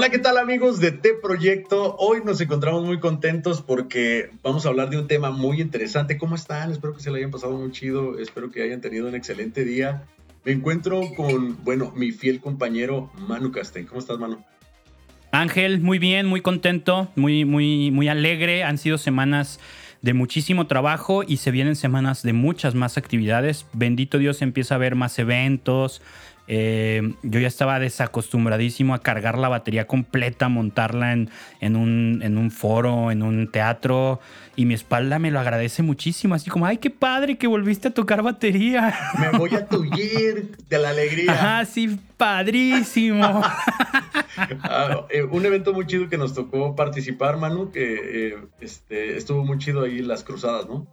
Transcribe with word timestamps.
Hola, 0.00 0.08
¿qué 0.08 0.18
tal 0.18 0.38
amigos 0.38 0.80
de 0.80 0.92
T 0.92 1.12
Proyecto? 1.20 1.94
Hoy 1.98 2.22
nos 2.24 2.40
encontramos 2.40 2.86
muy 2.86 3.00
contentos 3.00 3.60
porque 3.60 4.30
vamos 4.42 4.64
a 4.64 4.70
hablar 4.70 4.88
de 4.88 4.96
un 4.96 5.06
tema 5.06 5.30
muy 5.30 5.60
interesante. 5.60 6.16
¿Cómo 6.16 6.36
están? 6.36 6.72
Espero 6.72 6.94
que 6.94 7.02
se 7.02 7.10
lo 7.10 7.16
hayan 7.16 7.30
pasado 7.30 7.52
muy 7.58 7.70
chido, 7.70 8.18
espero 8.18 8.50
que 8.50 8.62
hayan 8.62 8.80
tenido 8.80 9.08
un 9.08 9.14
excelente 9.14 9.62
día. 9.62 10.04
Me 10.42 10.52
encuentro 10.52 11.02
con, 11.14 11.62
bueno, 11.64 11.92
mi 11.94 12.12
fiel 12.12 12.40
compañero 12.40 13.12
Manu 13.28 13.52
Castén. 13.52 13.84
¿Cómo 13.84 14.00
estás, 14.00 14.18
Manu? 14.18 14.42
Ángel, 15.32 15.80
muy 15.80 15.98
bien, 15.98 16.24
muy 16.26 16.40
contento, 16.40 17.10
muy, 17.14 17.44
muy, 17.44 17.90
muy 17.90 18.08
alegre. 18.08 18.64
Han 18.64 18.78
sido 18.78 18.96
semanas 18.96 19.60
de 20.00 20.14
muchísimo 20.14 20.66
trabajo 20.66 21.24
y 21.26 21.36
se 21.36 21.50
vienen 21.50 21.76
semanas 21.76 22.22
de 22.22 22.32
muchas 22.32 22.74
más 22.74 22.96
actividades. 22.96 23.66
Bendito 23.74 24.16
Dios, 24.16 24.40
empieza 24.40 24.74
a 24.74 24.76
haber 24.76 24.94
más 24.94 25.18
eventos, 25.18 26.00
eh, 26.52 27.14
yo 27.22 27.38
ya 27.38 27.46
estaba 27.46 27.78
desacostumbradísimo 27.78 28.92
a 28.92 28.98
cargar 28.98 29.38
la 29.38 29.48
batería 29.48 29.86
completa, 29.86 30.48
montarla 30.48 31.12
en, 31.12 31.30
en, 31.60 31.76
un, 31.76 32.22
en 32.24 32.36
un 32.38 32.50
foro, 32.50 33.12
en 33.12 33.22
un 33.22 33.52
teatro, 33.52 34.18
y 34.56 34.64
mi 34.66 34.74
espalda 34.74 35.20
me 35.20 35.30
lo 35.30 35.38
agradece 35.38 35.84
muchísimo, 35.84 36.34
así 36.34 36.50
como, 36.50 36.66
ay, 36.66 36.78
qué 36.78 36.90
padre 36.90 37.38
que 37.38 37.46
volviste 37.46 37.86
a 37.86 37.90
tocar 37.92 38.24
batería. 38.24 38.98
Me 39.20 39.38
voy 39.38 39.54
a 39.54 39.64
tullir 39.68 40.56
de 40.68 40.78
la 40.78 40.88
alegría. 40.88 41.60
Ah, 41.60 41.64
sí, 41.64 42.00
padrísimo. 42.16 43.42
Ah, 44.62 45.06
eh, 45.10 45.22
un 45.22 45.44
evento 45.44 45.74
muy 45.74 45.86
chido 45.86 46.08
que 46.08 46.16
nos 46.16 46.32
tocó 46.32 46.74
participar, 46.74 47.36
Manu, 47.36 47.70
que 47.72 48.28
eh, 48.28 48.38
este, 48.60 49.18
estuvo 49.18 49.44
muy 49.44 49.58
chido 49.58 49.82
ahí 49.82 50.00
las 50.00 50.24
cruzadas, 50.24 50.66
¿no? 50.66 50.86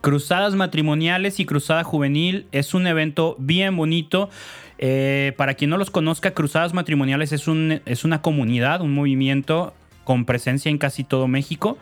Cruzadas 0.00 0.54
matrimoniales 0.54 1.38
y 1.40 1.46
Cruzada 1.46 1.84
Juvenil 1.84 2.46
es 2.52 2.74
un 2.74 2.86
evento 2.86 3.36
bien 3.38 3.76
bonito. 3.76 4.30
Eh, 4.78 5.32
para 5.36 5.54
quien 5.54 5.70
no 5.70 5.78
los 5.78 5.90
conozca, 5.90 6.32
Cruzadas 6.32 6.74
Matrimoniales 6.74 7.32
es, 7.32 7.48
un, 7.48 7.80
es 7.86 8.04
una 8.04 8.22
comunidad, 8.22 8.82
un 8.82 8.94
movimiento 8.94 9.74
con 10.04 10.24
presencia 10.24 10.70
en 10.70 10.78
casi 10.78 11.02
todo 11.04 11.28
México 11.28 11.78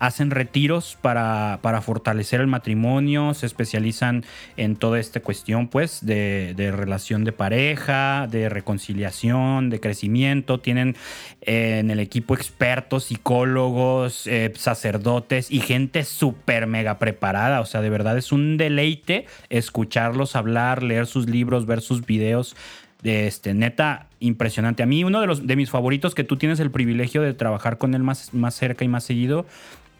hacen 0.00 0.30
retiros 0.30 0.96
para, 1.00 1.60
para, 1.62 1.82
fortalecer 1.82 2.40
el 2.40 2.46
matrimonio, 2.46 3.34
se 3.34 3.44
especializan 3.46 4.24
en 4.56 4.74
toda 4.76 4.98
esta 4.98 5.20
cuestión, 5.20 5.68
pues, 5.68 6.04
de, 6.04 6.54
relación 6.74 7.22
de 7.22 7.32
pareja, 7.32 8.26
de 8.28 8.48
reconciliación, 8.48 9.68
de 9.68 9.78
crecimiento. 9.78 10.58
Tienen 10.58 10.96
eh, 11.42 11.78
en 11.80 11.90
el 11.90 12.00
equipo 12.00 12.34
expertos, 12.34 13.04
psicólogos, 13.04 14.26
eh, 14.26 14.52
sacerdotes 14.56 15.50
y 15.50 15.60
gente 15.60 16.04
súper 16.04 16.66
mega 16.66 16.98
preparada. 16.98 17.60
O 17.60 17.66
sea, 17.66 17.82
de 17.82 17.90
verdad 17.90 18.16
es 18.16 18.32
un 18.32 18.56
deleite 18.56 19.26
escucharlos 19.50 20.34
hablar, 20.34 20.82
leer 20.82 21.06
sus 21.06 21.28
libros, 21.28 21.66
ver 21.66 21.82
sus 21.82 22.06
videos. 22.06 22.56
De 23.02 23.26
este, 23.26 23.54
neta, 23.54 24.08
impresionante. 24.18 24.82
A 24.82 24.86
mí, 24.86 25.04
uno 25.04 25.22
de, 25.22 25.26
los, 25.26 25.46
de 25.46 25.56
mis 25.56 25.70
favoritos 25.70 26.14
que 26.14 26.22
tú 26.22 26.36
tienes 26.36 26.60
el 26.60 26.70
privilegio 26.70 27.22
de 27.22 27.32
trabajar 27.32 27.78
con 27.78 27.94
él 27.94 28.02
más, 28.02 28.34
más 28.34 28.54
cerca 28.54 28.84
y 28.84 28.88
más 28.88 29.04
seguido 29.04 29.46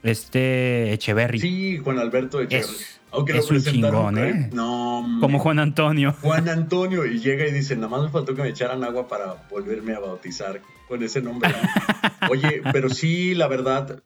este 0.03 0.93
Echeverry. 0.93 1.39
Sí, 1.41 1.79
Juan 1.79 1.99
Alberto 1.99 2.41
Echeverry. 2.41 2.77
Aunque 3.13 3.39
es 3.39 3.51
un 3.51 3.63
chingón, 3.63 4.19
¿eh? 4.19 4.51
No. 4.53 5.19
Como 5.21 5.39
Juan 5.39 5.59
Antonio. 5.59 6.13
Juan 6.23 6.49
Antonio. 6.49 7.07
Y 7.07 7.19
llega 7.19 7.47
y 7.47 7.53
dice, 7.53 7.75
nada 7.75 7.89
más 7.89 8.03
me 8.03 8.09
faltó 8.09 8.35
que 8.35 8.43
me 8.43 8.49
echaran 8.49 8.85
agua 8.85 9.09
para 9.09 9.47
volverme 9.51 9.95
a 9.95 10.01
bautizar 10.01 10.61
con 10.89 11.03
ese 11.03 11.21
nombre. 11.21 11.51
Oye, 12.31 12.63
pero 12.73 12.89
sí, 12.89 13.35
la 13.35 13.49
verdad, 13.49 14.03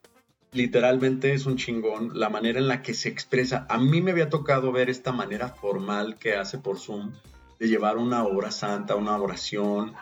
literalmente 0.52 1.34
es 1.34 1.46
un 1.46 1.56
chingón 1.56 2.18
la 2.18 2.30
manera 2.30 2.58
en 2.58 2.68
la 2.68 2.82
que 2.82 2.94
se 2.94 3.08
expresa. 3.08 3.66
A 3.68 3.78
mí 3.78 4.00
me 4.00 4.12
había 4.12 4.30
tocado 4.30 4.72
ver 4.72 4.88
esta 4.88 5.12
manera 5.12 5.48
formal 5.48 6.16
que 6.16 6.36
hace 6.36 6.58
por 6.58 6.78
Zoom 6.78 7.12
de 7.58 7.68
llevar 7.68 7.98
una 7.98 8.24
obra 8.24 8.50
santa, 8.50 8.96
una 8.96 9.16
oración, 9.16 9.92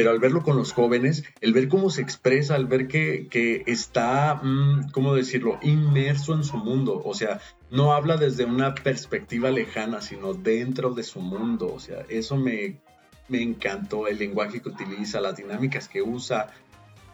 pero 0.00 0.12
al 0.12 0.18
verlo 0.18 0.42
con 0.42 0.56
los 0.56 0.72
jóvenes, 0.72 1.24
el 1.42 1.52
ver 1.52 1.68
cómo 1.68 1.90
se 1.90 2.00
expresa, 2.00 2.54
al 2.54 2.64
ver 2.64 2.88
que, 2.88 3.26
que 3.28 3.64
está, 3.66 4.40
mm, 4.42 4.92
¿cómo 4.92 5.14
decirlo?, 5.14 5.58
inmerso 5.60 6.32
en 6.32 6.42
su 6.42 6.56
mundo, 6.56 7.02
o 7.04 7.12
sea, 7.12 7.38
no 7.70 7.92
habla 7.92 8.16
desde 8.16 8.46
una 8.46 8.74
perspectiva 8.74 9.50
lejana, 9.50 10.00
sino 10.00 10.32
dentro 10.32 10.94
de 10.94 11.02
su 11.02 11.20
mundo, 11.20 11.70
o 11.74 11.78
sea, 11.78 12.06
eso 12.08 12.38
me, 12.38 12.78
me 13.28 13.42
encantó, 13.42 14.08
el 14.08 14.16
lenguaje 14.16 14.62
que 14.62 14.70
utiliza, 14.70 15.20
las 15.20 15.36
dinámicas 15.36 15.86
que 15.86 16.00
usa, 16.00 16.48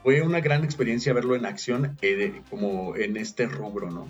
fue 0.04 0.22
una 0.22 0.38
gran 0.38 0.62
experiencia 0.62 1.12
verlo 1.12 1.34
en 1.34 1.44
acción 1.44 1.97
eh, 2.03 2.41
como 2.48 2.94
en 2.94 3.16
este 3.16 3.47
rubro, 3.47 3.91
¿no? 3.91 4.08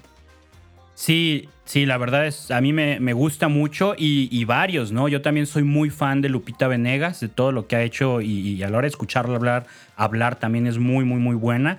Sí, 0.96 1.50
sí, 1.66 1.84
la 1.84 1.98
verdad 1.98 2.26
es, 2.26 2.50
a 2.50 2.62
mí 2.62 2.72
me, 2.72 3.12
gusta 3.12 3.48
mucho 3.48 3.94
y, 3.98 4.44
varios, 4.46 4.92
¿no? 4.92 5.08
Yo 5.08 5.20
también 5.20 5.46
soy 5.46 5.62
muy 5.62 5.90
fan 5.90 6.22
de 6.22 6.30
Lupita 6.30 6.68
Venegas, 6.68 7.20
de 7.20 7.28
todo 7.28 7.52
lo 7.52 7.66
que 7.66 7.76
ha 7.76 7.82
hecho 7.82 8.22
y, 8.22 8.62
a 8.62 8.70
la 8.70 8.78
hora 8.78 8.86
de 8.86 8.90
escucharla 8.90 9.36
hablar, 9.36 9.66
hablar 9.94 10.36
también 10.36 10.66
es 10.66 10.78
muy, 10.78 11.04
muy, 11.04 11.20
muy 11.20 11.36
buena. 11.36 11.76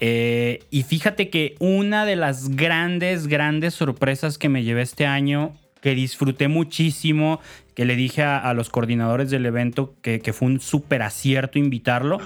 Eh, 0.00 0.60
y 0.70 0.84
fíjate 0.84 1.28
que 1.28 1.54
una 1.58 2.06
de 2.06 2.16
las 2.16 2.48
grandes, 2.56 3.26
grandes 3.26 3.74
sorpresas 3.74 4.38
que 4.38 4.48
me 4.48 4.64
llevé 4.64 4.80
este 4.80 5.06
año, 5.06 5.54
que 5.82 5.94
disfruté 5.94 6.48
muchísimo, 6.48 7.40
que 7.74 7.84
le 7.84 7.94
dije 7.94 8.22
a, 8.22 8.54
los 8.54 8.70
coordinadores 8.70 9.30
del 9.30 9.44
evento 9.44 9.94
que, 10.00 10.20
que 10.20 10.32
fue 10.32 10.48
un 10.48 10.60
súper 10.60 11.02
acierto 11.02 11.58
invitarlo, 11.58 12.20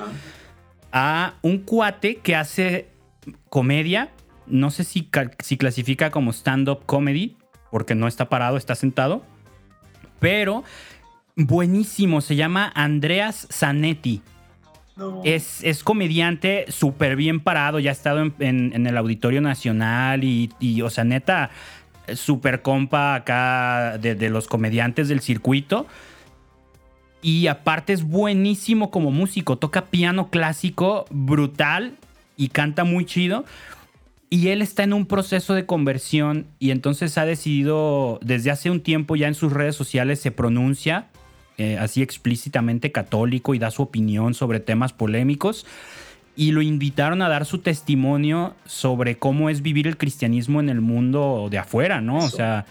a 0.93 1.35
un 1.43 1.59
cuate 1.59 2.19
que 2.19 2.37
hace 2.37 2.87
comedia 3.49 4.11
no 4.51 4.71
sé 4.71 4.85
si, 4.85 5.09
si 5.41 5.57
clasifica 5.57 6.11
como 6.11 6.33
stand-up 6.33 6.85
comedy, 6.87 7.37
porque 7.71 7.95
no 7.95 8.09
está 8.09 8.29
parado, 8.29 8.57
está 8.57 8.75
sentado. 8.75 9.23
Pero 10.19 10.65
buenísimo, 11.37 12.21
se 12.21 12.37
llama 12.37 12.71
Andreas 12.75 13.49
Zanetti. 13.51 14.23
Es, 15.25 15.65
es, 15.65 15.83
comediante 15.83 16.67
súper 16.69 17.17
bien 17.17 17.41
parado, 17.41 17.79
ya 17.79 17.89
ha 17.89 17.93
estado 17.93 18.21
en, 18.39 18.87
el 18.87 18.97
Auditorio 18.99 19.41
Nacional 19.41 20.25
y, 20.25 20.83
o 20.83 20.91
sea, 20.91 21.05
neta, 21.05 21.51
súper 22.15 22.61
compa 22.61 23.15
acá 23.15 23.97
de, 23.97 24.15
de, 24.15 24.29
los 24.29 24.47
comediantes 24.47 25.09
del 25.09 25.21
circuito. 25.21 25.87
Y 27.23 27.47
aparte 27.47 27.95
es 27.95 28.03
buenísimo 28.03 28.91
como 28.91 29.11
músico, 29.11 29.57
toca 29.57 29.87
piano 29.87 30.29
clásico 30.29 31.07
brutal 31.11 31.95
y 32.37 32.49
canta 32.49 32.85
muy 32.85 33.07
chido. 33.07 33.47
Y 34.33 34.49
él 34.49 34.63
está 34.63 34.85
en 34.85 34.93
un 34.93 35.07
proceso 35.07 35.55
de 35.55 35.67
conversión 35.67 36.47
y 36.61 36.71
entonces 36.71 37.19
ha 37.19 37.25
decidido, 37.25 38.21
desde 38.23 38.53
hace 38.53 38.71
un 38.71 38.81
tiempo 38.81 39.17
ya 39.17 39.27
en 39.27 39.35
sus 39.35 39.53
redes 39.53 39.75
sociales 39.75 40.21
se 40.21 40.31
pronuncia 40.31 41.09
eh, 41.59 41.77
así 41.79 42.01
explícitamente 42.01 42.93
católico 42.93 43.55
y 43.55 43.59
da 43.59 43.73
su 43.73 43.83
opinión 43.83 44.35
sobre 44.35 44.61
temas 44.61 44.93
polémicos. 44.93 45.67
Y 46.37 46.53
lo 46.53 46.63
invitaron 46.63 47.23
a 47.23 47.29
dar 47.29 47.45
su 47.45 47.59
testimonio 47.59 48.55
sobre 48.65 49.19
cómo 49.19 49.51
es 49.51 49.63
vivir 49.63 49.89
el 49.89 49.99
cristianismo 49.99 50.61
en 50.61 50.69
el 50.69 50.81
mundo 50.81 51.49
de 51.51 51.59
afuera, 51.59 52.01
¿no? 52.01 52.19
O 52.19 52.29
sea, 52.29 52.67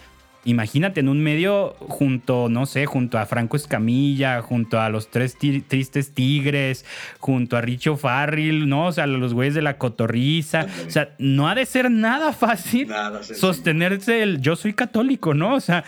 imagínate 0.45 1.00
en 1.00 1.09
un 1.09 1.22
medio 1.22 1.75
junto, 1.79 2.50
no 2.50 2.66
sé, 2.66 2.85
junto 2.85 3.17
a 3.17 3.25
Franco 3.25 3.57
Escamilla, 3.57 4.41
junto 4.41 4.79
a 4.79 4.89
los 4.89 5.09
tres 5.09 5.38
tristes 5.38 6.13
tigres, 6.13 6.85
junto 7.19 7.57
a 7.57 7.61
Richo 7.61 7.97
Farril, 7.97 8.69
¿no? 8.69 8.88
O 8.88 8.91
sea, 8.91 9.07
los 9.07 9.33
güeyes 9.33 9.53
de 9.53 9.61
la 9.61 9.77
cotorriza. 9.77 10.67
O 10.88 10.89
sea, 10.89 11.16
no 11.19 11.50
ha 11.50 11.55
de 11.55 11.66
ser 11.66 11.91
nada 11.91 12.33
fácil 12.33 12.89
sostenerse 13.22 14.23
el 14.23 14.41
yo 14.41 14.55
soy 14.55 14.73
católico, 14.73 15.33
¿no? 15.33 15.55
O 15.55 15.59
sea, 15.59 15.83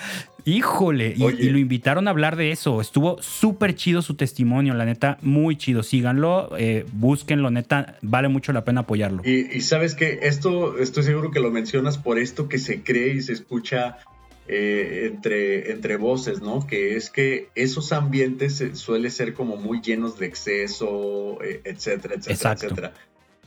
híjole. 0.45 1.13
Y, 1.15 1.49
lo 1.49 1.57
invitaron 1.57 2.07
a 2.07 2.11
hablar 2.11 2.35
de 2.35 2.51
eso. 2.51 2.81
Estuvo 2.81 3.21
súper 3.21 3.75
chido 3.75 4.01
su 4.01 4.15
testimonio, 4.15 4.73
la 4.73 4.85
neta, 4.85 5.17
muy 5.21 5.55
chido. 5.55 5.83
Síganlo, 5.83 6.51
eh, 6.57 6.85
búsquenlo, 6.93 7.49
neta, 7.51 7.97
vale 8.01 8.27
mucho 8.27 8.53
la 8.53 8.63
pena 8.63 8.81
apoyarlo. 8.81 9.21
Y, 9.25 9.47
y 9.51 9.61
sabes 9.61 9.95
que 9.95 10.19
esto, 10.23 10.77
estoy 10.77 11.03
seguro 11.03 11.31
que 11.31 11.39
lo 11.39 11.51
mencionas 11.51 11.97
por 11.97 12.17
esto 12.17 12.47
que 12.47 12.57
se 12.57 12.83
cree 12.83 13.15
y 13.15 13.21
se 13.21 13.33
escucha 13.33 13.97
eh, 14.47 15.09
entre, 15.11 15.71
entre 15.71 15.97
voces, 15.97 16.41
¿no? 16.41 16.65
Que 16.65 16.95
es 16.95 17.09
que 17.09 17.49
esos 17.55 17.91
ambientes 17.91 18.63
suelen 18.73 19.11
ser 19.11 19.33
como 19.33 19.55
muy 19.55 19.81
llenos 19.81 20.17
de 20.17 20.25
exceso, 20.25 21.41
eh, 21.43 21.61
etcétera, 21.63 22.15
etcétera, 22.15 22.53
etcétera. 22.53 22.93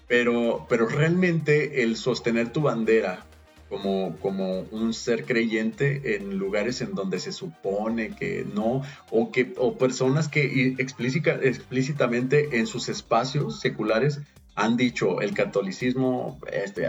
Pero, 0.07 0.67
pero 0.69 0.87
realmente 0.87 1.83
el 1.83 1.97
sostener 1.97 2.53
tu 2.53 2.63
bandera 2.63 3.27
como, 3.69 4.17
como 4.21 4.61
un 4.61 4.95
ser 4.95 5.25
creyente 5.25 6.17
en 6.17 6.39
lugares 6.39 6.81
en 6.81 6.95
donde 6.95 7.19
se 7.19 7.33
supone 7.33 8.15
que 8.15 8.47
no, 8.55 8.83
o, 9.11 9.33
que, 9.33 9.53
o 9.57 9.77
personas 9.77 10.29
que 10.29 10.77
explícitamente 10.79 12.59
en 12.59 12.67
sus 12.67 12.89
espacios 12.89 13.61
seculares 13.61 14.21
han 14.57 14.77
dicho 14.77 15.21
el 15.21 15.35
catolicismo, 15.35 16.39
este, 16.53 16.87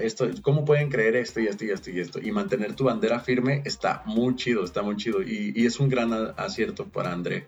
esto, 0.00 0.28
¿cómo 0.42 0.64
pueden 0.64 0.90
creer 0.90 1.14
esto 1.16 1.40
y 1.40 1.46
esto 1.46 1.64
y 1.64 1.70
esto 1.70 1.90
y 1.90 2.00
esto? 2.00 2.20
Y 2.20 2.32
mantener 2.32 2.74
tu 2.74 2.84
bandera 2.84 3.20
firme 3.20 3.62
está 3.64 4.02
muy 4.04 4.34
chido, 4.34 4.64
está 4.64 4.82
muy 4.82 4.96
chido. 4.96 5.22
Y, 5.22 5.64
es 5.64 5.78
un 5.78 5.88
gran 5.88 6.12
acierto 6.36 6.86
para 6.86 7.12
André. 7.12 7.46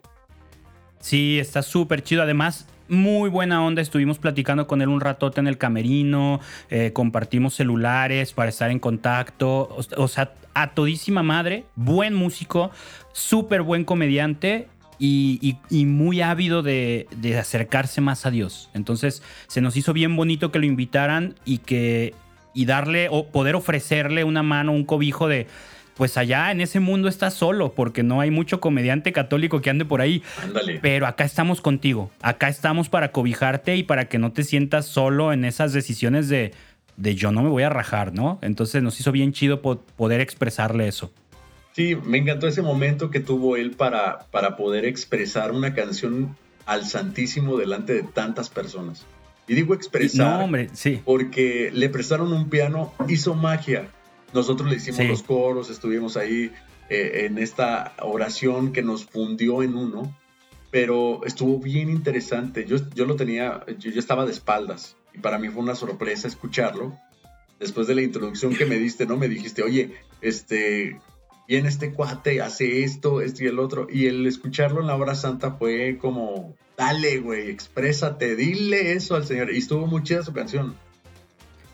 Sí, 1.01 1.39
está 1.39 1.63
súper 1.63 2.03
chido. 2.03 2.23
Además, 2.23 2.67
muy 2.89 3.29
buena 3.29 3.65
onda. 3.65 3.83
Estuvimos 3.83 4.19
platicando 4.19 4.69
con 4.69 4.83
él 4.83 4.89
un 4.89 5.01
ratote 5.01 5.41
en 5.41 5.49
el 5.49 5.59
camerino, 5.59 6.41
eh, 6.71 6.93
compartimos 6.93 7.55
celulares 7.55 8.33
para 8.33 8.51
estar 8.51 8.71
en 8.71 8.79
contacto. 8.79 9.77
O, 9.97 10.09
sea, 10.09 10.33
a 10.55 10.75
todísima 10.75 11.25
madre, 11.25 11.65
buen 11.75 12.15
músico, 12.15 12.71
súper 13.13 13.63
buen 13.63 13.85
comediante 13.85 14.69
y, 14.99 15.57
muy 15.71 16.21
ávido 16.23 16.63
de, 16.63 17.07
de, 17.17 17.39
acercarse 17.39 18.01
más 18.01 18.27
a 18.27 18.31
Dios. 18.31 18.71
Entonces 18.75 19.23
se 19.47 19.61
nos 19.61 19.77
hizo 19.77 19.93
bien 19.93 20.17
bonito 20.17 20.51
que 20.51 20.59
lo 20.59 20.67
invitaran 20.67 21.35
y 21.45 21.59
que 21.59 22.15
y 22.55 22.65
darle 22.65 23.09
o 23.11 23.27
poder 23.27 23.55
ofrecerle 23.55 24.25
una 24.25 24.43
mano, 24.43 24.73
un 24.73 24.85
cobijo 24.85 25.29
de 25.29 25.47
pues 25.97 26.17
allá 26.19 26.51
en 26.51 26.61
ese 26.61 26.79
mundo 26.79 27.09
estás 27.09 27.35
solo, 27.35 27.73
porque 27.73 28.03
no 28.03 28.21
hay 28.21 28.31
mucho 28.31 28.61
comediante 28.61 29.13
católico 29.13 29.63
que 29.63 29.71
ande 29.71 29.87
por 29.87 30.03
ahí. 30.03 30.23
Ándale. 30.43 30.79
Pero 30.81 31.07
acá 31.07 31.25
estamos 31.25 31.63
contigo. 31.63 32.11
Acá 32.21 32.49
estamos 32.49 32.91
para 32.91 33.13
cobijarte 33.13 33.77
y 33.77 33.83
para 33.83 34.07
que 34.07 34.19
no 34.19 34.33
te 34.33 34.45
sientas 34.45 34.85
solo 34.85 35.33
en 35.33 35.47
esas 35.47 35.73
decisiones 35.73 36.29
de, 36.29 36.53
de 36.99 37.15
yo 37.15 37.33
no 37.33 37.43
me 37.43 37.49
voy 37.49 37.63
a 37.63 37.71
rajar, 37.71 38.13
¿no? 38.13 38.39
Entonces 38.43 38.83
nos 38.83 39.01
hizo 39.01 39.11
bien 39.11 39.33
chido 39.33 39.63
poder 39.63 40.21
expresarle 40.21 40.87
eso. 40.87 41.13
Sí, 41.77 41.95
me 41.95 42.17
encantó 42.17 42.49
ese 42.49 42.63
momento 42.63 43.11
que 43.11 43.21
tuvo 43.21 43.59
él 43.59 43.73
para, 43.73 44.21
para 44.31 44.57
poder 44.57 44.87
expresar 44.87 45.53
una 45.53 45.75
canción 45.75 46.35
al 46.65 46.87
Santísimo 46.87 47.59
delante 47.59 47.93
de 47.93 48.03
tantas 48.03 48.49
personas. 48.49 49.05
Y 49.47 49.55
digo 49.55 49.75
expresar 49.75 50.39
no, 50.39 50.45
hombre, 50.47 50.71
sí. 50.73 51.03
porque 51.05 51.71
le 51.75 51.91
prestaron 51.91 52.33
un 52.33 52.49
piano, 52.49 52.95
hizo 53.09 53.35
magia. 53.35 53.91
Nosotros 54.33 54.71
le 54.71 54.77
hicimos 54.77 55.05
los 55.05 55.23
coros, 55.23 55.69
estuvimos 55.69 56.17
ahí 56.17 56.51
eh, 56.89 57.27
en 57.27 57.37
esta 57.37 57.93
oración 58.01 58.73
que 58.73 58.81
nos 58.81 59.05
fundió 59.05 59.63
en 59.63 59.75
uno, 59.75 60.17
pero 60.71 61.27
estuvo 61.27 61.59
bien 61.59 61.91
interesante. 61.91 62.65
Yo, 62.65 62.79
yo 62.95 63.05
lo 63.05 63.17
tenía, 63.17 63.67
yo, 63.79 63.91
estaba 63.91 64.25
de 64.25 64.33
espaldas 64.33 64.97
y 65.13 65.19
para 65.19 65.39
mí 65.39 65.51
fue 65.51 65.63
una 65.63 65.75
sorpresa 65.75 66.27
escucharlo. 66.27 66.97
Después 67.61 67.87
de 67.87 67.97
la 67.97 68.01
introducción 68.01 68.55
que 68.55 68.65
me 68.65 68.77
diste, 68.77 69.05
¿no? 69.05 69.19
Me 69.19 69.29
dijiste, 69.29 69.63
oye, 69.63 69.93
este, 70.23 70.99
viene 71.47 71.69
este 71.69 71.93
cuate, 71.93 72.41
hace 72.41 72.83
esto, 72.83 73.21
esto 73.21 73.45
y 73.45 73.49
el 73.49 73.59
otro. 73.59 73.87
Y 73.91 74.07
el 74.07 74.27
escucharlo 74.27 74.81
en 74.81 74.87
la 74.87 74.97
hora 74.97 75.15
santa 75.15 75.53
fue 75.53 75.99
como, 75.99 76.55
dale, 76.77 77.19
güey, 77.19 77.51
exprésate, 77.51 78.37
dile 78.37 78.93
eso 78.93 79.15
al 79.15 79.25
Señor. 79.25 79.53
Y 79.53 79.59
estuvo 79.59 79.87
muy 79.87 80.03
chida 80.03 80.23
su 80.23 80.33
canción. 80.33 80.75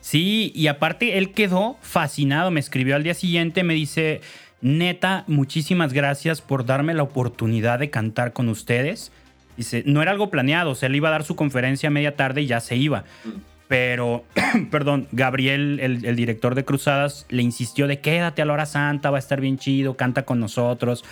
Sí, 0.01 0.53
y 0.55 0.67
aparte 0.67 1.17
él 1.17 1.33
quedó 1.33 1.77
fascinado, 1.81 2.51
me 2.51 2.61
escribió 2.61 2.97
al 2.97 3.05
día 3.05 3.15
siguiente, 3.15 3.63
me 3.63 3.75
dice, 3.75 4.21
neta, 4.61 5.25
muchísimas 5.29 5.93
gracias 5.93 6.41
por 6.41 6.67
darme 6.67 6.93
la 6.93 7.05
oportunidad 7.05 7.79
de 7.79 7.91
cantar 7.91 8.33
con 8.33 8.49
ustedes. 8.49 9.13
Dice, 9.57 9.85
no 9.87 10.03
era 10.03 10.11
algo 10.11 10.29
planeado, 10.29 10.71
o 10.71 10.75
sea, 10.75 10.89
él 10.89 10.97
iba 10.97 11.09
a 11.09 11.13
dar 11.13 11.25
su 11.25 11.37
conferencia 11.37 11.89
a 11.89 11.91
media 11.93 12.17
tarde 12.17 12.43
y 12.43 12.47
ya 12.47 12.59
se 12.59 12.77
iba. 12.77 13.05
Mm. 13.25 13.52
Pero, 13.73 14.27
perdón, 14.71 15.09
Gabriel, 15.13 15.81
el, 15.81 16.15
director 16.15 16.55
de 16.55 16.63
Cruzadas, 16.63 17.25
le 17.31 17.43
insistió 17.43 17.87
de 17.87 18.01
quédate 18.01 18.43
a 18.43 18.45
la 18.45 18.53
hora 18.53 18.67
santa, 18.67 19.11
va 19.11 19.17
a 19.17 19.19
estar 19.19 19.41
bien 19.41 19.57
chido, 19.57 19.97
canta 19.97 20.27
con 20.27 20.39
nosotros. 20.41 21.07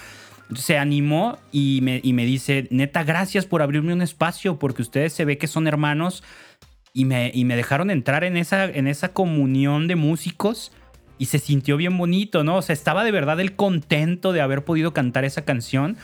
Se 0.55 0.77
animó 0.77 1.39
y 1.53 1.81
me, 1.81 2.03
y 2.05 2.13
me 2.13 2.27
dice, 2.27 2.69
neta, 2.71 3.03
gracias 3.03 3.47
por 3.47 3.63
abrirme 3.63 3.95
un 3.95 4.03
espacio, 4.03 4.59
porque 4.59 4.83
ustedes 4.83 5.15
se 5.15 5.25
ve 5.25 5.39
que 5.39 5.47
son 5.47 5.69
hermanos 5.69 6.23
y 6.93 7.07
me, 7.07 7.31
y 7.33 7.47
me 7.47 7.57
dejaron 7.57 7.91
entrar 7.91 8.25
en 8.25 8.37
esa, 8.37 8.67
en 8.67 8.89
esa 8.89 9.15
comunión 9.15 9.89
de 9.89 9.97
músicos 9.97 10.71
y 11.17 11.27
se 11.27 11.39
sintió 11.39 11.79
bien 11.79 11.97
bonito, 11.97 12.45
¿no? 12.45 12.57
O 12.57 12.63
sea, 12.63 12.75
estaba 12.75 13.05
de 13.05 13.11
verdad 13.11 13.41
el 13.41 13.57
contento 13.57 14.35
de 14.35 14.43
haber 14.43 14.67
podido 14.67 14.93
cantar 14.93 15.25
esa 15.25 15.47
canción. 15.47 15.97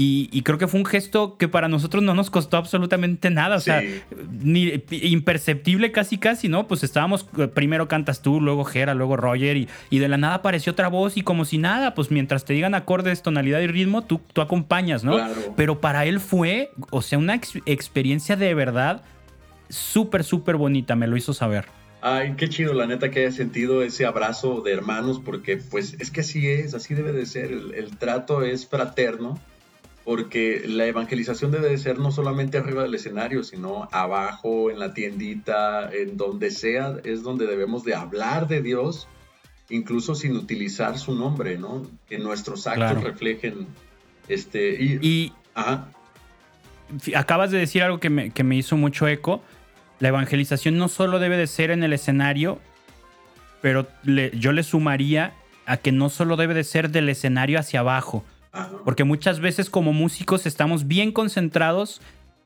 Y, 0.00 0.42
creo 0.42 0.58
que 0.58 0.68
fue 0.68 0.78
un 0.78 0.86
gesto 0.86 1.36
que 1.36 1.48
para 1.48 1.68
nosotros 1.68 2.04
no 2.04 2.14
nos 2.14 2.30
costó 2.30 2.56
absolutamente 2.56 3.30
nada, 3.30 3.56
o 3.56 3.60
sea, 3.60 3.82
ni 4.40 4.80
imperceptible 4.90 5.90
casi 5.90 6.18
casi, 6.18 6.48
¿no? 6.48 6.68
Pues 6.68 6.84
estábamos, 6.84 7.26
eh, 7.36 7.48
primero 7.48 7.88
cantas 7.88 8.22
tú, 8.22 8.40
luego 8.40 8.64
Gera, 8.64 8.94
luego 8.94 9.16
Roger, 9.16 9.56
y, 9.56 9.68
y, 9.90 9.98
de 9.98 10.06
la 10.06 10.16
nada 10.16 10.34
apareció 10.34 10.72
otra 10.72 10.86
voz 10.86 11.16
y 11.16 11.22
como 11.22 11.44
si 11.44 11.58
nada, 11.58 11.94
pues 11.94 12.12
mientras 12.12 12.44
te 12.44 12.52
digan 12.52 12.74
acordes, 12.74 13.22
tonalidad 13.22 13.60
y 13.60 13.66
ritmo, 13.66 14.02
tú, 14.02 14.20
tú 14.32 14.40
acompañas, 14.40 15.02
¿no? 15.02 15.18
Pero 15.56 15.80
para 15.80 16.06
él 16.06 16.20
fue, 16.20 16.70
o 16.90 17.02
sea, 17.02 17.18
una 17.18 17.34
experiencia 17.34 18.36
de 18.36 18.54
verdad 18.54 19.02
súper, 19.68 20.24
súper 20.24 20.56
bonita, 20.56 20.96
me 20.96 21.06
lo 21.06 21.16
hizo 21.16 21.34
saber. 21.34 21.66
Ay, 22.00 22.34
qué 22.36 22.48
chido, 22.48 22.74
la 22.74 22.86
neta 22.86 23.10
que 23.10 23.20
haya 23.20 23.32
sentido 23.32 23.82
ese 23.82 24.06
abrazo 24.06 24.60
de 24.60 24.72
hermanos, 24.72 25.20
porque 25.24 25.56
pues 25.56 25.96
es 25.98 26.12
que 26.12 26.20
así 26.20 26.48
es, 26.48 26.74
así 26.74 26.94
debe 26.94 27.12
de 27.12 27.26
ser, 27.26 27.50
el, 27.50 27.96
trato 27.98 28.42
es 28.42 28.68
fraterno, 28.68 29.40
porque 30.08 30.62
la 30.66 30.86
evangelización 30.86 31.50
debe 31.50 31.68
de 31.68 31.76
ser 31.76 31.98
no 31.98 32.10
solamente 32.10 32.56
arriba 32.56 32.82
del 32.82 32.94
escenario, 32.94 33.44
sino 33.44 33.90
abajo, 33.92 34.70
en 34.70 34.78
la 34.78 34.94
tiendita, 34.94 35.90
en 35.92 36.16
donde 36.16 36.50
sea, 36.50 36.96
es 37.04 37.22
donde 37.22 37.46
debemos 37.46 37.84
de 37.84 37.94
hablar 37.94 38.48
de 38.48 38.62
Dios, 38.62 39.06
incluso 39.68 40.14
sin 40.14 40.34
utilizar 40.34 40.98
su 40.98 41.14
nombre, 41.14 41.58
¿no? 41.58 41.86
Que 42.08 42.16
nuestros 42.18 42.66
actos 42.66 43.04
reflejen 43.04 43.66
este... 44.28 44.82
Y, 44.82 45.34
ajá. 45.54 45.88
acabas 47.14 47.50
de 47.50 47.58
decir 47.58 47.82
algo 47.82 48.00
que 48.00 48.08
me, 48.08 48.30
que 48.30 48.44
me 48.44 48.56
hizo 48.56 48.78
mucho 48.78 49.06
eco, 49.08 49.42
la 50.00 50.08
evangelización 50.08 50.78
no 50.78 50.88
solo 50.88 51.18
debe 51.18 51.36
de 51.36 51.46
ser 51.46 51.70
en 51.70 51.82
el 51.82 51.92
escenario, 51.92 52.60
pero 53.60 53.86
yo 54.04 54.52
le 54.52 54.62
sumaría 54.62 55.34
a 55.66 55.76
que 55.76 55.92
no 55.92 56.08
solo 56.08 56.36
debe 56.36 56.54
de 56.54 56.64
ser 56.64 56.88
del 56.88 57.10
escenario 57.10 57.58
hacia 57.58 57.80
abajo. 57.80 58.24
Porque 58.84 59.04
muchas 59.04 59.40
veces 59.40 59.70
como 59.70 59.92
músicos 59.92 60.46
estamos 60.46 60.86
bien 60.86 61.12
concentrados 61.12 62.00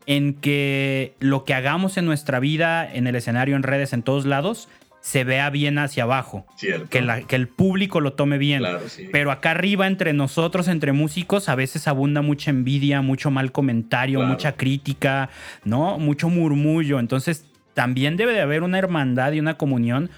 en 0.06 0.34
que 0.34 1.14
lo 1.20 1.44
que 1.44 1.54
hagamos 1.54 1.96
en 1.96 2.06
nuestra 2.06 2.40
vida, 2.40 2.90
en 2.92 3.06
el 3.06 3.14
escenario, 3.14 3.56
en 3.56 3.62
redes, 3.62 3.92
en 3.92 4.02
todos 4.02 4.26
lados, 4.26 4.68
se 5.00 5.24
vea 5.24 5.50
bien 5.50 5.78
hacia 5.78 6.04
abajo. 6.04 6.46
Que, 6.90 7.24
que, 7.26 7.36
el 7.36 7.48
público 7.48 8.00
lo 8.00 8.12
tome 8.12 8.38
bien. 8.38 8.62
Pero 9.10 9.32
acá 9.32 9.50
arriba, 9.50 9.88
entre 9.88 10.12
nosotros, 10.12 10.68
entre 10.68 10.92
músicos, 10.92 11.48
a 11.48 11.56
veces 11.56 11.88
abunda 11.88 12.22
mucha 12.22 12.50
envidia, 12.50 13.02
mucho 13.02 13.30
mal 13.30 13.50
comentario, 13.50 14.20
mucha 14.22 14.52
crítica, 14.52 15.28
¿no? 15.64 15.98
Mucho 15.98 16.28
murmullo. 16.28 17.00
Entonces, 17.00 17.46
también 17.74 18.16
debe 18.16 18.32
de 18.32 18.40
haber 18.40 18.62
una 18.62 18.78
hermandad 18.78 19.32
y 19.32 19.40
una 19.40 19.54
comunión 19.54 20.08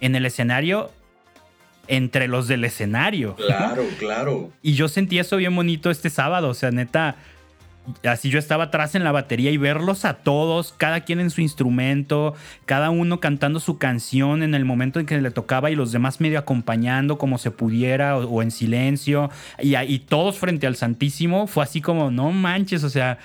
en 0.00 0.14
el 0.14 0.26
escenario 0.26 0.90
entre 1.88 2.28
los 2.28 2.46
del 2.46 2.64
escenario. 2.64 3.34
Claro, 3.36 3.84
claro. 3.98 4.52
Y 4.62 4.74
yo 4.74 4.88
sentí 4.88 5.18
eso 5.18 5.36
bien 5.36 5.54
bonito 5.56 5.90
este 5.90 6.10
sábado. 6.10 6.48
O 6.48 6.54
sea, 6.54 6.70
neta, 6.70 7.16
así 8.04 8.30
yo 8.30 8.38
estaba 8.38 8.64
atrás 8.64 8.94
en 8.94 9.04
la 9.04 9.12
batería 9.12 9.50
y 9.50 9.56
verlos 9.56 10.04
a 10.04 10.14
todos, 10.14 10.74
cada 10.76 11.00
quien 11.00 11.20
en 11.20 11.30
su 11.30 11.40
instrumento, 11.40 12.34
cada 12.66 12.90
uno 12.90 13.20
cantando 13.20 13.60
su 13.60 13.78
canción 13.78 14.42
en 14.42 14.54
el 14.54 14.64
momento 14.64 15.00
en 15.00 15.06
que 15.06 15.20
le 15.20 15.30
tocaba 15.30 15.70
y 15.70 15.74
los 15.74 15.92
demás 15.92 16.20
medio 16.20 16.38
acompañando 16.38 17.18
como 17.18 17.38
se 17.38 17.50
pudiera 17.50 18.16
o, 18.16 18.42
en 18.42 18.50
silencio 18.50 19.30
y, 19.60 19.76
y, 19.76 19.98
todos 20.00 20.38
frente 20.38 20.66
al 20.66 20.76
Santísimo, 20.76 21.46
fue 21.46 21.64
así 21.64 21.80
como, 21.80 22.10
no 22.10 22.30
manches, 22.30 22.84
o 22.84 22.90
sea, 22.90 23.18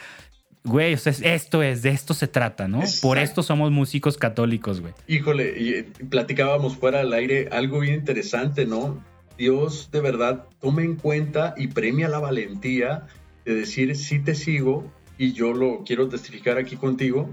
güey, 0.63 0.93
o 0.93 0.97
sea, 0.97 1.13
esto 1.21 1.61
es, 1.61 1.81
de 1.81 1.89
esto 1.89 2.13
se 2.13 2.27
trata, 2.27 2.67
¿no? 2.67 2.81
Por 3.01 3.17
esto 3.17 3.43
somos 3.43 3.71
músicos 3.71 4.17
católicos, 4.17 4.81
güey. 4.81 4.93
Híjole, 5.07 5.55
y 5.59 5.69
eh, 5.73 5.87
platicábamos 6.09 6.77
fuera 6.77 6.99
del 6.99 7.13
aire 7.13 7.49
algo 7.51 7.79
bien 7.79 7.95
interesante, 7.95 8.65
¿no? 8.65 9.03
Dios 9.37 9.89
de 9.91 9.99
verdad 9.99 10.45
toma 10.61 10.83
en 10.83 10.95
cuenta 10.95 11.55
y 11.57 11.67
premia 11.67 12.07
la 12.07 12.19
valentía 12.19 13.07
de 13.45 13.55
decir 13.55 13.95
sí 13.95 14.19
te 14.19 14.35
sigo 14.35 14.91
y 15.17 15.33
yo 15.33 15.53
lo 15.53 15.83
quiero 15.85 16.07
testificar 16.07 16.57
aquí 16.57 16.75
contigo. 16.75 17.29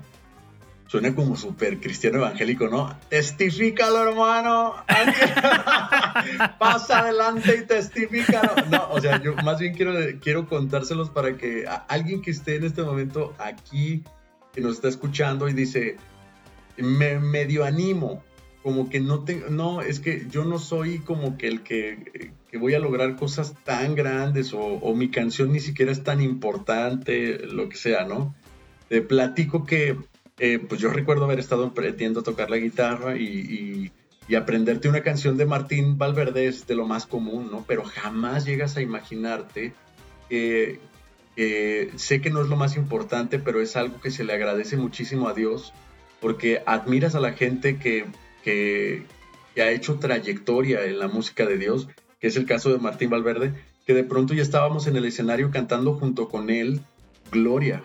Suena 0.90 1.14
como 1.14 1.36
súper 1.36 1.78
cristiano 1.78 2.18
evangélico, 2.18 2.66
¿no? 2.66 2.98
Testifícalo, 3.08 4.08
hermano. 4.08 4.74
Pasa 6.58 6.98
adelante 6.98 7.60
y 7.62 7.64
testifícalo. 7.64 8.66
No, 8.68 8.88
o 8.90 9.00
sea, 9.00 9.22
yo 9.22 9.36
más 9.36 9.60
bien 9.60 9.72
quiero, 9.72 9.92
quiero 10.20 10.48
contárselos 10.48 11.08
para 11.08 11.36
que 11.36 11.64
alguien 11.86 12.22
que 12.22 12.32
esté 12.32 12.56
en 12.56 12.64
este 12.64 12.82
momento 12.82 13.36
aquí, 13.38 14.02
que 14.52 14.60
nos 14.62 14.72
está 14.74 14.88
escuchando 14.88 15.48
y 15.48 15.52
dice, 15.52 15.96
me 16.76 17.20
medio 17.20 17.64
animo, 17.64 18.24
como 18.64 18.90
que 18.90 18.98
no 18.98 19.22
tengo, 19.22 19.48
no, 19.48 19.82
es 19.82 20.00
que 20.00 20.26
yo 20.28 20.44
no 20.44 20.58
soy 20.58 20.98
como 20.98 21.38
que 21.38 21.46
el 21.46 21.62
que, 21.62 22.32
voy 22.58 22.74
a 22.74 22.80
lograr 22.80 23.14
cosas 23.14 23.54
tan 23.62 23.94
grandes 23.94 24.52
o, 24.54 24.92
mi 24.96 25.08
canción 25.08 25.52
ni 25.52 25.60
siquiera 25.60 25.92
es 25.92 26.02
tan 26.02 26.20
importante, 26.20 27.46
lo 27.46 27.68
que 27.68 27.76
sea, 27.76 28.06
¿no? 28.06 28.34
Te 28.88 29.02
platico 29.02 29.64
que, 29.64 29.96
eh, 30.40 30.58
pues 30.58 30.80
yo 30.80 30.90
recuerdo 30.90 31.24
haber 31.24 31.38
estado 31.38 31.66
aprendiendo 31.66 32.20
a 32.20 32.22
tocar 32.24 32.50
la 32.50 32.56
guitarra 32.56 33.16
y, 33.16 33.92
aprenderte 34.36 34.88
una 34.88 35.02
canción 35.02 35.36
de 35.36 35.44
Martín 35.44 35.98
Valverde 35.98 36.46
es 36.46 36.64
de 36.68 36.76
lo 36.76 36.86
más 36.86 37.04
común, 37.04 37.48
¿no? 37.50 37.64
Pero 37.66 37.82
jamás 37.82 38.44
llegas 38.44 38.76
a 38.76 38.80
imaginarte 38.80 39.72
que, 40.28 40.78
sé 41.96 42.20
que 42.20 42.30
no 42.30 42.40
es 42.40 42.48
lo 42.48 42.54
más 42.54 42.76
importante, 42.76 43.40
pero 43.40 43.60
es 43.60 43.74
algo 43.74 44.00
que 44.00 44.12
se 44.12 44.22
le 44.22 44.32
agradece 44.32 44.76
muchísimo 44.76 45.28
a 45.28 45.34
Dios 45.34 45.72
porque 46.20 46.62
admiras 46.64 47.16
a 47.16 47.20
la 47.20 47.32
gente 47.32 47.78
que 47.78 48.06
que, 48.42 49.06
ha 49.56 49.70
hecho 49.70 49.98
trayectoria 49.98 50.84
en 50.84 50.98
la 50.98 51.08
música 51.08 51.44
de 51.44 51.58
Dios, 51.58 51.88
que 52.20 52.28
es 52.28 52.36
el 52.36 52.46
caso 52.46 52.72
de 52.72 52.78
Martín 52.78 53.10
Valverde, 53.10 53.52
que 53.86 53.94
de 53.94 54.04
pronto 54.04 54.32
ya 54.32 54.42
estábamos 54.42 54.86
en 54.86 54.96
el 54.96 55.04
escenario 55.04 55.50
cantando 55.50 55.94
junto 55.94 56.28
con 56.28 56.50
él 56.50 56.80
Gloria, 57.30 57.84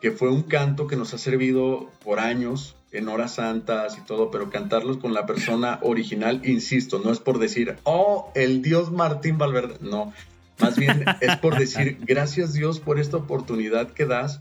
que 0.00 0.12
fue 0.12 0.30
un 0.30 0.42
canto 0.42 0.86
que 0.86 0.96
nos 0.96 1.14
ha 1.14 1.18
servido 1.18 1.90
por 2.02 2.20
años 2.20 2.76
en 2.92 3.08
horas 3.08 3.34
santas 3.34 3.96
y 3.98 4.00
todo, 4.00 4.30
pero 4.30 4.50
cantarlos 4.50 4.98
con 4.98 5.14
la 5.14 5.26
persona 5.26 5.78
original, 5.82 6.40
insisto, 6.44 7.00
no 7.04 7.12
es 7.12 7.20
por 7.20 7.38
decir, 7.38 7.76
oh, 7.84 8.32
el 8.34 8.62
Dios 8.62 8.90
Martín 8.90 9.38
Valverde, 9.38 9.76
no, 9.80 10.12
Más 10.58 10.76
bien 10.76 11.04
es 11.20 11.36
por 11.36 11.58
decir, 11.58 11.98
gracias 12.00 12.52
Dios 12.52 12.80
por 12.80 12.98
esta 12.98 13.18
oportunidad 13.18 13.90
que 13.90 14.06
das, 14.06 14.40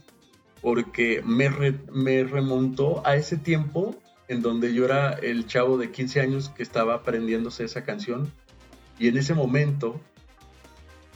porque 0.61 1.21
me, 1.23 1.49
me 1.93 2.23
remontó 2.23 3.05
a 3.05 3.15
ese 3.15 3.37
tiempo 3.37 3.95
en 4.27 4.41
donde 4.41 4.73
yo 4.73 4.85
era 4.85 5.13
el 5.13 5.45
chavo 5.47 5.77
de 5.77 5.91
15 5.91 6.21
años 6.21 6.49
que 6.49 6.63
estaba 6.63 6.95
aprendiéndose 6.95 7.63
esa 7.63 7.83
canción. 7.83 8.31
Y 8.99 9.07
en 9.07 9.17
ese 9.17 9.33
momento 9.33 9.99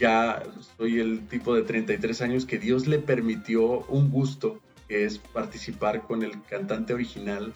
ya 0.04 0.44
soy 0.76 1.00
el 1.00 1.26
tipo 1.30 1.56
de 1.56 1.62
33 1.62 2.22
años 2.24 2.46
que 2.46 2.60
Dios 2.60 2.88
le 2.88 3.00
permitió 3.00 3.86
un 3.88 4.12
gusto, 4.12 4.60
que 4.90 5.06
es 5.06 5.18
participar 5.18 6.02
con 6.02 6.24
el 6.24 6.42
cantante 6.44 6.94
original 6.94 7.54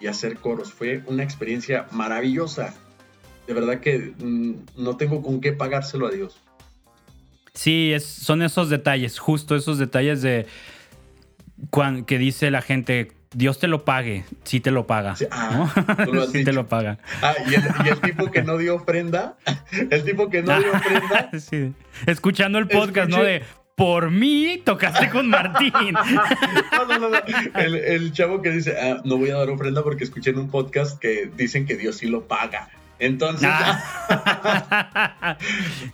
y 0.00 0.08
hacer 0.08 0.38
coros. 0.38 0.72
Fue 0.72 1.04
una 1.06 1.22
experiencia 1.22 1.86
maravillosa. 1.92 2.74
De 3.46 3.54
verdad 3.54 3.78
que 3.78 4.12
mm, 4.18 4.54
no 4.76 4.96
tengo 4.96 5.22
con 5.22 5.40
qué 5.40 5.52
pagárselo 5.52 6.08
a 6.08 6.10
Dios. 6.10 6.40
Sí, 7.54 7.94
son 8.00 8.42
esos 8.42 8.70
detalles, 8.70 9.20
justo 9.20 9.54
esos 9.54 9.78
detalles 9.78 10.20
de 10.20 10.46
que 12.06 12.18
dice 12.18 12.50
la 12.50 12.60
gente, 12.60 13.12
Dios 13.34 13.58
te 13.58 13.66
lo 13.68 13.84
pague, 13.84 14.24
sí 14.44 14.60
te 14.60 14.70
lo 14.70 14.86
paga. 14.86 15.16
Sí, 15.16 15.26
ah, 15.30 15.70
te 16.32 16.52
lo 16.52 16.66
paga. 16.66 16.98
Ah, 17.22 17.34
¿y 17.46 17.54
el, 17.54 18.00
tipo 18.00 18.30
que 18.30 18.42
no 18.42 18.56
dio 18.56 18.76
ofrenda, 18.76 19.36
el 19.90 20.04
tipo 20.04 20.30
que 20.30 20.42
no 20.42 20.58
dio 20.58 20.72
ofrenda. 20.72 21.30
sí. 21.38 21.74
Escuchando 22.06 22.58
el 22.58 22.68
podcast, 22.68 23.10
¿no? 23.10 23.22
De 23.22 23.42
por 23.74 24.10
mí 24.10 24.60
tocaste 24.64 25.08
con 25.10 25.28
Martín. 25.28 25.72
no, 25.92 26.98
no, 26.98 27.10
no, 27.10 27.18
El, 27.54 28.12
chavo 28.12 28.42
que 28.42 28.50
dice, 28.50 28.76
ah, 28.80 29.00
no 29.04 29.18
voy 29.18 29.30
a 29.30 29.36
dar 29.36 29.50
ofrenda 29.50 29.84
porque 29.84 30.04
escuché 30.04 30.30
en 30.30 30.38
un 30.38 30.50
podcast 30.50 30.98
que 30.98 31.30
dicen 31.36 31.64
que 31.64 31.76
Dios 31.76 31.98
sí 31.98 32.08
lo 32.08 32.26
paga. 32.26 32.70
Entonces. 32.98 33.48
Ah. 33.50 35.36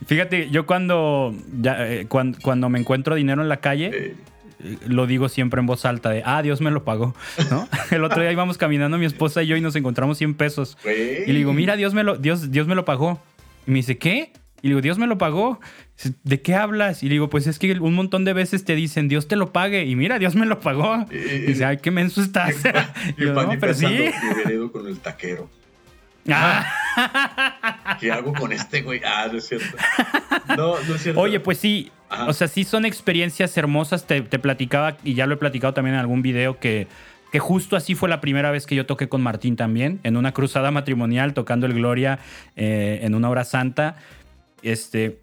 Fíjate, 0.07 0.49
yo 0.49 0.65
cuando, 0.65 1.35
eh, 1.63 2.07
cuando, 2.09 2.69
me 2.69 2.79
encuentro 2.79 3.13
dinero 3.15 3.43
en 3.43 3.49
la 3.49 3.57
calle. 3.57 4.15
Lo 4.87 5.07
digo 5.07 5.29
siempre 5.29 5.59
en 5.59 5.65
voz 5.65 5.85
alta 5.85 6.09
de, 6.09 6.23
ah, 6.25 6.41
Dios 6.41 6.61
me 6.61 6.71
lo 6.71 6.83
pagó, 6.83 7.15
¿no? 7.49 7.67
El 7.91 8.03
otro 8.03 8.21
día 8.21 8.31
íbamos 8.31 8.57
caminando 8.57 8.97
mi 8.97 9.05
esposa 9.05 9.43
y 9.43 9.47
yo 9.47 9.55
y 9.55 9.61
nos 9.61 9.75
encontramos 9.75 10.17
100 10.17 10.35
pesos. 10.35 10.77
Y 10.85 11.31
le 11.31 11.37
digo, 11.37 11.53
mira, 11.53 11.75
Dios 11.75 11.93
me 11.93 12.03
lo, 12.03 12.17
Dios, 12.17 12.51
Dios 12.51 12.67
me 12.67 12.75
lo 12.75 12.85
pagó. 12.85 13.21
Y 13.67 13.71
me 13.71 13.77
dice, 13.77 13.97
¿qué? 13.97 14.31
Y 14.61 14.67
le 14.67 14.69
digo, 14.69 14.81
Dios 14.81 14.97
me 14.97 15.07
lo 15.07 15.17
pagó. 15.17 15.59
¿De 16.23 16.41
qué 16.41 16.55
hablas? 16.55 17.03
Y 17.03 17.07
le 17.07 17.13
digo, 17.13 17.29
pues 17.29 17.47
es 17.47 17.59
que 17.59 17.79
un 17.79 17.93
montón 17.93 18.25
de 18.25 18.33
veces 18.33 18.65
te 18.65 18.75
dicen, 18.75 19.07
Dios 19.07 19.27
te 19.27 19.35
lo 19.35 19.53
pague. 19.53 19.85
Y 19.85 19.95
mira, 19.95 20.19
Dios 20.19 20.35
me 20.35 20.45
lo 20.45 20.59
pagó. 20.59 21.05
Y, 21.11 21.17
dice, 21.17 21.65
ay, 21.65 21.77
qué 21.77 21.91
menso 21.91 22.21
estás. 22.21 22.55
Y, 23.17 23.25
yo, 23.25 23.33
no, 23.33 23.51
pero 23.59 23.73
sí. 23.73 23.87
con 24.71 24.87
el 24.87 24.99
taquero. 24.99 25.49
Ah. 26.31 27.97
¿Qué 27.99 28.11
hago 28.11 28.33
con 28.33 28.51
este 28.51 28.81
güey? 28.81 29.01
Ah, 29.05 29.27
no 29.31 29.37
es 29.37 29.47
cierto. 29.47 29.77
No, 30.57 30.79
no 30.81 30.95
es 30.95 31.03
cierto. 31.03 31.19
Oye, 31.21 31.39
pues 31.39 31.57
sí. 31.57 31.91
O 32.27 32.33
sea, 32.33 32.47
sí 32.47 32.63
son 32.63 32.85
experiencias 32.85 33.57
hermosas. 33.57 34.05
Te, 34.05 34.21
platicaba, 34.21 34.97
y 35.03 35.13
ya 35.13 35.27
lo 35.27 35.35
he 35.35 35.37
platicado 35.37 35.73
también 35.73 35.95
en 35.95 35.99
algún 35.99 36.21
video, 36.21 36.59
que, 36.59 36.87
que 37.31 37.39
justo 37.39 37.75
así 37.75 37.95
fue 37.95 38.09
la 38.09 38.21
primera 38.21 38.51
vez 38.51 38.65
que 38.65 38.75
yo 38.75 38.85
toqué 38.85 39.09
con 39.09 39.21
Martín 39.21 39.55
también, 39.55 39.99
en 40.03 40.17
una 40.17 40.31
cruzada 40.33 40.71
matrimonial, 40.71 41.33
tocando 41.33 41.65
el 41.65 41.73
Gloria 41.73 42.19
eh, 42.55 42.99
en 43.03 43.15
una 43.15 43.29
hora 43.29 43.43
santa. 43.43 43.97
Este, 44.61 45.19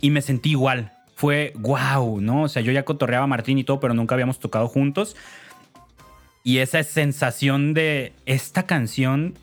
y 0.00 0.10
me 0.10 0.22
sentí 0.22 0.50
igual. 0.50 0.92
Fue 1.14 1.52
wow, 1.56 2.20
¿no? 2.20 2.42
O 2.42 2.48
sea, 2.48 2.60
yo 2.60 2.72
ya 2.72 2.84
cotorreaba 2.84 3.24
a 3.24 3.28
Martín 3.28 3.58
y 3.58 3.64
todo, 3.64 3.80
pero 3.80 3.94
nunca 3.94 4.14
habíamos 4.14 4.38
tocado 4.38 4.68
juntos. 4.68 5.16
Y 6.44 6.58
esa 6.58 6.82
sensación 6.84 7.74
de 7.74 8.12
esta 8.26 8.64
canción 8.64 9.34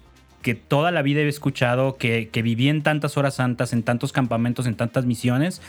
que 0.43 0.53
toda 0.53 0.91
la 0.91 1.01
vida 1.01 1.21
he 1.21 1.27
escuchado, 1.27 1.97
que, 1.97 2.29
que 2.29 2.43
viví 2.43 2.69
en 2.69 2.83
tantas 2.83 3.17
horas 3.17 3.35
santas, 3.35 3.73
en 3.73 3.81
tantos 3.81 4.13
campamentos, 4.13 4.67
en 4.67 4.75
tantas 4.75 5.05
misiones, 5.05 5.61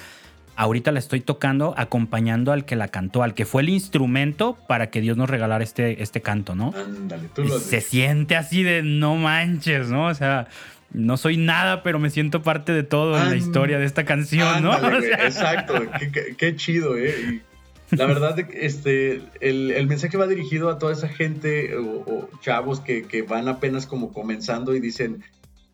ahorita 0.56 0.92
la 0.92 0.98
estoy 0.98 1.20
tocando 1.20 1.74
acompañando 1.76 2.52
al 2.52 2.64
que 2.64 2.76
la 2.76 2.88
cantó, 2.88 3.22
al 3.22 3.34
que 3.34 3.44
fue 3.44 3.62
el 3.62 3.68
instrumento 3.70 4.58
para 4.68 4.90
que 4.90 5.00
Dios 5.00 5.16
nos 5.16 5.30
regalara 5.30 5.64
este, 5.64 6.02
este 6.02 6.20
canto, 6.20 6.54
¿no? 6.54 6.74
Ándale, 6.76 7.28
tú 7.34 7.44
lo 7.44 7.58
Se 7.58 7.80
siente 7.80 8.36
así 8.36 8.62
de 8.62 8.82
no 8.82 9.16
manches, 9.16 9.88
¿no? 9.88 10.06
O 10.06 10.14
sea, 10.14 10.48
no 10.92 11.16
soy 11.16 11.36
nada, 11.36 11.82
pero 11.82 11.98
me 11.98 12.10
siento 12.10 12.42
parte 12.42 12.72
de 12.72 12.84
todo 12.84 13.20
en 13.20 13.30
la 13.30 13.36
historia 13.36 13.78
de 13.78 13.86
esta 13.86 14.04
canción, 14.04 14.62
¿no? 14.62 14.74
exacto, 15.02 15.74
qué, 16.38 16.56
chido, 16.56 16.96
¿eh? 16.96 17.42
La 17.96 18.06
verdad, 18.06 18.38
este, 18.52 19.22
el, 19.40 19.86
mensaje 19.86 20.16
va 20.16 20.26
dirigido 20.26 20.70
a 20.70 20.78
toda 20.78 20.92
esa 20.92 21.08
gente 21.08 21.76
o, 21.76 22.28
chavos 22.40 22.80
que, 22.80 23.24
van 23.28 23.48
apenas 23.48 23.86
como 23.86 24.12
comenzando 24.12 24.74
y 24.74 24.80
dicen, 24.80 25.22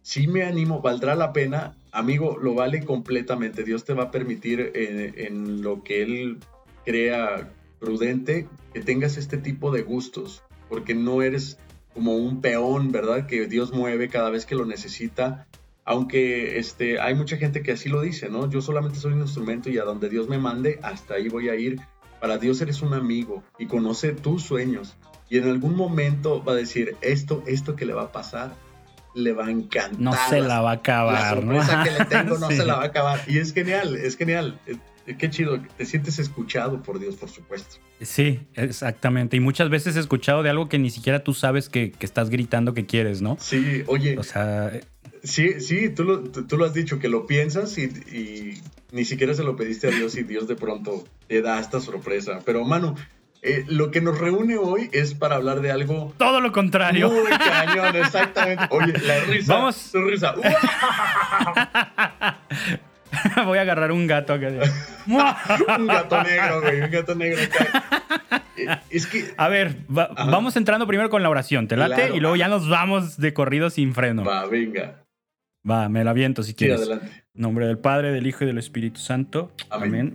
sí 0.02 0.26
me 0.26 0.44
animo, 0.44 0.80
valdrá 0.80 1.14
la 1.14 1.32
pena, 1.32 1.76
amigo, 1.92 2.38
lo 2.40 2.54
vale 2.54 2.84
completamente. 2.84 3.64
Dios 3.64 3.84
te 3.84 3.94
va 3.94 4.04
a 4.04 4.10
permitir 4.10 4.72
eh, 4.74 5.26
en 5.28 5.62
lo 5.62 5.82
que 5.82 6.02
Él 6.02 6.38
crea 6.84 7.50
prudente 7.78 8.46
que 8.72 8.80
tengas 8.80 9.16
este 9.16 9.38
tipo 9.38 9.70
de 9.70 9.82
gustos, 9.82 10.42
porque 10.68 10.94
no 10.94 11.22
eres 11.22 11.58
como 11.94 12.16
un 12.16 12.40
peón, 12.40 12.92
¿verdad? 12.92 13.26
Que 13.26 13.46
Dios 13.46 13.72
mueve 13.72 14.08
cada 14.08 14.30
vez 14.30 14.46
que 14.46 14.54
lo 14.54 14.64
necesita. 14.64 15.46
Aunque 15.84 16.58
este, 16.58 17.00
hay 17.00 17.14
mucha 17.14 17.36
gente 17.36 17.62
que 17.62 17.72
así 17.72 17.88
lo 17.88 18.00
dice, 18.00 18.28
¿no? 18.28 18.48
Yo 18.48 18.60
solamente 18.60 18.98
soy 18.98 19.14
un 19.14 19.22
instrumento 19.22 19.70
y 19.70 19.78
a 19.78 19.84
donde 19.84 20.08
Dios 20.08 20.28
me 20.28 20.38
mande, 20.38 20.78
hasta 20.82 21.14
ahí 21.14 21.28
voy 21.28 21.48
a 21.48 21.56
ir. 21.56 21.80
Para 22.20 22.38
Dios 22.38 22.60
eres 22.60 22.82
un 22.82 22.94
amigo 22.94 23.42
y 23.58 23.66
conoce 23.66 24.12
tus 24.12 24.42
sueños. 24.42 24.96
Y 25.28 25.38
en 25.38 25.48
algún 25.48 25.76
momento 25.76 26.42
va 26.44 26.52
a 26.52 26.56
decir, 26.56 26.96
esto, 27.00 27.42
esto 27.46 27.76
que 27.76 27.86
le 27.86 27.92
va 27.92 28.02
a 28.02 28.12
pasar, 28.12 28.54
le 29.14 29.32
va 29.32 29.46
a 29.46 29.50
encantar. 29.50 30.00
No 30.00 30.12
se 30.28 30.40
la 30.40 30.60
va 30.60 30.70
a 30.70 30.74
acabar. 30.74 31.14
La 31.14 31.30
sorpresa 31.30 31.84
que 31.84 31.90
le 31.90 32.04
tengo 32.04 32.38
no 32.38 32.48
se 32.48 32.64
la 32.64 32.76
va 32.76 32.82
a 32.82 32.86
acabar. 32.86 33.20
Y 33.26 33.38
es 33.38 33.52
genial, 33.52 33.96
es 33.96 34.16
genial. 34.16 34.58
Eh, 34.66 34.76
qué 35.18 35.30
chido, 35.30 35.60
te 35.76 35.86
sientes 35.86 36.18
escuchado 36.18 36.82
por 36.82 36.98
Dios, 36.98 37.16
por 37.16 37.28
supuesto. 37.28 37.76
Sí, 38.00 38.40
exactamente. 38.54 39.36
Y 39.36 39.40
muchas 39.40 39.68
veces 39.68 39.96
escuchado 39.96 40.42
de 40.42 40.50
algo 40.50 40.68
que 40.68 40.78
ni 40.78 40.90
siquiera 40.90 41.22
tú 41.22 41.34
sabes 41.34 41.68
que, 41.68 41.92
estás 42.00 42.30
gritando 42.30 42.74
que 42.74 42.86
quieres, 42.86 43.22
¿no? 43.22 43.36
Sí, 43.40 43.82
oye. 43.86 44.18
O 44.18 44.22
sea. 44.22 44.68
Eh, 44.68 44.84
sí, 45.22 45.60
sí, 45.60 45.90
tú 45.90 46.04
lo, 46.04 46.22
tú, 46.22 46.56
lo 46.56 46.64
has 46.64 46.74
dicho, 46.74 46.98
que 46.98 47.08
lo 47.08 47.26
piensas 47.26 47.76
y, 47.78 48.60
ni 48.92 49.04
siquiera 49.04 49.34
se 49.34 49.42
lo 49.42 49.56
pediste 49.56 49.88
a 49.88 49.90
Dios 49.90 50.16
y 50.16 50.22
Dios 50.22 50.48
de 50.48 50.56
pronto 50.56 51.04
te 51.26 51.42
da 51.42 51.60
esta 51.60 51.80
sorpresa. 51.80 52.40
Pero, 52.44 52.64
Manu, 52.64 52.94
eh, 53.42 53.64
lo 53.68 53.90
que 53.90 54.00
nos 54.00 54.18
reúne 54.18 54.58
hoy 54.58 54.88
es 54.92 55.14
para 55.14 55.36
hablar 55.36 55.60
de 55.60 55.70
algo. 55.70 56.12
Todo 56.18 56.40
lo 56.40 56.52
contrario. 56.52 57.10
Muy 57.10 57.30
cañón, 57.30 57.96
exactamente. 57.96 58.64
Oye, 58.70 58.92
la 58.98 59.20
risa. 59.20 59.54
Vamos. 59.54 59.76
Su 59.76 60.00
risa. 60.02 60.34
Voy 63.44 63.58
a 63.58 63.62
agarrar 63.62 63.92
un 63.92 64.06
gato 64.06 64.34
acá. 64.34 64.48
un 65.06 65.86
gato 65.86 66.22
negro, 66.22 66.60
güey. 66.60 66.80
Un 66.82 66.90
gato 66.90 67.14
negro 67.14 67.40
acá. 67.42 68.42
Es 68.90 69.06
que. 69.06 69.32
A 69.36 69.48
ver, 69.48 69.76
vamos 69.88 70.56
entrando 70.56 70.86
primero 70.86 71.08
con 71.08 71.22
la 71.22 71.30
oración. 71.30 71.66
¿Te 71.66 71.76
late? 71.76 72.10
Y 72.14 72.20
luego 72.20 72.36
ya 72.36 72.48
nos 72.48 72.68
vamos 72.68 73.16
de 73.16 73.32
corrido 73.32 73.70
sin 73.70 73.94
freno. 73.94 74.24
Va, 74.24 74.46
venga. 74.46 75.04
Va, 75.68 75.88
me 75.88 76.04
la 76.04 76.10
aviento 76.10 76.42
si 76.42 76.54
quieres. 76.54 76.80
adelante. 76.80 77.24
En 77.40 77.44
nombre 77.44 77.66
del 77.66 77.78
Padre, 77.78 78.12
del 78.12 78.26
Hijo 78.26 78.44
y 78.44 78.46
del 78.46 78.58
Espíritu 78.58 79.00
Santo. 79.00 79.50
Amén. 79.70 80.14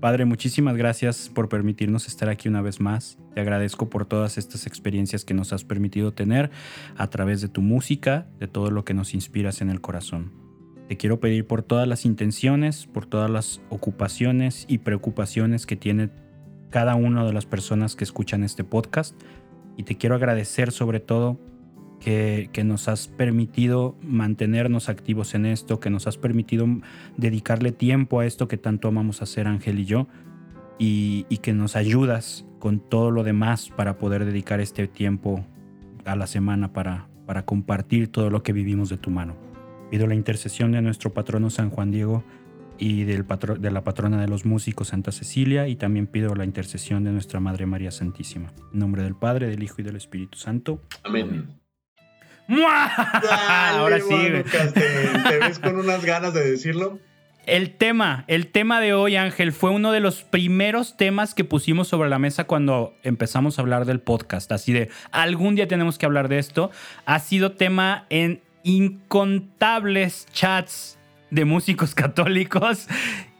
Padre, 0.00 0.24
muchísimas 0.24 0.76
gracias 0.76 1.30
por 1.32 1.48
permitirnos 1.48 2.08
estar 2.08 2.28
aquí 2.28 2.48
una 2.48 2.62
vez 2.62 2.80
más. 2.80 3.16
Te 3.32 3.40
agradezco 3.40 3.88
por 3.88 4.06
todas 4.06 4.38
estas 4.38 4.66
experiencias 4.66 5.24
que 5.24 5.34
nos 5.34 5.52
has 5.52 5.62
permitido 5.62 6.12
tener 6.14 6.50
a 6.96 7.06
través 7.10 7.40
de 7.42 7.48
tu 7.48 7.62
música, 7.62 8.26
de 8.40 8.48
todo 8.48 8.72
lo 8.72 8.84
que 8.84 8.92
nos 8.92 9.14
inspiras 9.14 9.60
en 9.60 9.70
el 9.70 9.80
corazón. 9.80 10.32
Te 10.88 10.96
quiero 10.96 11.20
pedir 11.20 11.46
por 11.46 11.62
todas 11.62 11.86
las 11.86 12.04
intenciones, 12.04 12.88
por 12.88 13.06
todas 13.06 13.30
las 13.30 13.60
ocupaciones 13.68 14.64
y 14.66 14.78
preocupaciones 14.78 15.64
que 15.64 15.76
tiene 15.76 16.10
cada 16.70 16.96
una 16.96 17.24
de 17.24 17.34
las 17.34 17.46
personas 17.46 17.94
que 17.94 18.02
escuchan 18.02 18.42
este 18.42 18.64
podcast. 18.64 19.14
Y 19.76 19.84
te 19.84 19.96
quiero 19.96 20.16
agradecer 20.16 20.72
sobre 20.72 20.98
todo 20.98 21.38
que, 22.00 22.62
nos 22.64 22.88
has 22.88 23.08
permitido 23.08 23.96
mantenernos 24.02 24.88
activos 24.88 25.34
en 25.34 25.46
esto, 25.46 25.80
que 25.80 25.90
nos 25.90 26.06
has 26.06 26.16
permitido 26.16 26.66
dedicarle 27.16 27.72
tiempo 27.72 28.20
a 28.20 28.26
esto 28.26 28.48
que 28.48 28.56
tanto 28.56 28.88
amamos 28.88 29.22
hacer 29.22 29.46
Ángel 29.46 29.80
y 29.80 29.84
yo, 29.84 30.06
y, 30.78 31.24
que 31.42 31.52
nos 31.52 31.76
ayudas 31.76 32.46
con 32.58 32.80
todo 32.80 33.10
lo 33.10 33.24
demás 33.24 33.70
para 33.70 33.98
poder 33.98 34.24
dedicar 34.24 34.60
este 34.60 34.86
tiempo 34.88 35.44
a 36.04 36.16
la 36.16 36.26
semana 36.26 36.72
para, 36.72 37.08
compartir 37.44 38.08
todo 38.08 38.30
lo 38.30 38.42
que 38.42 38.52
vivimos 38.52 38.88
de 38.88 38.96
tu 38.96 39.10
mano. 39.10 39.36
Pido 39.90 40.06
la 40.06 40.14
intercesión 40.14 40.72
de 40.72 40.82
nuestro 40.82 41.12
patrono 41.12 41.50
San 41.50 41.70
Juan 41.70 41.90
Diego 41.90 42.24
y 42.78 43.04
del 43.04 43.26
de 43.58 43.70
la 43.70 43.82
patrona 43.82 44.20
de 44.20 44.28
los 44.28 44.46
músicos 44.46 44.88
Santa 44.88 45.12
Cecilia 45.12 45.66
y 45.66 45.76
también 45.76 46.06
pido 46.06 46.34
la 46.34 46.44
intercesión 46.44 47.04
de 47.04 47.10
nuestra 47.10 47.40
Madre 47.40 47.66
María 47.66 47.90
Santísima. 47.90 48.52
En 48.72 48.78
nombre 48.78 49.02
del 49.02 49.16
Padre, 49.16 49.48
del 49.48 49.62
Hijo 49.62 49.76
y 49.78 49.84
del 49.84 49.96
Espíritu 49.96 50.38
Santo. 50.38 50.80
Amén. 51.02 51.57
Ahora 52.48 53.98
sí. 54.00 54.28
¿Te 55.28 55.38
ves 55.38 55.58
con 55.58 55.78
unas 55.78 56.04
ganas 56.04 56.34
de 56.34 56.50
decirlo? 56.50 56.98
El 57.48 57.76
tema, 57.76 58.24
el 58.26 58.48
tema 58.48 58.78
de 58.78 58.92
hoy, 58.92 59.16
Ángel, 59.16 59.52
fue 59.52 59.70
uno 59.70 59.90
de 59.90 60.00
los 60.00 60.22
primeros 60.22 60.98
temas 60.98 61.34
que 61.34 61.44
pusimos 61.44 61.88
sobre 61.88 62.10
la 62.10 62.18
mesa 62.18 62.44
cuando 62.44 62.94
empezamos 63.02 63.58
a 63.58 63.62
hablar 63.62 63.86
del 63.86 64.00
podcast. 64.00 64.52
Así 64.52 64.74
de, 64.74 64.90
algún 65.12 65.54
día 65.54 65.66
tenemos 65.66 65.96
que 65.96 66.04
hablar 66.04 66.28
de 66.28 66.38
esto. 66.38 66.70
Ha 67.06 67.18
sido 67.20 67.52
tema 67.52 68.04
en 68.10 68.42
incontables 68.64 70.26
chats 70.30 70.98
de 71.30 71.46
músicos 71.46 71.94
católicos 71.94 72.86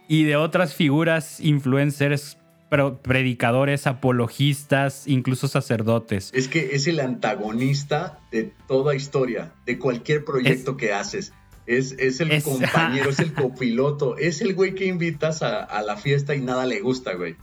y 0.07 0.23
de 0.23 0.37
otras 0.37 0.73
figuras 0.73 1.39
influencers 1.39 2.38
predicadores, 2.69 3.87
apologistas, 3.87 5.07
incluso 5.07 5.47
sacerdotes. 5.47 6.31
Es 6.33 6.47
que 6.47 6.75
es 6.75 6.87
el 6.87 6.99
antagonista 6.99 8.19
de 8.31 8.53
toda 8.67 8.95
historia, 8.95 9.53
de 9.65 9.79
cualquier 9.79 10.23
proyecto 10.23 10.77
que 10.77 10.93
haces. 10.93 11.33
Es, 11.65 11.93
es 11.99 12.19
el 12.19 12.41
compañero, 12.41 13.09
es 13.11 13.19
el 13.19 13.33
copiloto, 13.33 14.17
es 14.17 14.41
el 14.41 14.55
güey 14.55 14.73
que 14.73 14.85
invitas 14.85 15.43
a, 15.43 15.63
a, 15.63 15.83
la 15.83 15.97
fiesta 15.97 16.35
y 16.35 16.41
nada 16.41 16.65
le 16.65 16.79
gusta, 16.79 17.13
güey. 17.13 17.35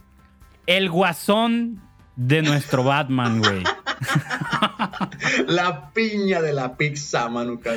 El 0.66 0.90
guasón 0.90 1.80
de 2.16 2.42
nuestro 2.42 2.82
Batman, 2.82 3.38
güey. 3.38 3.62
la 5.46 5.92
piña 5.92 6.42
de 6.42 6.52
la 6.52 6.76
pizza, 6.76 7.28
Manu 7.28 7.60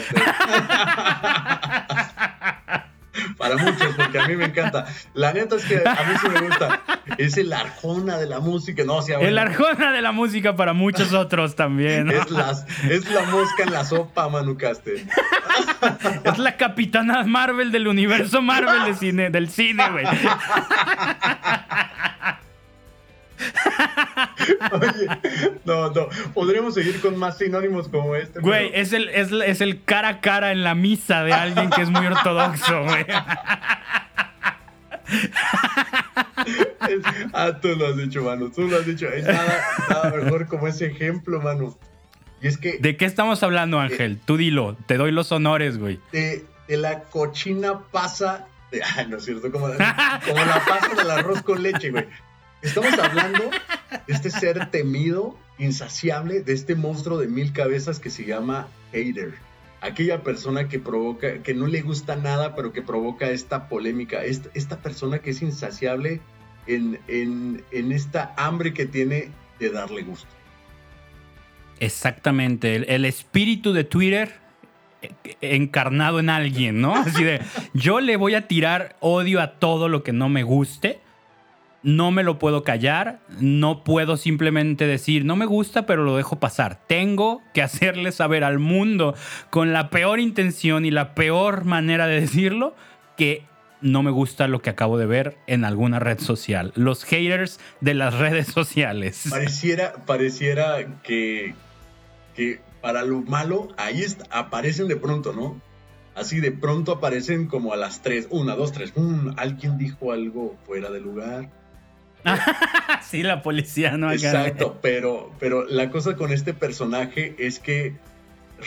Para 3.38 3.58
muchos, 3.58 3.96
porque 3.96 4.20
a 4.20 4.28
mí 4.28 4.36
me 4.36 4.46
encanta. 4.46 4.86
La 5.14 5.34
neta 5.34 5.56
es 5.56 5.66
que 5.66 5.78
a 5.78 6.04
mí 6.04 6.14
sí 6.22 6.30
me 6.30 6.48
gusta. 6.48 6.82
Es 7.18 7.38
el 7.38 7.52
arjona 7.54 8.18
de 8.18 8.28
la 8.28 8.40
música. 8.40 8.84
No, 8.84 9.00
el 9.06 9.38
arjona 9.38 9.92
de 9.92 10.02
la 10.02 10.12
música 10.12 10.56
para 10.56 10.74
muchos 10.74 11.14
otros 11.14 11.56
también. 11.56 12.10
Es, 12.10 12.30
las, 12.30 12.66
es 12.90 13.10
la 13.12 13.24
mosca 13.24 13.64
en 13.64 13.74
la 13.74 13.86
sopa, 13.86 14.30
Manu 14.30 14.58
Castel. 14.58 15.08
Es 16.24 16.38
la 16.38 16.58
capitana 16.58 17.24
Marvel 17.24 17.72
del 17.72 17.88
universo 17.88 18.42
Marvel 18.42 18.86
de 18.86 18.94
cine, 18.96 19.30
del 19.30 19.50
cine, 19.50 19.90
güey. 19.90 20.06
Oye, 24.72 25.08
no, 25.66 25.92
no. 25.92 26.08
Podríamos 26.34 26.74
seguir 26.74 27.00
con 27.00 27.18
más 27.18 27.38
sinónimos 27.38 27.88
como 27.88 28.16
este. 28.16 28.40
Güey, 28.40 28.72
es, 28.74 28.94
el, 28.94 29.10
es, 29.10 29.62
el 29.62 29.84
cara 29.84 30.08
a 30.10 30.22
cara 30.22 30.52
en 30.52 30.64
la 30.64 30.76
misa 30.76 31.24
de 31.24 31.34
alguien 31.34 31.70
que 31.70 31.82
es 31.82 31.90
muy 31.90 32.06
ortodoxo, 32.06 32.84
güey. 32.84 33.06
ah, 37.34 37.60
tú 37.62 37.70
lo 37.70 37.88
has 37.88 37.98
dicho, 37.98 38.24
mano. 38.24 38.52
Tú 38.52 38.68
lo 38.68 38.78
has 38.78 38.86
dicho. 38.86 39.08
Es 39.08 39.26
nada, 39.26 40.14
mejor 40.16 40.48
como 40.48 40.68
ese 40.68 40.88
ejemplo, 40.88 41.42
mano. 41.42 41.78
Y 42.42 42.48
es 42.48 42.58
que. 42.58 42.78
¿De 42.80 42.98
qué 42.98 43.06
estamos 43.06 43.44
hablando, 43.44 43.80
Ángel? 43.80 44.20
tú 44.24 44.38
dilo. 44.38 44.78
Te 44.86 44.98
doy 44.98 45.12
los 45.12 45.32
honores, 45.32 45.78
güey. 45.78 46.00
De, 46.12 46.46
la 46.68 47.04
cochina 47.04 47.80
pasa. 47.92 48.48
De, 48.72 48.82
ah, 48.84 49.04
no 49.08 49.18
es 49.18 49.26
cierto. 49.26 49.52
Como, 49.52 49.68
como 49.68 50.46
la 50.46 50.64
pasa 50.68 50.94
del 50.96 51.12
arroz 51.12 51.42
con 51.42 51.64
leche, 51.64 51.90
güey. 51.92 52.06
Estamos 52.62 52.94
hablando 53.00 53.50
de 54.08 54.14
este 54.14 54.30
ser 54.30 54.70
temido, 54.70 55.38
insaciable, 55.58 56.42
de 56.42 56.54
este 56.54 56.76
monstruo 56.76 57.18
de 57.18 57.28
mil 57.28 57.54
cabezas 57.54 58.00
que 58.00 58.10
se 58.10 58.26
llama 58.26 58.68
hater. 58.92 59.34
Aquella 59.82 60.24
persona 60.24 60.68
que 60.68 60.78
provoca, 60.78 61.42
que 61.42 61.54
no 61.54 61.68
le 61.68 61.82
gusta 61.82 62.18
nada, 62.18 62.56
pero 62.56 62.74
que 62.74 62.82
provoca 62.82 63.30
esta 63.30 63.70
polémica. 63.70 64.24
Esta, 64.26 64.82
persona 64.82 65.20
que 65.20 65.30
es 65.30 65.42
insaciable 65.42 66.20
en, 66.68 67.64
esta 67.72 68.34
hambre 68.36 68.74
que 68.74 68.86
tiene 68.86 69.30
de 69.60 69.70
darle 69.70 70.02
gusto. 70.02 70.28
Exactamente. 71.80 72.76
el, 72.94 73.06
espíritu 73.06 73.72
de 73.72 73.86
Twitter 73.86 74.34
eh, 75.02 75.14
encarnado 75.40 76.20
en 76.20 76.30
alguien, 76.30 76.82
¿no? 76.82 76.94
Así 76.96 77.24
de, 77.24 77.40
yo 77.74 78.02
le 78.02 78.18
voy 78.18 78.36
a 78.36 78.50
tirar 78.50 78.98
odio 79.00 79.40
a 79.40 79.60
todo 79.60 79.88
lo 79.88 80.04
que 80.04 80.12
no 80.12 80.28
me 80.28 80.44
guste 80.44 81.00
no 81.84 82.12
me 82.12 82.24
lo 82.24 82.40
puedo 82.40 82.64
callar, 82.64 83.20
no 83.40 83.84
puedo 83.84 84.18
simplemente 84.18 84.86
decir, 84.86 85.26
no 85.26 85.36
me 85.36 85.46
gusta, 85.46 85.86
pero 85.86 86.04
lo 86.04 86.18
dejo 86.18 86.40
pasar. 86.40 86.86
Tengo 86.88 87.42
que 87.54 87.62
hacerle 87.64 88.12
saber 88.12 88.44
al 88.44 88.60
mundo 88.60 89.16
con 89.50 89.74
la 89.74 89.90
peor 89.90 90.20
intención 90.20 90.86
y 90.86 90.92
la 90.92 91.16
peor 91.16 91.66
manera 91.66 92.08
de 92.08 92.22
decirlo 92.22 92.76
que 93.18 93.44
no 93.82 94.04
me 94.04 94.12
gusta 94.12 94.48
lo 94.50 94.62
que 94.62 94.70
acabo 94.70 94.98
de 94.98 95.06
ver 95.06 95.38
en 95.48 95.64
alguna 95.64 96.00
red 96.00 96.20
social. 96.20 96.74
Los 96.76 97.06
haters 97.06 97.60
de 97.80 97.94
las 97.94 98.14
redes 98.18 98.48
sociales. 98.48 99.28
Pareciera, 99.30 99.94
pareciera 100.06 101.02
que, 101.02 101.54
que 102.36 102.60
para 102.82 103.04
lo 103.04 103.22
malo 103.22 103.70
ahí 103.78 104.04
aparecen 104.32 104.88
de 104.88 104.98
pronto, 104.98 105.34
¿no? 105.34 105.62
Así 106.16 106.42
de 106.42 106.52
pronto 106.52 106.92
aparecen 106.92 107.48
como 107.48 107.72
a 107.72 107.78
las 107.78 108.02
3, 108.02 108.28
1, 108.30 108.56
2, 108.58 108.72
3, 108.74 108.94
alguien 109.38 109.78
dijo 109.78 110.12
algo 110.12 110.58
fuera 110.66 110.90
de 110.90 111.00
lugar 111.00 111.50
sí, 113.10 113.24
la 113.24 113.42
policía 113.42 113.98
no 113.98 114.12
Exacto, 114.12 114.80
pero, 114.82 115.32
pero 115.40 115.66
la 115.66 115.90
cosa 115.90 116.16
con 116.16 116.32
este 116.32 116.54
personaje 116.54 117.36
es 117.38 117.60
que 117.60 117.94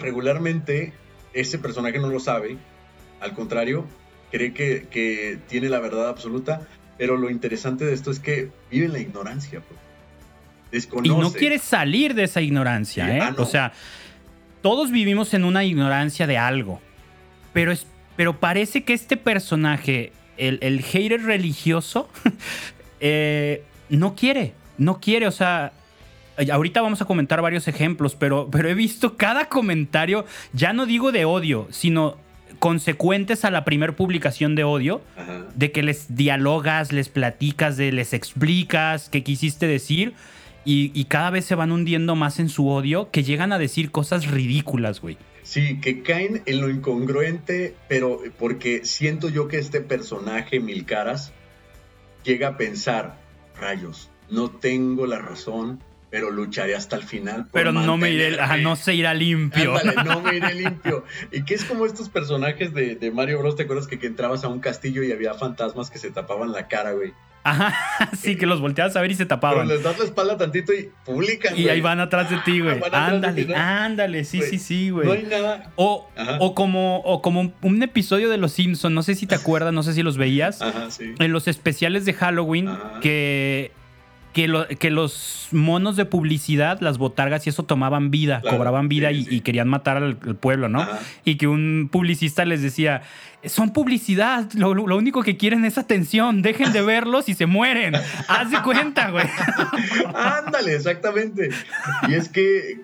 regularmente 0.00 0.92
ese 1.34 1.58
personaje 1.58 1.98
no 1.98 2.08
lo 2.08 2.20
sabe. 2.20 2.56
Al 3.20 3.34
contrario, 3.34 3.86
cree 4.30 4.52
que, 4.52 4.86
que 4.90 5.38
tiene 5.48 5.68
la 5.68 5.80
verdad 5.80 6.08
absoluta. 6.08 6.66
Pero 6.98 7.16
lo 7.16 7.30
interesante 7.30 7.84
de 7.84 7.94
esto 7.94 8.10
es 8.10 8.18
que 8.18 8.50
vive 8.70 8.86
en 8.86 8.92
la 8.92 9.00
ignorancia. 9.00 9.60
Pues. 9.60 9.80
Desconoce. 10.70 11.12
Y 11.12 11.16
no 11.16 11.32
quiere 11.32 11.58
salir 11.58 12.14
de 12.14 12.24
esa 12.24 12.40
ignorancia, 12.40 13.16
¿eh? 13.16 13.20
Ah, 13.20 13.34
o 13.36 13.44
sea, 13.44 13.72
todos 14.62 14.90
vivimos 14.90 15.34
en 15.34 15.44
una 15.44 15.64
ignorancia 15.64 16.26
de 16.26 16.38
algo. 16.38 16.80
Pero, 17.52 17.72
es, 17.72 17.86
pero 18.16 18.38
parece 18.38 18.84
que 18.84 18.94
este 18.94 19.16
personaje, 19.16 20.12
el, 20.36 20.58
el 20.62 20.82
hater 20.82 21.22
religioso, 21.22 22.08
Eh, 23.04 23.64
no 23.88 24.14
quiere, 24.14 24.54
no 24.78 25.00
quiere, 25.00 25.26
o 25.26 25.32
sea, 25.32 25.72
ahorita 26.50 26.80
vamos 26.80 27.02
a 27.02 27.04
comentar 27.04 27.42
varios 27.42 27.66
ejemplos, 27.66 28.14
pero, 28.14 28.48
pero 28.50 28.68
he 28.68 28.74
visto 28.74 29.16
cada 29.16 29.48
comentario, 29.48 30.24
ya 30.52 30.72
no 30.72 30.86
digo 30.86 31.10
de 31.10 31.24
odio, 31.24 31.66
sino 31.70 32.16
consecuentes 32.60 33.44
a 33.44 33.50
la 33.50 33.64
primera 33.64 33.96
publicación 33.96 34.54
de 34.54 34.62
odio, 34.62 35.02
de 35.56 35.72
que 35.72 35.82
les 35.82 36.14
dialogas, 36.14 36.92
les 36.92 37.08
platicas, 37.08 37.76
de, 37.76 37.90
les 37.90 38.12
explicas 38.12 39.08
qué 39.08 39.24
quisiste 39.24 39.66
decir. 39.66 40.14
Y, 40.64 40.92
y, 40.94 41.06
cada 41.06 41.30
vez 41.30 41.44
se 41.44 41.56
van 41.56 41.72
hundiendo 41.72 42.14
más 42.14 42.38
en 42.38 42.48
su 42.48 42.68
odio 42.68 43.10
que 43.10 43.24
llegan 43.24 43.52
a 43.52 43.58
decir 43.58 43.90
cosas 43.90 44.30
ridículas, 44.30 45.00
güey. 45.00 45.18
Sí, 45.42 45.80
que 45.80 46.02
caen 46.02 46.42
en 46.46 46.60
lo 46.60 46.70
incongruente, 46.70 47.74
pero 47.88 48.20
porque 48.38 48.84
siento 48.84 49.28
yo 49.28 49.48
que 49.48 49.58
este 49.58 49.80
personaje, 49.80 50.60
Mil 50.60 50.86
Caras, 50.86 51.32
llega 52.24 52.48
a 52.48 52.56
pensar, 52.56 53.16
rayos, 53.58 54.10
no 54.30 54.50
tengo 54.50 55.06
la 55.06 55.18
razón, 55.18 55.82
pero 56.10 56.30
lucharé 56.30 56.74
hasta 56.74 56.96
el 56.96 57.04
final. 57.04 57.46
pero 57.52 57.72
no 57.72 57.96
me 57.96 58.10
iré, 58.10 58.36
no 58.60 58.76
se 58.76 58.94
irá 58.94 59.14
limpio. 59.14 59.74
no 60.04 60.20
me 60.20 60.36
iré 60.36 60.54
limpio. 60.54 61.04
Y 61.30 61.44
que 61.44 61.54
es 61.54 61.64
como 61.64 61.86
estos 61.86 62.10
personajes 62.10 62.74
de, 62.74 63.10
Mario 63.14 63.38
Bros. 63.38 63.56
¿Te 63.56 63.62
acuerdas 63.62 63.86
que, 63.86 63.98
que, 63.98 64.08
entrabas 64.08 64.44
a 64.44 64.48
un 64.48 64.60
castillo 64.60 65.02
y 65.02 65.10
había 65.10 65.32
fantasmas 65.34 65.90
que 65.90 65.98
se 65.98 66.10
tapaban 66.10 66.52
la 66.52 66.68
cara, 66.68 66.92
güey? 66.92 67.14
Ajá, 67.44 68.10
sí, 68.16 68.36
que 68.36 68.46
los 68.46 68.60
volteabas 68.60 68.94
a 68.96 69.00
ver 69.00 69.10
y 69.10 69.14
se 69.14 69.26
tapaban. 69.26 69.66
Pero 69.66 69.74
les 69.76 69.82
das 69.82 69.98
la 69.98 70.04
espalda 70.04 70.36
tantito 70.36 70.72
y 70.72 70.90
publican. 71.04 71.58
Y 71.58 71.68
ahí 71.68 71.80
van 71.80 72.00
atrás 72.00 72.30
de 72.30 72.38
ti, 72.38 72.60
güey. 72.60 72.80
ándale, 72.92 73.54
ándale, 73.54 74.24
sí, 74.24 74.42
sí, 74.42 74.58
sí, 74.58 74.90
güey. 74.90 75.06
No 75.06 75.12
hay 75.12 75.22
nada. 75.24 75.72
O, 75.76 76.08
o 76.38 76.54
como, 76.54 76.98
o 77.00 77.20
como 77.22 77.52
un, 77.62 77.82
episodio 77.82 78.30
de 78.30 78.38
Los 78.38 78.52
Simpsons, 78.52 78.94
no 78.94 79.02
sé 79.02 79.14
si 79.14 79.26
te 79.26 79.34
acuerdas, 79.42 79.72
no 79.72 79.82
sé 79.82 79.92
si 79.92 80.02
los 80.02 80.16
veías. 80.16 80.62
Ajá, 80.62 80.90
sí. 80.90 81.14
En 81.18 81.32
los 81.32 81.48
especiales 81.48 82.04
de 82.04 82.12
Halloween, 82.14 82.70
que 83.00 83.72
que, 84.32 84.76
que, 84.78 84.90
los 84.90 85.48
monos 85.52 85.96
de 85.96 86.04
publicidad, 86.04 86.80
las 86.80 86.98
botargas 86.98 87.46
y 87.46 87.50
eso 87.50 87.64
tomaban 87.64 88.10
vida, 88.10 88.42
cobraban 88.48 88.88
vida 88.88 89.12
y, 89.12 89.40
querían 89.40 89.68
matar 89.68 89.98
al, 89.98 90.16
pueblo, 90.16 90.68
¿no? 90.68 90.86
Y 91.24 91.36
que 91.36 91.46
un 91.46 91.88
publicista 91.90 92.44
les 92.44 92.62
decía, 92.62 93.02
son 93.44 93.72
publicidad, 93.72 94.50
lo, 94.54 94.70
único 94.70 95.22
que 95.22 95.36
quieren 95.36 95.64
es 95.64 95.78
atención, 95.78 96.42
dejen 96.42 96.72
de 96.72 96.82
verlos 96.82 97.28
y 97.28 97.34
se 97.34 97.46
mueren. 97.46 97.94
Haz 98.28 98.50
de 98.50 98.62
cuenta, 98.62 99.10
güey. 99.10 99.26
Ándale, 100.14 100.74
exactamente. 100.74 101.50
Y 102.08 102.14
es 102.14 102.28
que 102.28 102.80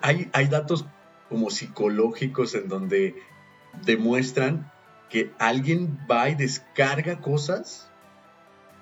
hay, 0.00 0.28
hay 0.32 0.46
datos 0.48 0.86
como 1.28 1.50
psicológicos 1.50 2.54
en 2.54 2.68
donde 2.68 3.14
demuestran 3.84 4.70
que 5.08 5.30
alguien 5.38 5.98
va 6.10 6.30
y 6.30 6.34
descarga 6.34 7.20
cosas 7.20 7.91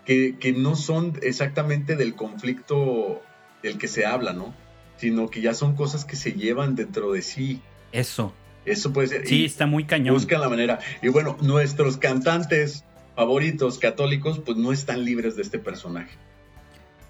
que, 0.04 0.54
no 0.56 0.76
son 0.76 1.18
exactamente 1.22 1.96
del 1.96 2.14
conflicto 2.14 3.22
del 3.62 3.78
que 3.78 3.88
se 3.88 4.06
habla, 4.06 4.32
¿no? 4.32 4.54
Sino 4.96 5.28
que 5.28 5.40
ya 5.40 5.54
son 5.54 5.76
cosas 5.76 6.04
que 6.04 6.16
se 6.16 6.32
llevan 6.32 6.74
dentro 6.74 7.12
de 7.12 7.22
sí. 7.22 7.60
Eso. 7.92 8.34
Eso 8.64 8.92
puede 8.92 9.08
ser. 9.08 9.26
Sí, 9.26 9.44
está 9.44 9.66
muy 9.66 9.84
cañón. 9.84 10.14
Buscan 10.14 10.40
la 10.40 10.48
manera. 10.48 10.78
Y 11.02 11.08
bueno, 11.08 11.36
nuestros 11.40 11.96
cantantes 11.96 12.84
favoritos 13.16 13.78
católicos, 13.78 14.40
pues 14.44 14.56
no 14.56 14.72
están 14.72 15.04
libres 15.04 15.36
de 15.36 15.42
este 15.42 15.58
personaje. 15.58 16.10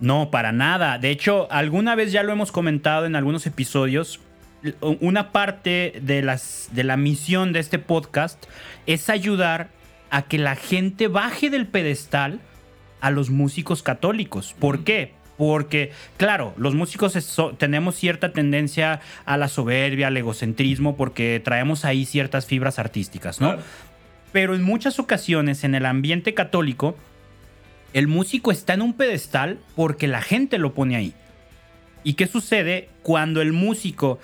No, 0.01 0.31
para 0.31 0.53
nada. 0.53 0.99
De 0.99 1.11
hecho, 1.11 1.51
alguna 1.51 1.95
vez 1.95 2.13
ya 2.13 2.23
lo 2.23 2.33
hemos 2.33 2.53
comentado 2.53 3.07
en 3.07 3.17
algunos 3.17 3.47
episodios. 3.47 4.21
Una 4.81 5.33
parte 5.33 6.01
de, 6.03 6.23
las, 6.23 6.69
de 6.73 6.85
la 6.85 6.97
misión 6.97 7.53
de 7.53 7.61
este 7.61 7.79
podcast 7.79 8.45
es 8.87 9.09
ayudar 9.09 9.69
a 10.11 10.23
que 10.23 10.39
la 10.39 10.57
gente 10.57 11.09
baje 11.09 11.51
del 11.51 11.67
pedestal 11.67 12.41
a 13.01 13.11
los 13.11 13.31
músicos 13.31 13.83
católicos. 13.83 14.55
¿Por 14.59 14.85
qué? 14.85 15.15
Porque, 15.37 15.93
claro, 16.19 16.53
los 16.59 16.75
músicos 16.75 17.17
tenemos 17.57 17.97
cierta 17.97 18.33
tendencia 18.33 19.01
a 19.25 19.37
la 19.39 19.49
soberbia, 19.49 20.09
al 20.09 20.17
egocentrismo, 20.17 20.97
porque 20.97 21.41
traemos 21.43 21.87
ahí 21.87 22.05
ciertas 22.05 22.45
fibras 22.45 22.79
artísticas, 22.79 23.41
¿no? 23.41 23.57
Pero 24.33 24.55
en 24.55 24.63
muchas 24.63 24.99
ocasiones 24.99 25.65
en 25.65 25.75
el 25.75 25.87
ambiente 25.87 26.35
católico, 26.35 26.95
el 27.95 28.07
músico 28.07 28.53
está 28.53 28.75
en 28.75 28.83
un 28.83 28.93
pedestal 28.93 29.59
porque 29.75 30.07
la 30.09 30.21
gente 30.21 30.59
lo 30.59 30.75
pone 30.75 30.97
ahí. 30.97 31.15
¿Y 32.05 32.15
qué 32.15 32.27
sucede 32.27 32.89
cuando 33.03 33.41
el 33.41 33.53
músico 33.53 34.19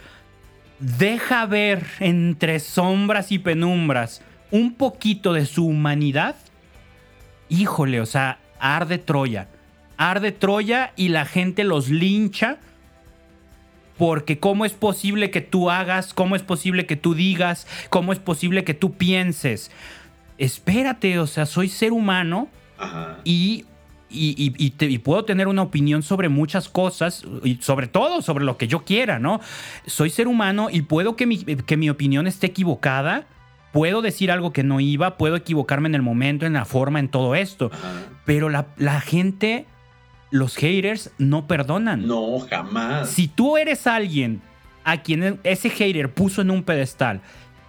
deja 0.79 1.47
ver 1.47 1.85
entre 2.01 2.61
sombras 2.61 3.33
y 3.33 3.39
penumbras 3.39 4.23
un 4.51 4.75
poquito 4.75 5.33
de 5.33 5.47
su 5.47 5.67
humanidad? 5.67 6.37
Híjole, 7.49 8.01
o 8.01 8.07
sea, 8.07 8.39
arde 8.61 8.99
Troya. 8.99 9.49
Arde 9.97 10.33
Troya 10.33 10.93
y 10.97 11.09
la 11.09 11.25
gente 11.25 11.65
los 11.65 11.89
lincha 11.89 12.59
porque 13.99 14.39
cómo 14.39 14.65
es 14.65 14.73
posible 14.73 15.31
que 15.31 15.41
tú 15.41 15.71
hagas, 15.71 16.13
cómo 16.13 16.37
es 16.37 16.43
posible 16.43 16.87
que 16.87 16.97
tú 16.97 17.15
digas, 17.15 17.67
cómo 17.89 18.13
es 18.13 18.19
posible 18.19 18.65
que 18.65 18.75
tú 18.75 18.95
pienses. 18.95 19.71
Espérate, 20.39 21.19
o 21.19 21.27
sea, 21.27 21.47
soy 21.47 21.69
ser 21.69 21.93
humano 21.93 22.49
y 23.25 23.65
y, 24.09 24.99
puedo 25.01 25.25
tener 25.25 25.49
una 25.49 25.63
opinión 25.63 26.03
sobre 26.03 26.29
muchas 26.29 26.69
cosas 26.69 27.25
y 27.43 27.57
sobre 27.57 27.87
todo 27.87 28.23
sobre 28.23 28.45
lo 28.45 28.57
que 28.57 28.69
yo 28.69 28.85
quiera, 28.85 29.19
¿no? 29.19 29.41
Soy 29.87 30.11
ser 30.11 30.29
humano 30.29 30.69
y 30.71 30.83
puedo 30.83 31.17
que 31.17 31.27
mi, 31.27 31.39
que 31.45 31.77
mi 31.77 31.91
opinión 31.91 32.27
esté 32.27 32.47
equivocada, 32.47 33.27
puedo 33.77 34.01
decir 34.01 34.31
algo 34.31 34.55
que 34.55 34.63
no 34.63 34.81
iba, 34.81 35.19
puedo 35.19 35.37
equivocarme 35.37 35.87
en 35.87 35.95
el 35.95 36.01
momento, 36.01 36.47
en 36.47 36.55
la 36.55 36.65
forma, 36.65 36.99
en 36.99 37.11
todo 37.11 37.35
esto, 37.35 37.71
pero 38.25 38.49
la, 38.49 38.69
la 38.79 39.03
gente 39.03 39.67
los 40.31 40.57
haters 40.57 41.11
no 41.19 41.47
perdonan. 41.47 42.07
No, 42.07 42.39
jamás. 42.39 43.11
Si 43.11 43.29
tú 43.29 43.59
eres 43.59 43.87
alguien 43.87 44.41
a 44.83 45.03
quien 45.03 45.41
ese 45.45 45.69
hater 45.69 46.11
puso 46.11 46.41
en 46.41 46.51
un 46.51 46.63
pedestal 46.63 47.21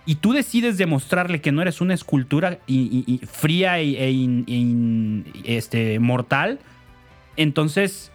y 0.06 0.16
tú 0.16 0.32
decides 0.32 0.78
demostrarle 0.78 1.42
que 1.42 1.52
no 1.52 1.62
eres 1.62 1.82
una 1.82 1.94
escultura 1.94 2.60
fría 3.30 3.78
e, 3.82 4.46
este, 5.44 6.00
mortal, 6.00 6.60
entonces 7.36 8.14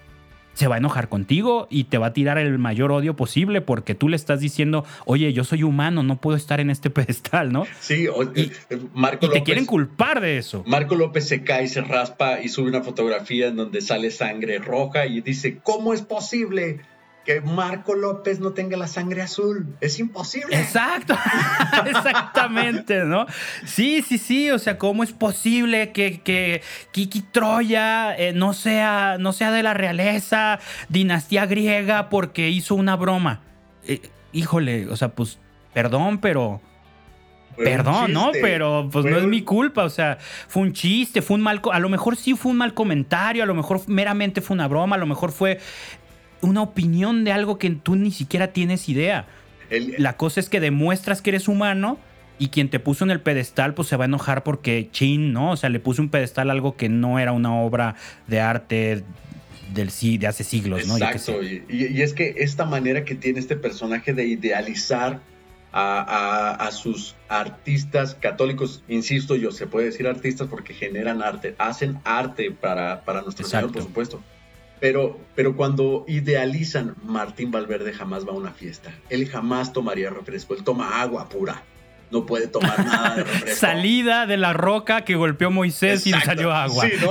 se 0.55 0.69
va 0.69 0.77
a 0.77 0.79
enojar 0.79 1.09
contigo 1.09 1.67
y 1.71 1.85
te 1.85 1.99
va 1.99 2.09
a 2.09 2.13
tirar 2.13 2.39
el 2.39 2.59
mayor 2.59 2.93
odio 2.93 3.17
posible 3.17 3.61
porque 3.61 3.95
tú 3.95 4.09
le 4.09 4.17
estás 4.17 4.41
diciendo, 4.41 4.85
oye, 5.05 5.33
yo 5.33 5.45
soy 5.45 5.63
humano, 5.63 6.03
no 6.03 6.21
puedo 6.21 6.37
estar 6.37 6.61
en 6.61 6.71
este 6.71 6.91
pedestal, 6.91 7.53
¿no? 7.53 7.65
Sí, 7.81 8.07
y, 8.35 8.41
eh, 8.41 8.53
Marco 8.95 9.29
te 9.29 9.43
quieren 9.43 9.67
culpar 9.67 10.21
de 10.21 10.39
eso. 10.39 10.63
Marco 10.67 10.95
López 10.95 11.27
se 11.27 11.43
cae, 11.43 11.69
se 11.69 11.81
raspa 11.81 12.41
y 12.41 12.49
sube 12.49 12.69
una 12.69 12.83
fotografía 12.83 13.49
en 13.49 13.57
donde 13.57 13.81
sale 13.81 14.11
sangre 14.11 14.59
roja 14.59 15.07
y 15.07 15.21
dice, 15.21 15.59
¿cómo 15.63 15.95
es 15.95 16.03
posible? 16.03 16.81
Que 17.25 17.41
Marco 17.41 17.95
López 17.95 18.41
no 18.41 18.53
tenga 18.53 18.77
la 18.77 18.89
sangre 18.89 19.23
azul. 19.23 19.77
Es 19.81 19.99
imposible. 19.99 20.59
Exacto, 20.59 21.15
exactamente, 21.87 23.05
¿no? 23.05 23.27
Sí, 23.65 24.03
sí, 24.03 24.19
sí, 24.19 24.51
o 24.51 24.59
sea, 24.59 24.79
¿cómo 24.79 25.03
es 25.03 25.13
posible 25.13 25.93
que, 25.93 26.21
que 26.21 26.63
Kiki 26.91 27.23
Troya 27.23 28.17
eh, 28.17 28.33
no, 28.33 28.53
sea, 28.53 29.17
no 29.19 29.33
sea 29.33 29.53
de 29.53 29.63
la 29.63 29.75
realeza, 29.75 30.59
dinastía 30.89 31.47
griega, 31.47 32.09
porque 32.09 32.51
hizo 32.51 32.75
una 32.75 32.97
broma? 32.97 33.41
Eh, 33.87 34.01
híjole, 34.33 34.89
o 34.89 34.97
sea, 34.97 35.09
pues, 35.11 35.39
perdón, 35.73 36.19
pero... 36.19 36.61
Perdón, 37.55 38.15
¿no? 38.15 38.31
Pero 38.33 38.89
pues 38.91 39.05
no 39.05 39.19
es 39.19 39.25
mi 39.25 39.43
culpa, 39.43 39.85
o 39.85 39.91
sea, 39.91 40.17
fue 40.49 40.63
un 40.63 40.73
chiste, 40.73 41.21
fue 41.21 41.37
un 41.37 41.43
mal, 41.43 41.61
a 41.71 41.79
lo 41.81 41.91
mejor 41.91 42.17
sí 42.17 42.35
fue 42.35 42.51
un 42.51 42.57
mal 42.57 42.73
comentario, 42.73 43.43
a 43.43 43.47
lo 43.47 43.55
mejor 43.55 43.83
meramente 43.89 44.41
fue 44.41 44.55
una 44.55 44.69
broma, 44.69 44.97
a 44.97 44.99
lo 44.99 45.05
mejor 45.07 45.33
fue 45.33 45.61
una 46.43 46.63
opinión 46.63 47.25
de 47.25 47.33
algo 47.33 47.59
que 47.59 47.71
tú 47.71 47.97
ni 47.97 48.11
siquiera 48.11 48.53
tienes 48.53 48.89
idea. 48.89 49.27
La 49.99 50.17
cosa 50.19 50.41
es 50.41 50.51
que 50.51 50.61
demuestras 50.61 51.23
que 51.23 51.31
eres 51.31 51.49
humano 51.49 51.99
y 52.39 52.49
quien 52.49 52.69
te 52.69 52.79
puso 52.79 53.05
en 53.05 53.11
el 53.11 53.21
pedestal 53.21 53.73
pues 53.73 53.89
se 53.89 53.97
va 53.97 54.05
a 54.05 54.07
enojar 54.07 54.43
porque 54.43 54.89
chin, 54.91 55.33
¿no? 55.33 55.53
O 55.53 55.57
sea, 55.57 55.71
le 55.71 55.81
puso 55.81 56.03
un 56.03 56.11
pedestal 56.11 56.51
a 56.51 56.53
algo 56.53 56.77
que 56.77 56.89
no 56.89 57.19
era 57.19 57.33
una 57.33 57.55
obra 57.55 57.95
de 58.27 58.41
arte 58.41 59.05
del 59.73 59.91
de 60.19 60.27
hace 60.27 60.45
siglos, 60.45 60.87
¿no? 60.87 60.97
Exacto. 60.97 61.43
Y, 61.43 61.65
y, 61.69 62.03
es 62.03 62.13
que 62.13 62.35
esta 62.39 62.67
manera 62.67 63.05
que 63.05 63.15
tiene 63.15 63.39
este 63.39 63.57
personaje 63.57 64.13
de 64.13 64.27
idealizar 64.27 65.21
a, 65.73 66.71
sus 66.73 67.15
artistas 67.29 68.15
católicos, 68.15 68.83
insisto 68.89 69.37
yo, 69.37 69.53
se 69.53 69.67
puede 69.67 69.87
decir 69.87 70.07
artistas 70.07 70.49
porque 70.49 70.75
generan 70.75 71.23
arte, 71.23 71.55
hacen 71.59 71.99
arte 72.05 72.51
para, 72.51 73.05
para 73.05 73.23
nuestro 73.23 73.47
Señor, 73.47 73.73
por 73.73 73.83
supuesto. 73.83 74.23
Pero, 74.83 75.17
pero 75.37 75.55
cuando 75.55 76.05
idealizan, 76.09 76.97
Martín 77.05 77.53
Valverde 77.53 77.93
jamás 77.93 78.27
va 78.27 78.33
a 78.33 78.35
una 78.35 78.51
fiesta. 78.51 78.93
Él 79.11 79.29
jamás 79.29 79.73
tomaría 79.73 80.11
refresco, 80.11 80.55
él 80.55 80.65
toma 80.65 81.01
agua 81.01 81.29
pura. 81.29 81.63
No 82.11 82.27
puede 82.27 82.49
tomar 82.49 82.85
nada 82.85 83.15
de 83.15 83.23
refresco. 83.23 83.61
Salida 83.61 84.27
de 84.27 84.37
la 84.39 84.53
roca 84.53 85.05
que 85.05 85.15
golpeó 85.15 85.53
Moisés 85.53 86.05
y 86.05 86.11
y 86.11 86.13
salió 86.15 86.51
agua. 86.51 86.85
Sí, 86.85 86.95
no, 87.01 87.11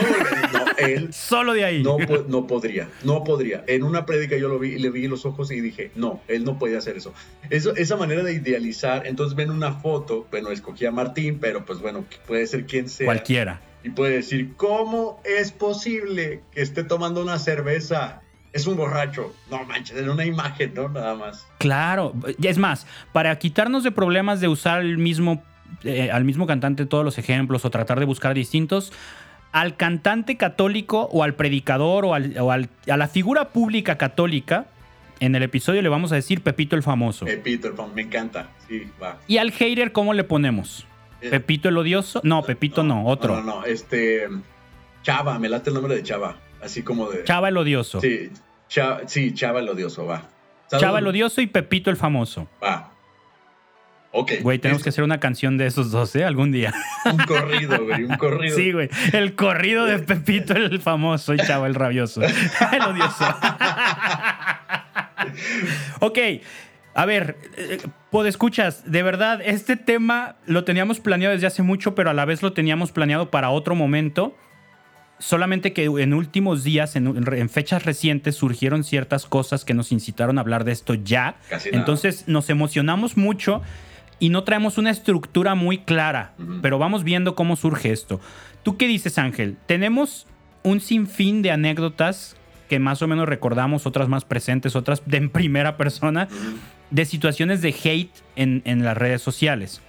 él 0.85 1.13
Solo 1.13 1.53
de 1.53 1.63
ahí. 1.63 1.81
No, 1.81 1.97
no 2.27 2.45
podría, 2.45 2.89
no 3.05 3.23
podría. 3.23 3.63
En 3.67 3.83
una 3.83 4.05
prédica 4.05 4.35
yo 4.35 4.49
lo 4.49 4.59
vi 4.59 4.73
y 4.73 4.79
le 4.79 4.89
vi 4.89 5.07
los 5.07 5.25
ojos 5.25 5.49
y 5.49 5.61
dije, 5.61 5.91
no, 5.95 6.21
él 6.27 6.43
no 6.43 6.59
puede 6.59 6.75
hacer 6.75 6.97
eso. 6.97 7.13
eso. 7.49 7.73
Esa 7.77 7.95
manera 7.95 8.21
de 8.21 8.33
idealizar, 8.33 9.07
entonces 9.07 9.33
ven 9.33 9.49
una 9.49 9.75
foto, 9.75 10.27
bueno, 10.29 10.51
escogí 10.51 10.85
a 10.85 10.91
Martín, 10.91 11.39
pero 11.39 11.65
pues 11.65 11.79
bueno, 11.79 12.03
puede 12.27 12.45
ser 12.47 12.65
quien 12.65 12.89
sea. 12.89 13.05
Cualquiera 13.05 13.61
y 13.83 13.89
puede 13.89 14.15
decir, 14.15 14.53
¿cómo 14.57 15.21
es 15.23 15.51
posible 15.51 16.41
que 16.51 16.61
esté 16.61 16.83
tomando 16.83 17.21
una 17.21 17.39
cerveza? 17.39 18.21
Es 18.53 18.67
un 18.67 18.75
borracho. 18.75 19.33
No 19.49 19.63
manches, 19.63 19.97
en 19.97 20.09
una 20.09 20.25
imagen, 20.25 20.73
¿no? 20.73 20.89
Nada 20.89 21.15
más. 21.15 21.47
Claro. 21.57 22.13
Es 22.41 22.57
más, 22.57 22.85
para 23.13 23.37
quitarnos 23.39 23.83
de 23.83 23.91
problemas 23.91 24.41
de 24.41 24.47
usar 24.47 24.81
el 24.81 24.97
mismo, 24.97 25.41
eh, 25.83 26.11
al 26.11 26.25
mismo 26.25 26.45
cantante 26.45 26.85
todos 26.85 27.03
los 27.03 27.17
ejemplos 27.17 27.65
o 27.65 27.69
tratar 27.71 27.99
de 27.99 28.05
buscar 28.05 28.33
distintos, 28.33 28.91
al 29.51 29.75
cantante 29.75 30.37
católico 30.37 31.09
o 31.11 31.23
al 31.23 31.33
predicador 31.33 32.05
o, 32.05 32.13
a 32.13 32.97
la 32.97 33.07
figura 33.07 33.49
pública 33.49 33.97
católica, 33.97 34.65
en 35.19 35.35
el 35.35 35.43
episodio 35.43 35.81
le 35.81 35.89
vamos 35.89 36.11
a 36.11 36.15
decir 36.15 36.41
Pepito 36.41 36.75
el 36.75 36.83
famoso. 36.83 37.25
Pepito 37.25 37.67
el 37.67 37.75
famoso, 37.75 37.95
me 37.95 38.03
encanta. 38.03 38.49
Sí, 38.67 38.89
va. 39.01 39.17
Y 39.27 39.37
al 39.37 39.51
hater, 39.51 39.91
¿cómo 39.91 40.13
le 40.13 40.23
ponemos? 40.23 40.85
Eh, 41.21 41.29
¿Pepito 41.29 41.69
el 41.69 41.77
odioso? 41.77 42.21
No, 42.23 42.43
Pepito 42.43 42.83
no, 42.83 43.05
otro. 43.05 43.37
No, 43.37 43.43
no, 43.43 43.65
este. 43.65 44.27
Chava, 45.03 45.39
me 45.39 45.49
late 45.49 45.69
el 45.69 45.75
nombre 45.75 45.95
de 45.95 46.03
Chava. 46.03 46.37
Así 46.61 46.83
como 46.83 47.09
de. 47.09 47.23
Chava 47.23 47.49
el 47.49 47.57
odioso. 47.57 48.01
Sí, 48.01 48.31
Chava, 48.67 49.01
sí, 49.07 49.33
Chava 49.33 49.59
el 49.59 49.69
odioso, 49.69 50.05
va. 50.05 50.23
Chava 50.69 50.99
el 50.99 51.07
odioso 51.07 51.41
y 51.41 51.47
Pepito 51.47 51.89
el 51.89 51.97
famoso. 51.97 52.47
Va. 52.63 52.91
Ok. 54.13 54.31
Güey, 54.41 54.59
tenemos 54.59 54.83
que 54.83 54.89
hacer 54.89 55.03
una 55.03 55.19
canción 55.19 55.57
de 55.57 55.67
esos 55.67 55.91
dos, 55.91 56.15
¿eh? 56.15 56.25
Algún 56.25 56.51
día. 56.51 56.73
Un 57.05 57.17
corrido, 57.17 57.85
güey, 57.85 58.03
un 58.03 58.17
corrido. 58.17 58.55
Sí, 58.55 58.71
güey. 58.71 58.89
El 59.13 59.35
corrido 59.35 59.85
de 59.85 59.99
Pepito 59.99 60.53
el 60.53 60.81
famoso 60.81 61.33
y 61.33 61.37
Chava 61.37 61.67
el 61.67 61.75
rabioso. 61.75 62.21
el 62.73 62.81
odioso. 62.81 63.25
ok. 66.01 66.17
A 66.93 67.05
ver, 67.05 67.37
eh, 67.55 67.79
escuchas, 68.27 68.91
de 68.91 69.03
verdad, 69.03 69.41
este 69.43 69.77
tema 69.77 70.35
lo 70.45 70.63
teníamos 70.63 70.99
planeado 70.99 71.33
desde 71.33 71.47
hace 71.47 71.63
mucho, 71.63 71.95
pero 71.95 72.09
a 72.09 72.13
la 72.13 72.25
vez 72.25 72.41
lo 72.41 72.53
teníamos 72.53 72.91
planeado 72.91 73.31
para 73.31 73.49
otro 73.49 73.73
momento. 73.73 74.35
Solamente 75.17 75.71
que 75.71 75.85
en 75.85 76.13
últimos 76.13 76.63
días, 76.63 76.95
en, 76.95 77.49
fechas 77.49 77.85
recientes, 77.85 78.35
surgieron 78.35 78.83
ciertas 78.83 79.25
cosas 79.25 79.63
que 79.63 79.73
nos 79.73 79.91
incitaron 79.91 80.37
a 80.37 80.41
hablar 80.41 80.63
de 80.65 80.71
esto 80.71 80.93
ya. 80.93 81.37
Entonces 81.71 82.27
nos 82.27 82.49
emocionamos 82.49 83.17
mucho 83.17 83.61
y 84.19 84.29
no 84.29 84.43
traemos 84.43 84.77
una 84.77 84.89
estructura 84.89 85.55
muy 85.55 85.79
clara, 85.79 86.33
pero 86.61 86.79
vamos 86.79 87.03
viendo 87.03 87.35
cómo 87.35 87.55
surge 87.55 87.91
esto. 87.91 88.19
¿Tú 88.63 88.77
qué 88.77 88.87
dices, 88.87 89.17
Ángel? 89.17 89.57
Tenemos 89.67 90.27
un 90.63 90.79
sinfín 90.79 91.41
de 91.41 91.51
anécdotas 91.51 92.35
que 92.67 92.79
más 92.79 93.01
o 93.01 93.07
menos 93.07 93.27
recordamos, 93.27 93.85
otras 93.85 94.07
más 94.07 94.23
presentes, 94.25 94.75
otras 94.75 95.01
de 95.05 95.17
en 95.17 95.29
primera 95.29 95.75
persona, 95.75 96.29
de 96.91 97.05
situaciones 97.05 97.61
de 97.61 97.69
hate 97.69 98.11
en, 98.35 98.83
las 98.83 98.97
redes 98.97 99.21
sociales. 99.21 99.81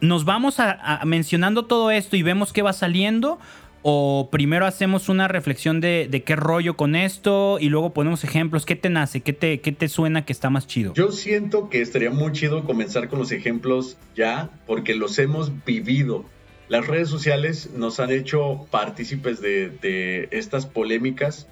¿Nos 0.00 0.24
vamos 0.24 0.58
a, 0.58 1.00
mencionando 1.04 1.66
todo 1.66 1.90
esto 1.90 2.16
y 2.16 2.22
vemos 2.22 2.52
qué 2.52 2.62
va 2.62 2.72
saliendo? 2.72 3.38
¿O 3.82 4.28
primero 4.30 4.64
hacemos 4.64 5.08
una 5.08 5.26
reflexión 5.26 5.80
de, 5.80 6.22
qué 6.24 6.36
rollo 6.36 6.76
con 6.76 6.94
esto 6.94 7.58
y 7.60 7.68
luego 7.68 7.92
ponemos 7.92 8.22
ejemplos? 8.22 8.64
¿Qué 8.64 8.76
te 8.76 8.90
nace? 8.90 9.22
¿Qué 9.22 9.32
te, 9.32 9.60
¿Qué 9.60 9.72
te 9.72 9.88
suena 9.88 10.24
que 10.24 10.32
está 10.32 10.50
más 10.50 10.68
chido? 10.68 10.94
Yo 10.94 11.10
siento 11.10 11.68
que 11.68 11.82
estaría 11.82 12.10
muy 12.10 12.30
chido 12.30 12.64
comenzar 12.64 13.08
con 13.08 13.18
los 13.18 13.32
ejemplos 13.32 13.96
ya, 14.14 14.50
porque 14.66 14.94
los 14.94 15.18
hemos 15.18 15.52
vivido. 15.64 16.24
Las 16.68 16.86
redes 16.86 17.08
sociales 17.08 17.70
nos 17.76 17.98
han 17.98 18.10
hecho 18.10 18.66
partícipes 18.70 19.40
de, 19.40 19.70
de 19.70 20.28
estas 20.30 20.66
polémicas 20.66 21.48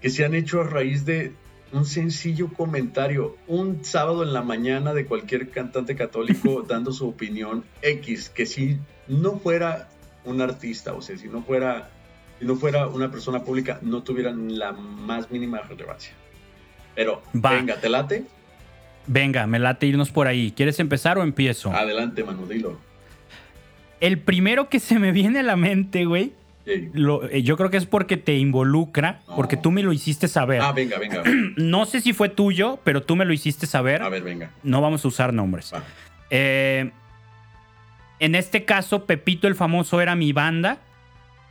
que 0.00 0.08
se 0.08 0.24
han 0.24 0.34
hecho 0.34 0.62
a 0.62 0.64
raíz 0.64 1.04
de 1.04 1.32
un 1.72 1.84
sencillo 1.84 2.48
comentario 2.52 3.36
un 3.46 3.84
sábado 3.84 4.22
en 4.22 4.32
la 4.32 4.42
mañana 4.42 4.94
de 4.94 5.06
cualquier 5.06 5.50
cantante 5.50 5.96
católico 5.96 6.62
dando 6.68 6.92
su 6.92 7.08
opinión 7.08 7.64
X, 7.82 8.30
que 8.30 8.46
si 8.46 8.78
no 9.08 9.38
fuera 9.38 9.88
un 10.24 10.40
artista, 10.40 10.94
o 10.94 11.02
sea, 11.02 11.16
si 11.16 11.28
no 11.28 11.42
fuera, 11.42 11.90
si 12.38 12.44
no 12.44 12.56
fuera 12.56 12.86
una 12.88 13.10
persona 13.10 13.42
pública, 13.44 13.78
no 13.82 14.02
tuvieran 14.02 14.58
la 14.58 14.72
más 14.72 15.30
mínima 15.30 15.60
relevancia. 15.60 16.12
Pero, 16.94 17.22
venga, 17.32 17.76
¿te 17.80 17.88
late? 17.88 18.24
Venga, 19.06 19.46
me 19.46 19.58
late 19.58 19.86
irnos 19.86 20.10
por 20.10 20.26
ahí. 20.26 20.52
¿Quieres 20.56 20.80
empezar 20.80 21.18
o 21.18 21.22
empiezo? 21.22 21.72
Adelante, 21.72 22.24
Manu, 22.24 22.46
dilo. 22.46 22.78
El 24.00 24.18
primero 24.18 24.68
que 24.68 24.80
se 24.80 24.98
me 24.98 25.12
viene 25.12 25.40
a 25.40 25.42
la 25.42 25.56
mente, 25.56 26.04
güey, 26.04 26.32
Sí. 26.66 26.90
lo- 26.92 27.24
eh, 27.30 27.42
yo 27.42 27.56
creo 27.56 27.70
que 27.70 27.76
es 27.78 27.86
porque 27.86 28.16
te 28.16 28.34
involucra, 28.36 29.20
No. 29.28 29.36
porque 29.36 29.56
tú 29.56 29.70
me 29.70 29.82
lo 29.82 29.92
hiciste 29.92 30.26
saber. 30.28 30.60
Ah, 30.60 30.72
venga, 30.72 30.98
venga. 30.98 31.22
No 31.56 31.86
sé 31.86 32.00
si 32.00 32.12
fue 32.12 32.28
tuyo, 32.28 32.80
pero 32.84 33.02
tú 33.02 33.14
me 33.16 33.24
lo 33.24 33.32
hiciste 33.32 33.66
saber. 33.66 34.02
A 34.02 34.08
ver, 34.08 34.22
venga. 34.22 34.50
No 34.64 34.80
vamos 34.82 35.04
a 35.04 35.08
usar 35.08 35.32
nombres. 35.32 35.72
Eh, 36.30 36.90
en 38.18 38.34
este 38.34 38.64
caso, 38.64 39.04
Pepito 39.04 39.46
el 39.46 39.54
famoso 39.54 40.00
era 40.00 40.14
mi 40.16 40.32
banda, 40.32 40.78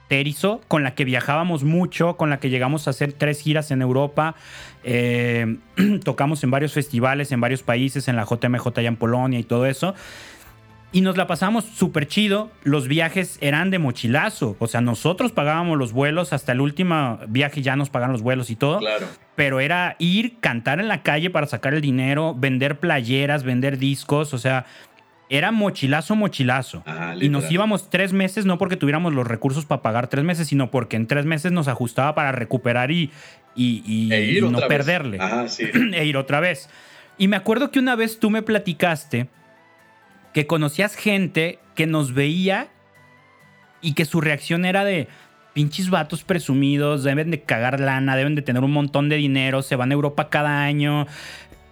Terizo, 0.07 0.61
con 0.67 0.83
la 0.83 0.93
que 0.93 1.03
viajábamos 1.05 1.63
mucho, 1.63 2.15
con 2.17 2.29
la 2.29 2.39
que 2.39 2.49
llegamos 2.51 2.85
a 2.85 2.91
hacer 2.91 3.11
tres 3.13 3.39
giras 3.41 3.71
en 3.71 3.81
Europa. 3.81 4.35
Eh, 4.83 5.57
tocamos 6.03 6.43
en 6.43 6.51
varios 6.51 6.73
festivales, 6.73 7.31
en 7.31 7.41
varios 7.41 7.63
países, 7.63 8.07
en 8.07 8.15
la 8.15 8.25
JMJ 8.25 8.67
allá 8.79 8.87
en 8.89 8.97
Polonia 8.97 9.39
y 9.39 9.43
todo 9.43 9.65
eso. 9.65 9.95
Y 10.95 11.01
nos 11.01 11.17
la 11.17 11.27
pasamos 11.27 11.65
súper 11.65 12.07
chido. 12.07 12.49
Los 12.63 12.87
viajes 12.87 13.37
eran 13.41 13.69
de 13.69 13.79
mochilazo. 13.79 14.55
O 14.59 14.67
sea, 14.67 14.79
nosotros 14.79 15.33
pagábamos 15.33 15.77
los 15.77 15.91
vuelos. 15.91 16.31
Hasta 16.31 16.53
el 16.53 16.61
último 16.61 17.19
viaje 17.27 17.61
ya 17.61 17.75
nos 17.75 17.89
pagaron 17.89 18.13
los 18.13 18.21
vuelos 18.21 18.49
y 18.49 18.55
todo 18.55 18.79
Claro. 18.79 19.05
pero 19.35 19.59
era 19.59 19.97
ir, 19.99 20.37
cantar 20.39 20.79
en 20.79 20.87
la 20.87 21.03
calle 21.03 21.29
para 21.29 21.47
sacar 21.47 21.73
el 21.73 21.81
dinero, 21.81 22.33
vender 22.33 22.79
playeras, 22.79 23.43
vender 23.43 23.77
discos, 23.77 24.33
o 24.33 24.37
sea, 24.37 24.65
era 25.27 25.51
mochilazo, 25.51 26.15
mochilazo. 26.15 26.81
Ajá, 26.85 27.15
y 27.19 27.27
nos 27.27 27.51
íbamos 27.51 27.89
tres 27.89 28.13
meses, 28.13 28.45
no 28.45 28.57
porque 28.57 28.77
tuviéramos 28.77 29.11
los 29.13 29.27
recursos 29.27 29.65
para 29.65 29.81
pagar 29.81 30.07
tres 30.07 30.23
meses, 30.23 30.47
sino 30.47 30.71
porque 30.71 30.95
en 30.95 31.07
tres 31.07 31.25
meses 31.25 31.51
nos 31.51 31.67
ajustaba 31.67 32.15
para 32.15 32.31
recuperar 32.31 32.91
y, 32.91 33.11
y- 33.55 33.83
y- 33.85 34.13
E 34.13 34.21
ir 34.31 34.37
y 34.37 34.41
no 34.49 34.59
vez. 34.59 34.67
perderle. 34.67 35.17
Ajá, 35.19 35.49
sí. 35.49 35.65
e 35.93 36.05
ir 36.05 36.15
otra 36.15 36.39
vez. 36.39 36.69
Y 37.17 37.27
me 37.27 37.35
acuerdo 37.35 37.69
que 37.71 37.79
una 37.79 37.95
vez 37.97 38.17
tú 38.19 38.29
me 38.29 38.41
platicaste 38.43 39.27
que 40.35 40.47
conocías 40.47 40.95
gente 40.95 41.59
que 41.75 41.87
nos 41.87 42.13
veía 42.13 42.67
y 43.79 43.93
que 43.93 44.03
su 44.03 44.19
reacción 44.19 44.65
era 44.65 44.83
de 44.83 45.07
pinches 45.53 45.89
vatos 45.89 46.25
presumidos, 46.25 47.05
deben 47.05 47.31
de 47.31 47.41
cagar 47.41 47.79
lana, 47.79 48.17
deben 48.17 48.35
de 48.35 48.41
tener 48.41 48.61
un 48.61 48.71
montón 48.73 49.07
de 49.07 49.15
dinero, 49.15 49.61
se 49.61 49.77
van 49.77 49.91
a 49.91 49.93
Europa 49.93 50.27
cada 50.29 50.63
año. 50.65 51.07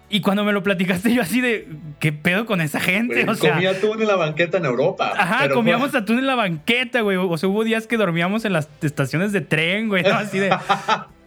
Y 0.08 0.22
cuando 0.22 0.44
me 0.44 0.52
lo 0.52 0.62
platicaste 0.62 1.12
yo 1.12 1.20
así 1.20 1.42
de, 1.42 1.68
¿qué 2.00 2.12
pedo 2.14 2.46
con 2.46 2.62
esa 2.62 2.80
gente? 2.80 3.28
O 3.28 3.34
sea, 3.34 3.52
comía 3.52 3.72
atún 3.72 4.00
en 4.00 4.08
la 4.08 4.16
banqueta 4.16 4.56
en 4.56 4.64
Europa. 4.64 5.12
Ajá, 5.14 5.40
pero 5.42 5.56
comíamos 5.56 5.90
fue- 5.90 6.00
atún 6.00 6.18
en 6.20 6.26
la 6.26 6.34
banqueta, 6.34 7.02
güey. 7.02 7.18
O 7.18 7.36
sea, 7.36 7.50
hubo 7.50 7.64
días 7.64 7.86
que 7.86 7.98
dormíamos 7.98 8.46
en 8.46 8.54
las 8.54 8.70
estaciones 8.80 9.32
de 9.32 9.42
tren, 9.42 9.90
güey. 9.90 10.04
¿no? 10.04 10.14
Así 10.14 10.38
de. 10.38 10.48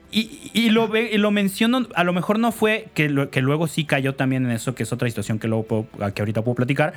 Y, 0.53 0.69
lo, 0.71 0.89
y 0.97 1.17
menciono, 1.32 1.88
a 1.93 2.03
lo 2.03 2.13
mejor 2.13 2.39
no 2.39 2.51
fue 2.51 2.88
que, 2.93 3.10
lo- 3.10 3.30
que 3.30 3.41
luego 3.41 3.67
sí 3.67 3.86
cayó 3.86 4.15
también 4.15 4.45
en 4.45 4.51
eso, 4.51 4.73
que 4.73 4.84
es 4.84 4.91
otra 4.91 5.08
situación 5.08 5.38
que, 5.38 5.47
luego 5.47 5.63
puedo- 5.63 6.13
que 6.13 6.21
ahorita 6.21 6.41
puedo 6.43 6.56
platicar. 6.56 6.93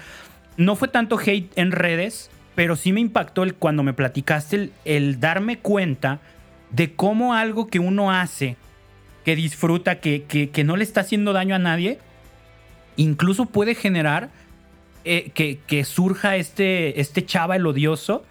No 0.56 0.76
fue 0.76 0.88
tanto 0.88 1.18
hate 1.18 1.50
en 1.56 1.72
redes, 1.72 2.30
pero 2.54 2.76
sí 2.76 2.92
me 2.92 3.00
impactó 3.00 3.42
el, 3.42 3.54
cuando 3.54 3.82
me 3.82 3.92
platicaste 3.92 4.70
el, 4.84 5.20
darme 5.20 5.58
cuenta 5.58 6.20
de 6.70 6.94
cómo 6.94 7.34
algo 7.34 7.66
que 7.68 7.78
uno 7.78 8.10
hace, 8.10 8.56
que 9.24 9.36
disfruta, 9.36 10.00
que, 10.00 10.22
que- 10.22 10.48
que 10.50 10.64
no 10.64 10.76
le 10.76 10.84
está 10.84 11.02
haciendo 11.02 11.32
daño 11.32 11.54
a 11.54 11.58
nadie, 11.58 11.98
incluso 12.96 13.46
puede 13.46 13.74
generar 13.74 14.30
eh, 15.04 15.30
que, 15.34 15.58
que 15.66 15.84
surja 15.84 16.36
este, 16.36 17.00
este 17.00 17.24
chava 17.24 17.56
el 17.56 17.66
odioso 17.66 18.24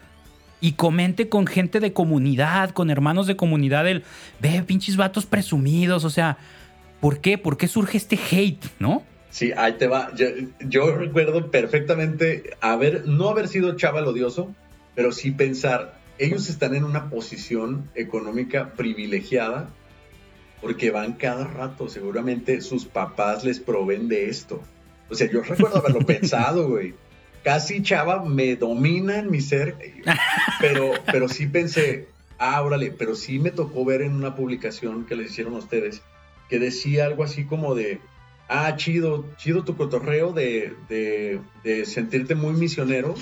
y 0.61 0.73
comente 0.73 1.29
con 1.29 1.47
gente 1.47 1.79
de 1.79 1.93
comunidad, 1.93 2.71
con 2.71 2.89
hermanos 2.89 3.27
de 3.27 3.35
comunidad, 3.35 3.87
el, 3.87 4.03
ve, 4.39 4.63
pinches 4.63 4.97
vatos 4.97 5.25
presumidos, 5.25 6.03
o 6.05 6.09
sea, 6.09 6.37
¿por 6.99 7.19
qué? 7.19 7.37
¿Por 7.37 7.57
qué 7.57 7.67
surge 7.67 7.97
este 7.97 8.19
hate, 8.31 8.65
no? 8.79 9.03
Sí, 9.29 9.51
ahí 9.55 9.73
te 9.73 9.87
va. 9.87 10.13
Yo, 10.15 10.27
yo 10.59 10.95
recuerdo 10.95 11.51
perfectamente 11.51 12.51
haber, 12.61 13.07
no 13.07 13.29
haber 13.29 13.47
sido 13.47 13.75
chaval 13.75 14.07
odioso, 14.07 14.53
pero 14.95 15.11
sí 15.11 15.31
pensar, 15.31 15.99
ellos 16.17 16.49
están 16.49 16.75
en 16.75 16.83
una 16.83 17.09
posición 17.09 17.89
económica 17.95 18.73
privilegiada 18.73 19.69
porque 20.61 20.91
van 20.91 21.13
cada 21.13 21.45
rato, 21.45 21.87
seguramente 21.87 22.61
sus 22.61 22.85
papás 22.85 23.43
les 23.43 23.59
proveen 23.59 24.07
de 24.07 24.29
esto. 24.29 24.61
O 25.09 25.15
sea, 25.15 25.29
yo 25.31 25.41
recuerdo 25.41 25.77
haberlo 25.77 25.99
pensado, 26.05 26.67
güey. 26.69 26.93
Casi 27.43 27.81
chava 27.81 28.23
me 28.23 28.55
domina 28.55 29.17
en 29.17 29.31
mi 29.31 29.41
ser, 29.41 29.75
pero, 30.59 30.93
pero 31.11 31.29
sí 31.29 31.47
pensé, 31.47 32.07
ah, 32.37 32.61
órale, 32.61 32.91
pero 32.91 33.15
sí 33.15 33.39
me 33.39 33.51
tocó 33.51 33.85
ver 33.85 34.01
en 34.01 34.13
una 34.13 34.35
publicación 34.35 35.05
que 35.05 35.15
les 35.15 35.31
hicieron 35.31 35.55
a 35.55 35.59
ustedes 35.59 36.01
que 36.49 36.59
decía 36.59 37.05
algo 37.05 37.23
así 37.23 37.45
como 37.45 37.75
de, 37.75 38.01
ah, 38.49 38.75
chido, 38.75 39.25
chido 39.37 39.63
tu 39.63 39.77
cotorreo 39.77 40.33
de, 40.33 40.73
de, 40.89 41.39
de 41.63 41.85
sentirte 41.85 42.35
muy 42.35 42.53
misionero, 42.53 43.15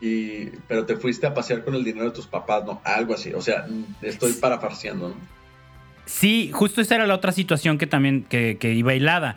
y, 0.00 0.46
pero 0.68 0.84
te 0.84 0.96
fuiste 0.96 1.26
a 1.26 1.32
pasear 1.32 1.64
con 1.64 1.74
el 1.74 1.84
dinero 1.84 2.06
de 2.06 2.10
tus 2.10 2.26
papás, 2.26 2.64
¿no? 2.64 2.80
Algo 2.84 3.14
así, 3.14 3.32
o 3.32 3.40
sea, 3.40 3.66
estoy 4.02 4.32
parafarseando, 4.32 5.10
¿no? 5.10 5.14
Sí, 6.06 6.50
justo 6.52 6.82
esa 6.82 6.96
era 6.96 7.06
la 7.06 7.14
otra 7.14 7.32
situación 7.32 7.78
que 7.78 7.86
también 7.86 8.24
que, 8.24 8.58
que 8.58 8.74
iba 8.74 8.94
hilada. 8.94 9.36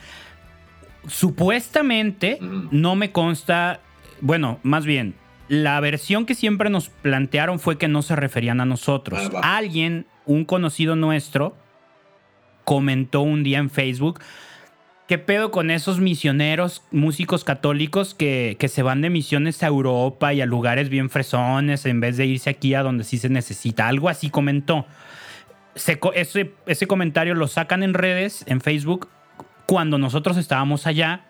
Supuestamente, 1.07 2.37
no 2.71 2.95
me 2.95 3.11
consta, 3.11 3.79
bueno, 4.21 4.59
más 4.63 4.85
bien, 4.85 5.15
la 5.47 5.79
versión 5.79 6.25
que 6.25 6.35
siempre 6.35 6.69
nos 6.69 6.89
plantearon 6.89 7.59
fue 7.59 7.77
que 7.77 7.87
no 7.87 8.01
se 8.01 8.15
referían 8.15 8.59
a 8.61 8.65
nosotros. 8.65 9.29
Ah. 9.35 9.57
Alguien, 9.57 10.05
un 10.25 10.45
conocido 10.45 10.95
nuestro, 10.95 11.55
comentó 12.65 13.21
un 13.21 13.43
día 13.43 13.59
en 13.59 13.69
Facebook, 13.69 14.19
¿qué 15.07 15.17
pedo 15.17 15.51
con 15.51 15.71
esos 15.71 15.99
misioneros, 16.01 16.83
músicos 16.91 17.45
católicos 17.45 18.13
que, 18.13 18.57
que 18.59 18.67
se 18.67 18.83
van 18.83 19.01
de 19.01 19.09
misiones 19.09 19.63
a 19.63 19.67
Europa 19.67 20.33
y 20.33 20.41
a 20.41 20.45
lugares 20.45 20.89
bien 20.89 21.09
fresones 21.09 21.85
en 21.85 22.01
vez 22.01 22.17
de 22.17 22.25
irse 22.25 22.49
aquí 22.49 22.73
a 22.73 22.83
donde 22.83 23.05
sí 23.05 23.17
se 23.17 23.29
necesita? 23.29 23.87
Algo 23.87 24.09
así 24.09 24.29
comentó. 24.29 24.85
Se 25.75 25.99
co- 25.99 26.11
ese, 26.13 26.53
ese 26.65 26.87
comentario 26.87 27.35
lo 27.35 27.47
sacan 27.47 27.83
en 27.83 27.93
redes, 27.93 28.43
en 28.47 28.59
Facebook, 28.59 29.07
cuando 29.67 29.97
nosotros 29.99 30.37
estábamos 30.37 30.87
allá 30.87 31.21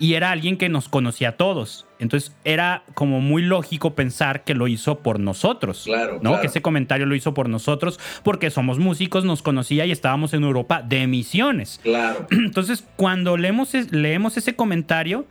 y 0.00 0.14
era 0.14 0.30
alguien 0.30 0.56
que 0.56 0.68
nos 0.68 0.88
conocía 0.88 1.30
a 1.30 1.32
todos. 1.32 1.84
Entonces 1.98 2.32
era 2.44 2.84
como 2.94 3.20
muy 3.20 3.42
lógico 3.42 3.96
pensar 3.96 4.44
que 4.44 4.54
lo 4.54 4.68
hizo 4.68 5.00
por 5.00 5.18
nosotros. 5.18 5.82
Claro, 5.86 6.14
¿no? 6.14 6.20
claro. 6.20 6.40
Que 6.40 6.46
ese 6.46 6.62
comentario 6.62 7.04
lo 7.06 7.16
hizo 7.16 7.34
por 7.34 7.48
nosotros 7.48 7.98
porque 8.22 8.50
somos 8.50 8.78
músicos, 8.78 9.24
nos 9.24 9.42
conocía 9.42 9.86
y 9.86 9.90
estábamos 9.90 10.34
en 10.34 10.44
Europa 10.44 10.82
de 10.82 11.08
misiones. 11.08 11.80
Claro. 11.82 12.28
Entonces, 12.30 12.84
cuando 12.94 13.36
leemos, 13.36 13.74
es- 13.74 13.90
leemos 13.90 14.36
ese 14.36 14.54
comentario, 14.54 15.26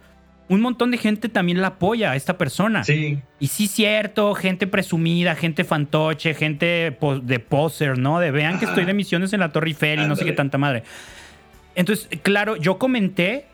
un 0.49 0.59
montón 0.61 0.91
de 0.91 0.97
gente 0.97 1.29
también 1.29 1.61
la 1.61 1.67
apoya 1.67 2.11
a 2.11 2.15
esta 2.17 2.37
persona. 2.37 2.83
Sí, 2.83 3.19
Y 3.39 3.47
sí, 3.47 3.67
cierto, 3.67 4.33
gente 4.33 4.65
presumida, 4.67 5.35
gente 5.35 5.63
fantoche, 5.63 6.33
gente 6.33 6.97
de 7.23 7.39
poser, 7.39 7.97
¿no? 7.99 8.19
De 8.19 8.31
vean 8.31 8.57
que 8.59 8.65
estoy 8.65 8.83
de 8.85 8.93
misiones 8.93 9.31
en 9.33 9.39
la 9.41 9.49
Torre 9.53 9.67
Eiffel 9.67 9.99
y 10.01 10.07
no 10.07 10.15
sé 10.15 10.23
qué 10.25 10.31
Ándale. 10.31 10.35
tanta 10.35 10.57
madre. 10.57 10.83
Entonces, 11.77 12.09
claro, 12.23 12.57
yo 12.57 12.77
comenté 12.77 13.45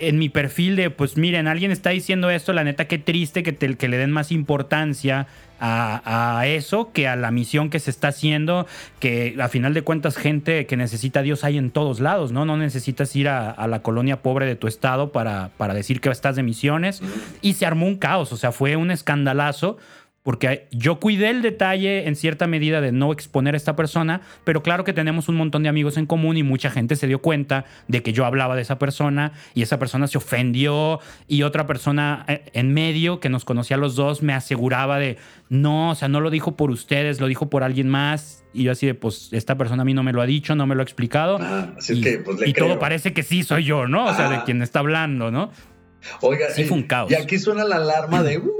en 0.00 0.16
mi 0.16 0.28
perfil 0.28 0.76
de, 0.76 0.90
pues 0.90 1.16
miren, 1.16 1.48
alguien 1.48 1.72
está 1.72 1.90
diciendo 1.90 2.30
esto, 2.30 2.52
la 2.52 2.62
neta, 2.62 2.86
qué 2.86 2.98
triste 2.98 3.42
que, 3.42 3.50
te- 3.52 3.74
que 3.76 3.88
le 3.88 3.96
den 3.98 4.12
más 4.12 4.30
importancia 4.30 5.26
a, 5.58 6.38
a 6.38 6.46
eso 6.46 6.92
que 6.92 7.08
a 7.08 7.16
la 7.16 7.32
misión 7.32 7.68
que 7.68 7.80
se 7.80 7.90
está 7.90 8.08
haciendo, 8.08 8.68
que 9.00 9.34
a 9.40 9.48
final 9.48 9.74
de 9.74 9.82
cuentas 9.82 10.16
gente 10.16 10.66
que 10.66 10.76
necesita 10.76 11.18
a 11.18 11.22
Dios 11.24 11.42
hay 11.42 11.58
en 11.58 11.72
todos 11.72 11.98
lados, 11.98 12.30
¿no? 12.30 12.44
No 12.44 12.56
necesitas 12.56 13.16
ir 13.16 13.26
a, 13.28 13.50
a 13.50 13.66
la 13.66 13.82
colonia 13.82 14.22
pobre 14.22 14.46
de 14.46 14.54
tu 14.54 14.68
estado 14.68 15.10
para, 15.10 15.50
para 15.56 15.74
decir 15.74 16.00
que 16.00 16.10
estás 16.10 16.36
de 16.36 16.44
misiones. 16.44 17.02
Y 17.42 17.54
se 17.54 17.66
armó 17.66 17.86
un 17.86 17.96
caos, 17.96 18.32
o 18.32 18.36
sea, 18.36 18.52
fue 18.52 18.76
un 18.76 18.92
escandalazo. 18.92 19.78
Porque 20.24 20.68
yo 20.72 21.00
cuidé 21.00 21.30
el 21.30 21.40
detalle 21.40 22.06
en 22.06 22.14
cierta 22.14 22.46
medida 22.46 22.82
de 22.82 22.92
no 22.92 23.12
exponer 23.12 23.54
a 23.54 23.56
esta 23.56 23.76
persona, 23.76 24.20
pero 24.44 24.62
claro 24.62 24.84
que 24.84 24.92
tenemos 24.92 25.28
un 25.30 25.36
montón 25.36 25.62
de 25.62 25.70
amigos 25.70 25.96
en 25.96 26.04
común 26.04 26.36
y 26.36 26.42
mucha 26.42 26.70
gente 26.70 26.96
se 26.96 27.06
dio 27.06 27.20
cuenta 27.22 27.64
de 27.86 28.02
que 28.02 28.12
yo 28.12 28.26
hablaba 28.26 28.54
de 28.54 28.60
esa 28.62 28.78
persona 28.78 29.32
y 29.54 29.62
esa 29.62 29.78
persona 29.78 30.06
se 30.06 30.18
ofendió 30.18 31.00
y 31.28 31.44
otra 31.44 31.66
persona 31.66 32.26
eh, 32.28 32.42
en 32.52 32.74
medio 32.74 33.20
que 33.20 33.30
nos 33.30 33.46
conocía 33.46 33.76
a 33.76 33.80
los 33.80 33.94
dos 33.96 34.22
me 34.22 34.34
aseguraba 34.34 34.98
de, 34.98 35.16
no, 35.48 35.90
o 35.90 35.94
sea, 35.94 36.08
no 36.08 36.20
lo 36.20 36.28
dijo 36.30 36.56
por 36.56 36.70
ustedes, 36.70 37.20
lo 37.20 37.26
dijo 37.26 37.48
por 37.48 37.62
alguien 37.62 37.88
más. 37.88 38.44
Y 38.52 38.64
yo 38.64 38.72
así 38.72 38.86
de, 38.86 38.94
pues 38.94 39.28
esta 39.32 39.56
persona 39.56 39.82
a 39.82 39.84
mí 39.86 39.94
no 39.94 40.02
me 40.02 40.12
lo 40.12 40.20
ha 40.20 40.26
dicho, 40.26 40.54
no 40.56 40.66
me 40.66 40.74
lo 40.74 40.82
ha 40.82 40.84
explicado. 40.84 41.38
Ah, 41.40 41.72
así 41.78 41.92
es 41.94 41.98
y 42.00 42.02
que, 42.02 42.18
pues, 42.18 42.38
le 42.40 42.48
y 42.48 42.52
todo 42.52 42.78
parece 42.78 43.12
que 43.14 43.22
sí 43.22 43.44
soy 43.44 43.64
yo, 43.64 43.86
¿no? 43.86 44.04
O 44.06 44.14
sea, 44.14 44.28
de 44.28 44.36
Ajá. 44.36 44.44
quien 44.44 44.60
está 44.62 44.80
hablando, 44.80 45.30
¿no? 45.30 45.52
Oiga, 46.20 46.50
Sí, 46.50 46.64
fue 46.64 46.76
un 46.76 46.82
caos. 46.82 47.10
Y 47.10 47.14
aquí 47.14 47.38
suena 47.38 47.64
la 47.64 47.76
alarma 47.76 48.22
de, 48.22 48.38
"Uh, 48.38 48.50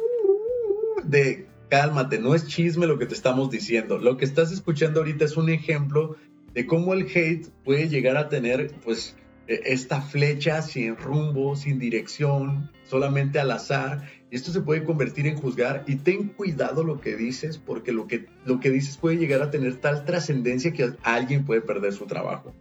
de 1.05 1.48
cálmate, 1.69 2.19
no 2.19 2.35
es 2.35 2.47
chisme 2.47 2.87
lo 2.87 2.99
que 2.99 3.07
te 3.07 3.15
estamos 3.15 3.51
diciendo. 3.51 3.99
Lo 3.99 4.17
que 4.17 4.25
estás 4.25 4.53
escuchando 4.53 5.01
ahorita 5.01 5.25
es 5.25 5.37
un 5.37 5.49
ejemplo 5.51 6.17
de 6.55 6.67
cómo 6.67 6.95
el 6.95 7.03
hate 7.03 7.49
puede 7.65 7.89
llegar 7.89 8.17
a 8.17 8.29
tener, 8.29 8.73
pues, 8.85 9.17
eh, 9.47 9.61
esta 9.67 10.01
flecha 10.01 10.63
sin 10.63 10.97
rumbo, 10.97 11.57
sin 11.57 11.79
dirección, 11.79 12.71
solamente 12.85 13.39
al 13.39 13.51
azar. 13.51 14.11
Y 14.31 14.37
esto 14.37 14.53
se 14.53 14.61
puede 14.61 14.85
convertir 14.85 15.27
en 15.27 15.37
juzgar. 15.37 15.85
Y 15.87 15.97
ten 15.97 16.29
cuidado 16.29 16.85
lo 16.85 17.01
que 17.01 17.17
dices, 17.17 17.59
porque 17.59 17.93
lo 17.93 18.07
que, 18.07 18.27
lo 18.45 18.61
que 18.61 18.71
dices 18.71 18.97
puede 18.97 19.17
llegar 19.17 19.43
a 19.43 19.51
tener 19.51 19.77
tal 19.77 20.05
trascendencia 20.05 20.73
que 20.73 20.93
alguien 21.03 21.45
puede 21.45 21.61
perder 21.61 21.93
su 21.93 22.07
trabajo. 22.07 22.55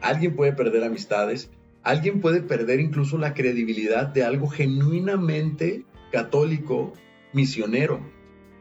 Alguien 0.00 0.34
puede 0.34 0.52
perder 0.52 0.84
amistades. 0.84 1.50
Alguien 1.82 2.20
puede 2.20 2.40
perder 2.40 2.80
incluso 2.80 3.18
la 3.18 3.34
credibilidad 3.34 4.06
de 4.06 4.24
algo 4.24 4.48
genuinamente 4.48 5.84
católico 6.10 6.94
misionero. 7.32 8.13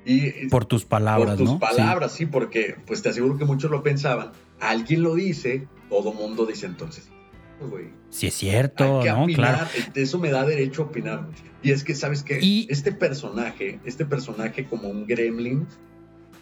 Y, 0.05 0.47
por 0.47 0.65
tus 0.65 0.85
palabras, 0.85 1.37
Por 1.37 1.47
tus 1.47 1.59
palabras, 1.59 2.11
sí. 2.11 2.25
porque 2.25 2.75
pues 2.85 3.01
te 3.01 3.09
aseguro 3.09 3.37
que 3.37 3.45
muchos 3.45 3.71
lo 3.71 3.83
pensaban. 3.83 4.31
Alguien 4.59 5.03
lo 5.03 5.15
dice, 5.15 5.67
todo 5.89 6.13
mundo 6.13 6.45
dice 6.45 6.65
entonces. 6.65 7.09
Güey, 7.59 7.85
sí 8.09 8.27
es 8.27 8.33
cierto, 8.33 9.03
¿no? 9.03 9.25
Claro. 9.27 9.67
Eso 9.95 10.19
me 10.19 10.29
da 10.31 10.45
derecho 10.45 10.83
a 10.83 10.85
opinar. 10.85 11.27
Y 11.61 11.71
es 11.71 11.83
que, 11.83 11.95
¿sabes 11.95 12.23
qué? 12.23 12.65
Este 12.69 12.91
personaje, 12.91 13.79
este 13.85 14.05
personaje 14.05 14.65
como 14.65 14.89
un 14.89 15.05
gremlin, 15.05 15.65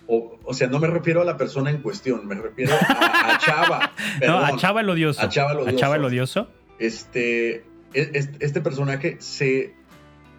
o, 0.07 0.39
o, 0.43 0.53
sea, 0.53 0.67
no 0.67 0.79
me 0.79 0.87
refiero 0.87 1.21
a 1.21 1.25
la 1.25 1.37
persona 1.37 1.69
en 1.69 1.81
cuestión, 1.81 2.27
me 2.27 2.35
refiero 2.35 2.73
a, 2.73 3.37
Chava. 3.45 3.91
no, 4.25 4.39
a 4.39 4.57
Chava 4.57 4.81
el 4.81 4.89
odioso. 4.89 5.21
A 5.21 5.29
Chava 5.29 5.51
el 5.51 5.59
odioso. 5.59 5.77
A 5.77 5.79
Chava 5.79 5.95
el 5.95 6.05
odioso. 6.05 6.47
Este, 6.79 7.63
este, 7.93 8.43
este 8.43 8.61
personaje 8.61 9.17
se, 9.19 9.75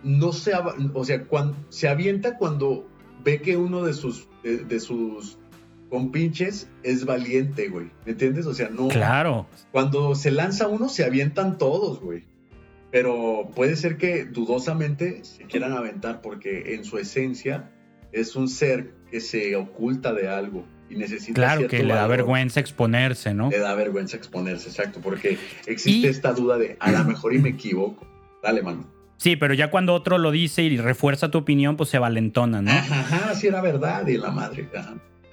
no 0.03 0.33
se, 0.33 0.53
o 0.95 1.05
sea, 1.05 1.25
cuando, 1.25 1.57
se 1.69 1.89
avienta 1.89 2.37
cuando 2.37 2.89
ve 3.25 3.41
que 3.41 3.57
uno 3.57 3.85
de 3.85 3.93
sus, 3.93 4.29
de, 4.43 4.81
sus 4.81 5.39
compinches 5.89 6.69
es 6.83 7.05
valiente, 7.05 7.69
güey. 7.69 7.91
¿Me 8.05 8.13
entiendes? 8.13 8.47
O 8.47 8.55
sea, 8.55 8.69
no. 8.69 8.89
Claro. 8.89 9.47
Cuando 9.71 10.15
se 10.15 10.31
lanza 10.31 10.69
uno, 10.69 10.89
se 10.89 11.05
avientan 11.05 11.59
todos, 11.59 12.01
güey. 12.01 12.25
Pero 12.91 13.51
puede 13.55 13.77
ser 13.77 13.97
que 13.97 14.25
dudosamente 14.25 15.25
se 15.25 15.45
quieran 15.45 15.73
aventar 15.73 16.21
porque 16.21 16.75
en 16.75 16.85
su 16.85 16.99
esencia 16.99 17.71
es 18.13 18.37
un 18.37 18.49
ser 18.49 18.93
que 19.11 19.21
se 19.21 19.57
oculta 19.57 20.13
de 20.13 20.29
algo 20.29 20.67
y 20.91 20.97
necesita. 20.97 21.35
Claro, 21.35 21.69
que 21.69 21.83
le 21.83 21.95
da 21.95 22.07
vergüenza 22.07 22.61
exponerse, 22.61 23.33
¿no? 23.33 23.49
Le 23.51 23.59
da 23.59 23.75
vergüenza 23.75 24.17
exponerse, 24.17 24.69
exacto, 24.69 25.01
porque 25.03 25.39
existe 25.67 26.09
esta 26.09 26.33
duda 26.35 26.59
de 26.59 26.77
a 26.81 26.93
lo 26.93 27.05
mejor 27.05 27.35
y 27.35 27.39
me 27.39 27.49
equivoco. 27.51 28.07
Dale, 28.43 28.61
mano. 28.61 28.91
Sí, 29.23 29.37
pero 29.37 29.55
ya 29.55 29.71
cuando 29.71 29.95
otro 29.95 30.19
lo 30.19 30.33
dice 30.33 30.65
y 30.65 30.77
refuerza 30.79 31.31
tu 31.31 31.39
opinión, 31.39 31.77
pues 31.77 31.91
se 31.91 32.01
valentona, 32.01 32.61
¿no? 32.61 32.73
Ajá, 32.73 33.33
sí 33.37 33.47
era 33.47 33.61
verdad 33.61 34.05
y 34.09 34.19
la 34.19 34.33
madre. 34.33 34.69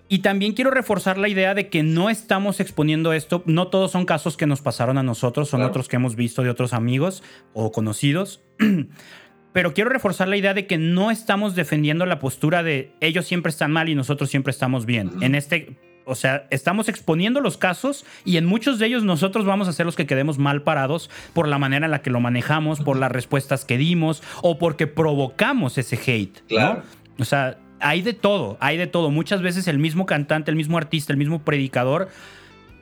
Y 0.08 0.20
también 0.20 0.54
quiero 0.54 0.70
reforzar 0.70 1.18
la 1.18 1.28
idea 1.28 1.56
de 1.56 1.70
que 1.70 1.82
no 1.82 2.12
estamos 2.12 2.60
exponiendo 2.60 3.14
esto, 3.14 3.42
no 3.48 3.70
todos 3.70 3.90
son 3.90 4.06
casos 4.06 4.38
que 4.38 4.46
nos 4.46 4.62
pasaron 4.62 5.00
a 5.00 5.04
nosotros, 5.04 5.50
son 5.50 5.64
otros 5.64 5.88
que 5.88 5.96
hemos 5.96 6.16
visto 6.16 6.44
de 6.44 6.52
otros 6.52 6.74
amigos 6.74 7.24
o 7.54 7.72
conocidos. 7.72 8.44
Pero 9.54 9.74
quiero 9.74 9.90
reforzar 9.90 10.28
la 10.28 10.38
idea 10.38 10.54
de 10.54 10.68
que 10.68 10.78
no 10.78 11.10
estamos 11.10 11.56
defendiendo 11.56 12.06
la 12.06 12.20
postura 12.20 12.62
de 12.62 12.94
ellos 13.00 13.26
siempre 13.26 13.50
están 13.50 13.72
mal 13.72 13.90
y 13.90 13.96
nosotros 13.96 14.30
siempre 14.30 14.52
estamos 14.52 14.86
bien. 14.86 15.14
En 15.22 15.34
este 15.34 15.80
o 16.06 16.16
sea, 16.16 16.48
estamos 16.50 16.90
exponiendo 16.90 17.42
los 17.42 17.58
casos 17.58 18.06
y 18.26 18.38
en 18.38 18.46
muchos 18.46 18.80
de 18.80 18.88
ellos 18.88 19.04
nosotros 19.04 19.46
vamos 19.46 19.68
a 19.68 19.74
ser 19.74 19.86
los 19.86 19.96
que 19.96 20.06
quedemos 20.06 20.38
mal 20.38 20.64
parados 20.64 21.10
por 21.34 21.48
la 21.48 21.58
manera 21.58 21.86
en 21.86 21.92
la 21.92 22.02
que 22.02 22.10
lo 22.10 22.20
manejamos, 22.20 22.80
por 22.80 22.98
las 22.98 23.12
respuestas 23.12 23.66
que 23.66 23.78
dimos 23.78 24.24
o 24.42 24.58
porque 24.58 24.88
provocamos 24.88 25.78
ese 25.78 26.00
hate. 26.06 26.40
Claro. 26.48 26.84
O 27.20 27.26
sea, 27.26 27.58
hay 27.80 28.02
de 28.02 28.14
todo, 28.14 28.58
hay 28.60 28.78
de 28.78 28.88
todo. 28.88 29.12
Muchas 29.12 29.42
veces 29.42 29.68
el 29.68 29.80
mismo 29.80 30.06
cantante, 30.06 30.52
el 30.52 30.58
mismo 30.58 30.78
artista, 30.78 31.14
el 31.14 31.18
mismo 31.18 31.44
predicador 31.44 32.10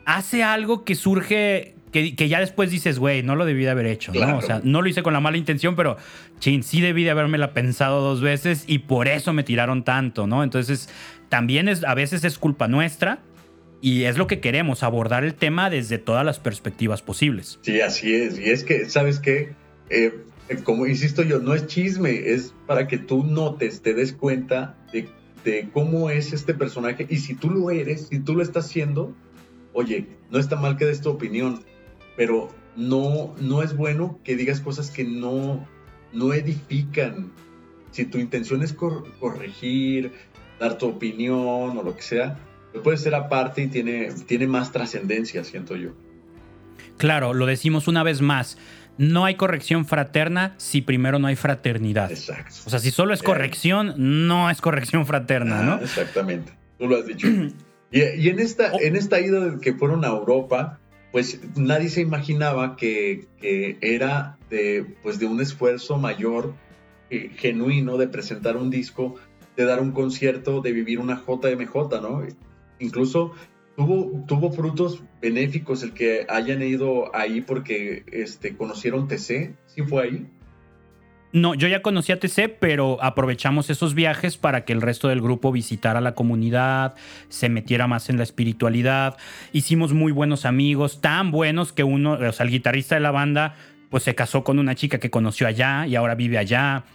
hace 0.06 0.44
algo 0.44 0.86
que 0.86 0.96
surge 0.96 1.76
que, 1.92 2.30
ya 2.30 2.40
después 2.40 2.70
dices, 2.70 3.00
güey, 3.00 3.24
no 3.24 3.36
lo 3.36 3.46
debí 3.46 3.64
de 3.64 3.70
haber 3.72 3.88
hecho, 3.88 4.12
¿no? 4.14 4.38
O 4.38 4.42
sea, 4.42 4.62
no 4.64 4.82
lo 4.82 4.90
hice 4.90 5.04
con 5.04 5.14
la 5.14 5.20
mala 5.20 5.38
intención, 5.38 5.76
pero, 5.76 5.98
chin, 6.40 6.62
sí 6.62 6.82
debí 6.82 7.04
de 7.04 7.12
haberme 7.12 7.38
la 7.38 7.54
pensado 7.54 8.02
dos 8.02 8.22
veces 8.22 8.66
y 8.68 8.80
por 8.80 9.08
eso 9.08 9.34
me 9.34 9.44
tiraron 9.44 9.84
tanto, 9.84 10.28
¿no? 10.28 10.44
Entonces, 10.44 10.90
también 11.30 11.68
es, 11.68 11.84
a 11.84 11.94
veces 11.94 12.24
es 12.24 12.38
culpa 12.38 12.68
nuestra 12.68 13.20
y 13.82 14.04
es 14.04 14.18
lo 14.18 14.28
que 14.28 14.40
queremos, 14.40 14.84
abordar 14.84 15.24
el 15.24 15.36
tema 15.36 15.70
desde 15.70 15.98
todas 15.98 16.26
las 16.26 16.40
perspectivas 16.40 17.02
posibles. 17.02 17.60
Sí, 17.62 17.82
así 17.82 18.14
es. 18.14 18.40
Y 18.40 18.50
es 18.50 18.64
que, 18.64 18.90
¿sabes 18.90 19.20
qué? 19.20 19.54
Eh, 19.90 20.14
como 20.64 20.88
insisto 20.88 21.24
yo, 21.24 21.40
no 21.40 21.54
es 21.54 21.68
chisme, 21.68 22.32
es 22.32 22.54
para 22.66 22.88
que 22.88 22.98
tú 22.98 23.24
notes, 23.24 23.82
te 23.82 23.94
des 23.94 24.14
cuenta 24.14 24.78
de, 24.92 25.08
de 25.44 25.70
cómo 25.74 26.10
es 26.10 26.34
este 26.34 26.54
personaje 26.54 27.06
y 27.10 27.18
si 27.18 27.36
tú 27.36 27.50
lo 27.50 27.70
eres, 27.70 28.08
si 28.08 28.20
tú 28.20 28.34
lo 28.36 28.42
estás 28.42 28.66
haciendo, 28.66 29.16
oye, 29.74 30.08
no 30.32 30.40
está 30.40 30.56
mal 30.56 30.78
que 30.78 30.86
des 30.86 31.02
tu 31.02 31.10
opinión, 31.10 31.64
pero 32.16 32.50
no, 32.76 33.36
no 33.40 33.62
es 33.62 33.76
bueno 33.76 34.20
que 34.24 34.36
digas 34.36 34.62
cosas 34.62 34.90
que 34.90 35.04
no, 35.04 35.68
no 36.14 36.34
edifican. 36.34 37.32
Si 37.92 38.06
tu 38.06 38.18
intención 38.20 38.62
es 38.62 38.74
corregir, 38.74 40.12
dar 40.60 40.78
tu 40.78 40.88
opinión 40.88 41.78
o 41.78 41.84
lo 41.84 41.96
que 41.96 42.02
sea, 42.02 42.38
puede 42.78 42.98
ser 42.98 43.16
aparte 43.16 43.64
y 43.64 43.68
tiene, 43.68 44.10
tiene 44.26 44.48
más 44.48 44.72
trascendencia, 44.72 45.44
siento 45.44 45.76
yo. 45.76 45.92
Claro, 46.98 47.34
lo 47.34 47.46
decimos 47.46 47.88
una 47.88 48.04
vez 48.04 48.22
más. 48.22 48.58
No 48.98 49.26
hay 49.26 49.36
corrección 49.36 49.86
fraterna 49.86 50.56
si 50.58 50.82
primero 50.82 51.20
no 51.20 51.28
hay 51.28 51.36
fraternidad. 51.36 52.12
Exacto. 52.12 52.56
O 52.66 52.70
sea, 52.70 52.80
si 52.80 52.90
solo 52.90 53.14
es 53.14 53.22
corrección, 53.22 53.94
no 54.28 54.50
es 54.50 54.60
corrección 54.60 55.06
fraterna, 55.06 55.62
¿no? 55.62 55.80
Exactamente. 55.80 56.54
Tú 56.80 56.88
lo 56.88 56.98
has 56.98 57.06
dicho. 57.06 57.28
y, 57.92 58.30
en, 58.30 58.40
esta, 58.40 58.72
oh. 58.74 58.80
en 58.82 58.96
esta 58.96 59.20
ida 59.20 59.60
que 59.62 59.74
fueron 59.74 60.04
a 60.04 60.08
Europa, 60.08 60.80
pues 61.12 61.40
nadie 61.56 61.90
se 61.90 62.02
imaginaba 62.02 62.76
que, 62.76 63.28
era 63.42 64.38
de, 64.50 64.96
pues 65.04 65.20
de 65.20 65.28
un 65.28 65.42
esfuerzo 65.42 65.98
mayor, 65.98 66.56
eh, 67.12 67.30
genuino, 67.38 67.98
de 67.98 68.08
presentar 68.08 68.58
un 68.58 68.72
disco 68.72 69.16
de 69.58 69.66
dar 69.66 69.82
un 69.82 69.92
concierto, 69.92 70.62
de 70.62 70.72
vivir 70.72 71.00
una 71.00 71.16
JMJ, 71.16 72.00
¿no? 72.02 72.22
Incluso 72.80 73.34
tuvo, 73.76 74.24
tuvo 74.28 74.52
frutos 74.52 75.04
benéficos 75.20 75.84
el 75.84 75.94
que 75.94 76.26
hayan 76.30 76.62
ido 76.62 77.14
ahí 77.14 77.42
porque 77.42 78.06
este, 78.12 78.56
conocieron 78.56 79.08
TC, 79.08 79.56
¿sí 79.66 79.82
fue 79.82 80.04
ahí? 80.04 80.28
No, 81.34 81.56
yo 81.56 81.68
ya 81.68 81.82
conocía 81.82 82.20
TC, 82.20 82.58
pero 82.60 83.04
aprovechamos 83.04 83.70
esos 83.70 83.94
viajes 83.94 84.38
para 84.38 84.64
que 84.64 84.74
el 84.74 84.82
resto 84.82 85.10
del 85.10 85.22
grupo 85.22 85.52
visitara 85.52 86.02
la 86.02 86.16
comunidad, 86.16 86.96
se 87.28 87.50
metiera 87.50 87.86
más 87.88 88.10
en 88.10 88.18
la 88.18 88.24
espiritualidad. 88.24 89.18
Hicimos 89.52 89.92
muy 89.92 90.12
buenos 90.12 90.46
amigos, 90.46 91.02
tan 91.02 91.32
buenos 91.32 91.74
que 91.74 91.84
uno, 91.84 92.14
o 92.14 92.32
sea, 92.32 92.46
el 92.46 92.52
guitarrista 92.52 92.96
de 92.96 93.02
la 93.02 93.12
banda, 93.12 93.56
pues 93.90 94.04
se 94.04 94.16
casó 94.16 94.44
con 94.44 94.58
una 94.58 94.76
chica 94.76 95.00
que 95.00 95.10
conoció 95.10 95.48
allá 95.48 95.86
y 95.86 95.96
ahora 95.96 96.16
vive 96.16 96.38
allá. 96.38 96.86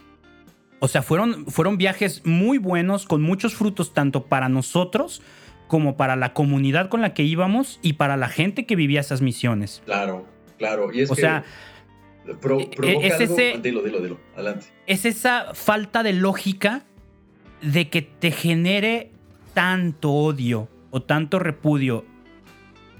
O 0.83 0.89
sea, 0.89 1.01
fueron, 1.01 1.45
fueron 1.45 1.77
viajes 1.77 2.25
muy 2.25 2.57
buenos, 2.57 3.05
con 3.05 3.21
muchos 3.21 3.55
frutos, 3.55 3.93
tanto 3.93 4.25
para 4.25 4.49
nosotros 4.49 5.21
como 5.69 5.95
para 5.95 6.17
la 6.17 6.33
comunidad 6.33 6.89
con 6.89 6.99
la 6.99 7.13
que 7.13 7.23
íbamos 7.23 7.79
y 7.81 7.93
para 7.93 8.17
la 8.17 8.27
gente 8.27 8.65
que 8.65 8.75
vivía 8.75 8.99
esas 8.99 9.21
misiones. 9.21 9.81
Claro, 9.85 10.25
claro. 10.57 10.91
Y 10.91 10.99
es 10.99 11.09
o 11.09 11.15
sea, 11.15 11.45
e, 12.83 13.07
es 13.07 13.21
ese, 13.21 13.59
dilo, 13.61 13.81
dilo, 13.81 14.01
dilo, 14.01 14.19
adelante. 14.35 14.65
Es 14.85 15.05
esa 15.05 15.53
falta 15.53 16.03
de 16.03 16.11
lógica 16.11 16.83
de 17.61 17.89
que 17.89 18.01
te 18.01 18.31
genere 18.31 19.13
tanto 19.53 20.11
odio 20.11 20.67
o 20.91 21.01
tanto 21.01 21.39
repudio 21.39 22.03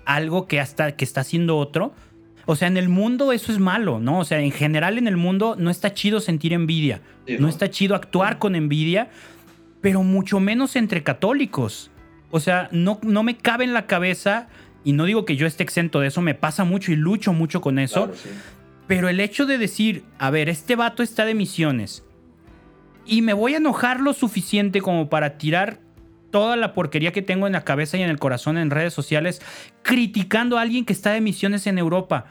algo 0.05 0.47
que 0.47 0.61
hasta 0.61 0.95
que 0.95 1.03
está 1.03 1.19
haciendo 1.19 1.57
otro 1.57 1.91
o 2.45 2.56
sea, 2.56 2.67
en 2.67 2.77
el 2.77 2.89
mundo 2.89 3.32
eso 3.32 3.51
es 3.51 3.60
malo, 3.60 3.99
¿no? 3.99 4.19
O 4.19 4.25
sea, 4.25 4.39
en 4.39 4.51
general 4.51 4.97
en 4.97 5.08
el 5.08 5.17
mundo 5.17 5.56
no 5.58 5.69
está 5.69 5.93
chido 5.93 6.19
sentir 6.19 6.53
envidia, 6.53 7.01
¿no? 7.39 7.47
está 7.47 7.69
chido 7.69 7.95
actuar 7.95 8.38
con 8.38 8.56
envidia, 8.56 9.10
pero 9.82 10.03
mucho 10.03 10.39
menos 10.39 10.75
entre 10.75 11.03
católicos. 11.03 11.89
O 12.32 12.39
sea, 12.39 12.67
no, 12.71 12.99
no 13.03 13.23
me 13.23 13.38
cabe 13.38 13.63
en 13.63 13.73
la 13.73 13.86
cabeza, 13.86 14.47
y 14.84 14.93
no 14.93 15.06
digo 15.06 15.23
que 15.23 15.36
yo 15.36 15.47
esté 15.47 15.63
exento 15.63 15.99
de 15.99 16.08
eso, 16.08 16.21
me 16.21 16.36
pasa 16.36 16.63
mucho 16.63 16.91
y 16.91 16.95
lucho 16.95 17.32
mucho 17.32 17.62
con 17.62 17.79
eso, 17.79 18.12
pero 18.88 19.08
el 19.08 19.19
hecho 19.19 19.45
de 19.45 19.58
decir, 19.58 20.03
a 20.17 20.29
ver, 20.29 20.49
este 20.49 20.75
vato 20.75 21.03
está 21.03 21.25
de 21.25 21.36
misiones, 21.36 22.03
y 23.06 23.21
me 23.21 23.34
voy 23.34 23.53
a 23.53 23.58
enojar 23.58 23.99
lo 23.99 24.13
suficiente 24.13 24.82
como 24.82 25.10
para 25.10 25.38
tirar 25.38 25.79
toda 26.34 26.56
la 26.56 26.73
porquería 26.73 27.12
que 27.12 27.21
tengo 27.21 27.45
en 27.45 27.53
la 27.53 27.63
cabeza 27.63 27.95
y 27.95 28.01
en 28.01 28.10
el 28.10 28.17
corazón 28.17 28.58
en 28.58 28.71
redes 28.71 28.91
sociales 28.91 29.39
criticando 29.84 30.57
a 30.57 30.61
alguien 30.61 30.84
que 30.84 30.91
está 30.91 31.11
de 31.11 31.22
misiones 31.22 31.67
en 31.67 31.78
Europa. 31.78 32.26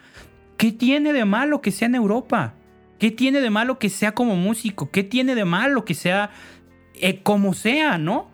¿Qué 0.63 0.71
tiene 0.71 1.13
de 1.13 1.25
malo 1.25 1.61
que 1.61 1.73
sea 1.73 1.89
en 1.89 1.97
Europa? 1.97 2.55
¿Qué 3.01 3.11
tiene 3.11 3.41
de 3.41 3.51
malo 3.51 3.81
que 3.81 3.89
sea 3.89 4.15
como 4.15 4.37
músico? 4.37 4.93
¿Qué 4.93 5.03
tiene 5.03 5.35
de 5.35 5.45
malo 5.45 5.85
que 5.85 5.93
sea 5.93 6.31
eh, 6.95 7.19
como 7.21 7.53
sea, 7.53 7.99
no? 7.99 8.31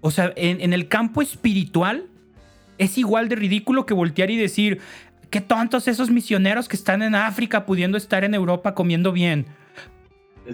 O 0.00 0.10
sea, 0.10 0.32
en, 0.34 0.60
en 0.60 0.72
el 0.72 0.88
campo 0.88 1.22
espiritual 1.22 2.06
es 2.78 2.98
igual 2.98 3.28
de 3.28 3.36
ridículo 3.36 3.86
que 3.86 3.94
voltear 3.94 4.32
y 4.32 4.36
decir, 4.36 4.80
qué 5.30 5.40
tontos 5.40 5.86
esos 5.86 6.10
misioneros 6.10 6.66
que 6.66 6.74
están 6.74 7.02
en 7.02 7.14
África 7.14 7.64
pudiendo 7.64 7.96
estar 7.96 8.24
en 8.24 8.34
Europa 8.34 8.74
comiendo 8.74 9.12
bien. 9.12 9.46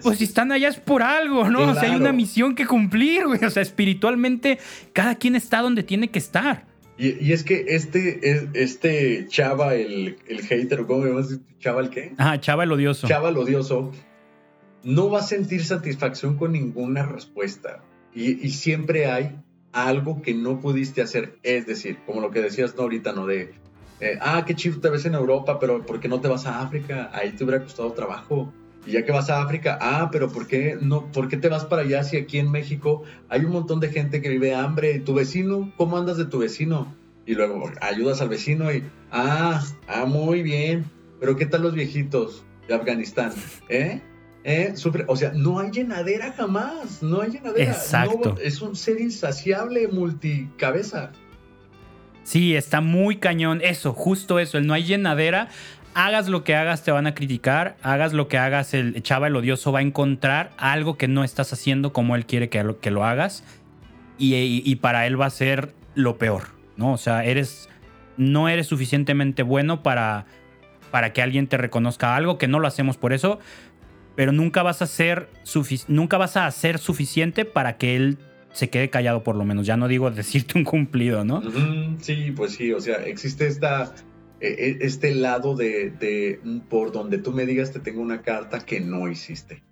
Pues 0.03 0.19
si 0.19 0.25
están 0.25 0.53
allá 0.53 0.69
es 0.69 0.79
por 0.79 1.03
algo, 1.03 1.49
¿no? 1.49 1.71
O 1.71 1.73
sea, 1.73 1.85
hay 1.85 1.97
una 1.97 2.13
misión 2.13 2.55
que 2.55 2.67
cumplir, 2.67 3.27
güey. 3.27 3.43
O 3.47 3.49
sea, 3.49 3.63
espiritualmente, 3.63 4.59
cada 4.93 5.15
quien 5.15 5.37
está 5.37 5.63
donde 5.63 5.83
tiene 5.83 6.09
que 6.11 6.19
estar. 6.19 6.68
Y, 6.99 7.33
es 7.33 7.45
que 7.45 7.65
este, 7.69 8.51
este 8.55 9.27
Chava, 9.29 9.75
el, 9.75 10.19
el 10.27 10.43
hater, 10.43 10.85
¿cómo 10.85 11.05
me 11.05 11.11
llamas? 11.11 11.39
¿Chava 11.61 11.81
el 11.81 11.91
qué? 11.91 12.13
Ah, 12.19 12.41
Chava 12.41 12.65
el 12.65 12.73
odioso. 12.73 13.07
Chava 13.07 13.29
el 13.29 13.37
odioso, 13.37 13.93
no 14.83 15.09
va 15.09 15.21
a 15.21 15.23
sentir 15.23 15.65
satisfacción 15.65 16.37
con 16.37 16.53
ninguna 16.53 17.07
respuesta. 17.07 17.83
Y, 18.15 18.49
siempre 18.51 19.07
hay 19.07 19.39
algo 19.73 20.23
que 20.23 20.35
no 20.35 20.59
pudiste 20.61 21.01
hacer. 21.01 21.39
Es 21.45 21.67
decir, 21.67 21.99
como 22.05 22.21
lo 22.21 22.33
que 22.33 22.41
decías 22.41 22.75
no, 22.75 22.83
ahorita, 22.83 23.13
¿no? 23.13 23.27
De, 23.27 23.55
eh, 24.01 24.19
ah, 24.21 24.45
qué 24.45 24.57
chido 24.57 24.81
te 24.81 24.91
ves 24.91 25.05
en 25.05 25.15
Europa, 25.15 25.61
pero 25.61 25.87
¿por 25.87 26.01
qué 26.01 26.09
no 26.09 26.21
te 26.21 26.27
vas 26.27 26.47
a 26.47 26.61
África? 26.61 27.11
Ahí 27.13 27.31
te 27.31 27.45
hubiera 27.45 27.63
costado 27.63 27.93
trabajo 27.93 28.53
Y 28.89 28.93
ya 28.93 29.05
que 29.05 29.13
vas 29.13 29.29
a 29.29 29.43
África, 29.43 29.79
ah, 29.83 30.09
pero 30.11 30.33
¿por 30.33 30.47
qué, 30.47 30.79
no, 30.81 31.13
¿por 31.13 31.29
qué 31.29 31.37
te 31.37 31.51
vas 31.51 31.67
para 31.67 31.83
allá 31.83 32.05
si 32.05 32.17
aquí 32.17 32.39
en 32.39 32.51
México 32.51 33.03
hay 33.29 33.45
un 33.45 33.53
montón 33.53 33.81
de 33.81 33.91
gente 33.91 34.23
que 34.23 34.31
vive 34.31 34.55
hambre? 34.55 34.99
¿Tu 34.99 35.13
vecino? 35.13 35.71
¿Cómo 35.77 35.99
andas 35.99 36.17
de 36.17 36.25
tu 36.25 36.39
vecino? 36.39 36.97
Y 37.27 37.35
luego 37.35 37.71
ayudas 37.83 38.23
al 38.23 38.31
vecino 38.31 38.73
y, 38.73 38.83
ah, 39.13 39.63
ah, 39.89 40.07
muy 40.07 40.43
bien. 40.43 40.87
Pero 41.21 41.37
¿qué 41.37 41.45
tal 41.45 41.65
los 41.65 41.75
viejitos 41.75 42.47
de 42.67 42.77
Afganistán? 42.77 43.35
¿Eh? 43.69 44.01
¿Eh? 44.45 44.73
o 45.07 45.17
sea, 45.17 45.33
no 45.33 45.59
hay 45.59 45.71
llenadera 45.71 46.33
jamás, 46.33 47.03
no 47.03 47.21
hay 47.21 47.33
llenadera. 47.33 47.71
Exacto. 47.71 48.37
es 48.43 48.63
un 48.63 48.75
ser 48.75 49.03
insaciable 49.03 49.87
multicabeza. 49.89 51.13
Sí, 52.29 52.55
está 52.55 52.83
muy 52.83 53.17
cañón. 53.17 53.61
Eso, 53.63 53.95
justo 53.95 54.39
eso, 54.39 54.59
el 54.59 54.67
no 54.67 54.75
hay 54.75 54.85
llenadera. 54.85 55.49
Hagas 55.99 56.29
lo 56.29 56.45
que 56.45 56.55
hagas, 56.55 56.85
te 56.85 56.93
van 56.93 57.09
a 57.09 57.15
criticar. 57.17 57.77
Hagas 57.83 58.13
lo 58.13 58.29
que 58.29 58.39
hagas, 58.39 58.73
el 58.73 59.03
chava, 59.03 59.27
el 59.27 59.35
odioso, 59.35 59.73
va 59.73 59.81
a 59.81 59.83
encontrar 59.83 60.53
algo 60.57 60.97
que 60.97 61.09
no 61.09 61.25
estás 61.25 61.53
haciendo 61.53 61.93
como 61.93 62.15
él 62.15 62.25
quiere 62.25 62.49
que 62.49 62.63
lo, 62.63 62.79
que 62.79 62.93
lo 62.93 63.05
hagas. 63.05 63.43
Y, 64.17 64.77
para 64.77 65.09
él 65.09 65.21
va 65.21 65.27
a 65.27 65.31
ser 65.31 65.75
lo 65.97 66.17
peor, 66.17 66.51
¿no? 66.77 66.93
O 66.93 66.99
sea, 66.99 67.25
eres. 67.25 67.69
No 68.17 68.49
eres 68.49 68.69
suficientemente 68.69 69.43
bueno 69.43 69.83
para, 69.83 70.27
para 70.93 71.13
que 71.13 71.21
alguien 71.21 71.49
te 71.49 71.57
reconozca 71.57 72.15
algo, 72.15 72.39
que 72.39 72.47
no 72.47 72.61
lo 72.61 72.69
hacemos 72.69 72.97
por 72.97 73.13
eso 73.13 73.41
pero 74.15 74.33
nunca 74.33 74.65
vas 74.65 74.83
a 74.83 74.89
ser 74.89 75.29
nunca 75.87 76.19
vas 76.19 76.37
a 76.37 76.47
hacer 76.47 76.79
suficiente 76.79 77.45
para 77.45 77.77
que 77.77 77.95
él 77.95 78.19
se 78.53 78.69
quede 78.69 78.91
callado 78.91 79.23
por 79.23 79.37
lo 79.37 79.45
menos. 79.45 79.65
Ya 79.65 79.77
no 79.77 79.87
digo 79.87 80.11
decirte 80.13 80.59
un 80.59 80.65
cumplido, 80.65 81.25
¿no? 81.25 81.41
Sí, 82.01 82.33
pues 82.35 82.55
sí, 82.55 82.73
o 82.73 82.81
sea, 82.81 82.97
existe 82.97 83.47
esta 83.47 83.95
este 84.41 85.15
lado 85.15 85.57
de, 85.57 85.91
de, 85.91 86.41
por 86.69 86.93
donde 86.93 87.19
tú 87.19 87.33
me 87.33 87.47
digas 87.47 87.73
te 87.73 87.81
tengo 87.81 88.01
una 88.01 88.23
carta 88.23 88.61
que 88.61 88.81
no 88.81 89.09
hiciste. 89.09 89.63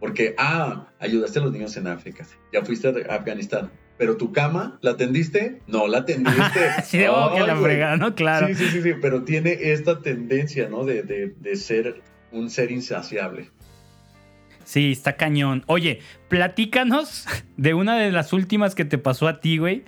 Porque, 0.00 0.34
ah, 0.38 0.88
ayudaste 0.98 1.38
a 1.38 1.42
los 1.42 1.52
niños 1.52 1.76
en 1.76 1.86
África, 1.86 2.26
ya 2.52 2.62
fuiste 2.62 2.88
a 2.88 3.14
Afganistán, 3.14 3.70
pero 3.96 4.16
tu 4.16 4.30
cama, 4.30 4.78
¿la 4.82 4.92
atendiste? 4.92 5.62
No, 5.66 5.86
la 5.86 5.98
atendiste. 5.98 6.60
sí, 6.84 6.98
que 6.98 7.06
la 7.06 7.56
frega, 7.56 7.96
¿no? 7.96 8.14
Claro. 8.14 8.48
Sí, 8.48 8.54
sí, 8.54 8.68
sí, 8.68 8.82
sí, 8.82 8.92
pero 9.00 9.24
tiene 9.24 9.56
esta 9.72 10.00
tendencia, 10.00 10.68
¿no? 10.68 10.84
De, 10.84 11.02
de, 11.02 11.34
de 11.40 11.56
ser 11.56 12.02
un 12.30 12.50
ser 12.50 12.70
insaciable. 12.70 13.50
Sí, 14.64 14.92
está 14.92 15.16
cañón. 15.16 15.62
Oye, 15.66 16.00
platícanos 16.28 17.26
de 17.56 17.72
una 17.72 17.96
de 17.98 18.10
las 18.10 18.32
últimas 18.32 18.74
que 18.74 18.84
te 18.84 18.98
pasó 18.98 19.28
a 19.28 19.40
ti, 19.40 19.58
güey. 19.58 19.84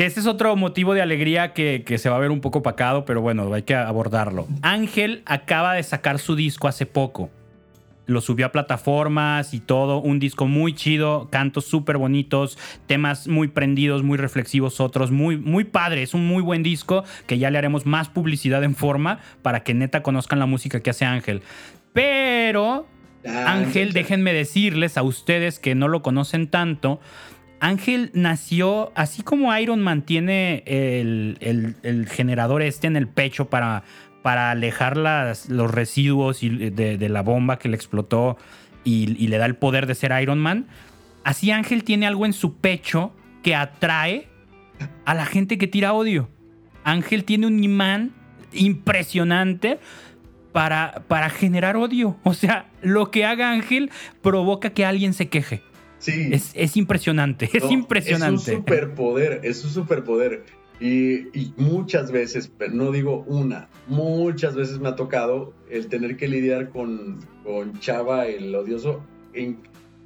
Que 0.00 0.06
ese 0.06 0.20
es 0.20 0.26
otro 0.26 0.56
motivo 0.56 0.94
de 0.94 1.02
alegría 1.02 1.52
que, 1.52 1.84
se 1.98 2.08
va 2.08 2.16
a 2.16 2.18
ver 2.18 2.30
un 2.30 2.40
poco 2.40 2.62
pacado, 2.62 3.04
pero 3.04 3.20
bueno, 3.20 3.52
hay 3.52 3.64
que 3.64 3.74
abordarlo. 3.74 4.48
Ángel 4.62 5.20
acaba 5.26 5.74
de 5.74 5.82
sacar 5.82 6.18
su 6.18 6.36
disco 6.36 6.68
hace 6.68 6.86
poco. 6.86 7.28
Lo 8.06 8.22
subió 8.22 8.46
a 8.46 8.48
plataformas 8.50 9.52
y 9.52 9.60
todo. 9.60 10.00
Un 10.00 10.18
disco 10.18 10.46
muy 10.46 10.72
chido, 10.72 11.28
cantos 11.30 11.66
súper 11.66 11.98
bonitos, 11.98 12.56
temas 12.86 13.28
muy 13.28 13.48
prendidos, 13.48 14.02
muy 14.02 14.16
reflexivos 14.16 14.80
otros, 14.80 15.10
muy, 15.10 15.36
muy 15.36 15.64
padre. 15.64 16.02
Es 16.02 16.14
un 16.14 16.26
muy 16.26 16.42
buen 16.42 16.62
disco 16.62 17.04
que 17.26 17.36
ya 17.36 17.50
le 17.50 17.58
haremos 17.58 17.84
más 17.84 18.08
publicidad 18.08 18.64
en 18.64 18.76
forma 18.76 19.18
para 19.42 19.64
que 19.64 19.74
neta 19.74 20.02
conozcan 20.02 20.38
la 20.38 20.46
música 20.46 20.80
que 20.80 20.88
hace 20.88 21.04
Ángel. 21.04 21.42
Pero 21.92 22.86
Ah, 23.26 23.52
Ángel, 23.52 23.92
déjenme 23.92 24.32
decirles 24.32 24.96
a 24.96 25.02
ustedes 25.02 25.58
que 25.58 25.74
no 25.74 25.88
lo 25.88 26.02
conocen 26.02 26.48
tanto. 26.48 27.00
Ángel 27.60 28.10
nació, 28.14 28.90
así 28.94 29.22
como 29.22 29.56
Iron 29.56 29.80
Man 29.82 30.02
tiene 30.02 30.62
el, 30.66 32.06
generador 32.10 32.62
este 32.62 32.86
en 32.86 32.96
el 32.96 33.06
pecho 33.06 33.50
para, 33.50 33.84
alejar 34.24 34.96
los 34.96 35.70
residuos 35.70 36.40
de, 36.40 37.08
la 37.08 37.22
bomba 37.22 37.58
que 37.58 37.68
le 37.68 37.76
explotó 37.76 38.38
y, 38.82 39.14
y, 39.22 39.28
le 39.28 39.38
da 39.38 39.46
el 39.46 39.56
poder 39.56 39.86
de 39.86 39.94
ser 39.94 40.12
Iron 40.20 40.38
Man. 40.38 40.66
Así 41.22 41.50
Ángel 41.50 41.84
tiene 41.84 42.06
algo 42.06 42.24
en 42.24 42.32
su 42.32 42.56
pecho 42.56 43.12
que 43.42 43.54
atrae 43.54 44.28
a 45.04 45.14
la 45.14 45.26
gente 45.26 45.58
que 45.58 45.66
tira 45.66 45.92
odio. 45.92 46.28
Ángel 46.82 47.24
tiene 47.24 47.46
un 47.46 47.62
imán 47.62 48.12
impresionante 48.52 49.78
para, 50.52 51.04
para 51.08 51.30
generar 51.30 51.76
odio. 51.76 52.16
O 52.24 52.34
sea, 52.34 52.66
lo 52.82 53.10
que 53.10 53.24
haga 53.24 53.50
Ángel 53.50 53.90
provoca 54.22 54.70
que 54.70 54.84
alguien 54.84 55.12
se 55.12 55.28
queje. 55.28 55.62
Sí. 56.00 56.30
Es, 56.32 56.76
impresionante, 56.76 57.48
es 57.52 57.70
impresionante. 57.70 58.42
Es 58.42 58.48
un 58.48 58.56
superpoder, 58.56 59.40
es 59.44 59.64
un 59.64 59.70
superpoder. 59.70 60.44
Y, 60.80 61.28
y, 61.38 61.54
muchas 61.58 62.10
veces, 62.10 62.50
no 62.72 62.90
digo 62.90 63.22
una, 63.28 63.68
muchas 63.86 64.56
veces 64.56 64.80
me 64.80 64.88
ha 64.88 64.96
tocado 64.96 65.52
el 65.70 65.88
tener 65.88 66.16
que 66.16 66.26
lidiar 66.26 66.70
con, 66.70 67.20
con 67.44 67.78
Chava, 67.80 68.26
el 68.26 68.54
odioso, 68.54 69.04
en, 69.34 69.58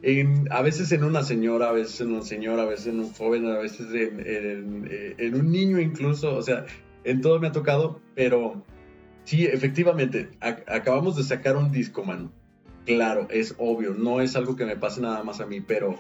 en, 0.03 0.49
a 0.51 0.63
veces 0.63 0.91
en 0.91 1.05
una 1.05 1.23
señora, 1.23 1.69
a 1.69 1.73
veces 1.73 2.01
en 2.01 2.13
un 2.13 2.25
señor, 2.25 2.59
a 2.59 2.65
veces 2.65 2.89
en 2.89 2.99
un 2.99 3.13
joven, 3.13 3.47
a 3.47 3.59
veces 3.59 3.87
en, 3.95 4.21
en, 4.27 5.15
en 5.17 5.35
un 5.37 5.53
niño 5.53 5.79
incluso, 5.79 6.35
o 6.35 6.43
sea, 6.43 6.67
en 7.05 7.21
todo 7.21 7.39
me 7.39 7.47
ha 7.47 7.53
tocado, 7.53 8.01
pero 8.17 8.65
Sí, 9.25 9.47
efectivamente, 9.47 10.29
acabamos 10.41 11.17
de 11.17 11.25
sacar 11.25 11.57
un 11.57 11.73
disco, 11.73 12.05
mano. 12.05 12.31
Claro, 12.85 13.27
es 13.31 13.55
obvio, 13.59 13.95
no 13.95 14.21
es 14.21 14.37
algo 14.37 14.57
que 14.57 14.67
me 14.67 14.77
pase 14.77 15.01
nada 15.01 15.23
más 15.23 15.41
a 15.41 15.47
mí, 15.47 15.61
pero 15.61 15.99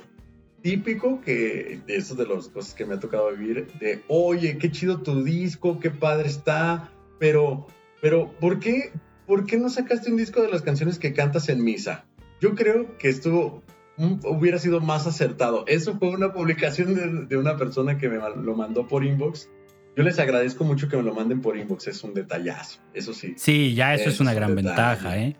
típico 0.62 1.20
que 1.20 1.80
de 1.86 1.96
eso 1.96 2.14
de 2.14 2.26
las 2.26 2.48
cosas 2.48 2.74
que 2.74 2.84
me 2.84 2.94
ha 2.94 3.00
tocado 3.00 3.30
vivir, 3.34 3.68
de, 3.78 4.02
oye, 4.08 4.58
qué 4.58 4.70
chido 4.70 5.00
tu 5.00 5.22
disco, 5.22 5.78
qué 5.80 5.90
padre 5.90 6.28
está, 6.28 6.90
pero, 7.18 7.66
pero, 8.00 8.32
¿por 8.40 8.60
qué, 8.60 8.92
¿por 9.26 9.46
qué 9.46 9.56
no 9.56 9.70
sacaste 9.70 10.10
un 10.10 10.16
disco 10.16 10.42
de 10.42 10.48
las 10.48 10.62
canciones 10.62 10.98
que 10.98 11.12
cantas 11.12 11.48
en 11.48 11.62
misa? 11.64 12.04
Yo 12.40 12.54
creo 12.54 12.96
que 12.98 13.08
estuvo, 13.08 13.62
hubiera 13.96 14.58
sido 14.58 14.80
más 14.80 15.06
acertado. 15.06 15.64
Eso 15.66 15.98
fue 15.98 16.10
una 16.10 16.32
publicación 16.32 16.94
de, 16.94 17.26
de 17.26 17.36
una 17.36 17.56
persona 17.56 17.96
que 17.96 18.08
me 18.08 18.18
lo 18.18 18.54
mandó 18.54 18.86
por 18.86 19.04
inbox 19.04 19.48
yo 19.96 20.02
les 20.02 20.18
agradezco 20.18 20.64
mucho 20.64 20.88
que 20.88 20.96
me 20.96 21.04
lo 21.04 21.14
manden 21.14 21.40
por 21.40 21.56
inbox, 21.56 21.86
es 21.86 22.02
un 22.02 22.14
detallazo, 22.14 22.80
eso 22.94 23.14
sí. 23.14 23.34
Sí, 23.36 23.74
ya 23.74 23.94
eso 23.94 24.10
es, 24.10 24.18
una 24.18 24.34
gran 24.34 24.54
ventaja, 24.56 25.16
¿eh? 25.18 25.36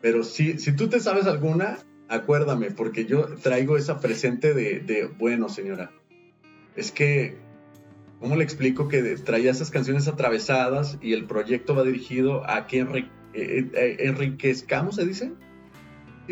Pero 0.00 0.22
si, 0.24 0.58
si 0.58 0.72
tú 0.72 0.88
te 0.88 1.00
sabes 1.00 1.26
alguna, 1.26 1.78
acuérdame, 2.08 2.70
porque 2.70 3.06
yo 3.06 3.26
traigo 3.42 3.76
esa 3.76 4.00
presente 4.00 4.54
de, 4.54 5.10
bueno, 5.18 5.48
señora, 5.48 5.90
es 6.76 6.90
que, 6.90 7.36
¿cómo 8.18 8.36
le 8.36 8.44
explico 8.44 8.88
que 8.88 9.02
traía 9.16 9.50
esas 9.50 9.70
canciones 9.70 10.08
atravesadas 10.08 10.98
y 11.00 11.12
el 11.12 11.24
proyecto 11.26 11.74
va 11.74 11.84
dirigido 11.84 12.48
a 12.48 12.66
que 12.66 12.80
eh, 12.80 13.70
eh, 13.74 13.96
enriquezcamos, 14.00 14.96
se 14.96 15.06
dice? 15.06 15.32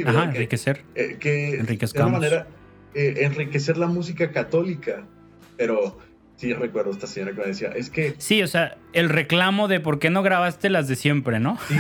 Ajá, 0.04 0.24
enriquecer. 0.24 0.84
Eh, 0.94 1.16
que 1.20 1.56
enriquezcamos. 1.56 2.20
de 2.20 2.28
manera, 2.28 2.48
enriquecer 2.94 3.76
la 3.76 3.86
música 3.86 4.32
católica, 4.32 5.06
pero 5.56 5.98
sí 6.38 6.54
recuerdo 6.54 6.92
esta 6.92 7.06
señora 7.06 7.32
que 7.32 7.40
me 7.40 7.46
decía, 7.48 7.68
es 7.74 7.90
que... 7.90 8.14
Sí, 8.18 8.42
o 8.42 8.46
sea, 8.46 8.78
el 8.92 9.08
reclamo 9.08 9.66
de 9.68 9.80
por 9.80 9.98
qué 9.98 10.08
no 10.08 10.22
grabaste 10.22 10.70
las 10.70 10.86
de 10.86 10.94
siempre, 10.94 11.40
¿no? 11.40 11.58
Sí, 11.66 11.76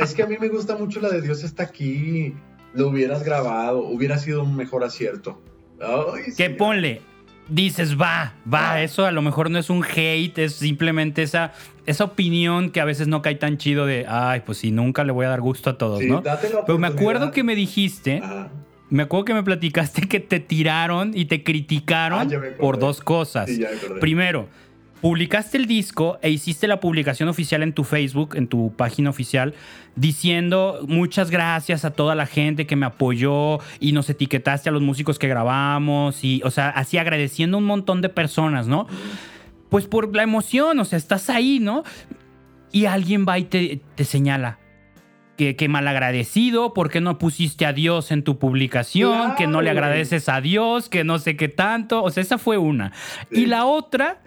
es 0.00 0.14
que 0.14 0.22
a 0.22 0.26
mí 0.26 0.36
me 0.40 0.48
gusta 0.48 0.76
mucho 0.76 1.00
la 1.00 1.10
de 1.10 1.20
Dios 1.20 1.44
está 1.44 1.64
aquí, 1.64 2.34
lo 2.72 2.88
hubieras 2.88 3.22
grabado, 3.22 3.80
hubiera 3.80 4.18
sido 4.18 4.42
un 4.42 4.56
mejor 4.56 4.82
acierto. 4.82 5.40
Ay, 5.78 6.32
que 6.34 6.48
ponle, 6.48 7.02
dices, 7.48 8.00
va, 8.00 8.34
va, 8.52 8.72
ah. 8.72 8.82
eso 8.82 9.04
a 9.04 9.12
lo 9.12 9.20
mejor 9.20 9.50
no 9.50 9.58
es 9.58 9.68
un 9.68 9.84
hate, 9.84 10.38
es 10.38 10.54
simplemente 10.54 11.22
esa, 11.22 11.52
esa 11.84 12.04
opinión 12.04 12.70
que 12.70 12.80
a 12.80 12.86
veces 12.86 13.08
no 13.08 13.20
cae 13.20 13.34
tan 13.34 13.58
chido 13.58 13.84
de, 13.84 14.06
ay, 14.08 14.40
pues 14.46 14.56
sí, 14.56 14.70
nunca 14.70 15.04
le 15.04 15.12
voy 15.12 15.26
a 15.26 15.28
dar 15.28 15.42
gusto 15.42 15.68
a 15.68 15.76
todos, 15.76 16.02
¿no? 16.02 16.22
Pero 16.66 16.78
me 16.78 16.86
acuerdo 16.86 17.30
que 17.30 17.42
me 17.42 17.54
dijiste 17.54 18.22
me 18.92 19.04
acuerdo 19.04 19.24
que 19.24 19.34
me 19.34 19.42
platicaste 19.42 20.06
que 20.06 20.20
te 20.20 20.38
tiraron 20.38 21.12
y 21.14 21.24
te 21.24 21.42
criticaron 21.42 22.30
ah, 22.30 22.40
por 22.60 22.78
dos 22.78 23.00
cosas. 23.00 23.50
Primero, 24.00 24.48
publicaste 25.00 25.56
el 25.56 25.64
disco 25.64 26.18
e 26.20 26.28
hiciste 26.28 26.68
la 26.68 26.78
publicación 26.78 27.30
oficial 27.30 27.62
en 27.62 27.72
tu 27.72 27.84
Facebook, 27.84 28.36
en 28.36 28.48
tu 28.48 28.74
página 28.76 29.08
oficial, 29.08 29.54
diciendo 29.96 30.84
muchas 30.86 31.30
gracias 31.30 31.86
a 31.86 31.92
toda 31.92 32.14
la 32.14 32.26
gente 32.26 32.66
que 32.66 32.76
me 32.76 32.84
apoyó 32.84 33.60
y 33.80 33.92
nos 33.92 34.10
etiquetaste 34.10 34.68
a 34.68 34.72
los 34.72 34.82
músicos 34.82 35.18
que 35.18 35.26
grabamos 35.26 36.22
y, 36.22 36.42
o 36.44 36.50
sea, 36.50 36.68
así 36.68 36.98
agradeciendo 36.98 37.56
a 37.56 37.60
un 37.60 37.66
montón 37.66 38.02
de 38.02 38.10
personas, 38.10 38.66
¿no? 38.66 38.86
Pues 39.70 39.86
por 39.86 40.14
la 40.14 40.22
emoción, 40.22 40.78
o 40.78 40.84
sea, 40.84 40.98
estás 40.98 41.30
ahí, 41.30 41.60
¿no? 41.60 41.82
Y 42.72 42.84
alguien 42.84 43.24
va 43.26 43.38
y 43.38 43.44
te, 43.44 43.80
te 43.94 44.04
señala, 44.04 44.58
que, 45.36 45.56
que 45.56 45.68
malagradecido, 45.68 46.74
¿por 46.74 46.90
qué 46.90 47.00
no 47.00 47.18
pusiste 47.18 47.66
a 47.66 47.72
Dios 47.72 48.10
en 48.10 48.22
tu 48.22 48.38
publicación? 48.38 49.34
Que 49.34 49.46
no 49.46 49.62
le 49.62 49.70
agradeces 49.70 50.28
a 50.28 50.40
Dios, 50.40 50.88
que 50.88 51.04
no 51.04 51.18
sé 51.18 51.36
qué 51.36 51.48
tanto. 51.48 52.02
O 52.02 52.10
sea, 52.10 52.22
esa 52.22 52.38
fue 52.38 52.58
una. 52.58 52.92
Y 53.30 53.46
la 53.46 53.64
otra, 53.64 54.20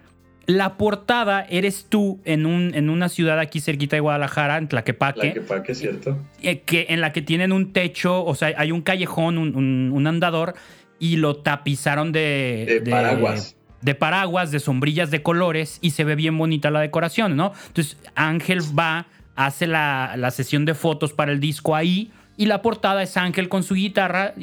la 0.45 0.77
portada 0.77 1.45
eres 1.49 1.87
tú 1.89 2.21
en, 2.25 2.45
un, 2.45 2.73
en 2.73 2.89
una 2.89 3.09
ciudad 3.09 3.39
aquí 3.39 3.59
cerquita 3.59 3.95
de 3.95 4.01
Guadalajara, 4.01 4.57
en 4.57 4.67
Tlaquepaque. 4.67 5.31
Tlaquepaque, 5.31 5.75
cierto. 5.75 6.17
Eh, 6.41 6.61
que, 6.61 6.87
en 6.89 7.01
la 7.01 7.13
que 7.13 7.21
tienen 7.21 7.51
un 7.51 7.73
techo, 7.73 8.23
o 8.23 8.35
sea, 8.35 8.53
hay 8.57 8.71
un 8.71 8.81
callejón, 8.81 9.37
un, 9.37 10.07
andador, 10.07 10.55
y 10.99 11.17
lo 11.17 11.37
tapizaron 11.37 12.11
de, 12.11 12.81
de 12.83 12.91
paraguas 12.91 13.55
de 13.81 13.93
paraguas, 13.93 14.49
de 14.49 14.59
sombrillas 14.59 15.11
de 15.11 15.21
colores 15.21 15.77
y 15.79 15.91
se 15.91 16.03
ve 16.03 16.15
bien 16.15 16.35
bonita 16.39 16.71
la 16.71 16.79
decoración, 16.79 17.35
¿no? 17.35 17.53
Entonces 17.67 17.97
Ángel 18.15 18.61
va 18.77 19.05
hace 19.35 19.67
la, 19.67 20.31
sesión 20.31 20.65
de 20.65 20.73
fotos 20.73 21.13
para 21.13 21.31
el 21.31 21.39
disco 21.39 21.75
ahí 21.75 22.11
y 22.37 22.47
la 22.47 22.61
portada 22.61 23.03
es 23.03 23.15
Ángel 23.17 23.47
con 23.47 23.63
su 23.63 23.75
guitarra, 23.75 24.33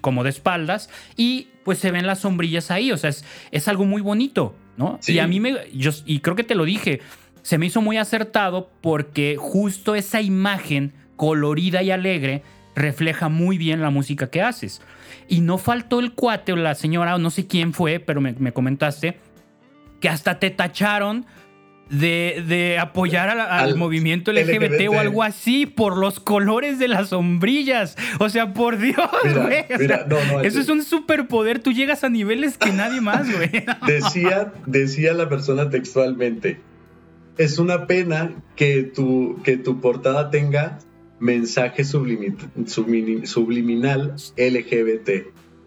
como 0.00 0.22
de 0.22 0.30
espaldas, 0.30 0.88
y 1.16 1.48
pues 1.64 1.78
se 1.78 1.90
ven 1.90 2.06
las 2.06 2.20
sombrillas 2.20 2.70
ahí, 2.70 2.92
o 2.92 2.96
sea, 2.96 3.10
es, 3.10 3.24
es 3.50 3.66
algo 3.66 3.84
muy 3.84 4.02
bonito, 4.02 4.54
¿no? 4.76 5.00
Y 5.06 5.18
a 5.18 5.26
mí 5.26 5.40
me, 5.40 5.56
yo, 5.74 5.90
y 6.06 6.20
creo 6.20 6.36
que 6.36 6.44
te 6.44 6.54
lo 6.54 6.64
dije, 6.64 7.00
se 7.42 7.58
me 7.58 7.66
hizo 7.66 7.80
muy 7.80 7.96
acertado 7.98 8.70
porque 8.80 9.36
justo 9.36 9.96
esa 9.96 10.20
imagen 10.20 10.92
colorida 11.16 11.82
y 11.82 11.90
alegre 11.90 12.42
refleja 12.74 13.28
muy 13.28 13.58
bien 13.58 13.82
la 13.82 13.90
música 13.90 14.30
que 14.30 14.42
haces. 14.42 14.80
Y 15.28 15.40
no 15.40 15.58
faltó 15.58 16.00
el 16.00 16.12
cuate 16.12 16.52
o 16.52 16.56
la 16.56 16.74
señora, 16.74 17.14
o 17.16 17.18
no 17.18 17.30
sé 17.30 17.46
quién 17.46 17.72
fue, 17.72 18.00
pero 18.00 18.20
me, 18.20 18.32
me 18.32 18.52
comentaste, 18.52 19.18
que 20.00 20.08
hasta 20.08 20.38
te 20.38 20.50
tacharon 20.50 21.26
de, 21.92 22.78
apoyar 22.80 23.28
al, 23.30 23.76
movimiento 23.76 24.32
LGBT, 24.32 24.88
o 24.88 24.98
algo 24.98 25.22
así 25.22 25.66
por 25.66 25.96
los 25.96 26.20
colores 26.20 26.78
de 26.78 26.88
las 26.88 27.10
sombrillas. 27.10 27.96
O 28.18 28.28
sea, 28.28 28.54
por 28.54 28.78
Dios, 28.78 28.96
güey. 29.22 29.64
eso 30.44 30.60
es 30.60 30.68
un 30.68 30.82
superpoder. 30.82 31.60
Tú 31.60 31.72
llegas 31.72 32.04
a 32.04 32.08
niveles 32.08 32.56
que 32.56 32.72
nadie 32.72 33.00
más, 33.00 33.30
güey. 33.30 33.64
Decía, 33.86 34.52
decía 34.66 35.12
la 35.12 35.28
persona 35.28 35.70
textualmente. 35.70 36.60
Es 37.38 37.58
una 37.58 37.86
pena 37.86 38.32
que 38.56 38.82
tu, 38.82 39.40
que 39.42 39.56
tu 39.56 39.80
portada 39.80 40.30
tenga 40.30 40.78
mensaje 41.18 41.84
subliminal 41.84 44.14
LGBT. 44.36 45.10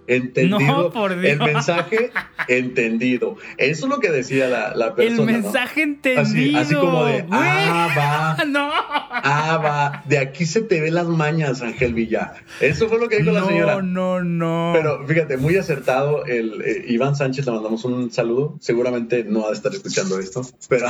Entendido. 0.07 0.91
El 1.23 1.39
mensaje 1.39 2.11
entendido. 2.47 3.37
Eso 3.57 3.85
es 3.85 3.89
lo 3.89 3.99
que 3.99 4.11
decía 4.11 4.47
la, 4.47 4.95
persona. 4.95 5.31
El 5.31 5.41
mensaje 5.41 5.81
entendido. 5.81 6.59
Así, 6.59 6.75
como 6.75 7.05
de, 7.05 7.25
ah, 7.31 8.35
va. 8.37 8.45
No. 8.45 8.69
Ah, 8.71 9.59
va. 9.63 10.03
De 10.07 10.19
aquí 10.19 10.45
se 10.45 10.61
te 10.61 10.81
ve 10.81 10.91
las 10.91 11.07
mañas, 11.07 11.61
Ángel 11.61 11.93
Villa. 11.93 12.33
Eso 12.59 12.87
fue 12.87 12.99
lo 12.99 13.09
que 13.09 13.17
dijo 13.17 13.31
la 13.31 13.45
señora. 13.45 13.81
No, 13.81 14.21
no, 14.21 14.23
no. 14.23 14.71
Pero 14.73 15.05
fíjate, 15.07 15.37
muy 15.37 15.57
acertado. 15.57 16.25
El 16.25 16.61
eh, 16.61 16.85
Iván 16.87 17.15
Sánchez, 17.15 17.45
le 17.45 17.53
mandamos 17.53 17.83
un 17.85 18.11
saludo. 18.11 18.57
Seguramente 18.59 19.23
no 19.23 19.43
va 19.43 19.49
a 19.49 19.53
estar 19.53 19.73
escuchando 19.73 20.19
esto, 20.19 20.41
pero 20.69 20.87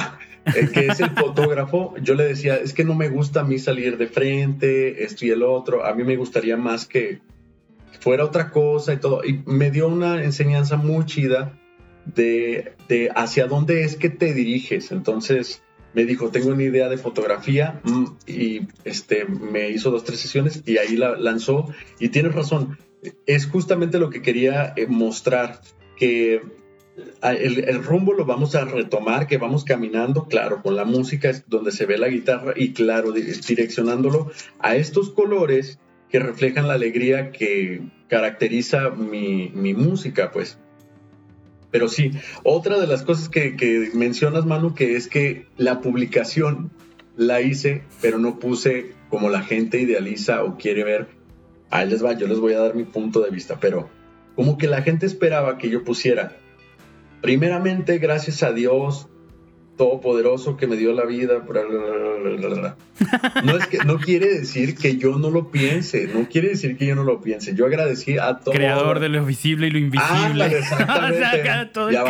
el 0.54 0.72
que 0.72 0.88
es 0.88 1.00
el 1.00 1.12
fotógrafo, 1.12 1.96
yo 2.02 2.16
le 2.16 2.26
decía, 2.26 2.58
es 2.58 2.74
que 2.74 2.84
no 2.84 2.96
me 2.96 3.10
gusta 3.10 3.42
a 3.42 3.44
mí 3.44 3.58
salir 3.60 3.98
de 3.98 4.08
frente, 4.08 5.04
esto 5.04 5.26
y 5.26 5.32
el 5.32 5.44
otro. 5.44 5.86
A 5.86 5.94
mí 5.94 6.04
me 6.04 6.18
gustaría 6.18 6.58
más 6.58 6.86
que 6.86 7.20
fuera 8.06 8.24
otra 8.24 8.52
cosa 8.52 8.94
y 8.94 8.98
todo. 8.98 9.24
Y 9.24 9.42
me 9.48 9.72
dio 9.72 9.88
una 9.88 10.24
enseñanza 10.24 10.78
muy 10.78 11.06
chida 11.06 11.60
de, 12.06 12.76
de 12.88 13.10
hacia 13.16 13.48
dónde 13.48 13.84
es 13.84 13.96
que 13.96 14.12
te 14.12 14.32
diriges. 14.36 14.92
Entonces 14.92 15.64
me 15.96 16.06
dijo, 16.06 16.30
tengo 16.30 16.50
una 16.50 16.62
idea 16.62 16.88
de 16.88 17.00
fotografía 17.00 17.82
mm, 17.84 18.06
y 18.28 18.68
este, 18.84 19.26
me 19.26 19.72
hizo 19.72 19.90
dos, 19.90 20.04
tres 20.04 20.20
sesiones 20.20 20.62
y 20.68 20.78
ahí 20.78 20.98
la 20.98 21.16
lanzó. 21.16 21.74
Y 22.00 22.10
tienes 22.10 22.36
razón, 22.36 22.78
es 23.26 23.48
justamente 23.48 23.98
lo 23.98 24.12
que 24.12 24.22
quería 24.22 24.74
eh, 24.76 24.86
mostrar, 24.86 25.62
que 25.98 26.44
ah, 27.24 27.34
el, 27.34 27.68
el, 27.68 27.84
rumbo 27.84 28.14
lo 28.14 28.26
vamos 28.26 28.54
a 28.54 28.66
retomar, 28.66 29.26
que 29.26 29.40
vamos 29.40 29.64
caminando, 29.64 30.26
claro, 30.26 30.62
con 30.62 30.76
la 30.76 30.86
música 30.86 31.32
es 31.32 31.50
donde 31.50 31.72
se 31.72 31.88
ve 31.88 31.98
la 31.98 32.10
guitarra 32.10 32.54
y 32.56 32.74
claro, 32.74 33.12
direccionándolo 33.12 34.30
a 34.60 34.76
estos 34.76 35.10
colores 35.10 35.80
que 36.10 36.20
reflejan 36.20 36.68
la 36.68 36.76
alegría 36.76 37.32
que 37.32 37.82
caracteriza 38.08 38.90
mi, 38.92 39.50
música, 39.74 40.32
pues. 40.32 40.58
Pero 41.72 41.90
sí, 41.90 42.12
otra 42.44 42.80
de 42.80 42.88
las 42.88 43.04
cosas 43.04 43.30
que, 43.30 43.90
mencionas, 43.94 44.46
Manu, 44.46 44.74
que 44.74 44.96
es 44.96 45.08
que 45.08 45.48
la 45.58 45.82
publicación 45.82 46.72
la 47.18 47.42
hice, 47.42 47.84
pero 48.02 48.18
no 48.18 48.40
puse 48.40 48.94
como 49.10 49.30
la 49.30 49.42
gente 49.42 49.80
idealiza 49.80 50.44
o 50.44 50.58
quiere 50.58 50.84
ver. 50.84 51.08
Ahí 51.70 51.90
les 51.90 52.04
va, 52.04 52.14
yo 52.14 52.28
les 52.28 52.40
voy 52.40 52.54
a 52.54 52.60
dar 52.60 52.76
mi 52.76 52.84
punto 52.84 53.22
de 53.22 53.32
vista, 53.32 53.60
pero 53.60 53.90
como 54.36 54.58
que 54.58 54.68
la 54.68 54.82
gente 54.82 55.06
esperaba 55.06 55.58
que 55.58 55.70
yo 55.70 55.84
pusiera, 55.84 56.38
primeramente, 57.22 57.98
gracias 57.98 58.44
a 58.44 58.52
Dios, 58.52 59.10
todopoderoso 59.78 60.58
que 60.58 60.68
me 60.68 60.76
dio 60.76 60.94
la 60.94 61.06
vida. 61.06 61.44
No, 63.44 63.58
es 63.58 63.68
que, 63.68 63.78
no 63.80 63.98
quiere 63.98 64.28
decir 64.28 64.76
que 64.76 64.98
yo 64.98 65.18
no 65.18 65.30
lo 65.30 65.52
piense, 65.52 66.08
no 66.14 66.28
quiere 66.28 66.50
decir 66.50 66.78
que 66.78 66.86
yo 66.86 66.96
no 66.96 67.04
lo 67.04 67.22
piense. 67.22 67.56
Yo 67.56 67.66
agradecí 67.66 68.18
a 68.18 68.38
todo. 68.38 68.54
Creador 68.54 69.00
de 69.00 69.10
lo 69.10 69.26
visible 69.26 69.68
y 69.68 69.72
lo 69.72 69.78
invisible. 69.80 70.46
exactamente. 70.58 71.72
todo 71.74 71.92
ya 71.92 72.04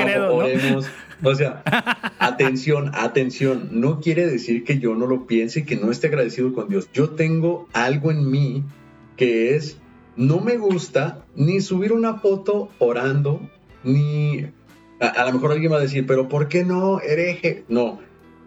O 1.23 1.35
sea, 1.35 1.63
atención, 2.19 2.91
atención. 2.93 3.69
No 3.71 3.99
quiere 3.99 4.27
decir 4.27 4.63
que 4.63 4.79
yo 4.79 4.95
no 4.95 5.07
lo 5.07 5.25
piense 5.25 5.61
y 5.61 5.63
que 5.63 5.75
no 5.75 5.91
esté 5.91 6.07
agradecido 6.07 6.53
con 6.53 6.69
Dios. 6.69 6.89
Yo 6.93 7.11
tengo 7.11 7.67
algo 7.73 8.11
en 8.11 8.29
mí 8.29 8.63
que 9.17 9.55
es, 9.55 9.77
no 10.15 10.39
me 10.39 10.57
gusta 10.57 11.23
ni 11.35 11.61
subir 11.61 11.93
una 11.93 12.15
foto 12.15 12.69
orando, 12.79 13.41
ni 13.83 14.47
a, 14.99 15.25
lo 15.25 15.33
mejor 15.33 15.51
alguien 15.51 15.71
va 15.71 15.77
a 15.77 15.81
decir, 15.81 16.05
pero 16.05 16.29
¿por 16.29 16.47
qué 16.47 16.63
no, 16.63 16.99
hereje? 17.01 17.63
No, 17.67 17.99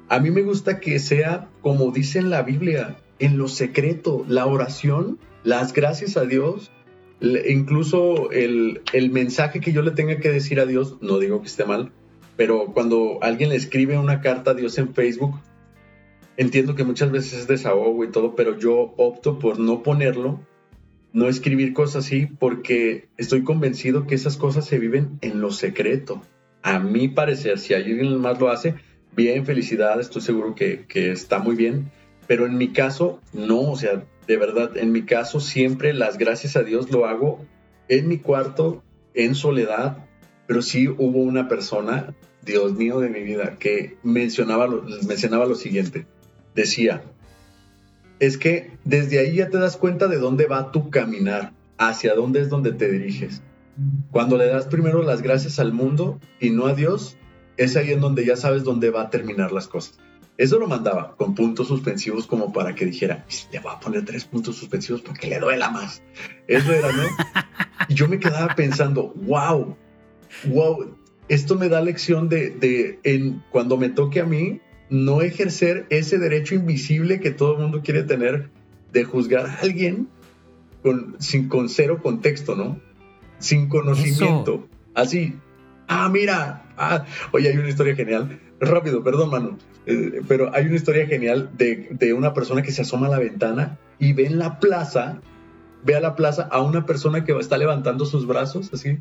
a 0.08 0.18
mí 0.20 0.30
me 0.30 0.42
gusta 0.42 0.80
que 0.80 0.98
sea 0.98 1.48
como 1.60 1.90
dice 1.90 2.18
en 2.18 2.30
la 2.30 2.42
Biblia, 2.42 2.96
en 3.18 3.36
lo 3.36 3.48
secreto, 3.48 4.24
la 4.28 4.46
oración, 4.46 5.18
las 5.44 5.72
gracias 5.72 6.16
a 6.16 6.24
Dios, 6.24 6.70
incluso 7.20 8.30
el, 8.30 8.80
el, 8.92 9.10
mensaje 9.10 9.60
que 9.60 9.72
yo 9.72 9.82
le 9.82 9.90
tenga 9.90 10.18
que 10.18 10.30
decir 10.30 10.60
a 10.60 10.66
Dios, 10.66 10.96
no 11.00 11.18
digo 11.18 11.42
que 11.42 11.48
esté 11.48 11.64
mal, 11.64 11.92
pero 12.36 12.66
cuando 12.72 13.18
alguien 13.22 13.50
le 13.50 13.56
escribe 13.56 13.98
una 13.98 14.20
carta 14.20 14.52
a 14.52 14.54
Dios 14.54 14.78
en 14.78 14.94
Facebook, 14.94 15.34
entiendo 16.36 16.74
que 16.74 16.84
muchas 16.84 17.10
veces 17.10 17.40
es 17.40 17.46
desahogo 17.48 18.04
y 18.04 18.10
todo, 18.10 18.34
pero 18.34 18.56
yo 18.56 18.94
opto 18.96 19.38
por 19.38 19.58
no 19.58 19.82
ponerlo, 19.82 20.40
no 21.12 21.28
escribir 21.28 21.74
cosas 21.74 22.06
así, 22.06 22.26
porque 22.26 23.08
estoy 23.16 23.42
convencido 23.42 24.06
que 24.06 24.14
esas 24.14 24.36
cosas 24.36 24.64
se 24.64 24.78
viven 24.78 25.18
en 25.20 25.40
lo 25.40 25.50
secreto 25.50 26.22
a 26.68 26.78
mi 26.78 27.08
parecer, 27.08 27.58
si 27.58 27.72
alguien 27.72 28.18
más 28.18 28.38
lo 28.38 28.50
hace, 28.50 28.74
bien, 29.16 29.46
felicidades, 29.46 30.06
estoy 30.06 30.20
seguro 30.20 30.54
que, 30.54 30.84
está 30.92 31.38
muy 31.38 31.56
bien, 31.56 31.90
pero 32.26 32.44
en 32.44 32.58
mi 32.58 32.68
caso, 32.68 33.20
no, 33.32 33.60
o 33.70 33.76
sea, 33.76 34.04
de 34.26 34.36
verdad, 34.36 34.76
en 34.76 34.92
mi 34.92 35.02
caso 35.02 35.40
siempre 35.40 35.94
las 35.94 36.18
gracias 36.18 36.56
a 36.56 36.62
Dios 36.62 36.90
lo 36.90 37.06
hago 37.06 37.46
en 37.88 38.06
mi 38.06 38.18
cuarto, 38.18 38.82
en 39.14 39.34
soledad, 39.34 40.04
pero 40.46 40.60
sí 40.60 40.88
hubo 40.88 41.22
una 41.22 41.48
persona, 41.48 42.14
Dios 42.42 42.74
mío 42.74 43.00
de 43.00 43.08
mi 43.08 43.22
vida, 43.22 43.56
que 43.58 43.96
mencionaba 44.02 44.66
lo, 44.66 44.82
mencionaba 45.06 45.46
lo 45.46 45.54
siguiente, 45.54 46.04
decía, 46.54 47.02
es 48.20 48.36
que 48.36 48.72
desde 48.84 49.20
ahí 49.20 49.36
ya 49.36 49.48
te 49.48 49.56
das 49.56 49.78
cuenta 49.78 50.06
de 50.06 50.18
dónde 50.18 50.44
va 50.44 50.70
tu 50.70 50.90
caminar, 50.90 51.52
hacia 51.78 52.14
dónde 52.14 52.42
es 52.42 52.50
donde 52.50 52.72
te 52.72 52.90
diriges. 52.90 53.40
Cuando 54.10 54.36
le 54.36 54.46
das 54.46 54.66
primero 54.66 55.02
las 55.02 55.22
gracias 55.22 55.58
al 55.58 55.72
mundo 55.72 56.18
y 56.40 56.50
no 56.50 56.66
a 56.66 56.74
Dios, 56.74 57.16
es 57.56 57.76
ahí 57.76 57.92
en 57.92 58.00
donde 58.00 58.24
ya 58.24 58.36
sabes 58.36 58.64
dónde 58.64 58.90
va 58.90 59.02
a 59.02 59.10
terminar 59.10 59.52
las 59.52 59.68
cosas. 59.68 59.98
Eso 60.36 60.58
lo 60.58 60.68
mandaba 60.68 61.16
con 61.16 61.34
puntos 61.34 61.66
suspensivos 61.66 62.26
como 62.26 62.52
para 62.52 62.74
que 62.74 62.86
dijera, 62.86 63.26
le 63.52 63.58
voy 63.58 63.72
a 63.74 63.80
poner 63.80 64.04
tres 64.04 64.24
puntos 64.24 64.56
suspensivos 64.56 65.02
porque 65.02 65.26
le 65.26 65.40
duela 65.40 65.70
más. 65.70 66.02
Eso 66.46 66.72
era, 66.72 66.92
¿no? 66.92 67.02
Y 67.88 67.94
yo 67.94 68.08
me 68.08 68.20
quedaba 68.20 68.54
pensando, 68.54 69.12
wow, 69.16 69.76
wow, 70.44 70.94
esto 71.28 71.56
me 71.56 71.68
da 71.68 71.80
lección 71.80 72.28
de, 72.28 72.50
de 72.50 73.00
en, 73.02 73.42
cuando 73.50 73.76
me 73.76 73.88
toque 73.88 74.20
a 74.20 74.24
mí, 74.24 74.60
no 74.90 75.22
ejercer 75.22 75.86
ese 75.90 76.18
derecho 76.18 76.54
invisible 76.54 77.20
que 77.20 77.30
todo 77.30 77.54
el 77.54 77.62
mundo 77.62 77.82
quiere 77.82 78.02
tener 78.04 78.50
de 78.92 79.04
juzgar 79.04 79.46
a 79.46 79.54
alguien 79.60 80.08
sin, 81.18 81.48
con 81.48 81.68
cero 81.68 82.00
contexto, 82.02 82.54
¿no? 82.54 82.80
Sin 83.38 83.68
conocimiento. 83.68 84.68
Así, 84.94 85.34
ah, 85.86 86.08
mira, 86.08 86.66
ah, 86.76 87.04
oye, 87.32 87.48
hay 87.48 87.56
una 87.56 87.68
historia 87.68 87.94
genial. 87.94 88.40
Rápido, 88.60 89.04
perdón, 89.04 89.30
Manu, 89.30 89.58
eh, 89.86 90.20
pero 90.26 90.54
hay 90.54 90.66
una 90.66 90.76
historia 90.76 91.06
genial 91.06 91.50
de, 91.56 91.88
de, 91.92 92.12
una 92.12 92.34
persona 92.34 92.62
que 92.62 92.72
se 92.72 92.82
asoma 92.82 93.06
a 93.06 93.10
la 93.10 93.18
ventana 93.18 93.78
y 93.98 94.12
ve 94.12 94.26
en 94.26 94.38
la 94.38 94.58
plaza, 94.58 95.20
ve 95.84 95.94
a 95.94 96.00
la 96.00 96.16
plaza 96.16 96.48
a 96.50 96.60
una 96.60 96.84
persona 96.84 97.24
que 97.24 97.32
está 97.38 97.56
levantando 97.56 98.04
sus 98.04 98.26
brazos, 98.26 98.70
así. 98.72 98.98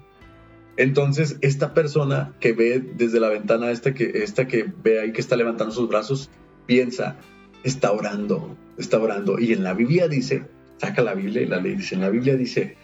Entonces, 0.78 1.38
esta 1.42 1.74
persona 1.74 2.36
que 2.40 2.54
ve 2.54 2.80
desde 2.80 3.20
la 3.20 3.30
ventana, 3.30 3.72
esta 3.72 3.96
que, 3.96 4.24
esta 4.24 4.48
que 4.48 4.72
ve 4.84 5.00
ahí 5.00 5.12
que 5.12 5.22
está 5.22 5.36
levantando 5.36 5.74
sus 5.74 5.90
brazos, 5.90 6.30
piensa, 6.68 7.18
está 7.64 7.92
orando, 7.92 8.56
está 8.78 9.00
orando. 9.00 9.40
Y 9.40 9.54
en 9.54 9.64
la 9.64 9.74
Biblia 9.74 10.08
dice, 10.08 10.46
saca 10.78 11.02
la 11.02 11.16
Biblia 11.16 11.42
y 11.42 11.48
la 11.48 11.60
ley 11.60 11.76
dice, 11.76 11.96
en 11.96 12.02
la 12.02 12.10
Biblia 12.10 12.36
dice, 12.38 12.78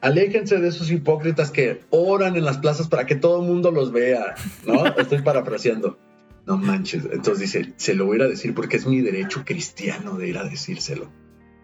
aléjense 0.00 0.58
de 0.58 0.68
esos 0.68 0.90
hipócritas 0.90 1.50
que 1.50 1.80
oran 1.90 2.36
en 2.36 2.44
las 2.44 2.58
plazas 2.58 2.88
para 2.88 3.06
que 3.06 3.16
todo 3.16 3.40
el 3.40 3.48
mundo 3.48 3.70
los 3.70 3.92
vea, 3.92 4.34
¿no? 4.66 4.86
Estoy 4.98 5.22
parafraseando. 5.22 5.98
No 6.46 6.56
manches. 6.56 7.04
Entonces 7.04 7.40
dice, 7.40 7.74
se 7.76 7.94
lo 7.94 8.06
voy 8.06 8.14
a 8.14 8.16
ir 8.16 8.22
a 8.22 8.28
decir 8.28 8.54
porque 8.54 8.76
es 8.76 8.86
mi 8.86 9.00
derecho 9.00 9.44
cristiano 9.44 10.16
de 10.16 10.28
ir 10.28 10.38
a 10.38 10.44
decírselo. 10.44 11.10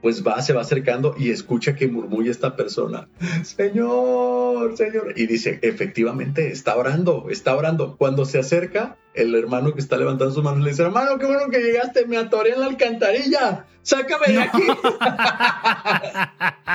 Pues 0.01 0.27
va, 0.27 0.43
se 0.43 0.53
va 0.53 0.63
acercando 0.63 1.15
y 1.17 1.31
escucha 1.31 1.77
que 1.77 1.87
murmulla 1.87 2.33
esta 2.33 2.57
persona, 2.57 3.09
Señor, 3.45 4.77
Señor. 4.77 5.15
Y 5.15 5.29
dice, 5.29 5.61
efectivamente, 5.63 6.51
está 6.51 6.77
orando, 6.77 7.29
está 7.31 7.55
orando. 7.55 7.97
Cuando 7.97 8.25
se 8.25 8.41
acerca, 8.41 8.99
el 9.15 9.33
hermano 9.37 9.73
que 9.75 9.81
está 9.81 9.97
levantando 9.97 10.35
sus 10.35 10.43
manos 10.43 10.65
le 10.65 10.71
dice, 10.71 10.83
hermano, 10.83 11.19
qué 11.19 11.27
bueno 11.27 11.49
que 11.51 11.61
llegaste, 11.61 12.05
me 12.07 12.17
atoré 12.17 12.55
en 12.55 12.61
la 12.61 12.67
alcantarilla, 12.67 13.67
sácame 13.83 14.27
de 14.33 14.41
aquí. 14.41 14.63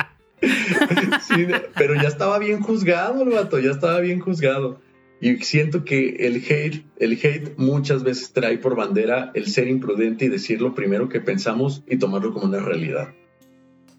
pero 1.75 1.95
ya 1.95 2.07
estaba 2.07 2.39
bien 2.39 2.61
juzgado 2.61 3.23
el 3.23 3.29
vato, 3.29 3.59
ya 3.59 3.71
estaba 3.71 3.99
bien 3.99 4.19
juzgado. 4.19 4.79
Y 5.19 5.37
siento 5.37 5.83
que 5.83 6.27
el 6.27 6.35
hate, 6.35 6.85
el 6.99 7.13
hate 7.13 7.57
muchas 7.57 8.03
veces 8.03 8.33
trae 8.33 8.57
por 8.59 8.75
bandera 8.75 9.31
el 9.33 9.47
ser 9.47 9.67
imprudente 9.67 10.25
y 10.25 10.29
decir 10.29 10.61
lo 10.61 10.75
primero 10.75 11.09
que 11.09 11.19
pensamos 11.19 11.83
y 11.87 11.97
tomarlo 11.97 12.33
como 12.33 12.45
una 12.45 12.59
realidad. 12.59 13.09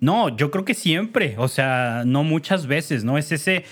No, 0.01 0.34
yo 0.36 0.53
creo 0.53 0.64
que 0.64 0.74
siempre, 0.74 1.34
o 1.39 1.49
sea, 1.49 2.05
no 2.07 2.22
muchas 2.22 2.68
veces, 2.68 3.03
¿no? 3.03 3.18
Es 3.18 3.32
ese, 3.32 3.64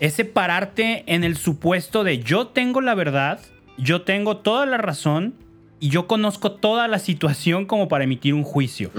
ese 0.00 0.24
pararte 0.24 1.04
en 1.06 1.22
el 1.22 1.36
supuesto 1.36 2.02
de 2.02 2.18
yo 2.18 2.48
tengo 2.48 2.80
la 2.80 2.96
verdad, 2.96 3.40
yo 3.78 4.02
tengo 4.02 4.38
toda 4.38 4.66
la 4.66 4.76
razón 4.76 5.34
y 5.78 5.90
yo 5.90 6.08
conozco 6.08 6.52
toda 6.52 6.88
la 6.88 6.98
situación 6.98 7.64
como 7.66 7.86
para 7.86 8.04
emitir 8.04 8.34
un 8.34 8.42
juicio, 8.42 8.90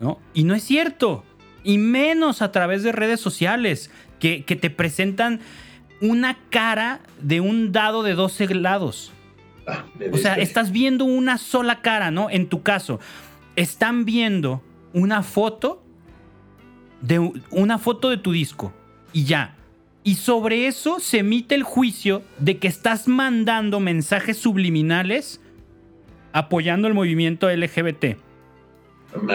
¿no? 0.00 0.18
Y 0.34 0.44
no 0.44 0.54
es 0.54 0.64
cierto, 0.64 1.24
y 1.64 1.78
menos 1.78 2.42
a 2.42 2.52
través 2.52 2.82
de 2.82 2.92
redes 2.92 3.20
sociales 3.20 3.90
que, 4.20 4.44
que 4.44 4.54
te 4.54 4.70
presentan 4.70 5.40
una 6.00 6.36
cara 6.50 7.00
de 7.20 7.40
un 7.40 7.72
dado 7.72 8.02
de 8.02 8.14
12 8.14 8.54
lados. 8.54 9.12
Ah, 9.66 9.84
o 10.12 10.16
sea, 10.18 10.34
estás 10.34 10.70
viendo 10.70 11.04
una 11.04 11.38
sola 11.38 11.80
cara, 11.80 12.10
¿no? 12.10 12.28
En 12.30 12.48
tu 12.48 12.62
caso, 12.62 13.00
están 13.56 14.04
viendo 14.04 14.62
una 14.92 15.22
foto 15.22 15.82
de 17.00 17.18
una 17.50 17.78
foto 17.78 18.10
de 18.10 18.18
tu 18.18 18.32
disco 18.32 18.72
y 19.12 19.24
ya. 19.24 19.56
Y 20.02 20.16
sobre 20.16 20.66
eso 20.66 21.00
se 21.00 21.20
emite 21.20 21.54
el 21.54 21.62
juicio 21.62 22.22
de 22.38 22.58
que 22.58 22.68
estás 22.68 23.08
mandando 23.08 23.80
mensajes 23.80 24.36
subliminales 24.36 25.40
apoyando 26.32 26.88
el 26.88 26.94
movimiento 26.94 27.50
LGBT. 27.50 28.18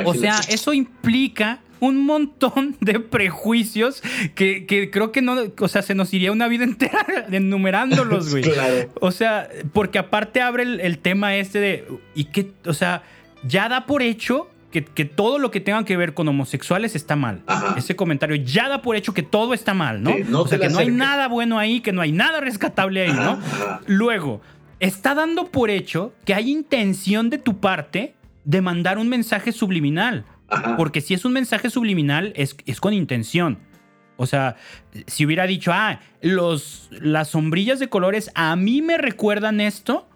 O 0.06 0.14
sea, 0.14 0.36
eso 0.50 0.74
implica 0.74 1.62
un 1.80 2.06
montón 2.06 2.76
de 2.82 3.00
prejuicios 3.00 4.02
que, 4.36 4.90
creo 4.92 5.12
que 5.12 5.22
no, 5.22 5.36
o 5.60 5.68
sea, 5.68 5.82
se 5.82 5.96
nos 5.96 6.14
iría 6.14 6.32
una 6.32 6.48
vida 6.48 6.64
entera 6.64 7.06
enumerándolos, 7.32 8.32
güey. 8.32 8.44
claro. 8.44 8.90
O 9.02 9.12
sea, 9.12 9.50
porque 9.74 10.00
aparte 10.00 10.42
abre 10.42 10.64
el, 10.64 10.98
tema 11.00 11.36
este 11.36 11.60
de, 11.60 11.88
y 12.16 12.26
que, 12.26 12.52
o 12.66 12.74
sea, 12.74 13.04
ya 13.44 13.70
da 13.70 13.86
por 13.86 14.02
hecho 14.02 14.50
que, 14.72 14.82
todo 15.06 15.40
lo 15.40 15.50
que 15.50 15.60
tenga 15.60 15.84
que 15.84 15.98
ver 15.98 16.14
con 16.14 16.28
homosexuales 16.28 16.96
está 16.96 17.16
mal. 17.16 17.42
Ese 17.76 17.96
comentario 17.96 18.36
ya 18.36 18.70
da 18.70 18.82
por 18.82 18.96
hecho 18.96 19.14
que 19.14 19.24
todo 19.24 19.54
está 19.54 19.74
mal, 19.74 20.04
¿no? 20.04 20.12
o 20.40 20.48
sea, 20.48 20.60
que 20.60 20.70
no 20.70 20.80
hay 20.80 20.92
nada 20.92 21.28
bueno 21.28 21.58
ahí, 21.58 21.82
que 21.82 21.92
no 21.92 22.02
hay 22.02 22.12
nada 22.12 22.40
rescatable 22.40 23.02
ahí, 23.02 23.14
¿no? 23.14 23.40
Luego, 23.88 24.42
está 24.80 25.16
dando 25.16 25.48
por 25.48 25.70
hecho 25.70 26.14
que 26.26 26.34
hay 26.34 26.52
intención 26.52 27.30
de 27.30 27.40
tu 27.40 27.60
parte 27.60 28.14
de 28.46 28.62
mandar 28.62 28.98
un 28.98 29.10
mensaje 29.10 29.52
subliminal. 29.52 30.26
Porque 30.78 31.02
si 31.02 31.14
es 31.14 31.26
un 31.26 31.34
mensaje 31.34 31.70
subliminal, 31.70 32.34
es, 32.36 32.56
es 32.66 32.80
con 32.80 32.94
intención. 32.94 33.60
O 34.18 34.26
sea, 34.26 34.58
si 35.08 35.26
hubiera 35.26 35.48
dicho, 35.48 35.72
ah, 35.74 36.02
los, 36.22 36.90
las 36.92 37.30
sombrillas 37.30 37.80
de 37.80 37.88
colores 37.88 38.32
a 38.36 38.56
mí 38.58 38.82
me 38.82 38.98
recuerdan 38.98 39.62
esto, 39.62 40.10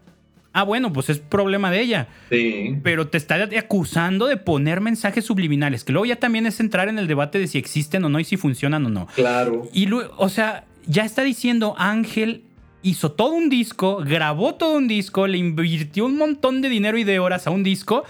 ah, 0.51 0.63
bueno, 0.63 0.91
pues 0.91 1.09
es 1.09 1.19
problema 1.19 1.71
de 1.71 1.81
ella. 1.81 2.07
Sí. 2.29 2.77
Pero 2.84 3.07
te 3.07 3.17
está 3.17 3.36
acusando 3.57 4.27
de 4.27 4.36
poner 4.36 4.81
mensajes 4.81 5.23
subliminales, 5.23 5.86
que 5.86 5.93
luego 5.93 6.05
ya 6.05 6.17
también 6.17 6.45
es 6.45 6.59
entrar 6.59 6.89
en 6.89 6.99
el 6.99 7.07
debate 7.07 7.39
de 7.39 7.47
si 7.47 7.57
existen 7.57 8.03
o 8.03 8.09
no 8.09 8.19
y 8.19 8.25
si 8.25 8.36
funcionan 8.36 8.86
o 8.86 8.89
no. 8.89 9.07
Claro. 9.15 9.69
Y 9.71 9.86
luego, 9.86 10.13
o 10.17 10.27
sea, 10.27 10.65
ya 10.86 11.05
está 11.05 11.23
diciendo 11.23 11.75
Ángel 11.77 12.43
hizo 12.84 13.13
todo 13.13 13.31
un 13.31 13.49
disco, 13.49 14.03
grabó 14.05 14.55
todo 14.55 14.77
un 14.77 14.88
disco, 14.88 15.25
le 15.25 15.38
invirtió 15.38 16.05
un 16.05 16.17
montón 16.17 16.61
de 16.61 16.69
dinero 16.69 16.97
y 16.97 17.05
de 17.05 17.19
horas 17.19 17.47
a 17.47 17.49
un 17.51 17.63
disco 17.63 18.03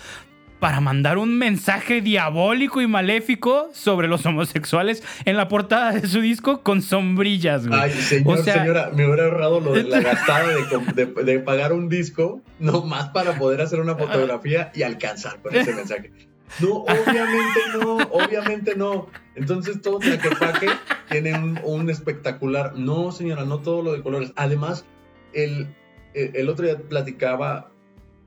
para 0.63 0.79
mandar 0.79 1.17
un 1.17 1.37
mensaje 1.37 1.99
diabólico 1.99 2.79
y 2.79 2.87
maléfico 2.87 3.69
sobre 3.73 4.07
los 4.07 4.25
homosexuales 4.25 5.03
en 5.25 5.35
la 5.35 5.49
portada 5.49 5.91
de 5.91 6.07
su 6.07 6.21
disco 6.21 6.63
con 6.63 6.81
sombrillas, 6.81 7.67
güey. 7.67 7.77
Ay, 7.77 7.91
señor, 7.91 8.45
señora, 8.45 8.89
me 8.95 9.05
hubiera 9.05 9.25
ahorrado 9.25 9.59
lo 9.59 9.73
de 9.73 9.83
la 9.83 9.99
gastada 9.99 10.47
de, 10.95 11.39
pagar 11.39 11.73
un 11.73 11.89
disco, 11.89 12.39
no 12.59 12.85
más 12.85 13.09
para 13.09 13.37
poder 13.37 13.59
hacer 13.59 13.81
una 13.81 13.97
fotografía 13.97 14.71
y 14.73 14.83
alcanzar 14.83 15.41
con 15.41 15.53
ese 15.53 15.75
mensaje. 15.75 16.13
No, 16.61 16.75
obviamente 16.75 17.59
no, 17.73 17.97
obviamente 18.11 18.75
no. 18.77 19.09
Entonces 19.35 19.81
todo 19.81 19.99
Tlaquepaque 19.99 20.69
tiene 21.09 21.33
un, 21.33 21.59
un, 21.65 21.89
espectacular. 21.89 22.77
No, 22.77 23.11
señora, 23.11 23.43
no 23.43 23.59
todo 23.59 23.81
lo 23.81 23.91
de 23.91 24.01
colores. 24.01 24.31
Además, 24.37 24.85
el, 25.33 25.75
el 26.13 26.47
otro 26.47 26.65
día 26.65 26.77
platicaba 26.77 27.72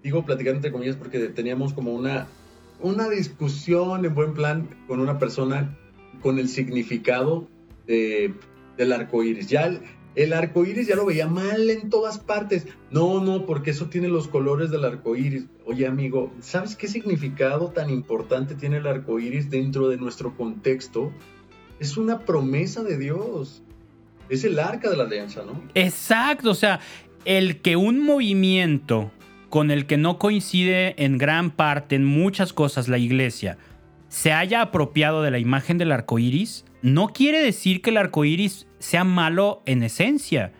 digo 0.06 0.24
platicar 0.24 0.54
entre 0.54 0.70
comillas 0.70 0.94
porque 0.94 1.18
teníamos 1.30 1.72
como 1.72 1.92
una, 1.92 2.28
una 2.80 3.08
discusión 3.08 4.04
en 4.04 4.14
buen 4.14 4.34
plan 4.34 4.68
con 4.86 5.00
una 5.00 5.18
persona 5.18 5.76
con 6.22 6.38
el 6.38 6.48
significado 6.48 7.48
del 7.88 8.92
arco 8.92 9.24
iris. 9.24 9.48
Ya 9.48 9.66
el, 9.66 9.80
el 10.14 10.32
arco 10.32 10.64
iris 10.64 10.86
ya 10.86 10.94
lo 10.94 11.06
veía 11.06 11.26
mal 11.26 11.68
en 11.70 11.90
todas 11.90 12.20
partes. 12.20 12.68
No, 12.92 13.20
no, 13.20 13.46
porque 13.46 13.72
eso 13.72 13.86
tiene 13.86 14.06
los 14.06 14.28
colores 14.28 14.70
del 14.70 14.84
arco 14.84 15.16
iris. 15.16 15.46
Oye, 15.64 15.88
amigo, 15.88 16.32
¿sabes 16.38 16.76
qué 16.76 16.86
significado 16.86 17.72
tan 17.72 17.90
importante 17.90 18.54
tiene 18.54 18.76
el 18.76 18.86
arco 18.86 19.18
iris 19.18 19.50
dentro 19.50 19.88
de 19.88 19.96
nuestro 19.96 20.36
contexto? 20.36 21.10
Es 21.80 21.96
una 21.96 22.20
promesa 22.20 22.84
de 22.84 22.96
Dios. 22.96 23.60
Es 24.28 24.44
el 24.44 24.60
arca 24.60 24.88
de 24.88 24.98
la 24.98 25.02
alianza, 25.02 25.42
¿no? 25.44 25.60
Exacto, 25.74 26.50
o 26.50 26.54
sea, 26.54 26.78
el 27.24 27.60
que 27.60 27.74
un 27.74 27.98
movimiento 28.04 29.10
con 29.56 29.70
el 29.70 29.86
que 29.86 29.96
no 29.96 30.18
coincide 30.18 31.02
en 31.02 31.16
gran 31.16 31.50
parte, 31.50 31.96
en 31.96 32.04
muchas 32.04 32.52
cosas, 32.52 32.88
la 32.88 32.98
iglesia, 32.98 33.56
se 34.10 34.30
haya 34.30 34.60
apropiado 34.60 35.22
de 35.22 35.30
la 35.30 35.38
imagen 35.38 35.78
del 35.78 35.92
arco 35.92 36.18
iris, 36.18 36.66
no 36.82 37.08
quiere 37.14 37.42
decir 37.42 37.80
que 37.80 37.88
el 37.88 37.96
arco 37.96 38.26
iris 38.26 38.66
sea 38.80 39.02
malo 39.04 39.62
en 39.64 39.82
esencia. 39.82 40.52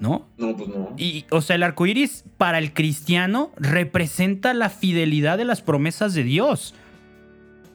¿No? 0.00 0.26
No, 0.38 0.56
pues 0.56 0.70
no. 0.70 0.94
Y, 0.96 1.26
o 1.30 1.42
sea, 1.42 1.56
el 1.56 1.62
arco 1.62 1.84
iris 1.84 2.24
para 2.38 2.56
el 2.56 2.72
cristiano 2.72 3.52
representa 3.58 4.54
la 4.54 4.70
fidelidad 4.70 5.36
de 5.36 5.44
las 5.44 5.60
promesas 5.60 6.14
de 6.14 6.22
Dios. 6.22 6.74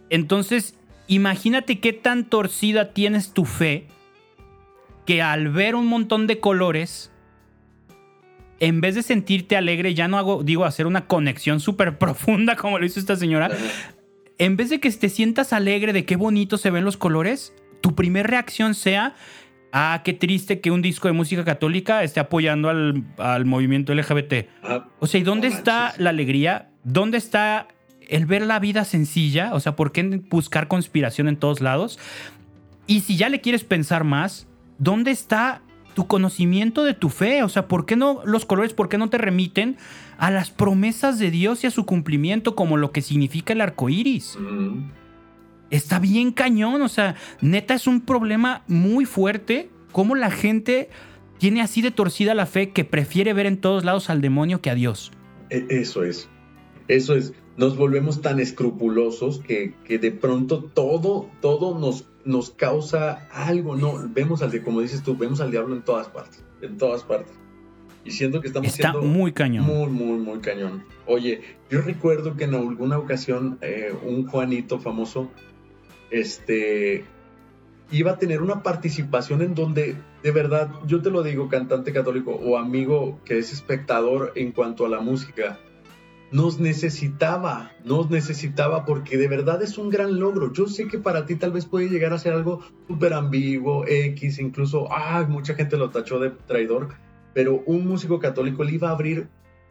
Entonces, 0.09 0.73
imagínate 1.05 1.79
qué 1.79 1.93
tan 1.93 2.25
torcida 2.25 2.93
tienes 2.93 3.31
tu 3.31 3.45
fe 3.45 3.85
que 5.05 5.21
al 5.21 5.49
ver 5.49 5.75
un 5.75 5.85
montón 5.85 6.25
de 6.25 6.39
colores 6.39 7.11
en 8.59 8.81
vez 8.81 8.95
de 8.95 9.03
sentirte 9.03 9.57
alegre, 9.57 9.93
ya 9.93 10.07
no 10.07 10.17
hago, 10.17 10.43
digo, 10.43 10.65
hacer 10.65 10.87
una 10.87 11.07
conexión 11.07 11.59
súper 11.59 11.97
profunda 11.97 12.55
como 12.57 12.79
lo 12.79 12.85
hizo 12.85 12.99
esta 12.99 13.15
señora, 13.15 13.49
en 14.37 14.57
vez 14.57 14.69
de 14.69 14.79
que 14.79 14.89
te 14.91 15.09
sientas 15.09 15.53
alegre 15.53 15.93
de 15.93 16.05
qué 16.05 16.15
bonito 16.15 16.57
se 16.57 16.69
ven 16.69 16.85
los 16.85 16.97
colores, 16.97 17.53
tu 17.81 17.95
primera 17.95 18.27
reacción 18.27 18.73
sea, 18.73 19.15
ah, 19.71 20.01
qué 20.03 20.13
triste 20.13 20.59
que 20.59 20.71
un 20.71 20.81
disco 20.81 21.07
de 21.07 21.13
música 21.13 21.45
católica 21.45 22.03
esté 22.03 22.19
apoyando 22.19 22.69
al, 22.69 23.45
movimiento 23.45 23.93
LGBT. 23.93 24.47
O 24.99 25.07
sea, 25.07 25.19
¿y 25.19 25.23
dónde 25.23 25.47
está 25.47 25.93
la 25.97 26.09
alegría? 26.09 26.69
¿Dónde 26.83 27.17
está 27.17 27.67
el 28.07 28.25
ver 28.25 28.41
la 28.41 28.59
vida 28.59 28.85
sencilla? 28.85 29.53
O 29.53 29.59
sea, 29.59 29.75
¿por 29.75 29.91
qué 29.91 30.21
buscar 30.29 30.67
conspiración 30.67 31.27
en 31.27 31.37
todos 31.37 31.61
lados? 31.61 31.99
Y 32.87 33.01
si 33.01 33.17
ya 33.17 33.29
le 33.29 33.41
quieres 33.41 33.63
pensar 33.63 34.03
más, 34.03 34.47
¿dónde 34.77 35.11
está 35.11 35.61
tu 35.95 36.05
conocimiento 36.05 36.83
de 36.83 36.93
tu 36.93 37.09
fe. 37.09 37.41
O 37.41 37.49
sea, 37.49 37.67
¿por 37.67 37.87
qué 37.87 37.95
no 37.95 38.21
los 38.25 38.45
colores, 38.45 38.73
por 38.73 38.89
qué 38.89 38.99
no 38.99 39.09
te 39.09 39.17
remiten 39.17 39.77
a 40.19 40.29
las 40.29 40.51
promesas 40.51 41.17
de 41.17 41.31
Dios 41.31 41.63
y 41.63 41.67
a 41.67 41.71
su 41.71 41.85
cumplimiento 41.87 42.55
como 42.55 42.77
lo 42.77 42.91
que 42.91 43.01
significa 43.01 43.53
el 43.53 43.61
arco 43.61 43.89
iris? 43.89 44.37
Está 45.71 45.97
bien 45.97 46.31
cañón. 46.31 46.83
O 46.83 46.89
sea, 46.89 47.15
neta 47.41 47.73
es 47.73 47.87
un 47.87 48.01
problema 48.01 48.63
muy 48.67 49.05
fuerte. 49.05 49.69
Cómo 49.91 50.13
la 50.13 50.29
gente 50.29 50.89
tiene 51.39 51.61
así 51.61 51.81
de 51.81 51.91
torcida 51.91 52.35
la 52.35 52.45
fe 52.45 52.69
que 52.69 52.85
prefiere 52.85 53.33
ver 53.33 53.47
en 53.47 53.57
todos 53.57 53.83
lados 53.83 54.09
al 54.09 54.21
demonio 54.21 54.61
que 54.61 54.69
a 54.69 54.75
Dios. 54.75 55.11
E, 55.49 55.65
eso 55.69 56.03
es. 56.03 56.29
Eso 56.87 57.15
es. 57.15 57.33
Nos 57.57 57.77
volvemos 57.77 58.21
tan 58.21 58.39
escrupulosos 58.39 59.39
que, 59.39 59.73
que 59.85 59.97
de 59.97 60.11
pronto 60.11 60.61
todo, 60.61 61.29
todo 61.41 61.79
nos 61.79 62.05
nos 62.25 62.49
causa 62.49 63.27
algo, 63.31 63.75
¿no? 63.75 63.93
Vemos 64.09 64.41
al, 64.41 64.63
como 64.63 64.81
dices 64.81 65.03
tú, 65.03 65.15
vemos 65.15 65.39
al 65.39 65.51
diablo 65.51 65.75
en 65.75 65.83
todas 65.83 66.07
partes, 66.07 66.43
en 66.61 66.77
todas 66.77 67.03
partes. 67.03 67.33
Y 68.03 68.11
siento 68.11 68.41
que 68.41 68.47
estamos 68.47 68.67
Está 68.67 68.93
muy 68.93 69.31
cañón. 69.31 69.65
Muy, 69.65 69.87
muy, 69.87 70.17
muy 70.19 70.39
cañón. 70.39 70.83
Oye, 71.07 71.41
yo 71.69 71.81
recuerdo 71.81 72.35
que 72.35 72.43
en 72.43 72.53
alguna 72.53 72.97
ocasión 72.97 73.57
eh, 73.61 73.93
un 74.03 74.27
Juanito 74.27 74.79
famoso, 74.79 75.31
este, 76.11 77.03
iba 77.91 78.11
a 78.11 78.17
tener 78.17 78.41
una 78.41 78.61
participación 78.63 79.41
en 79.41 79.55
donde, 79.55 79.95
de 80.23 80.31
verdad, 80.31 80.69
yo 80.85 81.01
te 81.01 81.09
lo 81.09 81.23
digo, 81.23 81.49
cantante 81.49 81.93
católico 81.93 82.31
o 82.31 82.57
amigo 82.57 83.19
que 83.25 83.39
es 83.39 83.51
espectador 83.51 84.33
en 84.35 84.51
cuanto 84.51 84.85
a 84.85 84.89
la 84.89 84.99
música, 84.99 85.59
nos 86.31 86.59
necesitaba, 86.59 87.71
nos 87.83 88.09
necesitaba 88.09 88.85
porque 88.85 89.17
de 89.17 89.27
verdad 89.27 89.61
es 89.61 89.77
un 89.77 89.89
gran 89.89 90.19
logro. 90.19 90.51
Yo 90.51 90.67
sé 90.67 90.87
que 90.87 90.97
para 90.97 91.25
ti 91.25 91.35
tal 91.35 91.51
vez 91.51 91.65
puede 91.65 91.89
llegar 91.89 92.13
a 92.13 92.19
ser 92.19 92.33
algo 92.33 92.61
súper 92.87 93.13
ambiguo, 93.13 93.85
X, 93.87 94.39
incluso, 94.39 94.91
ah, 94.91 95.25
mucha 95.27 95.55
gente 95.55 95.77
lo 95.77 95.89
tachó 95.91 96.19
de 96.19 96.31
traidor, 96.31 96.89
pero 97.33 97.63
un 97.65 97.87
músico 97.87 98.19
católico 98.19 98.63
le 98.63 98.73
iba 98.73 98.89
a 98.89 98.91
abrir 98.91 99.27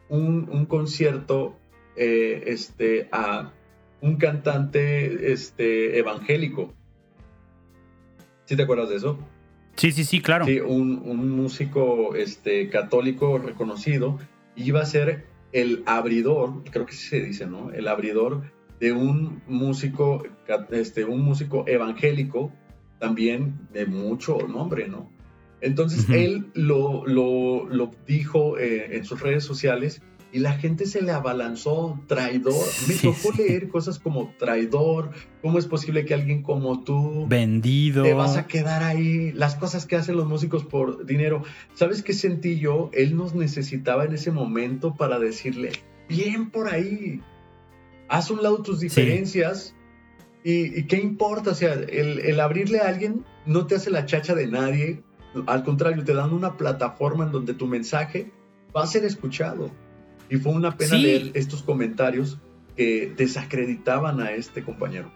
un, 0.09 0.65
concierto 0.65 1.55
eh, 1.95 2.43
este, 2.47 3.09
a 3.11 3.51
un 4.01 4.17
cantante 4.17 5.31
este, 5.31 5.99
evangélico. 5.99 6.73
¿Sí 8.45 8.55
te 8.55 8.63
acuerdas 8.63 8.89
de 8.89 8.95
eso? 8.97 9.17
Sí, 9.75 9.91
sí, 9.91 10.05
sí, 10.05 10.21
claro. 10.21 10.45
Sí, 10.45 10.59
un, 10.59 11.01
un 11.03 11.29
músico 11.31 12.15
este, 12.15 12.69
católico 12.69 13.39
reconocido 13.39 14.19
iba 14.55 14.81
a 14.81 14.85
ser 14.85 15.25
el 15.55 15.83
abridor, 15.85 16.63
creo 16.69 16.85
que 16.85 16.91
sí 16.91 17.07
se 17.07 17.21
dice, 17.21 17.47
¿no? 17.47 17.71
El 17.71 17.87
abridor 17.87 18.51
de 18.81 18.91
un 18.91 19.41
músico, 19.47 20.21
este, 20.69 21.05
un 21.05 21.21
músico 21.21 21.63
evangélico, 21.65 22.51
también 22.99 23.67
de 23.71 23.85
mucho 23.85 24.37
nombre, 24.49 24.89
¿no? 24.89 25.09
Entonces 25.61 26.09
él 26.09 26.47
lo, 26.53 27.07
lo, 27.07 27.69
lo 27.69 27.89
dijo 28.05 28.57
eh, 28.57 28.97
en 28.97 29.05
sus 29.05 29.21
redes 29.21 29.45
sociales 29.45 30.01
y 30.35 30.39
la 30.39 30.51
gente 30.57 30.85
se 30.85 31.01
le 31.01 31.13
abalanzó, 31.13 31.97
traidor. 32.07 32.65
Me 32.89 32.95
tocó 32.95 33.31
leer 33.37 33.69
cosas 33.69 33.99
como 33.99 34.33
traidor, 34.37 35.11
¿cómo 35.41 35.57
es 35.57 35.65
posible 35.65 36.03
que 36.03 36.13
alguien 36.13 36.43
como 36.43 36.83
tú... 36.83 37.25
Vendido. 37.25 38.03
Te 38.03 38.13
vas 38.13 38.35
a 38.35 38.45
quedar 38.45 38.83
ahí, 38.83 39.31
las 39.31 39.55
cosas 39.55 39.85
que 39.85 39.95
hacen 39.95 40.17
los 40.17 40.27
músicos 40.27 40.65
por 40.65 41.05
dinero. 41.05 41.43
¿Sabes 41.73 42.03
qué 42.03 42.11
sentí 42.11 42.59
yo? 42.59 42.89
Él 42.91 43.15
nos 43.15 43.33
necesitaba 43.33 44.03
en 44.03 44.11
ese 44.11 44.29
momento 44.31 44.93
para 44.95 45.19
decirle, 45.19 45.71
bien 46.09 46.49
por 46.49 46.67
ahí, 46.67 47.21
haz 48.09 48.29
un 48.29 48.43
lado 48.43 48.61
tus 48.61 48.81
diferencias. 48.81 49.73
Y, 50.43 50.83
qué 50.83 50.97
importa? 50.97 51.51
O 51.51 51.55
sea, 51.55 51.75
el, 51.75 52.19
el 52.19 52.39
abrirle 52.41 52.81
a 52.81 52.89
alguien 52.89 53.23
no 53.45 53.67
te 53.67 53.75
hace 53.75 53.89
la 53.89 54.05
chacha 54.05 54.35
de 54.35 54.47
nadie. 54.47 55.01
Al 55.47 55.63
contrario, 55.63 56.03
te 56.03 56.13
dan 56.13 56.33
una 56.33 56.57
plataforma 56.57 57.23
en 57.23 57.31
donde 57.31 57.53
tu 57.53 57.67
mensaje 57.67 58.33
va 58.75 58.83
a 58.83 58.87
ser 58.87 59.05
escuchado. 59.05 59.71
Y 60.29 60.37
fue 60.37 60.53
una 60.53 60.75
pena 60.77 60.97
leer 60.97 61.31
estos 61.33 61.61
comentarios 61.63 62.37
que 62.75 63.13
desacreditaban 63.15 64.19
a 64.19 64.31
este 64.31 64.63
compañero. 64.63 65.11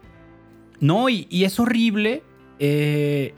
No, 0.80 1.10
y, 1.10 1.28
es 1.32 1.60
horrible 1.60 2.24
eh, 2.60 3.34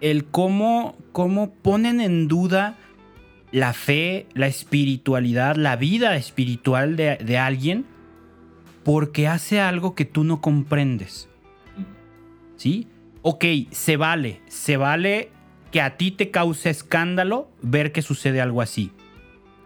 el 0.00 0.24
cómo, 0.24 0.96
cómo 1.12 1.52
ponen 1.52 2.00
en 2.00 2.26
duda 2.26 2.78
la 3.52 3.74
fe, 3.74 4.26
la 4.34 4.46
espiritualidad, 4.46 5.56
la 5.56 5.76
vida 5.76 6.16
espiritual 6.16 6.96
de, 6.96 7.16
de 7.18 7.38
alguien 7.38 7.84
porque 8.82 9.28
hace 9.28 9.60
algo 9.60 9.94
que 9.94 10.04
tú 10.04 10.24
no 10.24 10.40
comprendes. 10.40 11.28
¿Sí? 12.56 12.88
Ok, 13.20 13.44
se 13.70 13.96
vale, 13.96 14.40
se 14.48 14.76
vale 14.76 15.30
que 15.70 15.80
a 15.80 15.96
ti 15.96 16.10
te 16.10 16.30
cause 16.30 16.70
escándalo 16.70 17.48
ver 17.60 17.92
que 17.92 18.02
sucede 18.02 18.40
algo 18.40 18.62
así 18.62 18.90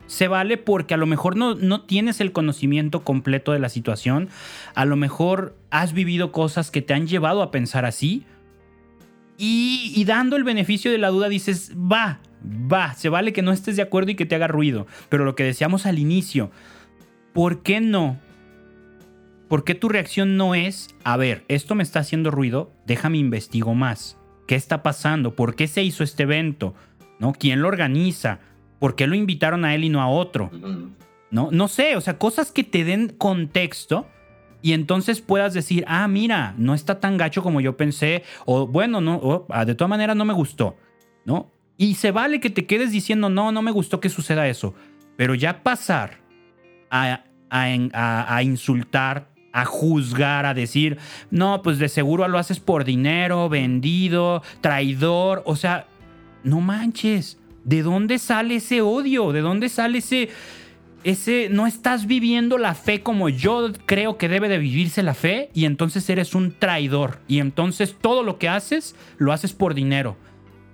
se 0.07 0.29
vale 0.29 0.57
porque 0.57 0.95
a 0.95 0.97
lo 0.97 1.07
mejor 1.07 1.37
no, 1.37 1.55
no, 1.55 1.83
tienes 1.83 2.21
el 2.21 2.33
conocimiento 2.33 3.03
completo 3.03 3.53
de 3.53 3.59
la 3.59 3.69
situación, 3.69 4.29
a 4.75 4.85
lo 4.85 4.97
mejor 4.97 5.57
has 5.71 5.93
vivido 5.93 6.33
cosas 6.33 6.71
que 6.71 6.83
te 6.83 6.95
han 6.95 7.07
llevado 7.07 7.43
a 7.43 7.51
pensar 7.51 7.85
así, 7.85 8.25
y, 9.39 10.03
dando 10.07 10.37
el 10.37 10.45
beneficio 10.45 10.91
de 10.91 10.99
la 10.99 11.09
duda 11.09 11.29
dices, 11.29 11.73
va, 11.77 12.21
va, 12.43 12.95
se 12.95 13.09
vale 13.09 13.33
que 13.33 13.43
no 13.43 13.53
estés 13.53 13.77
de 13.77 13.83
acuerdo 13.83 14.11
y 14.11 14.15
que 14.15 14.25
te 14.25 14.35
haga 14.35 14.47
ruido, 14.47 14.87
pero 15.09 15.25
lo 15.25 15.35
que 15.35 15.45
decíamos 15.45 15.85
al 15.85 15.99
inicio, 15.99 16.51
¿por 17.35 17.63
qué 17.63 17.81
no? 17.81 18.19
¿Por 19.49 19.63
qué 19.63 19.75
tu 19.75 19.89
reacción 19.89 20.37
no 20.37 20.55
es, 20.55 20.89
a 21.05 21.17
ver, 21.17 21.45
esto 21.49 21.75
me 21.75 21.83
está 21.83 22.01
haciendo 22.01 22.31
ruido, 22.31 22.73
déjame 22.87 23.19
investigo 23.19 23.75
más? 23.75 24.17
¿Qué 24.47 24.55
está 24.55 24.83
pasando? 24.83 25.37
¿Por 25.37 25.55
qué 25.55 25.69
se 25.69 25.83
hizo 25.83 26.03
este 26.03 26.23
evento? 26.23 26.75
¿No? 27.19 27.33
¿Quién 27.33 27.61
lo 27.61 27.69
organiza? 27.69 28.41
¿Por 28.79 28.95
qué 28.95 29.07
lo 29.07 29.15
invitaron 29.15 29.65
a 29.65 29.75
él 29.75 29.85
y 29.85 29.89
no 29.89 30.01
a 30.01 30.09
otro? 30.09 30.51
¿No? 31.31 31.49
No 31.51 31.69
sé, 31.69 31.97
o 31.97 32.01
sea, 32.01 32.19
cosas 32.19 32.53
que 32.53 32.65
te 32.65 32.85
den 32.85 33.09
contexto 33.09 34.07
y 34.63 34.73
entonces 34.73 35.21
puedas 35.21 35.55
decir, 35.55 35.85
ah, 35.87 36.09
mira, 36.09 36.55
no 36.59 36.75
está 36.75 36.99
tan 36.99 37.17
gacho 37.17 37.43
como 37.43 37.61
yo 37.61 37.77
pensé, 37.77 38.25
o 38.47 38.67
bueno, 38.67 39.01
no, 39.01 39.47
ah, 39.51 39.65
de 39.65 39.75
todas 39.75 39.91
maneras 39.91 40.17
no 40.17 40.25
me 40.25 40.35
gustó, 40.35 40.77
¿no? 41.25 41.51
Y 41.77 41.95
se 41.95 42.11
vale 42.11 42.41
que 42.41 42.51
te 42.51 42.67
quedes 42.67 42.91
diciendo, 42.91 43.29
no, 43.29 43.53
no 43.53 43.63
me 43.63 43.71
gustó 43.71 44.01
que 44.01 44.09
suceda 44.09 44.49
eso, 44.49 44.75
pero 45.17 45.35
ya 45.35 45.63
pasar 45.63 46.19
a, 46.91 47.25
a, 47.51 48.35
a 48.37 48.43
insultar, 48.43 49.29
a 49.53 49.65
juzgar, 49.65 50.47
a 50.47 50.55
decir, 50.55 50.99
no, 51.31 51.63
pues 51.63 51.79
de 51.79 51.89
seguro 51.89 52.27
lo 52.29 52.39
haces 52.39 52.61
por 52.61 52.85
dinero, 52.85 53.49
vendido, 53.49 54.43
traidor, 54.61 55.43
o 55.47 55.57
sea, 55.57 55.87
no 56.43 56.61
manches. 56.61 57.39
¿De 57.67 57.83
dónde 57.83 58.21
sale 58.21 58.57
ese 58.57 58.81
odio? 58.81 59.33
¿De 59.33 59.41
dónde 59.41 59.69
sale 59.69 59.99
ese, 59.99 60.29
ese, 61.03 61.49
no 61.51 61.67
estás 61.67 62.07
viviendo 62.07 62.59
la 62.59 62.77
fe 62.77 63.03
como 63.03 63.29
yo 63.29 63.73
creo 63.87 64.19
que 64.19 64.29
debe 64.29 64.49
de 64.49 64.59
vivirse 64.59 65.03
la 65.03 65.15
fe 65.15 65.51
y 65.53 65.65
entonces 65.65 66.09
eres 66.09 66.37
un 66.37 66.53
traidor 66.53 67.19
y 67.27 67.41
entonces 67.41 67.97
todo 68.01 68.23
lo 68.23 68.39
que 68.39 68.49
haces 68.49 68.95
lo 69.19 69.33
haces 69.33 69.53
por 69.53 69.75
dinero. 69.75 70.17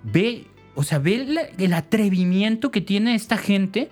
Ve, 0.03 0.45
o 0.75 0.83
sea, 0.83 0.99
ve 0.99 1.49
el 1.57 1.73
atrevimiento 1.73 2.69
que 2.69 2.81
tiene 2.81 3.15
esta 3.15 3.37
gente 3.37 3.89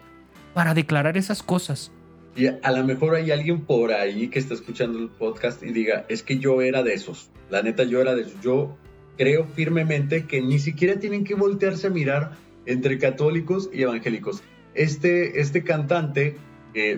para 0.54 0.76
declarar 0.76 1.18
esas 1.18 1.42
cosas. 1.42 1.92
Y 2.36 2.46
a 2.46 2.72
lo 2.72 2.84
mejor 2.86 3.16
hay 3.16 3.32
alguien 3.32 3.62
por 3.62 3.94
ahí 3.94 4.28
que 4.28 4.38
está 4.38 4.54
escuchando 4.54 5.00
el 5.00 5.10
podcast 5.10 5.64
y 5.64 5.72
diga, 5.72 6.06
es 6.08 6.22
que 6.22 6.38
yo 6.38 6.62
era 6.62 6.84
de 6.84 6.94
esos. 6.94 7.32
La 7.50 7.64
neta, 7.64 7.84
yo 7.84 8.00
era 8.00 8.14
de 8.14 8.22
esos. 8.22 8.40
Yo 8.44 8.78
creo 9.18 9.48
firmemente 9.56 10.28
que 10.28 10.40
ni 10.44 10.60
siquiera 10.60 11.00
tienen 11.00 11.24
que 11.24 11.34
voltearse 11.34 11.88
a 11.88 11.90
mirar 11.90 12.51
entre 12.66 12.98
católicos 12.98 13.70
y 13.74 13.84
evangélicos. 13.84 14.44
Este, 14.74 15.42
este 15.42 15.64
cantante, 15.64 16.38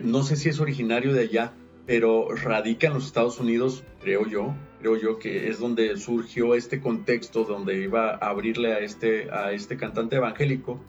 no 0.03 0.23
sé 0.23 0.35
si 0.35 0.49
es 0.49 0.59
originario 0.59 1.13
de 1.13 1.21
allá, 1.21 1.53
pero 1.85 2.29
radica 2.29 2.87
en 2.87 2.93
los 2.93 3.05
Estados 3.05 3.39
Unidos, 3.39 3.83
creo 4.01 4.25
yo, 4.27 4.55
creo 4.79 4.95
yo 4.97 5.19
que 5.19 5.49
es 5.49 5.59
donde 5.59 5.97
surgió 5.97 6.55
este 6.55 6.79
contexto 6.79 7.43
donde 7.43 7.81
iba 7.81 8.11
a 8.11 8.29
abrirle 8.29 8.73
a 8.73 8.79
este, 8.79 9.31
a 9.31 9.51
este 9.51 9.75
cantante 9.77 10.15
evangélico, 10.15 10.81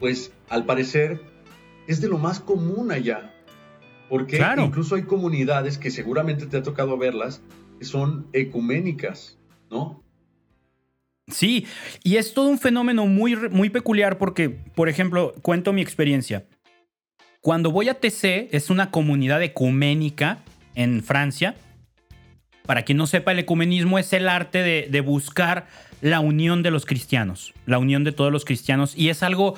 pues 0.00 0.32
al 0.48 0.66
parecer 0.66 1.20
es 1.86 2.00
de 2.00 2.08
lo 2.08 2.18
más 2.18 2.40
común 2.40 2.90
allá, 2.92 3.32
porque 4.08 4.40
incluso 4.58 4.94
hay 4.94 5.02
comunidades 5.02 5.78
que 5.78 5.90
seguramente 5.90 6.46
te 6.46 6.58
ha 6.58 6.62
tocado 6.62 6.98
verlas, 6.98 7.42
que 7.78 7.84
son 7.84 8.26
ecuménicas, 8.32 9.38
¿no? 9.70 10.02
Sí, 11.28 11.66
y 12.04 12.16
es 12.16 12.34
todo 12.34 12.48
un 12.48 12.58
fenómeno 12.58 13.06
muy, 13.06 13.36
muy 13.50 13.68
peculiar 13.68 14.16
porque, 14.16 14.48
por 14.48 14.88
ejemplo, 14.88 15.34
cuento 15.42 15.72
mi 15.72 15.82
experiencia. 15.82 16.44
Cuando 17.40 17.72
voy 17.72 17.88
a 17.88 17.94
TC, 17.94 18.48
es 18.52 18.70
una 18.70 18.90
comunidad 18.90 19.42
ecuménica 19.42 20.38
en 20.74 21.02
Francia. 21.02 21.56
Para 22.64 22.82
quien 22.82 22.98
no 22.98 23.06
sepa, 23.06 23.32
el 23.32 23.40
ecumenismo 23.40 23.98
es 23.98 24.12
el 24.12 24.28
arte 24.28 24.62
de, 24.62 24.88
de 24.90 25.00
buscar 25.00 25.66
la 26.00 26.20
unión 26.20 26.62
de 26.62 26.70
los 26.70 26.86
cristianos, 26.86 27.54
la 27.66 27.78
unión 27.78 28.04
de 28.04 28.12
todos 28.12 28.30
los 28.30 28.44
cristianos, 28.44 28.96
y 28.96 29.08
es 29.08 29.22
algo 29.22 29.54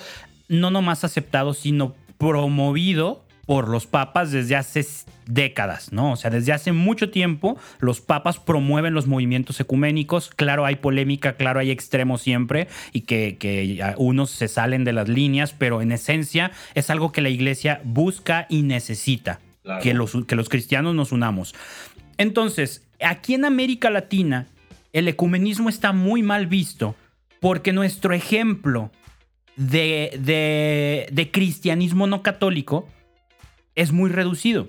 no 0.49 0.71
nomás 0.71 1.05
aceptado, 1.05 1.53
sino 1.53 1.95
promovido 2.16 3.25
por 3.49 3.71
los 3.71 3.87
papas 3.87 4.31
desde 4.31 4.57
hace 4.57 4.87
décadas, 5.25 5.91
¿no? 5.91 6.13
O 6.13 6.17
sea, 6.17 6.31
desde 6.31 6.53
hace 6.53 6.73
mucho 6.73 7.09
tiempo 7.09 7.57
los 7.79 8.03
papas 8.03 8.39
promueven 8.39 8.93
los 8.93 9.07
movimientos 9.07 9.59
ecuménicos. 9.59 10.29
Claro, 10.29 10.67
hay 10.67 10.77
polémica, 10.77 11.33
claro, 11.33 11.59
hay 11.59 11.71
extremos 11.71 12.21
siempre 12.21 12.69
y 12.93 13.01
que, 13.01 13.95
unos 13.97 14.29
se 14.29 14.49
salen 14.49 14.85
de 14.85 14.93
las 14.93 15.09
líneas, 15.09 15.55
pero 15.57 15.81
en 15.81 15.93
esencia 15.93 16.51
es 16.75 16.91
algo 16.91 17.11
que 17.11 17.23
la 17.23 17.31
iglesia 17.31 17.81
busca 17.85 18.45
y 18.51 18.65
necesita, 18.65 19.41
que, 19.83 19.95
los, 19.95 20.15
que 20.27 20.37
los 20.37 20.51
cristianos 20.51 20.95
nos 20.95 21.11
unamos. 21.11 21.55
Entonces, 22.19 22.87
aquí 23.01 23.33
en 23.33 23.47
América 23.47 23.89
Latina, 23.89 24.47
el 24.93 25.09
ecumenismo 25.09 25.71
está 25.71 25.93
muy 25.93 26.23
mal 26.23 26.49
visto 26.49 26.97
porque 27.41 27.73
nuestro 27.73 28.13
ejemplo 28.13 28.91
de, 29.57 30.19
de, 30.21 31.09
de 31.11 31.31
cristianismo 31.31 32.07
no 32.07 32.23
católico 32.23 32.87
es 33.79 33.93
muy 33.93 34.11
reducido. 34.11 34.68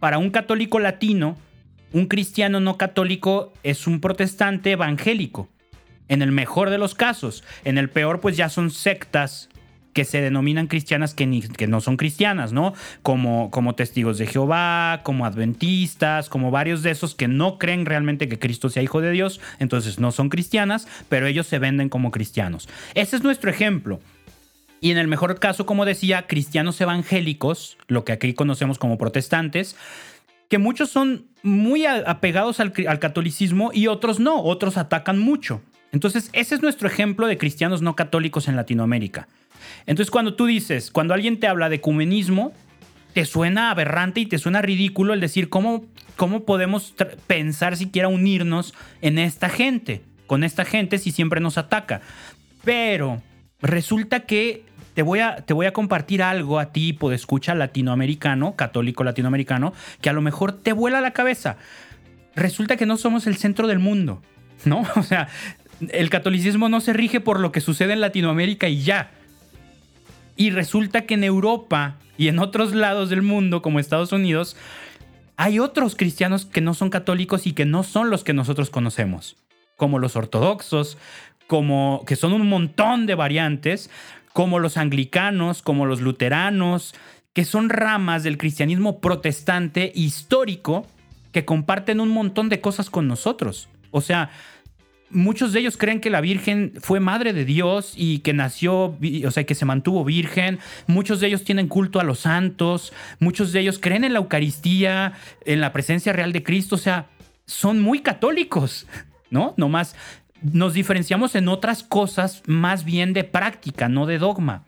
Para 0.00 0.18
un 0.18 0.28
católico 0.28 0.78
latino, 0.78 1.38
un 1.92 2.06
cristiano 2.06 2.60
no 2.60 2.76
católico 2.76 3.54
es 3.62 3.86
un 3.86 4.00
protestante 4.00 4.72
evangélico. 4.72 5.48
En 6.08 6.20
el 6.20 6.30
mejor 6.30 6.68
de 6.68 6.76
los 6.76 6.94
casos. 6.94 7.42
En 7.64 7.78
el 7.78 7.88
peor, 7.88 8.20
pues 8.20 8.36
ya 8.36 8.50
son 8.50 8.70
sectas 8.70 9.48
que 9.94 10.04
se 10.04 10.20
denominan 10.20 10.66
cristianas 10.66 11.14
que, 11.14 11.48
que 11.56 11.66
no 11.66 11.80
son 11.80 11.96
cristianas, 11.96 12.52
¿no? 12.52 12.74
Como, 13.02 13.50
como 13.50 13.76
testigos 13.76 14.18
de 14.18 14.26
Jehová, 14.26 15.00
como 15.04 15.24
adventistas, 15.24 16.28
como 16.28 16.50
varios 16.50 16.82
de 16.82 16.90
esos 16.90 17.14
que 17.14 17.28
no 17.28 17.56
creen 17.58 17.86
realmente 17.86 18.28
que 18.28 18.38
Cristo 18.38 18.68
sea 18.68 18.82
hijo 18.82 19.00
de 19.00 19.12
Dios, 19.12 19.40
entonces 19.58 19.98
no 19.98 20.12
son 20.12 20.28
cristianas, 20.28 20.86
pero 21.08 21.26
ellos 21.26 21.46
se 21.46 21.58
venden 21.58 21.88
como 21.88 22.10
cristianos. 22.10 22.68
Ese 22.92 23.16
es 23.16 23.22
nuestro 23.22 23.50
ejemplo. 23.50 24.00
Y 24.80 24.90
en 24.90 24.98
el 24.98 25.08
mejor 25.08 25.38
caso, 25.38 25.66
como 25.66 25.84
decía, 25.84 26.26
cristianos 26.26 26.80
evangélicos, 26.80 27.78
lo 27.88 28.04
que 28.04 28.12
aquí 28.12 28.34
conocemos 28.34 28.78
como 28.78 28.98
protestantes, 28.98 29.76
que 30.48 30.58
muchos 30.58 30.90
son 30.90 31.26
muy 31.42 31.86
apegados 31.86 32.60
al, 32.60 32.72
catolicismo 32.72 33.70
y 33.72 33.86
otros 33.86 34.20
no, 34.20 34.42
otros 34.42 34.76
atacan 34.76 35.18
mucho. 35.18 35.62
Entonces, 35.92 36.28
ese 36.32 36.54
es 36.54 36.62
nuestro 36.62 36.88
ejemplo 36.88 37.26
de 37.26 37.38
cristianos 37.38 37.82
no 37.82 37.96
católicos 37.96 38.48
en 38.48 38.56
Latinoamérica. 38.56 39.28
Entonces, 39.86 40.10
cuando 40.10 40.34
tú 40.34 40.46
dices, 40.46 40.90
cuando 40.90 41.14
alguien 41.14 41.38
te 41.38 41.46
habla 41.46 41.68
de 41.68 41.76
ecumenismo, 41.76 42.52
te 43.12 43.24
suena 43.24 43.70
aberrante 43.70 44.20
y 44.20 44.26
te 44.26 44.38
suena 44.38 44.60
ridículo 44.60 45.14
el 45.14 45.20
decir 45.20 45.48
cómo, 45.48 45.84
cómo 46.16 46.44
podemos 46.44 46.94
pensar 47.26 47.76
siquiera 47.76 48.08
unirnos 48.08 48.74
en 49.02 49.18
esta 49.18 49.48
gente, 49.48 50.02
con 50.26 50.42
esta 50.42 50.64
gente 50.64 50.98
si 50.98 51.12
siempre 51.12 51.40
nos 51.40 51.56
ataca. 51.56 52.00
Pero 52.64 53.22
resulta 53.60 54.20
que 54.20 54.64
te 54.94 55.02
voy 55.02 55.20
a, 55.20 55.36
te 55.36 55.52
voy 55.52 55.66
a 55.66 55.72
compartir 55.72 56.22
algo 56.22 56.58
a 56.58 56.72
ti, 56.72 56.96
escucha 57.12 57.54
latinoamericano, 57.54 58.54
católico 58.54 59.04
latinoamericano, 59.04 59.72
que 60.00 60.08
a 60.08 60.12
lo 60.12 60.22
mejor 60.22 60.52
te 60.52 60.72
vuela 60.72 61.00
la 61.00 61.12
cabeza. 61.12 61.56
Resulta 62.36 62.76
que 62.76 62.86
no 62.86 62.96
somos 62.96 63.26
el 63.26 63.36
centro 63.36 63.66
del 63.66 63.80
mundo, 63.80 64.22
¿no? 64.64 64.84
O 64.96 65.02
sea, 65.02 65.28
el 65.90 66.10
catolicismo 66.10 66.68
no 66.68 66.80
se 66.80 66.92
rige 66.92 67.20
por 67.20 67.40
lo 67.40 67.52
que 67.52 67.60
sucede 67.60 67.92
en 67.92 68.00
Latinoamérica 68.00 68.68
y 68.68 68.82
ya. 68.82 69.10
Y 70.36 70.50
resulta 70.50 71.02
que 71.02 71.14
en 71.14 71.24
Europa 71.24 71.96
y 72.16 72.28
en 72.28 72.38
otros 72.38 72.74
lados 72.74 73.10
del 73.10 73.22
mundo, 73.22 73.62
como 73.62 73.80
Estados 73.80 74.12
Unidos, 74.12 74.56
hay 75.36 75.58
otros 75.58 75.96
cristianos 75.96 76.46
que 76.46 76.60
no 76.60 76.74
son 76.74 76.90
católicos 76.90 77.46
y 77.46 77.52
que 77.52 77.64
no 77.64 77.82
son 77.82 78.10
los 78.10 78.22
que 78.22 78.32
nosotros 78.32 78.70
conocemos, 78.70 79.36
como 79.76 79.98
los 79.98 80.14
ortodoxos, 80.14 80.96
como 81.46 82.04
que 82.06 82.16
son 82.16 82.32
un 82.32 82.48
montón 82.48 83.06
de 83.06 83.14
variantes, 83.14 83.90
como 84.32 84.58
los 84.58 84.76
anglicanos, 84.76 85.62
como 85.62 85.86
los 85.86 86.00
luteranos, 86.00 86.94
que 87.32 87.44
son 87.44 87.68
ramas 87.68 88.22
del 88.22 88.38
cristianismo 88.38 89.00
protestante 89.00 89.92
histórico 89.94 90.86
que 91.32 91.44
comparten 91.44 92.00
un 92.00 92.08
montón 92.08 92.48
de 92.48 92.60
cosas 92.60 92.90
con 92.90 93.08
nosotros. 93.08 93.68
O 93.90 94.00
sea, 94.00 94.30
muchos 95.10 95.52
de 95.52 95.60
ellos 95.60 95.76
creen 95.76 96.00
que 96.00 96.10
la 96.10 96.20
Virgen 96.20 96.72
fue 96.80 97.00
madre 97.00 97.32
de 97.32 97.44
Dios 97.44 97.94
y 97.96 98.18
que 98.20 98.32
nació, 98.32 98.96
o 99.26 99.30
sea, 99.30 99.44
que 99.44 99.54
se 99.54 99.64
mantuvo 99.64 100.04
virgen. 100.04 100.58
Muchos 100.86 101.20
de 101.20 101.28
ellos 101.28 101.44
tienen 101.44 101.68
culto 101.68 102.00
a 102.00 102.04
los 102.04 102.20
santos. 102.20 102.92
Muchos 103.18 103.52
de 103.52 103.60
ellos 103.60 103.78
creen 103.80 104.04
en 104.04 104.12
la 104.12 104.20
Eucaristía, 104.20 105.14
en 105.44 105.60
la 105.60 105.72
presencia 105.72 106.12
real 106.12 106.32
de 106.32 106.42
Cristo. 106.42 106.76
O 106.76 106.78
sea, 106.78 107.06
son 107.46 107.80
muy 107.80 108.00
católicos, 108.00 108.86
¿no? 109.30 109.54
Nomás 109.56 109.96
nos 110.52 110.74
diferenciamos 110.74 111.34
en 111.34 111.48
otras 111.48 111.82
cosas 111.82 112.42
más 112.46 112.84
bien 112.84 113.12
de 113.12 113.24
práctica, 113.24 113.88
no 113.88 114.06
de 114.06 114.18
dogma. 114.18 114.64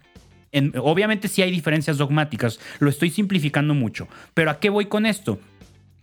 obviamente 0.80 1.28
sí 1.28 1.42
hay 1.42 1.50
diferencias 1.50 1.98
dogmáticas, 1.98 2.58
lo 2.78 2.88
estoy 2.88 3.10
simplificando 3.10 3.74
mucho. 3.74 4.08
Pero 4.32 4.50
¿a 4.50 4.58
qué 4.58 4.70
voy 4.70 4.86
con 4.86 5.04
esto? 5.04 5.38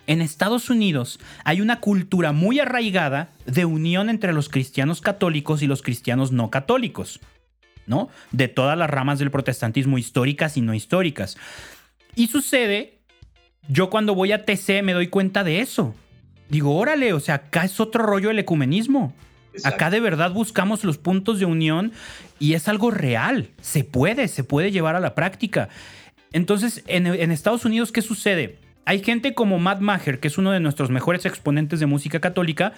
En 0.06 0.22
Estados 0.22 0.70
Unidos 0.70 1.20
hay 1.44 1.62
una 1.62 1.80
cultura 1.80 2.34
muy 2.34 2.60
arraigada 2.60 3.30
de 3.46 3.66
unión 3.66 4.10
entre 4.10 4.34
los 4.34 4.50
cristianos 4.50 5.02
católicos 5.02 5.62
y 5.64 5.68
los 5.68 5.82
cristianos 5.82 6.32
no 6.32 6.52
católicos, 6.52 7.20
¿no? 7.88 8.10
De 8.32 8.50
todas 8.50 8.78
las 8.78 8.90
ramas 8.90 9.18
del 9.18 9.32
protestantismo, 9.32 9.98
históricas 9.98 10.58
y 10.58 10.62
no 10.62 10.74
históricas. 10.74 11.38
Y 12.16 12.28
sucede, 12.28 13.00
yo 13.70 13.90
cuando 13.90 14.14
voy 14.14 14.34
a 14.34 14.46
TC 14.46 14.84
me 14.84 14.94
doy 14.94 15.08
cuenta 15.08 15.44
de 15.44 15.62
eso. 15.62 15.96
Digo, 16.50 16.76
órale, 16.76 17.14
o 17.14 17.20
sea, 17.20 17.36
acá 17.36 17.64
es 17.64 17.80
otro 17.80 18.04
rollo 18.04 18.30
el 18.30 18.38
ecumenismo. 18.38 19.14
Acá 19.64 19.90
de 19.90 20.00
verdad 20.00 20.32
buscamos 20.32 20.84
los 20.84 20.98
puntos 20.98 21.40
de 21.40 21.46
unión 21.46 21.92
y 22.40 22.54
es 22.54 22.68
algo 22.68 22.92
real. 22.92 23.50
Se 23.62 23.84
puede, 23.84 24.28
se 24.28 24.44
puede 24.44 24.72
llevar 24.72 24.96
a 24.96 25.00
la 25.00 25.16
práctica. 25.16 25.70
Entonces, 26.32 26.84
en, 26.88 27.32
Estados 27.32 27.64
Unidos, 27.64 27.92
¿qué 27.92 28.02
sucede? 28.02 28.58
Hay 28.86 29.04
gente 29.04 29.34
como 29.34 29.60
Matt 29.60 29.80
Maher, 29.80 30.20
que 30.20 30.28
es 30.28 30.38
uno 30.38 30.52
de 30.52 30.60
nuestros 30.60 30.90
mejores 30.90 31.26
exponentes 31.26 31.80
de 31.80 31.86
música 31.86 32.20
católica, 32.20 32.74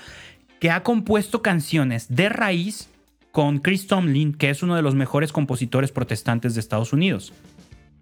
que 0.60 0.70
ha 0.70 0.84
compuesto 0.84 1.42
canciones 1.42 2.08
de 2.14 2.30
raíz 2.30 2.90
con 3.32 3.60
Chris 3.60 3.88
Tomlin, 3.88 4.34
que 4.34 4.50
es 4.50 4.62
uno 4.62 4.76
de 4.76 4.82
los 4.82 4.96
mejores 4.96 5.32
compositores 5.32 5.92
protestantes 5.92 6.54
de 6.54 6.60
Estados 6.60 6.94
Unidos. 6.94 7.34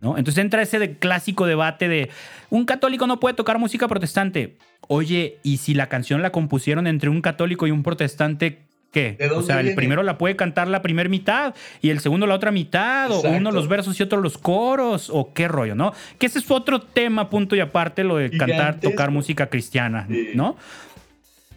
¿no? 0.02 0.18
Entonces 0.18 0.44
entra 0.44 0.62
ese 0.62 0.98
clásico 0.98 1.46
debate 1.46 1.88
de 1.88 2.10
un 2.50 2.66
católico 2.66 3.08
no 3.08 3.20
puede 3.20 3.36
tocar 3.36 3.58
música 3.58 3.88
protestante. 3.88 4.58
Oye, 4.96 5.40
¿y 5.42 5.58
si 5.58 5.74
la 5.74 5.90
canción 5.90 6.22
la 6.22 6.32
compusieron 6.32 6.86
entre 6.86 7.10
un 7.10 7.22
católico 7.22 7.66
y 7.66 7.72
un 7.72 7.82
protestante? 7.82 8.60
¿Qué? 8.92 9.18
O 9.36 9.42
sea, 9.42 9.60
el 9.60 9.74
primero 9.74 10.04
la 10.04 10.20
puede 10.20 10.36
cantar 10.36 10.68
la 10.68 10.84
primera 10.84 11.10
mitad 11.10 11.56
y 11.82 11.90
el 11.90 12.00
segundo 12.00 12.28
la 12.28 12.36
otra 12.36 12.52
mitad, 12.52 13.10
o 13.12 13.22
uno 13.22 13.50
los 13.50 13.68
versos 13.68 14.00
y 14.00 14.04
otro 14.04 14.22
los 14.22 14.38
coros, 14.38 15.10
o 15.12 15.34
qué 15.34 15.48
rollo, 15.48 15.74
¿no? 15.74 15.94
Que 16.20 16.28
ese 16.28 16.38
es 16.38 16.52
otro 16.52 16.80
tema, 16.80 17.32
punto 17.32 17.56
y 17.56 17.60
aparte, 17.60 18.04
lo 18.04 18.18
de 18.18 18.30
cantar, 18.38 18.80
tocar 18.80 19.10
música 19.10 19.48
cristiana, 19.48 20.06
¿no? 20.36 20.58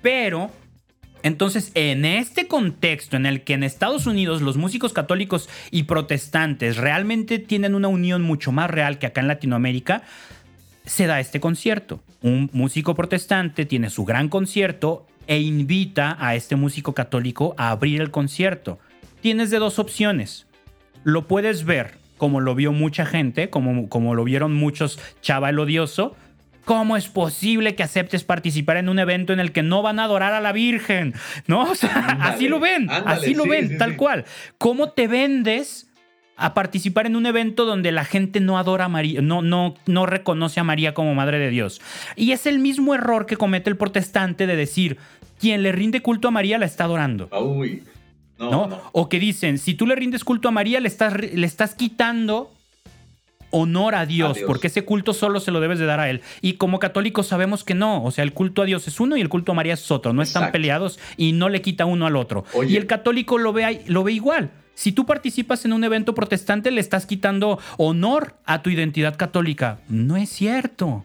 Pero 0.01 0.51
entonces, 1.23 1.73
en 1.75 2.07
este 2.07 2.47
contexto 2.47 3.17
en 3.17 3.27
el 3.27 3.43
que 3.43 3.53
en 3.53 3.65
Estados 3.65 4.07
Unidos 4.07 4.41
los 4.41 4.57
músicos 4.57 4.95
católicos 4.95 5.51
y 5.71 5.83
protestantes 5.83 6.79
realmente 6.79 7.39
tienen 7.39 7.75
una 7.75 7.89
unión 7.89 8.23
mucho 8.23 8.51
más 8.51 8.71
real 8.71 8.99
que 8.99 9.07
acá 9.07 9.21
en 9.21 9.29
Latinoamérica, 9.29 10.05
se 10.87 11.07
da 11.07 11.21
este 11.21 11.41
concierto. 11.41 12.03
Un 12.23 12.49
músico 12.53 12.95
protestante 12.95 13.67
tiene 13.67 13.91
su 13.91 14.05
gran 14.05 14.29
concierto 14.29 15.07
e 15.27 15.41
invita 15.41 16.17
a 16.19 16.35
este 16.35 16.57
músico 16.57 16.95
católico 16.95 17.55
a 17.59 17.71
abrir 17.71 18.01
el 18.01 18.11
concierto. 18.11 18.79
Tienes 19.21 19.51
de 19.51 19.59
dos 19.59 19.79
opciones. 19.79 20.47
Lo 21.05 21.27
puedes 21.27 21.65
ver 21.65 21.99
como 22.17 22.41
lo 22.41 22.55
vio 22.55 22.73
mucha 22.73 23.05
gente, 23.05 23.51
como, 23.51 23.89
como 23.89 24.15
lo 24.15 24.25
vieron 24.25 24.55
muchos 24.55 24.99
chaval 25.21 25.59
odioso. 25.59 26.17
¿Cómo 26.65 26.97
es 26.97 27.09
posible 27.09 27.77
que 27.77 27.85
aceptes 27.85 28.25
participar 28.25 28.77
en 28.77 28.89
un 28.89 28.99
evento 28.99 29.33
en 29.33 29.39
el 29.39 29.53
que 29.53 29.63
no 29.63 29.83
van 29.83 30.01
a 30.01 30.05
adorar 30.05 30.33
a 30.33 30.41
la 30.41 30.53
Virgen? 30.53 31.15
¿No? 31.47 31.73
así 32.21 32.49
lo 32.49 32.59
ven, 32.59 32.89
así 32.91 33.35
lo 33.35 33.45
ven, 33.45 33.79
tal 33.79 33.97
cual. 33.97 34.25
¿Cómo 34.59 34.91
te 34.91 35.07
vendes 35.07 35.89
a 36.37 36.55
participar 36.55 37.07
en 37.07 37.17
un 37.17 37.27
evento 37.27 37.65
donde 37.65 37.93
la 37.93 38.05
gente 38.05 38.41
no 38.41 38.59
adora 38.59 38.87
a 38.87 38.89
María, 38.89 39.23
no, 39.23 39.43
no, 39.43 39.75
no 39.87 40.07
reconoce 40.07 40.61
a 40.61 40.65
María 40.65 40.95
como 40.95 41.15
Madre 41.15 41.39
de 41.39 41.51
Dios. 41.51 41.81
Y 42.15 42.33
es 42.33 42.47
el 42.47 42.59
mismo 42.59 42.95
error 42.95 43.27
que 43.27 43.37
comete 43.37 43.71
el 43.71 43.77
protestante 43.77 44.47
de 44.47 44.57
decir, 44.57 44.99
quien 45.41 45.63
le 45.63 45.73
rinde 45.73 46.03
culto 46.03 46.29
a 46.29 46.31
María 46.31 46.59
la 46.59 46.67
está 46.67 46.85
adorando. 46.85 47.29
Uy. 47.41 47.83
No, 48.39 48.69
O 48.93 49.09
que 49.09 49.19
dicen, 49.19 49.57
si 49.57 49.73
tú 49.73 49.87
le 49.87 49.95
rindes 49.95 50.23
culto 50.23 50.49
a 50.49 50.51
María, 50.51 50.79
le 50.81 50.89
estás, 50.89 51.15
le 51.19 51.47
estás 51.47 51.75
quitando 51.75 52.53
honor 53.51 53.95
a 53.95 54.05
Dios, 54.05 54.39
porque 54.47 54.67
ese 54.67 54.85
culto 54.85 55.15
solo 55.15 55.41
se 55.41 55.51
lo 55.51 55.61
debes 55.61 55.79
de 55.79 55.87
dar 55.87 56.01
a 56.01 56.11
Él. 56.11 56.21
Y 56.43 56.55
como 56.55 56.79
católicos 56.79 57.27
sabemos 57.27 57.65
que 57.65 57.75
no, 57.75 58.05
o 58.05 58.11
sea, 58.11 58.25
el 58.25 58.35
culto 58.35 58.61
a 58.61 58.67
Dios 58.67 58.87
es 58.89 59.01
uno 59.01 59.17
y 59.17 59.23
el 59.23 59.31
culto 59.31 59.53
a 59.53 59.55
María 59.55 59.75
es 59.75 59.91
otro, 59.91 60.13
no 60.13 60.21
están 60.21 60.53
peleados 60.53 60.99
y 61.17 61.33
no 61.33 61.49
le 61.49 61.63
quita 61.63 61.87
uno 61.87 62.07
al 62.07 62.17
otro. 62.17 62.45
Y 62.69 62.77
el 62.77 62.87
católico 62.87 63.39
lo 63.39 63.55
ve, 63.55 63.83
lo 63.87 64.05
ve 64.05 64.13
igual. 64.13 64.51
Si 64.77 64.93
tú 64.93 65.07
participas 65.07 65.65
en 65.65 65.73
un 65.73 65.85
evento 65.85 66.15
protestante, 66.15 66.71
le 66.71 66.83
estás 66.83 67.07
quitando 67.07 67.59
honor 67.79 68.37
a 68.45 68.61
tu 68.61 68.69
identidad 68.69 69.17
católica. 69.17 69.81
No 69.89 70.19
es 70.19 70.29
cierto. 70.29 71.03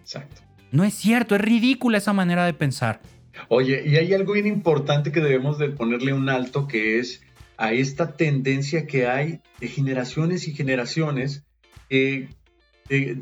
Exacto. 0.00 0.40
No 0.70 0.82
es 0.82 0.94
cierto, 0.94 1.34
es 1.34 1.42
ridícula 1.42 1.98
esa 1.98 2.14
manera 2.14 2.46
de 2.46 2.54
pensar. 2.54 3.02
Oye, 3.48 3.82
y 3.86 3.96
hay 3.96 4.14
algo 4.14 4.32
bien 4.32 4.46
importante 4.46 5.12
que 5.12 5.20
debemos 5.20 5.58
de 5.58 5.68
ponerle 5.68 6.14
un 6.14 6.30
alto, 6.30 6.66
que 6.66 6.98
es 6.98 7.22
a 7.58 7.74
esta 7.74 8.16
tendencia 8.16 8.86
que 8.86 9.06
hay 9.06 9.40
de 9.60 9.68
generaciones 9.68 10.48
y 10.48 10.54
generaciones 10.54 11.44
que 11.90 12.30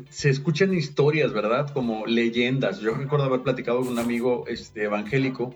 se 0.09 0.29
escuchan 0.29 0.73
historias, 0.73 1.33
¿verdad? 1.33 1.69
Como 1.73 2.05
leyendas. 2.05 2.79
Yo 2.79 2.93
recuerdo 2.93 3.25
haber 3.25 3.41
platicado 3.41 3.79
con 3.79 3.89
un 3.89 3.99
amigo 3.99 4.45
este, 4.47 4.83
evangélico 4.83 5.53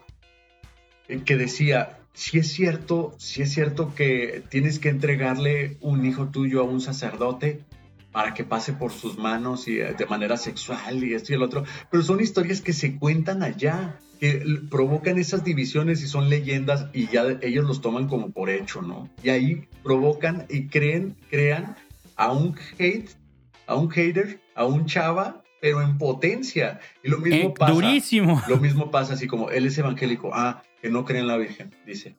eh, 1.08 1.22
que 1.24 1.38
decía, 1.38 2.00
si 2.16 2.40
es 2.40 2.52
cierto, 2.52 3.14
si 3.18 3.42
es 3.42 3.52
cierto 3.52 3.94
que 3.94 4.42
tienes 4.50 4.80
que 4.80 4.90
entregarle 4.90 5.78
un 5.82 6.06
hijo 6.06 6.30
tuyo 6.30 6.62
a 6.62 6.64
un 6.64 6.80
sacerdote 6.80 7.66
para 8.14 8.34
que 8.34 8.46
pase 8.46 8.72
por 8.72 8.94
sus 8.94 9.18
manos 9.18 9.68
y 9.68 9.82
eh, 9.82 9.94
de 9.98 10.06
manera 10.06 10.38
sexual 10.38 11.04
y 11.04 11.14
esto 11.14 11.34
y 11.34 11.36
el 11.36 11.44
otro, 11.44 11.66
pero 11.92 12.02
son 12.02 12.22
historias 12.22 12.62
que 12.62 12.72
se 12.72 12.98
cuentan 12.98 13.44
allá, 13.44 14.00
que 14.22 14.42
provocan 14.72 15.18
esas 15.18 15.44
divisiones 15.44 16.02
y 16.02 16.08
son 16.08 16.30
leyendas 16.30 16.88
y 16.94 17.08
ya 17.08 17.26
ellos 17.42 17.66
los 17.66 17.82
toman 17.82 18.08
como 18.08 18.32
por 18.32 18.50
hecho, 18.50 18.82
¿no? 18.82 19.10
Y 19.22 19.30
ahí 19.30 19.68
provocan 19.84 20.46
y 20.50 20.68
creen, 20.68 21.18
crean 21.30 21.76
a 22.16 22.32
un 22.32 22.56
hate, 22.80 23.10
a 23.68 23.76
un 23.76 23.90
hater, 23.90 24.40
a 24.56 24.66
un 24.66 24.86
chava 24.86 25.44
pero 25.66 25.82
en 25.82 25.98
potencia. 25.98 26.80
Y 27.04 27.10
lo 27.10 27.18
mismo 27.18 27.50
eh, 27.50 27.54
pasa. 27.58 27.74
Durísimo. 27.74 28.40
Lo 28.48 28.58
mismo 28.58 28.92
pasa 28.92 29.16
así 29.16 29.26
como 29.26 29.50
él 29.50 29.66
es 29.66 29.76
evangélico. 29.80 30.30
Ah, 30.32 30.62
que 30.86 30.92
no 30.92 31.04
cree 31.04 31.22
en 31.22 31.26
la 31.26 31.36
Virgen, 31.36 31.72
dice. 31.88 32.14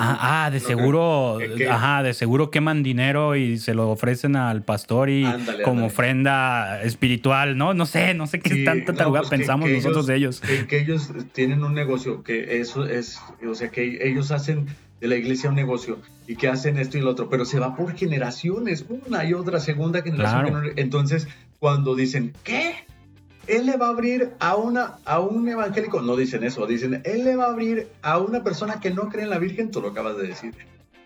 ah, 0.00 0.44
ah, 0.44 0.50
de 0.50 0.58
seguro, 0.58 1.38
ajá, 1.70 2.02
de 2.02 2.14
seguro 2.14 2.50
queman 2.50 2.82
dinero 2.82 3.36
y 3.36 3.58
se 3.58 3.74
lo 3.74 3.90
ofrecen 3.90 4.34
al 4.34 4.64
pastor 4.64 5.08
y 5.08 5.24
como 5.64 5.86
ofrenda 5.86 6.82
espiritual, 6.82 7.56
¿no? 7.56 7.74
No 7.74 7.86
sé, 7.86 8.12
no 8.14 8.26
sé 8.26 8.40
qué 8.40 8.64
tanta 8.64 9.08
pues 9.08 9.28
pensamos 9.28 9.70
nosotros 9.70 10.08
de 10.08 10.16
ellos. 10.16 10.42
Que, 10.68 10.78
ellos 10.80 11.12
tienen 11.32 11.62
un 11.62 11.74
negocio, 11.74 12.24
que 12.24 12.60
eso 12.60 12.86
es, 12.86 13.20
o 13.48 13.54
sea, 13.54 13.70
que 13.70 14.00
ellos 14.02 14.32
hacen 14.32 14.66
de 15.00 15.06
la 15.06 15.14
iglesia 15.14 15.48
un 15.48 15.54
negocio 15.54 16.00
y 16.26 16.34
que 16.34 16.48
hacen 16.48 16.78
esto 16.78 16.98
y 16.98 17.02
lo 17.02 17.10
otro, 17.10 17.30
pero 17.30 17.44
se 17.44 17.60
va 17.60 17.76
por 17.76 17.94
generaciones, 17.94 18.84
una 18.88 19.24
y 19.24 19.32
otra, 19.32 19.60
segunda 19.60 20.02
generación. 20.02 20.72
Entonces, 20.74 21.28
cuando 21.60 21.94
dicen, 21.94 22.32
¿qué? 22.42 22.74
Él 23.46 23.66
le 23.66 23.76
va 23.76 23.86
a 23.86 23.90
abrir 23.90 24.32
a, 24.38 24.56
una, 24.56 24.98
a 25.04 25.20
un 25.20 25.48
evangélico, 25.48 26.00
no 26.00 26.16
dicen 26.16 26.44
eso, 26.44 26.66
dicen, 26.66 27.02
él 27.04 27.24
le 27.24 27.36
va 27.36 27.46
a 27.46 27.52
abrir 27.52 27.88
a 28.02 28.18
una 28.18 28.42
persona 28.44 28.80
que 28.80 28.90
no 28.90 29.08
cree 29.08 29.24
en 29.24 29.30
la 29.30 29.38
Virgen, 29.38 29.70
tú 29.70 29.80
lo 29.80 29.88
acabas 29.88 30.16
de 30.16 30.28
decir. 30.28 30.54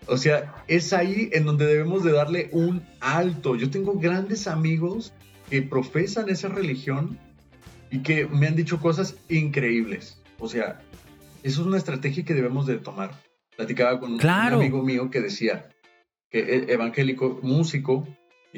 O 0.07 0.17
sea, 0.17 0.55
es 0.67 0.93
ahí 0.93 1.29
en 1.33 1.45
donde 1.45 1.65
debemos 1.65 2.03
de 2.03 2.13
darle 2.13 2.49
un 2.53 2.81
alto. 3.01 3.55
Yo 3.55 3.69
tengo 3.69 3.93
grandes 3.99 4.47
amigos 4.47 5.13
que 5.49 5.61
profesan 5.61 6.29
esa 6.29 6.47
religión 6.47 7.19
y 7.91 7.99
que 8.03 8.25
me 8.25 8.47
han 8.47 8.55
dicho 8.55 8.79
cosas 8.79 9.15
increíbles. 9.27 10.21
O 10.39 10.47
sea, 10.47 10.79
eso 11.43 11.61
es 11.61 11.67
una 11.67 11.77
estrategia 11.77 12.23
que 12.23 12.33
debemos 12.33 12.65
de 12.67 12.77
tomar. 12.77 13.11
Platicaba 13.55 13.99
con 13.99 14.13
un 14.13 14.25
amigo 14.25 14.83
mío 14.83 15.09
que 15.09 15.19
decía 15.19 15.69
que 16.29 16.39
e, 16.39 16.73
evangélico, 16.73 17.39
músico, 17.41 18.07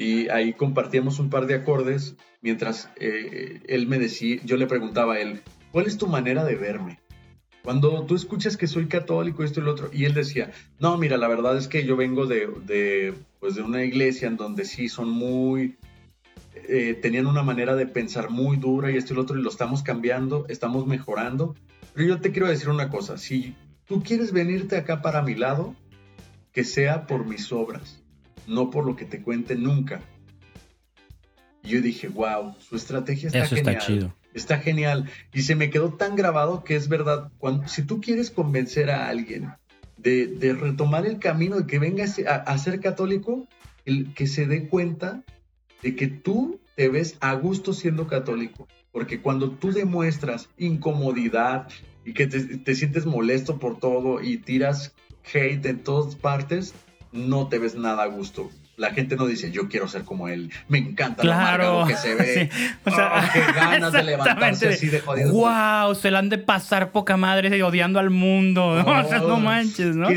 y 0.00 0.30
ahí 0.30 0.54
compartíamos 0.54 1.18
un 1.18 1.28
par 1.28 1.46
de 1.46 1.54
acordes 1.54 2.16
mientras 2.40 2.88
eh, 2.96 3.60
él 3.66 3.86
me 3.86 3.98
decía, 3.98 4.40
yo 4.46 4.56
le 4.56 4.66
preguntaba 4.66 5.14
a 5.14 5.20
él, 5.20 5.42
¿cuál 5.72 5.84
es 5.84 5.98
tu 5.98 6.06
manera 6.06 6.42
de 6.42 6.54
verme? 6.54 7.00
Cuando 7.62 8.06
tú 8.06 8.14
escuchas 8.14 8.56
que 8.56 8.66
soy 8.66 8.86
católico, 8.86 9.44
esto 9.44 9.60
y 9.60 9.64
lo 9.64 9.72
otro, 9.72 9.90
y 9.92 10.06
él 10.06 10.14
decía, 10.14 10.52
no, 10.78 10.96
mira, 10.96 11.18
la 11.18 11.28
verdad 11.28 11.58
es 11.58 11.68
que 11.68 11.84
yo 11.84 11.96
vengo 11.96 12.24
de, 12.24 12.48
de 12.64 13.12
pues 13.40 13.56
de 13.56 13.62
una 13.62 13.84
iglesia 13.84 14.26
en 14.26 14.38
donde 14.38 14.64
sí 14.64 14.88
son 14.88 15.10
muy, 15.10 15.76
eh, 16.54 16.98
tenían 17.02 17.26
una 17.26 17.42
manera 17.42 17.76
de 17.76 17.84
pensar 17.84 18.30
muy 18.30 18.56
dura 18.56 18.90
y 18.90 18.96
esto 18.96 19.12
y 19.12 19.16
lo 19.16 19.22
otro, 19.22 19.38
y 19.38 19.42
lo 19.42 19.50
estamos 19.50 19.82
cambiando, 19.82 20.46
estamos 20.48 20.86
mejorando. 20.86 21.54
Pero 21.92 22.08
yo 22.08 22.20
te 22.22 22.32
quiero 22.32 22.48
decir 22.48 22.70
una 22.70 22.88
cosa, 22.88 23.18
si 23.18 23.54
tú 23.84 24.02
quieres 24.02 24.32
venirte 24.32 24.78
acá 24.78 25.02
para 25.02 25.20
mi 25.20 25.34
lado, 25.34 25.76
que 26.52 26.64
sea 26.64 27.06
por 27.06 27.26
mis 27.26 27.52
obras, 27.52 27.99
no 28.50 28.70
por 28.70 28.84
lo 28.84 28.96
que 28.96 29.04
te 29.04 29.22
cuente 29.22 29.54
nunca. 29.54 30.00
Y 31.62 31.68
yo 31.70 31.80
dije, 31.80 32.08
wow, 32.08 32.54
su 32.58 32.76
estrategia 32.76 33.28
está 33.28 33.44
Eso 33.44 33.56
genial. 33.56 33.76
Está 33.76 33.86
chido. 33.86 34.14
Está 34.34 34.58
genial. 34.58 35.10
Y 35.32 35.42
se 35.42 35.54
me 35.54 35.70
quedó 35.70 35.94
tan 35.94 36.16
grabado 36.16 36.64
que 36.64 36.76
es 36.76 36.88
verdad. 36.88 37.30
Cuando, 37.38 37.68
si 37.68 37.82
tú 37.82 38.00
quieres 38.00 38.30
convencer 38.30 38.90
a 38.90 39.08
alguien 39.08 39.52
de, 39.96 40.56
retomar 40.58 41.06
el 41.06 41.18
camino, 41.18 41.56
de 41.56 41.66
que 41.66 41.78
venga 41.78 42.04
a, 42.04 42.58
ser 42.58 42.80
católico, 42.80 43.46
el, 43.84 44.12
que 44.14 44.26
se 44.26 44.46
dé 44.46 44.68
cuenta 44.68 45.22
de 45.82 45.94
que 45.94 46.08
tú 46.08 46.60
te 46.76 46.88
ves 46.88 47.16
a 47.20 47.34
gusto 47.34 47.72
siendo 47.72 48.06
católico. 48.06 48.66
Porque 48.92 49.20
cuando 49.20 49.52
tú 49.52 49.72
demuestras 49.72 50.48
incomodidad 50.56 51.68
y 52.04 52.14
que 52.14 52.26
te, 52.26 52.40
te 52.40 52.74
sientes 52.74 53.06
molesto 53.06 53.58
por 53.58 53.78
todo 53.78 54.22
y 54.22 54.38
tiras 54.38 54.94
hate 55.32 55.66
en 55.66 55.84
todas 55.84 56.16
partes, 56.16 56.74
no 57.12 57.48
te 57.48 57.58
ves 57.58 57.74
nada 57.74 58.04
a 58.04 58.06
gusto 58.06 58.50
la 58.80 58.94
gente 58.94 59.14
no 59.14 59.26
dice, 59.26 59.52
yo 59.52 59.68
quiero 59.68 59.86
ser 59.88 60.04
como 60.04 60.28
él, 60.28 60.50
me 60.68 60.78
encanta 60.78 61.20
claro. 61.20 61.80
lo 61.80 61.86
que 61.86 61.96
se 61.96 62.14
ve. 62.14 62.50
O 62.84 62.90
sea, 62.90 63.12
oh, 63.14 63.32
qué 63.32 63.40
ganas 63.52 63.92
de 63.92 64.02
levantarse 64.02 64.68
así 64.70 64.88
de 64.88 65.00
jodido. 65.00 65.32
Wow, 65.32 65.94
se 65.94 66.10
la 66.10 66.20
han 66.20 66.30
de 66.30 66.38
pasar 66.38 66.90
poca 66.90 67.18
madre 67.18 67.62
odiando 67.62 67.98
al 67.98 68.08
mundo. 68.08 68.82
¿no? 68.82 68.90
o 69.00 69.04
sea, 69.04 69.18
no 69.18 69.38
manches, 69.38 69.96
¿no? 69.96 70.08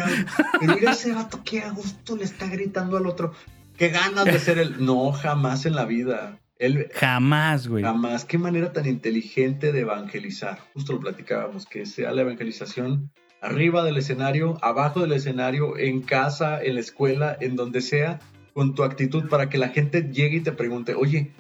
pero 0.61 0.75
mira 0.75 0.91
ese 0.93 1.11
vato 1.11 1.43
que 1.43 1.61
a 1.61 1.71
gusto 1.71 2.15
le 2.15 2.23
está 2.23 2.47
gritando 2.47 2.95
al 2.95 3.05
otro. 3.05 3.33
Qué 3.77 3.89
ganas 3.89 4.23
de 4.23 4.39
ser 4.39 4.57
él. 4.57 4.77
No, 4.79 5.11
jamás 5.11 5.65
en 5.65 5.75
la 5.75 5.83
vida. 5.83 6.39
Él, 6.57 6.89
jamás, 6.93 7.67
güey. 7.67 7.83
Jamás. 7.83 8.23
Qué 8.23 8.37
manera 8.37 8.71
tan 8.71 8.85
inteligente 8.85 9.73
de 9.73 9.81
evangelizar. 9.81 10.59
Justo 10.73 10.93
lo 10.93 11.01
platicábamos, 11.01 11.65
que 11.65 11.85
sea 11.85 12.13
la 12.13 12.21
evangelización 12.21 13.11
arriba 13.43 13.83
del 13.83 13.97
escenario, 13.97 14.57
abajo 14.61 15.01
del 15.01 15.11
escenario, 15.11 15.77
en 15.77 16.01
casa, 16.01 16.63
en 16.63 16.75
la 16.75 16.81
escuela, 16.81 17.37
en 17.39 17.55
donde 17.55 17.81
sea, 17.81 18.19
con 18.53 18.73
tu 18.73 18.83
actitud 18.83 19.27
para 19.27 19.49
que 19.49 19.57
la 19.57 19.69
gente 19.69 20.09
llegue 20.11 20.37
y 20.37 20.41
te 20.41 20.53
pregunte, 20.53 20.95
oye, 20.95 21.31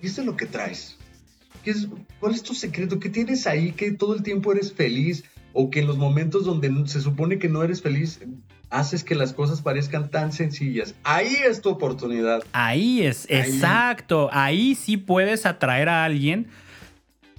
¿qué 0.00 0.06
es 0.06 0.18
lo 0.18 0.36
que 0.36 0.46
traes? 0.46 0.98
¿Qué 1.64 1.70
es, 1.70 1.88
¿Cuál 2.20 2.34
es 2.34 2.42
tu 2.42 2.54
secreto? 2.54 3.00
¿Qué 3.00 3.08
tienes 3.08 3.46
ahí 3.46 3.72
que 3.72 3.92
todo 3.92 4.14
el 4.14 4.22
tiempo 4.22 4.52
eres 4.52 4.72
feliz? 4.72 5.24
O 5.54 5.70
que 5.70 5.80
en 5.80 5.86
los 5.86 5.98
momentos 5.98 6.44
donde 6.44 6.70
se 6.86 7.00
supone 7.00 7.38
que 7.38 7.48
no 7.48 7.62
eres 7.62 7.82
feliz, 7.82 8.20
haces 8.70 9.04
que 9.04 9.14
las 9.14 9.32
cosas 9.32 9.60
parezcan 9.60 10.10
tan 10.10 10.32
sencillas. 10.32 10.94
Ahí 11.04 11.36
es 11.46 11.60
tu 11.60 11.68
oportunidad. 11.68 12.42
Ahí 12.52 13.02
es, 13.02 13.26
exacto. 13.28 14.30
Ahí 14.32 14.74
sí 14.74 14.96
puedes 14.96 15.44
atraer 15.44 15.90
a 15.90 16.04
alguien 16.04 16.48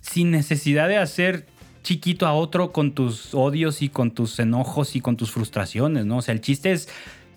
sin 0.02 0.30
necesidad 0.32 0.88
de 0.88 0.98
hacer 0.98 1.48
chiquito 1.84 2.26
a 2.26 2.34
otro 2.34 2.72
con 2.72 2.94
tus 2.94 3.34
odios 3.36 3.82
y 3.82 3.90
con 3.90 4.12
tus 4.12 4.40
enojos 4.40 4.96
y 4.96 5.02
con 5.02 5.18
tus 5.18 5.32
frustraciones, 5.32 6.06
¿no? 6.06 6.18
O 6.18 6.22
sea, 6.22 6.34
el 6.34 6.42
chiste 6.42 6.72
es 6.72 6.90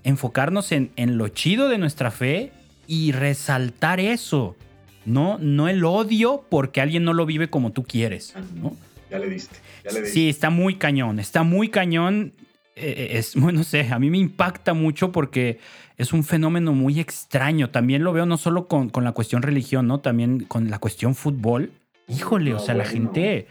enfocarnos 0.04 0.72
en, 0.72 0.90
lo 0.96 1.28
chido 1.28 1.68
de 1.68 1.78
nuestra 1.78 2.10
fe 2.10 2.52
y 2.86 3.12
resaltar 3.12 4.00
eso. 4.00 4.56
No, 5.04 5.38
no 5.38 5.68
el 5.68 5.84
odio 5.84 6.44
porque 6.48 6.80
alguien 6.80 7.04
no 7.04 7.12
lo 7.12 7.26
vive 7.26 7.50
como 7.50 7.72
tú 7.72 7.84
quieres. 7.84 8.34
Ya 9.10 9.18
le 9.18 9.28
diste. 9.28 9.56
Sí, 10.04 10.28
está 10.28 10.50
muy 10.50 10.76
cañón. 10.76 11.20
Está 11.20 11.42
muy 11.42 11.68
cañón. 11.68 12.32
Eh, 12.74 12.94
eh, 12.96 13.18
es, 13.18 13.34
bueno, 13.36 13.58
no 13.58 13.64
sé, 13.64 13.88
a 13.90 13.98
mí 13.98 14.10
me 14.10 14.18
impacta 14.18 14.74
mucho 14.74 15.12
porque 15.12 15.58
es 15.96 16.12
un 16.12 16.24
fenómeno 16.24 16.72
muy 16.72 17.00
extraño. 17.00 17.70
También 17.70 18.04
lo 18.04 18.12
veo 18.12 18.26
no 18.26 18.36
solo 18.36 18.68
con, 18.68 18.90
la 19.02 19.12
cuestión 19.12 19.42
religión, 19.42 19.86
¿no? 19.86 20.00
También 20.00 20.40
con 20.40 20.70
la 20.70 20.78
cuestión 20.78 21.14
fútbol. 21.14 21.72
Híjole, 22.08 22.54
o 22.54 22.58
sea, 22.60 22.74
la 22.74 22.84
gente 22.84 23.48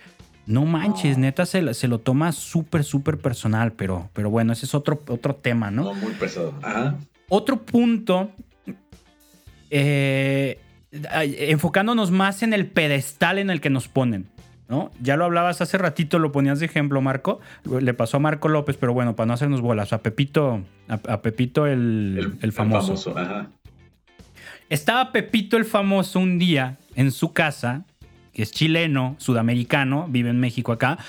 no 0.47 0.65
manches, 0.65 1.17
neta 1.17 1.45
se, 1.45 1.73
se 1.73 1.87
lo 1.87 1.99
toma 1.99 2.31
súper, 2.31 2.83
súper 2.83 3.17
personal, 3.17 3.73
pero, 3.73 4.09
pero 4.13 4.29
bueno, 4.29 4.53
ese 4.53 4.65
es 4.65 4.75
otro, 4.75 5.01
otro 5.07 5.35
tema, 5.35 5.71
¿no? 5.71 5.93
muy 5.93 6.13
pesado. 6.13 6.53
Ajá. 6.61 6.95
Otro 7.29 7.63
punto, 7.63 8.31
eh, 9.71 10.59
enfocándonos 10.91 12.11
más 12.11 12.43
en 12.43 12.53
el 12.53 12.67
pedestal 12.67 13.39
en 13.39 13.49
el 13.49 13.61
que 13.61 13.69
nos 13.69 13.87
ponen. 13.87 14.27
¿No? 14.67 14.89
Ya 14.99 15.15
lo 15.15 15.25
hablabas 15.25 15.61
hace 15.61 15.77
ratito, 15.77 16.17
lo 16.17 16.31
ponías 16.31 16.59
de 16.59 16.65
ejemplo, 16.65 16.99
Marco. 16.99 17.39
Le 17.69 17.93
pasó 17.93 18.17
a 18.17 18.19
Marco 18.19 18.47
López, 18.47 18.77
pero 18.77 18.95
bueno, 18.95 19.15
para 19.15 19.27
no 19.27 19.33
hacernos 19.33 19.61
bolas, 19.61 19.93
a 19.93 19.99
Pepito, 19.99 20.63
a, 20.87 21.21
Pepito 21.21 21.67
el, 21.67 22.35
el, 22.41 22.51
famoso. 22.51 22.93
El 22.93 22.97
famoso 22.97 23.19
ajá. 23.19 23.49
Estaba 24.69 25.11
Pepito 25.11 25.57
el 25.57 25.65
famoso 25.65 26.19
un 26.19 26.39
día 26.39 26.79
en 26.95 27.11
su 27.11 27.31
casa 27.31 27.85
que 28.35 28.43
es 28.43 28.51
chileno, 28.51 29.15
sudamericano, 29.17 30.07
vive 30.09 30.29
en 30.29 30.39
México 30.39 30.73
acá. 30.73 30.99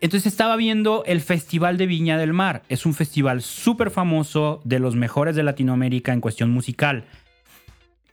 Entonces 0.00 0.32
estaba 0.32 0.56
viendo 0.56 1.04
el 1.06 1.20
Festival 1.20 1.76
de 1.76 1.86
Viña 1.86 2.18
del 2.18 2.32
Mar. 2.32 2.62
Es 2.68 2.86
un 2.86 2.94
festival 2.94 3.42
súper 3.42 3.90
famoso, 3.90 4.60
de 4.64 4.78
los 4.78 4.96
mejores 4.96 5.36
de 5.36 5.42
Latinoamérica 5.42 6.12
en 6.12 6.20
cuestión 6.20 6.50
musical. 6.50 7.04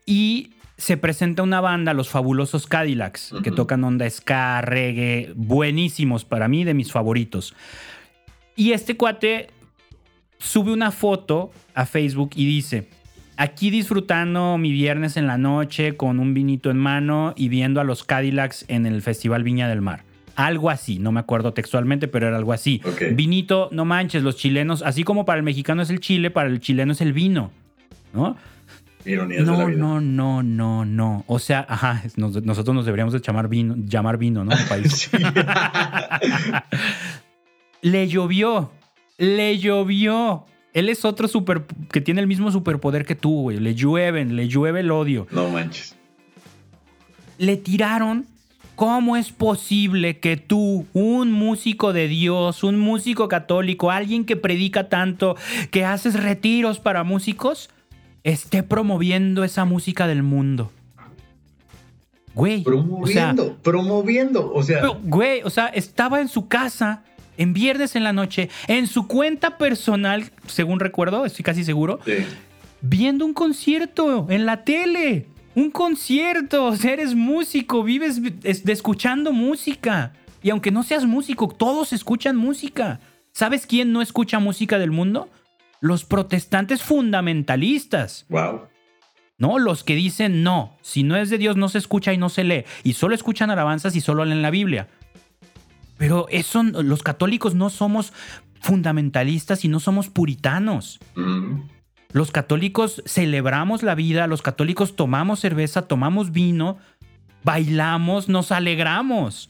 Y 0.06 0.52
se 0.78 0.98
presenta 0.98 1.41
una 1.44 1.62
banda, 1.62 1.94
los 1.94 2.10
fabulosos 2.10 2.68
Cadillacs, 2.68 3.34
que 3.44 3.52
tocan 3.52 3.84
onda 3.84 4.10
ska, 4.10 4.62
reggae, 4.62 5.32
buenísimos 5.36 6.26
para 6.26 6.48
mí, 6.48 6.66
de 6.66 6.74
mis 6.74 6.91
favoritos. 6.91 7.56
Y 8.56 8.74
este 8.74 8.98
cuate 8.98 9.48
sube 10.38 10.74
una 10.74 10.91
foto 10.91 11.52
a 11.74 11.86
Facebook 11.86 12.32
y 12.36 12.46
dice, 12.46 12.89
Aquí 13.36 13.72
disfrutando 13.72 14.58
mi 14.58 14.72
viernes 14.72 15.18
en 15.18 15.28
la 15.28 15.38
noche 15.38 15.98
con 15.98 16.20
un 16.20 16.34
vinito 16.34 16.70
en 16.70 16.78
mano 16.78 17.34
y 17.36 17.50
viendo 17.50 17.82
a 17.82 17.84
los 17.84 18.04
Cadillacs 18.04 18.66
en 18.68 18.86
el 18.86 19.02
Festival 19.02 19.44
Viña 19.44 19.68
del 19.68 19.82
Mar. 19.82 20.04
Algo 20.36 20.70
así, 20.70 21.00
no 21.00 21.12
me 21.12 21.20
acuerdo 21.20 21.54
textualmente, 21.54 22.08
pero 22.08 22.28
era 22.28 22.38
algo 22.38 22.54
así. 22.54 22.82
Vinito, 23.14 23.70
no 23.72 23.86
manches, 23.86 24.24
los 24.24 24.36
chilenos, 24.36 24.82
así 24.82 25.04
como 25.04 25.26
para 25.26 25.38
el 25.38 25.44
mexicano 25.44 25.82
es 25.82 25.90
el 25.90 26.00
chile, 26.00 26.32
para 26.32 26.50
el 26.50 26.60
chileno 26.60 26.94
es 26.94 27.02
el 27.02 27.14
vino, 27.14 27.52
¿no? 28.14 28.36
no, 29.06 29.70
no, 29.70 30.02
no, 30.02 30.44
no, 30.44 30.86
no. 30.86 31.24
O 31.28 31.40
sea, 31.40 31.66
ajá, 31.68 32.04
nosotros 32.16 32.74
nos 32.74 32.86
deberíamos 32.86 33.14
de 33.14 33.20
llamar 33.20 33.48
vino, 33.48 33.76
llamar 33.78 34.18
vino, 34.18 34.44
¿no? 34.44 34.52
país. 34.70 35.10
le 37.82 38.08
llovió, 38.08 38.72
le 39.18 39.60
llovió. 39.60 40.46
Él 40.74 40.90
es 40.90 41.06
otro 41.06 41.28
super 41.28 41.64
que 41.92 42.02
tiene 42.02 42.22
el 42.22 42.28
mismo 42.28 42.52
superpoder 42.52 43.06
que 43.06 43.16
tú, 43.16 43.44
güey. 43.44 43.60
Le 43.60 43.76
llueven, 43.76 44.36
le 44.36 44.48
llueve 44.48 44.80
el 44.80 44.92
odio. 44.92 45.28
No 45.32 45.50
manches. 45.50 45.96
Le 47.38 47.58
tiraron. 47.58 48.26
¿Cómo 48.76 49.18
es 49.18 49.32
posible 49.32 50.18
que 50.18 50.36
tú, 50.36 50.88
un 50.94 51.32
músico 51.32 51.94
de 51.94 52.08
Dios, 52.08 52.64
un 52.64 52.80
músico 52.80 53.28
católico, 53.28 53.92
alguien 53.92 54.26
que 54.26 54.36
predica 54.36 54.90
tanto, 54.90 55.36
que 55.70 55.86
haces 55.86 56.22
retiros 56.22 56.80
para 56.80 57.04
músicos, 57.04 57.70
esté 58.24 58.64
promoviendo 58.64 59.44
esa 59.44 59.64
música 59.66 60.08
del 60.08 60.24
mundo? 60.24 60.72
Güey. 62.34 62.64
Promoviendo, 62.64 63.58
promoviendo. 63.62 64.52
O 64.52 64.64
sea. 64.64 64.88
güey, 65.04 65.44
o 65.44 65.52
sea, 65.52 65.68
estaba 65.68 66.20
en 66.20 66.28
su 66.28 66.48
casa 66.48 67.04
en 67.38 67.54
viernes 67.54 67.96
en 67.96 68.04
la 68.04 68.14
noche, 68.14 68.50
en 68.68 68.88
su 68.88 69.08
cuenta 69.08 69.58
personal, 69.58 70.32
según 70.48 70.80
recuerdo, 70.80 71.26
estoy 71.26 71.44
casi 71.44 71.64
seguro, 71.64 72.00
viendo 72.82 73.26
un 73.26 73.34
concierto 73.34 74.28
en 74.30 74.46
la 74.46 74.64
tele. 74.64 75.28
Un 75.56 75.70
concierto, 75.70 76.66
o 76.66 76.76
sea, 76.76 76.94
eres 76.94 77.14
músico, 77.14 77.84
vives 77.84 78.22
de 78.22 78.74
escuchando 78.74 79.32
música. 79.32 80.14
Y 80.42 80.50
aunque 80.50 80.72
no 80.72 80.82
seas 80.82 81.06
músico, 81.06 81.48
todos 81.48 81.94
escuchan 81.94 82.36
música. 82.36 83.00
¿Sabes 83.32 83.68
quién 83.68 83.94
no 83.94 84.02
escucha 84.02 84.40
música 84.40 84.80
del 84.80 84.90
mundo? 84.90 85.30
Los 85.80 86.06
protestantes 86.06 86.82
fundamentalistas. 86.82 88.26
Wow. 88.30 88.62
¿no? 89.38 89.60
Los 89.60 89.84
que 89.84 89.96
dicen 89.96 90.44
no, 90.44 90.78
si 90.82 91.04
no 91.04 91.16
es 91.18 91.30
de 91.30 91.38
Dios 91.38 91.58
no 91.58 91.70
se 91.70 91.78
escucha 91.78 92.14
y 92.14 92.18
no 92.18 92.30
se 92.30 92.44
lee, 92.44 92.66
y 92.84 92.94
solo 92.94 93.16
escuchan 93.16 93.52
alabanzas 93.52 93.96
y 93.96 94.02
solo 94.02 94.26
leen 94.26 94.42
la 94.42 94.50
Biblia. 94.52 94.88
Pero 95.98 96.28
eso, 96.30 96.64
los 96.64 97.04
católicos 97.04 97.56
no 97.56 97.70
somos 97.70 98.14
fundamentalistas 98.62 99.66
y 99.66 99.68
no 99.68 99.80
somos 99.80 100.10
puritanos. 100.10 101.00
Los 102.12 102.32
católicos 102.32 103.04
celebramos 103.06 103.84
la 103.84 103.96
vida, 103.96 104.28
los 104.28 104.41
católicos 104.41 104.96
tomamos 104.96 105.39
cerveza, 105.39 105.84
tomamos 105.84 106.32
vino, 106.32 106.78
bailamos, 107.44 108.30
nos 108.30 108.52
alegramos. 108.52 109.50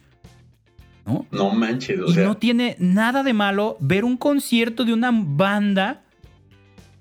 ¿No? 1.06 1.26
No 1.32 1.52
manches, 1.52 2.00
y 2.08 2.16
no 2.16 2.38
tiene 2.38 2.78
nada 2.80 3.24
de 3.24 3.34
malo 3.34 3.76
ver 3.82 4.06
un 4.06 4.16
concierto 4.16 4.86
de 4.86 4.94
una 4.94 5.12
banda 5.12 6.03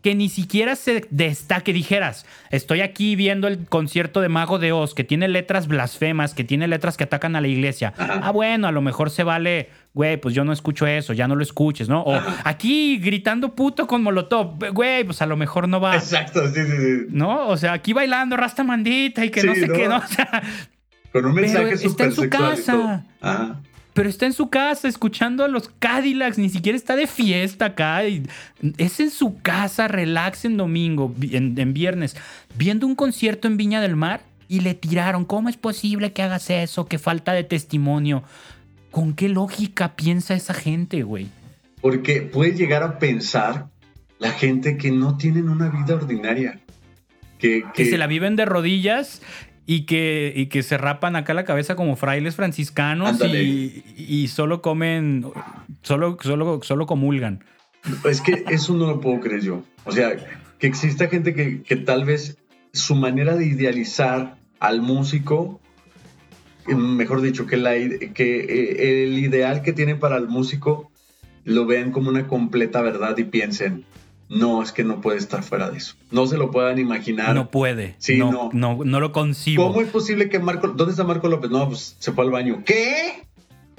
que 0.02 0.14
ni 0.16 0.28
siquiera 0.28 0.74
se 0.74 1.06
destaque, 1.10 1.72
dijeras, 1.72 2.26
estoy 2.50 2.80
aquí 2.80 3.14
viendo 3.14 3.46
el 3.46 3.66
concierto 3.66 4.20
de 4.20 4.28
Mago 4.28 4.58
de 4.58 4.72
Oz, 4.72 4.94
que 4.94 5.04
tiene 5.04 5.28
letras 5.28 5.68
blasfemas, 5.68 6.34
que 6.34 6.42
tiene 6.42 6.66
letras 6.66 6.96
que 6.96 7.04
atacan 7.04 7.36
a 7.36 7.40
la 7.40 7.46
iglesia. 7.46 7.94
Ah, 7.96 8.32
bueno, 8.32 8.66
a 8.66 8.72
lo 8.72 8.82
mejor 8.82 9.10
se 9.10 9.22
vale, 9.22 9.70
güey, 9.94 10.16
pues 10.16 10.34
yo 10.34 10.44
no 10.44 10.52
escucho 10.52 10.86
eso, 10.88 11.12
ya 11.12 11.28
no 11.28 11.36
lo 11.36 11.42
escuches, 11.42 11.88
¿no? 11.88 12.02
O 12.02 12.20
aquí 12.44 12.98
gritando 12.98 13.54
puto 13.54 13.86
con 13.86 14.02
Molotov, 14.02 14.58
güey, 14.72 15.04
pues 15.04 15.22
a 15.22 15.26
lo 15.26 15.36
mejor 15.36 15.68
no 15.68 15.80
va. 15.80 15.94
Exacto, 15.94 16.48
sí, 16.48 16.60
sí, 16.64 16.76
sí. 16.76 17.06
¿No? 17.10 17.46
O 17.46 17.56
sea, 17.56 17.72
aquí 17.72 17.92
bailando 17.92 18.36
rasta 18.36 18.64
mandita 18.64 19.24
y 19.24 19.30
que 19.30 19.44
no 19.44 19.54
sé 19.54 19.68
qué, 19.68 19.88
¿no? 19.88 19.96
O 20.02 20.06
sea, 20.08 20.42
con 21.12 21.26
un 21.26 21.34
mensaje 21.34 21.74
está 21.74 22.04
en 22.04 22.12
su 22.12 22.28
casa. 22.28 23.04
Ajá 23.20 23.60
pero 23.94 24.08
está 24.08 24.26
en 24.26 24.32
su 24.32 24.48
casa 24.48 24.88
escuchando 24.88 25.44
a 25.44 25.48
los 25.48 25.68
Cadillacs, 25.78 26.38
ni 26.38 26.48
siquiera 26.48 26.76
está 26.76 26.96
de 26.96 27.06
fiesta 27.06 27.66
acá. 27.66 28.02
Es 28.78 29.00
en 29.00 29.10
su 29.10 29.40
casa, 29.42 29.88
relax 29.88 30.44
en 30.44 30.56
domingo, 30.56 31.14
en, 31.20 31.74
viernes, 31.74 32.16
viendo 32.56 32.86
un 32.86 32.94
concierto 32.94 33.48
en 33.48 33.56
Viña 33.56 33.80
del 33.80 33.96
Mar 33.96 34.22
y 34.48 34.60
le 34.60 34.74
tiraron. 34.74 35.24
¿Cómo 35.24 35.48
es 35.48 35.56
posible 35.56 36.12
que 36.12 36.22
hagas 36.22 36.48
eso? 36.48 36.86
Qué 36.86 36.98
falta 36.98 37.32
de 37.32 37.44
testimonio. 37.44 38.22
¿Con 38.90 39.14
qué 39.14 39.28
lógica 39.28 39.94
piensa 39.94 40.34
esa 40.34 40.54
gente, 40.54 41.02
güey? 41.02 41.28
Porque 41.80 42.22
puede 42.22 42.52
llegar 42.52 42.82
a 42.82 42.98
pensar 42.98 43.68
la 44.18 44.30
gente 44.30 44.76
que 44.76 44.90
no 44.90 45.16
tienen 45.16 45.48
una 45.48 45.68
vida 45.68 45.94
ordinaria. 45.94 46.60
Que, 47.38 47.64
que, 47.74 47.86
se 47.86 47.98
la 47.98 48.06
viven 48.06 48.36
de 48.36 48.44
rodillas 48.44 49.20
y 49.66 49.86
que, 49.86 50.32
y 50.34 50.46
que 50.46 50.62
se 50.62 50.76
rapan 50.78 51.16
acá 51.16 51.34
la 51.34 51.44
cabeza 51.44 51.76
como 51.76 51.96
frailes 51.96 52.36
franciscanos 52.36 53.20
y, 53.24 54.28
solo 54.28 54.62
comen, 54.62 55.26
solo, 55.82 56.18
solo, 56.20 56.60
solo 56.62 56.86
comulgan. 56.86 57.44
Es 58.04 58.20
que 58.20 58.44
eso 58.48 58.74
no 58.74 58.86
lo 58.86 59.00
puedo 59.00 59.20
creer 59.20 59.42
yo. 59.42 59.62
O 59.84 59.92
sea, 59.92 60.16
que 60.58 60.66
exista 60.66 61.08
gente 61.08 61.34
que, 61.34 61.62
que 61.62 61.76
tal 61.76 62.04
vez 62.04 62.38
su 62.72 62.94
manera 62.94 63.36
de 63.36 63.46
idealizar 63.46 64.36
al 64.60 64.80
músico, 64.80 65.60
mejor 66.66 67.20
dicho, 67.20 67.46
que, 67.46 67.56
la, 67.56 67.72
que 67.72 68.40
eh, 68.40 69.04
el 69.04 69.18
ideal 69.18 69.62
que 69.62 69.72
tienen 69.72 69.98
para 69.98 70.16
el 70.16 70.28
músico 70.28 70.90
lo 71.44 71.66
vean 71.66 71.90
como 71.90 72.08
una 72.08 72.28
completa 72.28 72.80
verdad 72.80 73.16
y 73.18 73.24
piensen, 73.24 73.84
no, 74.28 74.62
es 74.62 74.72
que 74.72 74.84
no 74.84 75.00
puede 75.00 75.18
estar 75.18 75.42
fuera 75.42 75.70
de 75.70 75.78
eso. 75.78 75.94
No 76.10 76.26
se 76.26 76.36
lo 76.38 76.50
puedan 76.50 76.78
imaginar. 76.78 77.34
No 77.34 77.50
puede. 77.50 77.96
Sí, 77.98 78.16
no. 78.16 78.50
No, 78.52 78.78
no, 78.82 79.00
lo 79.00 79.12
concibo. 79.12 79.66
¿Cómo 79.68 79.80
es 79.80 79.88
posible 79.88 80.28
que 80.28 80.38
Marco... 80.38 80.68
¿Dónde 80.68 80.92
está 80.92 81.04
Marco 81.04 81.28
López? 81.28 81.50
No, 81.50 81.68
pues 81.68 81.96
se 81.98 82.12
fue 82.12 82.24
al 82.24 82.30
baño. 82.30 82.62
¿Qué? 82.64 83.24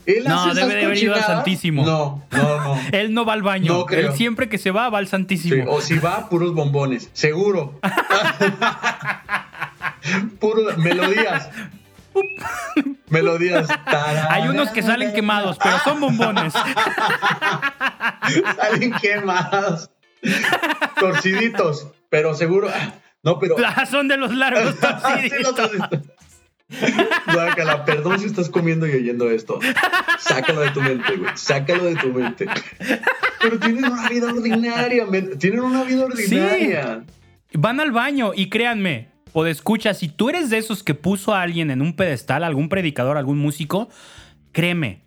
¿Él 0.06 0.26
no, 0.26 0.54
debe 0.54 0.76
de 0.76 0.86
haber 0.86 0.98
ido 0.98 1.16
al 1.16 1.24
Santísimo. 1.24 1.86
No, 1.86 2.24
no, 2.32 2.62
no. 2.62 2.80
Él 2.92 3.14
no 3.14 3.26
va 3.26 3.34
al 3.34 3.42
baño. 3.42 3.74
No 3.74 3.86
creo. 3.86 4.12
Él 4.12 4.18
siempre 4.18 4.50
que 4.50 4.58
se 4.58 4.72
va, 4.72 4.90
va 4.90 4.98
al 5.00 5.08
Santísimo. 5.08 5.72
o 5.72 5.82
si 5.82 5.98
va, 5.98 6.30
puros 6.30 6.54
bombones. 6.54 7.10
Seguro. 7.14 7.80
Puros 10.40 10.78
melodías. 10.78 11.50
Melodías. 13.10 13.68
Hay 14.30 14.48
unos 14.48 14.70
que 14.70 14.82
salen 14.82 15.14
quemados, 15.14 15.58
pero 15.64 15.80
son 15.80 16.00
bombones. 16.02 16.54
salen 18.58 18.92
quemados. 19.02 19.90
torciditos, 21.00 21.88
pero 22.10 22.34
seguro. 22.36 22.70
No, 23.24 23.40
pero. 23.40 23.56
Ah, 23.66 23.86
son 23.86 24.08
de 24.08 24.18
los 24.18 24.34
largos 24.36 24.80
torciditos. 24.80 25.72
Guácala, 27.34 27.86
perdón 27.86 28.20
si 28.20 28.26
estás 28.26 28.50
comiendo 28.50 28.88
y 28.88 28.92
oyendo 28.92 29.30
esto. 29.30 29.60
Sácalo 30.20 30.62
de 30.62 30.72
tu 30.72 30.82
mente, 30.82 31.18
güey. 31.18 31.32
Sácalo 31.36 31.86
de 31.86 31.96
tu 31.96 32.08
mente. 32.08 32.48
Pero 33.40 33.60
tienen 33.60 33.86
una 33.86 34.10
vida 34.10 34.34
ordinaria, 34.34 35.06
tienen 35.38 35.60
una 35.60 35.84
vida 35.84 36.06
ordinaria. 36.06 37.04
Van 37.54 37.80
al 37.80 37.92
baño 37.92 38.32
y 38.36 38.50
créanme, 38.50 39.10
o 39.34 39.44
de 39.44 39.52
escucha, 39.52 39.94
si 39.94 40.08
tú 40.08 40.30
eres 40.30 40.50
de 40.50 40.58
esos 40.58 40.84
que 40.84 40.96
puso 40.96 41.36
a 41.36 41.42
alguien 41.42 41.70
en 41.70 41.82
un 41.82 41.96
pedestal, 41.96 42.44
algún 42.44 42.70
predicador, 42.70 43.18
algún 43.18 43.38
músico, 43.38 43.90
créeme, 44.52 45.04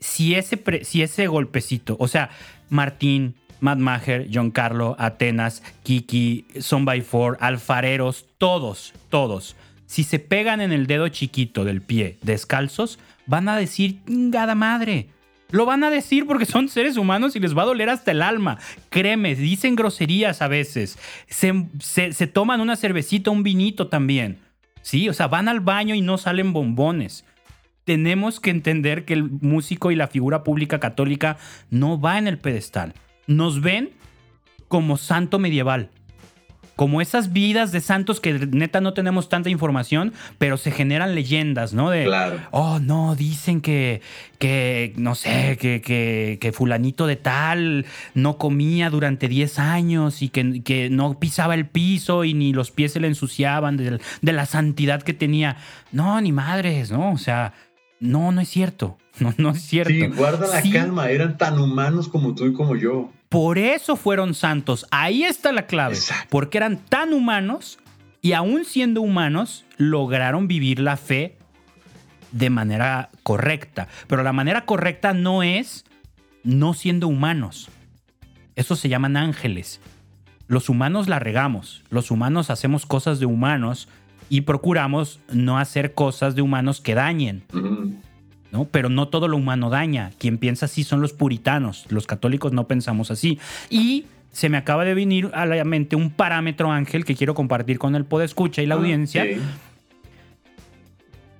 si 0.00 0.34
ese, 0.34 0.60
si 0.82 1.02
ese 1.02 1.26
golpecito, 1.28 1.96
o 2.00 2.08
sea, 2.08 2.30
Martín, 2.68 3.36
Matt 3.64 3.78
Maher, 3.78 4.28
John 4.30 4.50
Carlo, 4.50 4.94
Atenas, 4.98 5.62
Kiki, 5.82 6.44
Son 6.60 6.86
Four, 7.02 7.38
Alfareros, 7.40 8.26
todos, 8.36 8.92
todos. 9.08 9.56
Si 9.86 10.04
se 10.04 10.18
pegan 10.18 10.60
en 10.60 10.70
el 10.70 10.86
dedo 10.86 11.08
chiquito 11.08 11.64
del 11.64 11.80
pie 11.80 12.18
descalzos, 12.20 12.98
van 13.26 13.48
a 13.48 13.56
decir, 13.56 14.00
gada 14.06 14.54
madre. 14.54 15.08
Lo 15.50 15.64
van 15.64 15.82
a 15.82 15.88
decir 15.88 16.26
porque 16.26 16.44
son 16.44 16.68
seres 16.68 16.98
humanos 16.98 17.36
y 17.36 17.40
les 17.40 17.56
va 17.56 17.62
a 17.62 17.66
doler 17.66 17.88
hasta 17.88 18.10
el 18.10 18.20
alma. 18.20 18.58
Créeme, 18.90 19.34
dicen 19.34 19.76
groserías 19.76 20.42
a 20.42 20.48
veces. 20.48 20.98
Se, 21.26 21.54
se 21.80 22.26
toman 22.26 22.60
una 22.60 22.76
cervecita, 22.76 23.30
un 23.30 23.42
vinito 23.42 23.86
también. 23.86 24.40
Sí, 24.82 25.08
o 25.08 25.14
sea, 25.14 25.28
van 25.28 25.48
al 25.48 25.60
baño 25.60 25.94
y 25.94 26.02
no 26.02 26.18
salen 26.18 26.52
bombones 26.52 27.24
tenemos 27.84 28.40
que 28.40 28.48
entender 28.48 29.04
que 29.04 29.12
el 29.12 29.24
músico 29.24 29.90
y 29.90 29.94
la 29.94 30.08
figura 30.08 30.42
pública 30.42 30.80
católica 30.80 31.36
no 31.68 32.00
va 32.00 32.16
en 32.16 32.26
el 32.26 32.38
pedestal 32.38 32.94
nos 33.26 33.60
ven 33.60 33.90
como 34.68 34.96
santo 34.96 35.38
medieval. 35.38 35.90
Como 36.76 37.00
esas 37.00 37.32
vidas 37.32 37.70
de 37.70 37.80
santos 37.80 38.18
que 38.18 38.32
neta 38.32 38.80
no 38.80 38.94
tenemos 38.94 39.28
tanta 39.28 39.48
información, 39.48 40.12
pero 40.38 40.56
se 40.56 40.72
generan 40.72 41.14
leyendas, 41.14 41.72
¿no? 41.72 41.90
De, 41.90 42.02
claro. 42.02 42.40
oh, 42.50 42.80
no, 42.80 43.14
dicen 43.14 43.60
que, 43.60 44.00
que 44.40 44.92
no 44.96 45.14
sé, 45.14 45.56
que, 45.56 45.80
que, 45.80 46.52
fulanito 46.52 47.06
de 47.06 47.14
tal 47.14 47.86
no 48.14 48.38
comía 48.38 48.90
durante 48.90 49.28
10 49.28 49.60
años 49.60 50.20
y 50.20 50.30
que, 50.30 50.64
que, 50.64 50.90
no 50.90 51.20
pisaba 51.20 51.54
el 51.54 51.66
piso 51.68 52.24
y 52.24 52.34
ni 52.34 52.52
los 52.52 52.72
pies 52.72 52.92
se 52.92 52.98
le 52.98 53.06
ensuciaban 53.06 53.76
de, 53.76 54.00
de 54.22 54.32
la 54.32 54.44
santidad 54.44 55.00
que 55.02 55.14
tenía. 55.14 55.56
No, 55.92 56.20
ni 56.20 56.32
madres, 56.32 56.90
¿no? 56.90 57.12
O 57.12 57.18
sea, 57.18 57.52
no, 58.00 58.32
no 58.32 58.40
es 58.40 58.48
cierto. 58.48 58.98
No, 59.20 59.32
no 59.38 59.50
es 59.50 59.62
cierto. 59.62 59.92
Sí, 59.92 60.06
guarda 60.08 60.48
la 60.48 60.60
calma. 60.60 61.08
Eran 61.08 61.38
tan 61.38 61.60
humanos 61.60 62.08
como 62.08 62.34
tú 62.34 62.46
y 62.46 62.52
como 62.52 62.74
yo. 62.74 63.12
Por 63.28 63.58
eso 63.58 63.96
fueron 63.96 64.34
santos. 64.34 64.86
Ahí 64.90 65.24
está 65.24 65.52
la 65.52 65.66
clave. 65.66 65.96
Porque 66.28 66.58
eran 66.58 66.78
tan 66.78 67.12
humanos 67.12 67.78
y 68.22 68.32
aún 68.32 68.64
siendo 68.64 69.02
humanos, 69.02 69.64
lograron 69.76 70.48
vivir 70.48 70.78
la 70.80 70.96
fe 70.96 71.36
de 72.32 72.50
manera 72.50 73.10
correcta. 73.22 73.88
Pero 74.06 74.22
la 74.22 74.32
manera 74.32 74.64
correcta 74.64 75.12
no 75.12 75.42
es 75.42 75.84
no 76.42 76.74
siendo 76.74 77.08
humanos. 77.08 77.70
Eso 78.56 78.76
se 78.76 78.88
llaman 78.88 79.16
ángeles. 79.16 79.80
Los 80.46 80.68
humanos 80.68 81.08
la 81.08 81.18
regamos. 81.18 81.82
Los 81.90 82.10
humanos 82.10 82.50
hacemos 82.50 82.86
cosas 82.86 83.18
de 83.18 83.26
humanos 83.26 83.88
y 84.28 84.42
procuramos 84.42 85.20
no 85.32 85.58
hacer 85.58 85.94
cosas 85.94 86.34
de 86.34 86.42
humanos 86.42 86.80
que 86.80 86.94
dañen. 86.94 87.44
¿No? 88.54 88.66
Pero 88.70 88.88
no 88.88 89.08
todo 89.08 89.26
lo 89.26 89.36
humano 89.36 89.68
daña. 89.68 90.12
Quien 90.18 90.38
piensa 90.38 90.66
así 90.66 90.84
son 90.84 91.00
los 91.00 91.12
puritanos. 91.12 91.86
Los 91.88 92.06
católicos 92.06 92.52
no 92.52 92.68
pensamos 92.68 93.10
así. 93.10 93.40
Y 93.68 94.04
se 94.30 94.48
me 94.48 94.56
acaba 94.56 94.84
de 94.84 94.94
venir 94.94 95.28
a 95.34 95.44
la 95.44 95.64
mente 95.64 95.96
un 95.96 96.10
parámetro, 96.10 96.70
Ángel, 96.70 97.04
que 97.04 97.16
quiero 97.16 97.34
compartir 97.34 97.80
con 97.80 97.96
el 97.96 98.04
Podescucha 98.04 98.62
y 98.62 98.66
la 98.66 98.76
ah, 98.76 98.78
audiencia. 98.78 99.26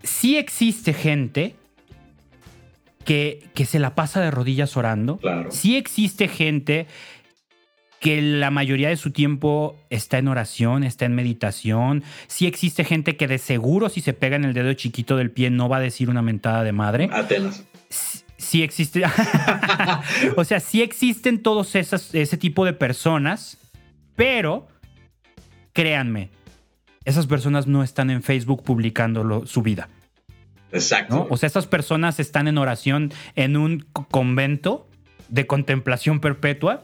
Sí. 0.03 0.37
existe 0.37 0.93
gente 0.93 1.55
que, 3.05 3.49
que, 3.55 3.65
se 3.65 3.79
la 3.79 3.95
pasa 3.95 4.21
de 4.21 4.33
rodillas 4.33 4.77
orando. 4.77 5.19
Claro. 5.19 5.53
Sí 5.53 5.77
existe 5.77 6.27
gente 6.27 6.89
que 8.05 8.21
la 8.21 8.51
mayoría 8.51 8.91
de 8.91 8.99
su 8.99 9.13
tiempo 9.13 9.79
está 9.89 10.19
en 10.19 10.29
oración, 10.29 10.85
está 10.85 11.07
en 11.07 11.15
meditación. 11.15 12.05
Sí 12.27 12.47
existe 12.47 12.85
gente 12.85 13.17
que 13.17 13.27
de 13.27 13.39
seguro 13.39 13.89
si 13.89 14.03
se 14.03 14.13
pega 14.13 14.37
en 14.37 14.45
el 14.45 14.53
dedo 14.53 14.75
chiquito 14.75 15.17
del 15.17 15.31
pie 15.31 15.49
no 15.49 15.71
va 15.71 15.79
a 15.79 15.81
decir 15.81 16.11
una 16.11 16.21
mentada 16.21 16.65
de 16.65 16.73
madre. 16.73 17.09
Atenas. 17.11 17.65
sí 18.37 18.63
existe. 18.63 19.05
o 20.37 20.45
sea, 20.45 20.61
sí 20.61 20.83
existen 20.83 21.43
todos 21.43 21.75
esas, 21.77 22.15
ese 22.15 22.37
tipo 22.37 22.67
de 22.67 22.75
personas, 22.75 23.57
pero 24.17 24.69
créanme, 25.73 26.29
esas 27.07 27.27
personas 27.27 27.67
no 27.67 27.83
están 27.83 28.11
en 28.11 28.23
Facebook 28.23 28.65
publicando 28.65 29.47
su 29.47 29.63
vida. 29.63 29.89
Exacto. 30.73 31.27
O 31.31 31.39
sea, 31.39 31.47
esas 31.47 31.67
personas 31.67 32.21
están 32.21 32.49
en 32.49 32.59
oración 32.59 33.15
en 33.35 33.57
un 33.57 33.87
convento 34.11 34.87
de 35.31 35.47
contemplación 35.47 36.21
perpetua 36.21 36.83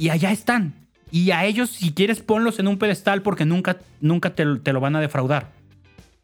y 0.00 0.08
allá 0.08 0.32
están. 0.32 0.72
Y 1.10 1.30
a 1.30 1.44
ellos, 1.44 1.68
si 1.68 1.92
quieres, 1.92 2.20
ponlos 2.20 2.58
en 2.58 2.68
un 2.68 2.78
pedestal 2.78 3.20
porque 3.20 3.44
nunca, 3.44 3.76
nunca 4.00 4.34
te, 4.34 4.46
te 4.56 4.72
lo 4.72 4.80
van 4.80 4.96
a 4.96 5.00
defraudar. 5.00 5.50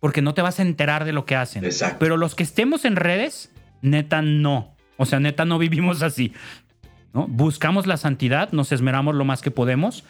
Porque 0.01 0.23
no 0.23 0.33
te 0.33 0.41
vas 0.41 0.59
a 0.59 0.63
enterar 0.63 1.05
de 1.05 1.13
lo 1.13 1.27
que 1.27 1.37
hacen. 1.37 1.63
Exacto. 1.63 1.99
Pero 2.01 2.17
los 2.17 2.35
que 2.35 2.43
estemos 2.43 2.87
en 2.87 2.97
redes, 2.97 3.53
neta 3.83 4.23
no. 4.23 4.75
O 4.97 5.05
sea, 5.05 5.21
neta 5.21 5.45
no 5.45 5.59
vivimos 5.59 6.03
así. 6.03 6.33
¿no? 7.13 7.27
Buscamos 7.29 7.87
la 7.87 7.99
santidad, 7.99 8.51
nos 8.53 8.73
esmeramos 8.73 9.15
lo 9.15 9.27
más 9.27 9.43
que 9.43 9.51
podemos, 9.51 10.05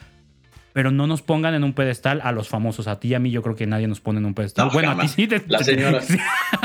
pero 0.77 0.91
no 0.91 1.07
nos 1.07 1.23
pongan 1.23 1.55
en 1.55 1.63
un 1.63 1.73
pedestal 1.73 2.21
a 2.23 2.31
los 2.31 2.49
famosos. 2.49 2.85
A 2.85 2.99
ti 2.99 3.07
y 3.07 3.13
a 3.15 3.19
mí 3.19 3.31
yo 3.31 3.41
creo 3.41 3.55
que 3.55 3.65
nadie 3.65 3.87
nos 3.87 3.99
pone 3.99 4.19
en 4.19 4.27
un 4.27 4.35
pedestal. 4.35 4.69
bueno, 4.71 4.91
a 4.91 4.99
ti 4.99 5.07
sí. 5.07 5.25
Te, 5.25 5.41
las 5.47 5.65
señoras, 5.65 6.07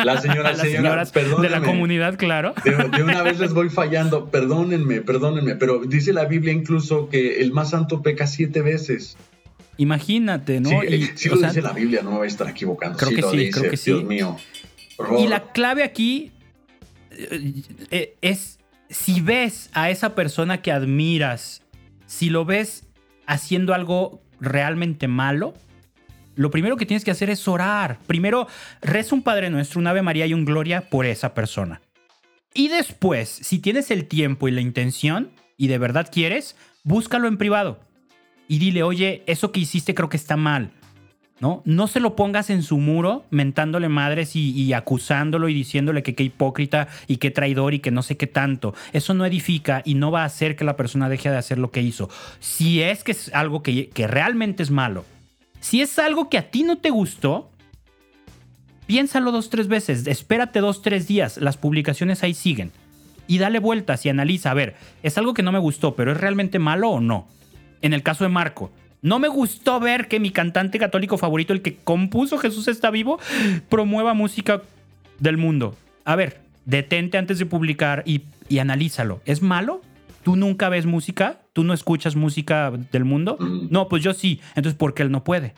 las 0.05 0.21
señoras, 0.21 0.59
señoras 0.59 1.13
de 1.15 1.49
la 1.49 1.63
comunidad, 1.63 2.19
claro. 2.19 2.53
De, 2.63 3.03
una 3.03 3.23
vez 3.23 3.39
les 3.39 3.55
voy 3.55 3.71
fallando. 3.71 4.29
Perdónenme, 4.29 5.01
perdónenme, 5.01 5.57
pero 5.57 5.79
dice 5.87 6.13
la 6.13 6.27
Biblia 6.27 6.53
incluso 6.53 7.09
que 7.09 7.41
el 7.41 7.53
más 7.53 7.71
santo 7.71 8.03
peca 8.03 8.27
siete 8.27 8.61
veces. 8.61 9.17
Imagínate, 9.79 10.61
¿no? 10.61 10.69
Sí, 11.15 11.31
lo 11.31 11.37
dice 11.39 11.63
la 11.63 11.73
Biblia, 11.73 12.03
no 12.03 12.11
me 12.11 12.17
voy 12.19 12.27
a 12.27 12.29
estar 12.29 12.51
equivocando. 12.51 12.99
Creo 12.99 13.17
que 13.17 13.23
sí, 13.23 13.51
creo 13.51 13.71
que 13.71 13.79
sí. 13.79 13.93
Dios 13.93 14.05
mío. 14.05 14.37
Y 15.21 15.27
la 15.27 15.53
clave 15.53 15.85
aquí 15.85 16.33
eh, 17.13 17.63
eh, 17.91 18.15
es 18.21 18.59
si 18.91 19.23
ves 19.23 19.71
a 19.73 19.89
esa 19.89 20.15
persona 20.15 20.61
que 20.61 20.71
admiras, 20.71 21.63
si 22.05 22.29
lo 22.29 22.45
ves 22.45 22.85
haciendo 23.33 23.73
algo 23.75 24.23
realmente 24.41 25.09
malo, 25.09 25.55
lo 26.35 26.51
primero 26.51 26.77
que 26.77 26.87
tienes 26.87 27.05
que 27.05 27.11
hacer 27.11 27.31
es 27.31 27.49
orar. 27.49 27.99
Primero, 28.07 28.47
reza 28.81 29.15
un 29.15 29.23
Padre 29.23 29.51
Nuestro, 29.51 29.81
un 29.81 29.87
Ave 29.87 30.03
María 30.03 30.27
y 30.27 30.35
un 30.35 30.45
Gloria 30.45 30.89
por 30.89 31.07
esa 31.07 31.35
persona. 31.35 31.81
Y 32.55 32.69
después, 32.69 33.29
si 33.29 33.59
tienes 33.59 33.91
el 33.91 34.07
tiempo 34.07 34.49
y 34.49 34.51
la 34.51 34.61
intención 34.61 35.31
y 35.57 35.69
de 35.69 35.79
verdad 35.79 36.09
quieres, 36.13 36.57
búscalo 36.85 37.27
en 37.29 37.39
privado 37.39 37.81
y 38.49 38.59
dile, 38.59 38.83
oye, 38.83 39.23
eso 39.27 39.53
que 39.53 39.61
hiciste 39.61 39.95
creo 39.95 40.11
que 40.11 40.19
está 40.19 40.37
mal. 40.37 40.73
¿No? 41.43 41.61
No 41.65 41.89
se 41.89 41.99
lo 41.99 42.15
pongas 42.15 42.51
en 42.51 42.63
su 42.63 42.79
muro 42.79 43.25
mentándole 43.31 43.89
madres 43.89 44.37
y, 44.37 44.73
acusándolo 44.75 45.49
y 45.49 45.55
diciéndole 45.55 46.05
que 46.05 46.15
qué 46.15 46.23
hipócrita 46.23 46.87
y 47.09 47.17
qué 47.17 47.33
traidor 47.33 47.75
y 47.75 47.81
que 47.81 47.91
no 47.91 48.03
sé 48.03 48.17
qué 48.17 48.29
tanto. 48.29 48.77
Eso 48.93 49.13
no 49.13 49.27
edifica 49.27 49.83
y 49.85 49.97
no 49.97 50.13
va 50.13 50.23
a 50.23 50.27
hacer 50.27 50.55
que 50.55 50.63
la 50.63 50.77
persona 50.77 51.09
deje 51.09 51.31
de 51.31 51.37
hacer 51.37 51.59
lo 51.59 51.73
que 51.73 51.83
hizo. 51.83 52.09
Si 52.39 52.81
es 52.81 53.03
que 53.03 53.11
es 53.11 53.35
algo 53.35 53.61
que, 53.61 53.89
que 53.89 54.07
realmente 54.07 54.63
es 54.63 54.71
malo, 54.71 55.05
si 55.59 55.83
es 55.83 55.99
algo 55.99 56.31
que 56.31 56.39
a 56.39 56.49
ti 56.49 56.63
no 56.63 56.79
te 56.79 56.91
gustó, 56.91 57.51
piénsalo 58.87 59.33
dos, 59.33 59.51
tres 59.51 59.67
veces, 59.67 60.07
espérate 60.07 60.61
dos, 60.61 60.81
tres 60.81 61.09
días, 61.09 61.39
las 61.39 61.57
publicaciones 61.57 62.23
ahí 62.23 62.35
siguen. 62.35 62.71
Y 63.27 63.39
dale 63.39 63.59
vueltas 63.59 64.07
y 64.07 64.11
analiza, 64.11 64.53
a 64.53 64.55
ver, 64.55 64.77
¿es 65.03 65.19
algo 65.19 65.35
que 65.35 65.43
no 65.43 65.51
me 65.51 65.59
gustó, 65.59 65.97
pero 65.97 66.13
es 66.13 66.19
realmente 66.19 66.61
malo 66.61 66.91
o 66.91 67.01
no? 67.01 67.27
En 67.81 67.95
el 67.95 68.05
caso 68.05 68.23
de 68.23 68.31
Marco, 68.31 68.71
no 69.03 69.19
me 69.19 69.29
gustó 69.29 69.81
ver 69.81 70.07
que 70.07 70.21
mi 70.21 70.31
cantante 70.31 70.79
católico 70.79 71.19
favorito, 71.19 71.53
el 71.53 71.61
que 71.61 71.77
compuso 71.77 72.39
Jesús 72.39 72.69
está 72.69 72.91
vivo, 72.91 73.19
promueva 73.69 74.15
música 74.15 74.63
del 75.19 75.37
mundo. 75.37 75.77
A 76.05 76.17
ver, 76.17 76.41
detente 76.65 77.19
antes 77.19 77.39
de 77.39 77.47
publicar 77.47 78.05
y, 78.07 78.23
analízalo. 78.59 79.21
¿Es 79.25 79.43
malo? 79.43 79.83
¿Tú 80.23 80.37
nunca 80.37 80.69
ves 80.69 80.87
música? 80.87 81.41
¿Tú 81.53 81.65
no 81.65 81.75
escuchas 81.75 82.15
música 82.15 82.71
del 82.93 83.05
mundo? 83.05 83.37
Mm. 83.41 83.69
No, 83.71 83.89
pues 83.89 84.05
yo 84.05 84.15
sí. 84.15 84.41
Entonces, 84.55 84.75
¿por 84.79 84.95
qué 84.95 85.03
él 85.03 85.11
no 85.11 85.25
puede? 85.25 85.55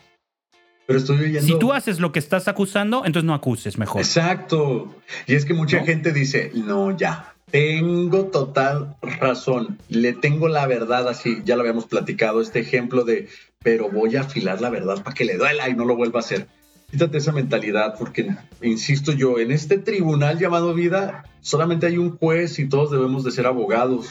Pero 0.86 0.98
estoy 0.98 1.18
oyendo... 1.18 1.42
Si 1.42 1.58
tú 1.58 1.72
haces 1.72 2.00
lo 2.00 2.12
que 2.12 2.18
estás 2.18 2.48
acusando, 2.48 3.04
entonces 3.04 3.26
no 3.26 3.34
acuses 3.34 3.76
mejor. 3.76 4.00
Exacto. 4.00 4.94
Y 5.26 5.34
es 5.34 5.44
que 5.44 5.52
mucha 5.54 5.84
gente 5.84 6.12
dice, 6.12 6.50
no, 6.54 6.96
ya, 6.96 7.33
tengo 7.50 8.26
total 8.26 8.96
razón, 9.02 9.78
le 9.88 10.12
tengo 10.12 10.48
la 10.48 10.66
verdad 10.66 11.08
así, 11.08 11.42
ya 11.44 11.54
lo 11.54 11.62
habíamos 11.62 11.86
platicado, 11.86 12.40
este 12.40 12.60
ejemplo 12.60 13.04
de, 13.04 13.28
pero 13.62 13.90
voy 13.90 14.16
a 14.16 14.22
afilar 14.22 14.60
la 14.60 14.70
verdad 14.70 15.02
para 15.02 15.14
que 15.14 15.24
le 15.24 15.36
duela 15.36 15.68
y 15.68 15.74
no 15.74 15.84
lo 15.84 15.96
vuelva 15.96 16.20
a 16.20 16.22
hacer. 16.22 16.48
Quítate 16.90 17.18
esa 17.18 17.32
mentalidad 17.32 17.96
porque, 17.98 18.34
insisto 18.62 19.12
yo, 19.12 19.38
en 19.38 19.50
este 19.50 19.78
tribunal 19.78 20.38
llamado 20.38 20.74
vida 20.74 21.24
solamente 21.40 21.86
hay 21.86 21.98
un 21.98 22.16
juez 22.16 22.58
y 22.58 22.68
todos 22.68 22.90
debemos 22.90 23.24
de 23.24 23.30
ser 23.30 23.46
abogados 23.46 24.10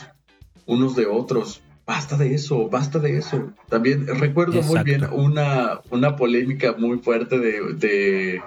unos 0.65 0.95
de 0.95 1.05
otros. 1.05 1.61
Basta 1.85 2.17
de 2.17 2.33
eso, 2.33 2.69
basta 2.69 2.99
de 2.99 3.17
eso. 3.17 3.51
También 3.67 4.07
recuerdo 4.07 4.61
muy 4.61 4.83
bien 4.83 5.05
una, 5.11 5.81
una 5.89 6.15
polémica 6.15 6.75
muy 6.77 6.99
fuerte 6.99 7.39
de, 7.39 7.73
de, 7.73 8.41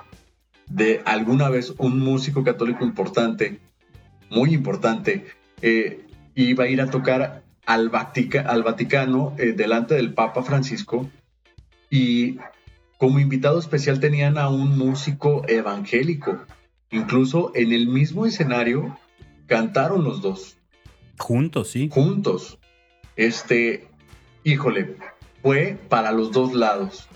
de 0.69 1.03
alguna 1.05 1.51
vez 1.51 1.75
un 1.79 1.99
músico 1.99 2.45
católico 2.45 2.85
importante 2.85 3.61
muy 4.31 4.55
importante, 4.55 5.27
eh, 5.63 6.07
iba 6.35 6.65
a 6.65 6.69
ir 6.69 6.81
a 6.81 6.91
tocar 6.91 7.43
al, 7.67 7.91
al 8.47 8.63
Vaticano 8.63 9.35
eh, 9.39 9.53
delante 9.53 9.95
del 9.95 10.15
Papa 10.15 10.43
Francisco 10.43 11.11
y 11.91 12.39
como 12.99 13.21
invitado 13.21 13.59
especial 13.59 14.01
tenían 14.01 14.39
a 14.39 14.49
un 14.49 14.79
músico 14.79 15.43
evangélico. 15.49 16.39
Incluso 16.91 17.53
en 17.55 17.73
el 17.73 17.89
mismo 17.89 18.27
escenario 18.27 18.97
cantaron 19.47 20.05
los 20.05 20.23
dos. 20.23 20.57
Juntos, 21.19 21.71
sí. 21.71 21.89
Juntos. 21.93 22.59
Este, 23.17 23.89
híjole, 24.45 24.97
fue 25.43 25.79
para 25.89 26.13
los 26.13 26.33
dos 26.33 26.55
lados. 26.55 27.09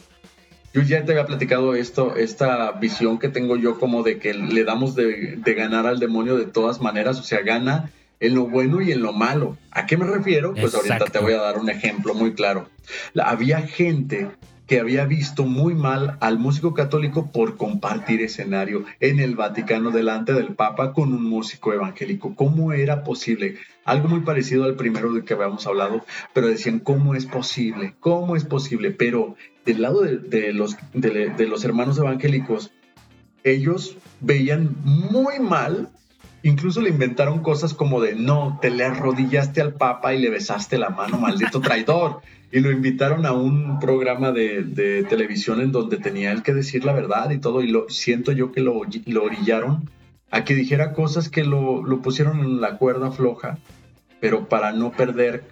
Yo 0.73 0.83
ya 0.83 1.05
te 1.05 1.13
había 1.13 1.27
platicado 1.27 1.75
esto, 1.75 2.15
esta 2.17 2.71
visión 2.73 3.19
que 3.19 3.29
tengo 3.29 3.57
yo 3.57 3.79
como 3.81 4.05
de 4.05 4.19
que 4.19 4.35
le 4.35 4.63
damos 4.63 4.95
de, 4.95 5.41
ganar 5.45 5.87
al 5.87 5.99
demonio 5.99 6.37
de 6.37 6.47
todas 6.47 6.81
maneras, 6.81 7.19
o 7.19 7.25
sea, 7.25 7.41
gana 7.41 7.91
en 8.21 8.35
lo 8.35 8.47
bueno 8.47 8.81
y 8.81 8.93
en 8.93 9.03
lo 9.03 9.13
malo. 9.13 9.57
¿A 9.73 9.87
qué 9.87 9.97
me 9.97 10.07
refiero? 10.07 10.55
Pues 10.55 10.75
ahorita 10.75 11.07
te 11.07 11.19
voy 11.19 11.33
a 11.33 11.41
dar 11.41 11.59
un 11.59 11.71
ejemplo 11.71 12.15
muy 12.15 12.35
claro. 12.35 12.69
había 13.17 13.63
gente 13.63 14.29
que 14.71 14.79
había 14.79 15.05
visto 15.05 15.47
muy 15.47 15.75
mal 15.75 16.17
al 16.21 16.39
músico 16.39 16.75
católico 16.75 17.33
por 17.33 17.57
compartir 17.57 18.23
escenario 18.23 18.85
en 19.01 19.19
el 19.19 19.35
Vaticano 19.35 19.91
delante 19.91 20.33
del 20.33 20.55
Papa 20.55 20.93
con 20.93 21.13
un 21.13 21.25
músico 21.25 21.73
evangélico. 21.73 22.37
¿Cómo 22.37 22.73
era 22.73 23.03
posible? 23.03 23.57
Algo 23.85 24.07
muy 24.07 24.21
parecido 24.21 24.63
al 24.63 24.77
primero 24.77 25.13
del 25.13 25.25
que 25.25 25.35
habíamos 25.35 25.67
hablado, 25.67 26.05
pero 26.33 26.47
decían, 26.47 26.79
¿cómo 26.79 27.17
es 27.17 27.27
posible? 27.27 27.97
¿Cómo 27.99 28.37
es 28.37 28.45
posible? 28.45 28.93
Pero 28.93 29.35
del 29.67 29.83
lado 29.83 30.03
de, 30.03 30.53
los, 30.53 30.77
de 30.93 31.47
los 31.49 31.65
hermanos 31.65 31.99
evangélicos, 31.99 32.71
ellos 33.43 33.97
veían 34.21 34.77
muy 34.85 35.41
mal 35.41 35.91
Incluso 36.43 36.81
le 36.81 36.89
inventaron 36.89 37.43
cosas 37.43 37.75
como 37.75 38.01
de, 38.01 38.15
no, 38.15 38.59
te 38.63 38.71
le 38.71 38.85
arrodillaste 38.85 39.61
al 39.61 39.75
Papa 39.75 40.15
y 40.15 40.19
le 40.19 40.31
besaste 40.31 40.79
la 40.79 40.89
mano, 40.89 41.19
maldito 41.19 41.61
traidor. 41.61 42.23
Y 42.53 42.61
lo 42.61 42.73
invitaron 42.73 43.27
a 43.27 43.33
un 43.33 43.79
programa 43.79 44.33
de, 44.33 45.05
televisión 45.09 45.61
en 45.61 45.71
donde 45.71 45.99
tenía 45.99 46.33
él 46.33 46.43
que 46.43 46.53
decir 46.53 46.85
la 46.85 46.93
verdad 46.93 47.31
y 47.31 47.39
todo. 47.39 47.63
Y 47.63 47.69
lo 47.69 47.89
siento 47.89 48.33
yo 48.33 48.51
que 48.51 48.61
lo, 48.61 48.83
lo 49.07 49.25
orillaron 49.25 49.89
a 50.31 50.45
que 50.45 50.55
dijera 50.55 50.93
cosas 50.93 51.29
que 51.29 51.45
lo, 51.45 51.85
lo 51.85 52.03
pusieron 52.03 52.41
en 52.41 52.61
la 52.61 52.77
cuerda 52.77 53.11
floja, 53.11 53.59
pero 54.21 54.49
para 54.49 54.73
no 54.73 54.91
perder 54.91 55.45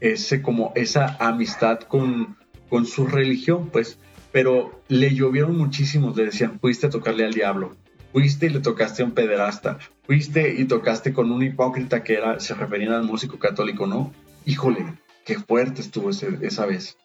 ese, 0.00 0.42
como 0.42 0.72
esa 0.74 1.16
amistad 1.18 1.80
con, 1.80 2.36
con 2.68 2.86
su 2.86 3.06
religión, 3.06 3.70
pues. 3.70 3.98
Pero 4.32 4.82
le 4.88 5.14
llovieron 5.14 5.56
muchísimos, 5.56 6.16
le 6.16 6.24
decían, 6.24 6.58
fuiste 6.60 6.88
a 6.88 6.90
tocarle 6.90 7.24
al 7.24 7.32
diablo 7.32 7.76
fuiste 8.14 8.46
y 8.46 8.50
le 8.50 8.60
tocaste 8.60 9.02
a 9.02 9.06
un 9.06 9.10
pederasta, 9.10 9.78
fuiste 10.04 10.54
y 10.56 10.66
tocaste 10.66 11.12
con 11.12 11.32
un 11.32 11.42
hipócrita 11.42 12.04
que 12.04 12.14
era, 12.14 12.38
se 12.38 12.54
refería 12.54 12.96
al 12.96 13.02
músico 13.02 13.40
católico, 13.40 13.88
¿no? 13.88 14.12
Híjole, 14.46 14.86
qué 15.24 15.38
fuerte 15.38 15.80
estuvo 15.80 16.10
esa 16.10 16.66
vez. 16.66 16.96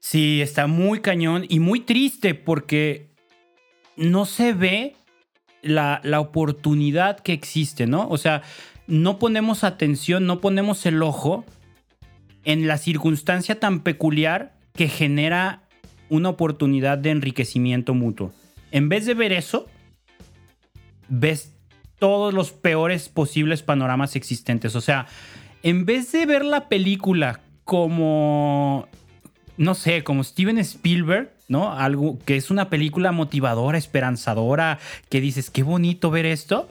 Sí, 0.00 0.42
está 0.42 0.66
muy 0.66 1.00
cañón 1.00 1.46
y 1.48 1.60
muy 1.60 1.80
triste 1.80 2.34
porque 2.34 3.08
no 3.96 4.26
se 4.26 4.52
ve 4.52 4.96
la, 5.62 6.00
la 6.04 6.20
oportunidad 6.20 7.20
que 7.20 7.32
existe, 7.32 7.86
¿no? 7.86 8.08
O 8.08 8.18
sea, 8.18 8.42
no 8.86 9.18
ponemos 9.18 9.64
atención, 9.64 10.26
no 10.26 10.40
ponemos 10.40 10.84
el 10.84 11.02
ojo 11.02 11.44
en 12.44 12.66
la 12.66 12.76
circunstancia 12.76 13.58
tan 13.58 13.80
peculiar 13.80 14.54
que 14.74 14.88
genera 14.88 15.62
una 16.10 16.28
oportunidad 16.28 16.98
de 16.98 17.10
enriquecimiento 17.10 17.94
mutuo. 17.94 18.32
En 18.70 18.88
vez 18.88 19.06
de 19.06 19.14
ver 19.14 19.32
eso, 19.32 19.66
ves 21.08 21.54
todos 21.98 22.34
los 22.34 22.52
peores 22.52 23.08
posibles 23.08 23.62
panoramas 23.62 24.16
existentes. 24.16 24.76
O 24.76 24.80
sea, 24.80 25.06
en 25.64 25.86
vez 25.86 26.12
de 26.12 26.26
ver 26.26 26.44
la 26.44 26.68
película 26.68 27.40
como, 27.64 28.86
no 29.56 29.74
sé, 29.74 30.04
como 30.04 30.22
Steven 30.22 30.58
Spielberg, 30.58 31.32
¿no? 31.48 31.72
Algo 31.72 32.18
que 32.26 32.36
es 32.36 32.50
una 32.50 32.68
película 32.68 33.12
motivadora, 33.12 33.78
esperanzadora, 33.78 34.78
que 35.08 35.22
dices, 35.22 35.50
qué 35.50 35.62
bonito 35.62 36.10
ver 36.10 36.26
esto. 36.26 36.68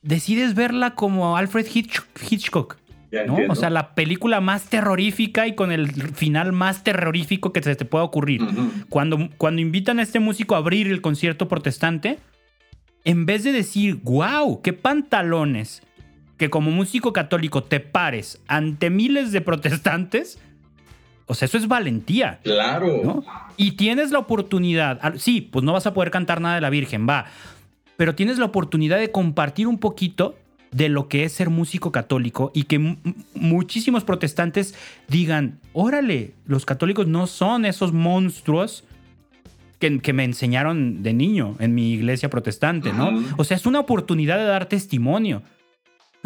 decides 0.00 0.54
verla 0.54 0.94
como 0.94 1.36
Alfred 1.36 1.66
Hitchcock. 1.66 2.78
¿no? 3.26 3.38
O 3.50 3.54
sea, 3.54 3.68
la 3.68 3.94
película 3.94 4.40
más 4.40 4.64
terrorífica 4.64 5.46
y 5.46 5.54
con 5.54 5.70
el 5.70 5.90
final 6.14 6.52
más 6.52 6.84
terrorífico 6.84 7.52
que 7.52 7.62
se 7.62 7.76
te 7.76 7.84
pueda 7.84 8.04
ocurrir. 8.04 8.40
cuando, 8.88 9.28
cuando 9.36 9.60
invitan 9.60 9.98
a 9.98 10.02
este 10.02 10.20
músico 10.20 10.54
a 10.54 10.58
abrir 10.58 10.86
el 10.88 11.02
concierto 11.02 11.48
protestante, 11.48 12.18
en 13.04 13.26
vez 13.26 13.44
de 13.44 13.52
decir, 13.52 14.00
wow, 14.02 14.62
qué 14.62 14.72
pantalones, 14.72 15.82
que 16.36 16.50
como 16.50 16.70
músico 16.70 17.12
católico 17.12 17.62
te 17.64 17.80
pares 17.80 18.40
ante 18.46 18.90
miles 18.90 19.32
de 19.32 19.40
protestantes, 19.40 20.38
o 21.26 21.34
sea, 21.34 21.46
eso 21.46 21.58
es 21.58 21.66
valentía. 21.66 22.40
Claro. 22.42 23.24
Y 23.56 23.72
tienes 23.72 24.10
la 24.10 24.18
oportunidad, 24.18 25.14
sí, 25.16 25.40
pues 25.40 25.64
no 25.64 25.72
vas 25.72 25.86
a 25.86 25.94
poder 25.94 26.10
cantar 26.10 26.40
nada 26.40 26.56
de 26.56 26.60
la 26.60 26.70
Virgen, 26.70 27.08
va, 27.08 27.26
pero 27.96 28.14
tienes 28.14 28.38
la 28.38 28.44
oportunidad 28.44 28.98
de 28.98 29.10
compartir 29.10 29.66
un 29.66 29.78
poquito 29.78 30.36
de 30.70 30.88
lo 30.88 31.08
que 31.08 31.24
es 31.24 31.32
ser 31.32 31.48
músico 31.48 31.90
católico 31.90 32.50
y 32.54 32.64
que 32.64 32.96
muchísimos 33.34 34.04
protestantes 34.04 34.74
digan, 35.08 35.58
órale, 35.72 36.34
los 36.44 36.66
católicos 36.66 37.06
no 37.06 37.26
son 37.26 37.64
esos 37.64 37.92
monstruos 37.92 38.84
que, 39.78 40.00
que, 40.00 40.12
me 40.12 40.24
enseñaron 40.24 41.02
de 41.02 41.12
niño 41.14 41.56
en 41.60 41.74
mi 41.74 41.92
iglesia 41.92 42.28
protestante, 42.28 42.92
¿no? 42.92 43.22
O 43.36 43.44
sea, 43.44 43.56
es 43.56 43.66
una 43.66 43.80
oportunidad 43.80 44.38
de 44.38 44.44
dar 44.44 44.66
testimonio. 44.66 45.42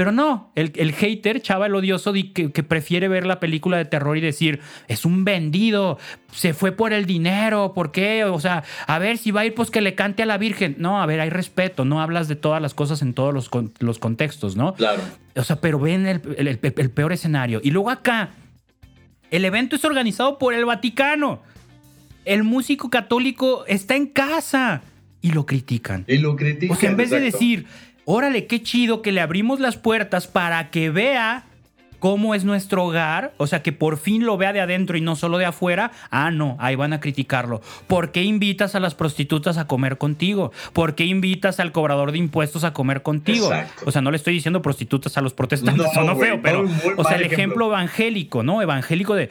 Pero 0.01 0.13
no, 0.13 0.51
el, 0.55 0.73
el 0.77 0.95
hater, 0.95 1.43
chava, 1.43 1.67
el 1.67 1.75
odioso, 1.75 2.15
que, 2.15 2.53
que, 2.53 2.63
prefiere 2.63 3.07
ver 3.07 3.27
la 3.27 3.39
película 3.39 3.77
de 3.77 3.85
terror 3.85 4.17
y 4.17 4.23
decir, 4.23 4.61
es 4.89 5.05
un 5.05 5.27
vendido, 5.27 5.99
se 6.33 6.55
fue 6.55 6.73
por 6.73 6.95
el 6.95 7.05
dinero, 7.05 7.75
¿por 7.75 7.93
qué? 7.93 8.25
O 8.25 8.41
sea, 8.41 8.65
a 8.87 8.99
ver 8.99 9.19
si 9.19 9.31
va 9.31 9.43
a 9.43 9.45
ir, 9.45 9.53
pues 9.53 9.71
que 9.71 9.83
le 9.83 9.95
cante 9.95 10.23
a 10.23 10.27
la 10.27 10.39
Virgen. 10.39 10.77
No, 10.79 11.03
a 11.03 11.05
ver, 11.05 11.21
hay 11.21 11.29
respeto, 11.29 11.85
no 11.85 12.01
hablas 12.01 12.29
de 12.29 12.37
todas 12.37 12.63
las 12.63 12.73
cosas 12.73 13.03
en 13.03 13.13
todos 13.13 13.35
los, 13.35 13.51
los 13.79 13.99
contextos, 13.99 14.57
¿no? 14.57 14.73
Claro. 14.73 15.03
O 15.37 15.45
sea, 15.45 15.57
pero 15.57 15.79
ven 15.79 16.07
el, 16.07 16.23
el, 16.39 16.49
el 16.63 16.91
peor 16.91 17.13
escenario. 17.13 17.61
Y 17.63 17.71
luego 17.71 17.91
acá, 17.91 18.31
el 19.31 19.45
evento 19.45 19.77
es 19.77 19.85
organizado 19.85 20.39
por 20.39 20.55
el 20.55 20.65
Vaticano. 20.65 21.43
El 22.25 22.43
músico 22.43 22.89
católico 22.89 23.67
está 23.67 23.97
en 23.97 24.07
casa 24.07 24.81
y 25.21 25.33
lo 25.33 25.45
critican. 25.45 26.07
Y 26.09 26.17
lo 26.17 26.37
critican. 26.37 26.75
O 26.75 26.81
sea, 26.81 26.89
en 26.89 26.97
vez 26.97 27.11
de 27.11 27.21
decir 27.21 27.67
órale, 28.11 28.47
qué 28.47 28.63
chido 28.63 29.03
que 29.03 29.13
le 29.13 29.21
abrimos 29.21 29.61
las 29.61 29.77
puertas 29.77 30.27
para 30.27 30.71
que 30.71 30.91
vea 30.91 31.45
cómo 32.01 32.35
es 32.35 32.45
nuestro 32.45 32.85
hogar, 32.85 33.33
o 33.37 33.47
sea, 33.47 33.63
que 33.63 33.73
por 33.73 33.99
fin 33.99 34.25
lo 34.25 34.37
vea 34.37 34.53
de 34.53 34.61
adentro 34.61 34.97
y 34.97 35.01
no 35.01 35.15
solo 35.15 35.39
de 35.39 35.45
afuera, 35.45 35.93
ah, 36.11 36.31
no, 36.31 36.57
ahí 36.59 36.75
van 36.75 36.93
a 36.93 36.99
criticarlo. 36.99 37.61
¿Por 37.87 38.11
qué 38.11 38.25
invitas 38.25 38.75
a 38.75 38.81
las 38.81 38.95
prostitutas 38.95 39.59
a 39.59 39.67
comer 39.67 39.99
contigo? 39.99 40.51
¿Por 40.73 40.95
qué 40.95 41.05
invitas 41.05 41.61
al 41.61 41.73
cobrador 41.73 42.11
de 42.11 42.19
impuestos 42.19 42.65
a 42.65 42.73
comer 42.73 43.03
contigo? 43.03 43.51
O 43.85 43.93
sea, 43.93 44.01
no 44.01 44.11
le 44.11 44.17
estoy 44.17 44.35
diciendo 44.35 44.63
prostitutas 44.63 45.17
a 45.19 45.21
los 45.21 45.35
protestantes, 45.35 45.87
no, 45.95 46.05
no 46.05 46.17
feo, 46.17 46.41
pero, 46.43 46.65
o 46.97 47.05
sea, 47.05 47.17
el 47.17 47.25
ejemplo 47.25 47.67
evangélico, 47.67 48.43
¿no? 48.43 48.63
Evangélico 48.63 49.15
de 49.15 49.31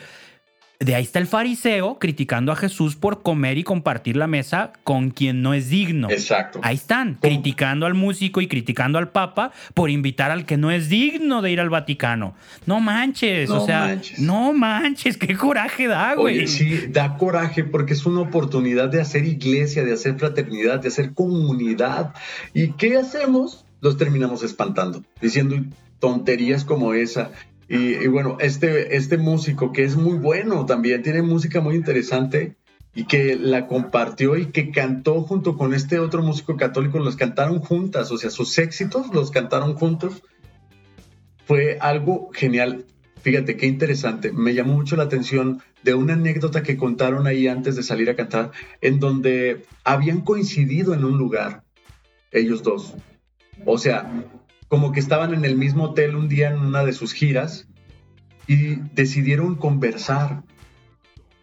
de 0.81 0.95
ahí 0.95 1.03
está 1.03 1.19
el 1.19 1.27
fariseo 1.27 1.99
criticando 1.99 2.53
a 2.53 2.56
Jesús 2.56 2.95
por 2.95 3.22
comer 3.22 3.57
y 3.57 3.64
compartir 3.64 4.15
la 4.15 4.27
mesa 4.27 4.72
con 4.85 5.11
quien 5.11 5.41
no 5.41 5.53
es 5.53 5.69
digno. 5.69 6.10
Exacto. 6.10 6.61
Ahí 6.64 6.77
están, 6.77 7.18
criticando 7.22 7.85
al 7.85 7.95
músico 7.95 8.39
y 8.39 8.47
criticando 8.47 8.97
al 8.97 9.10
Papa 9.10 9.51
por 9.73 9.89
invitar 9.89 10.31
al 10.31 10.45
que 10.45 10.56
no 10.56 10.72
es 10.72 10.88
digno 10.88 11.41
de 11.41 11.51
ir 11.51 11.60
al 11.60 11.69
Vaticano. 11.69 12.34
No 12.65 12.80
manches, 12.80 13.49
o 13.49 13.65
sea, 13.65 13.99
no 14.19 14.53
manches, 14.53 15.18
qué 15.18 15.35
coraje 15.35 15.88
da, 15.88 16.15
güey. 16.15 16.47
sí, 16.47 16.88
da 16.88 17.18
coraje 17.18 17.65
porque 17.65 17.91
es 17.91 18.06
una 18.06 18.22
oportunidad 18.22 18.88
de 18.88 19.01
hacer 19.01 19.26
iglesia, 19.26 19.84
de 19.84 19.91
hacer 19.91 20.18
fraternidad, 20.18 20.80
de 20.80 20.88
hacer 20.88 21.14
comunidad. 21.14 22.14
¿Y 22.53 22.72
qué 22.72 22.95
hacemos? 22.95 23.65
Los 23.81 23.97
terminamos 23.97 24.43
espantando, 24.43 25.03
diciendo 25.22 25.57
tonterías 25.99 26.64
como 26.64 26.93
esa 26.93 27.31
y, 27.69 28.07
bueno, 28.07 28.37
este, 28.39 28.95
este 28.95 29.19
músico 29.19 29.71
que 29.71 29.83
es 29.83 29.95
muy 29.95 30.17
bueno 30.17 30.65
también, 30.65 31.03
tiene 31.03 31.21
música 31.21 31.61
muy 31.61 31.75
interesante 31.75 32.55
y 32.95 33.03
que 33.03 33.35
la 33.35 33.67
compartió 33.67 34.35
y 34.37 34.47
que 34.47 34.71
cantó 34.71 35.21
junto 35.21 35.55
con 35.55 35.75
este 35.75 35.99
otro 35.99 36.23
músico 36.23 36.57
católico, 36.57 36.97
los 36.97 37.15
cantaron 37.15 37.59
juntas, 37.59 38.11
o 38.11 38.17
sea, 38.17 38.31
sus 38.31 38.57
éxitos 38.57 39.13
los 39.13 39.29
cantaron 39.29 39.75
juntos. 39.75 40.23
Fue 41.45 41.77
algo 41.79 42.31
genial. 42.33 42.85
Fíjate 43.21 43.55
qué 43.55 43.67
interesante. 43.67 44.31
Me 44.31 44.55
llamó 44.55 44.73
mucho 44.73 44.95
la 44.95 45.03
atención 45.03 45.61
de 45.83 45.93
una 45.93 46.13
anécdota 46.13 46.63
que 46.63 46.75
contaron 46.75 47.27
ahí 47.27 47.47
antes 47.47 47.75
de 47.75 47.83
salir 47.83 48.09
a 48.09 48.15
cantar, 48.15 48.51
en 48.81 48.99
donde 48.99 49.63
habían 49.83 50.21
coincidido 50.21 50.95
en 50.95 51.05
un 51.05 51.19
lugar, 51.19 51.63
ellos 52.31 52.63
dos. 52.63 52.95
O 53.65 53.77
sea, 53.77 54.25
como 54.69 54.91
que 54.91 54.99
estaban 54.99 55.33
en 55.33 55.43
el 55.43 55.57
mismo 55.57 55.85
hotel 55.85 56.15
un 56.15 56.29
día 56.29 56.51
en 56.51 56.59
una 56.59 56.85
de 56.85 56.93
sus 56.93 57.11
giras 57.11 57.67
y 58.47 58.75
decidieron 58.93 59.55
conversar. 59.55 60.43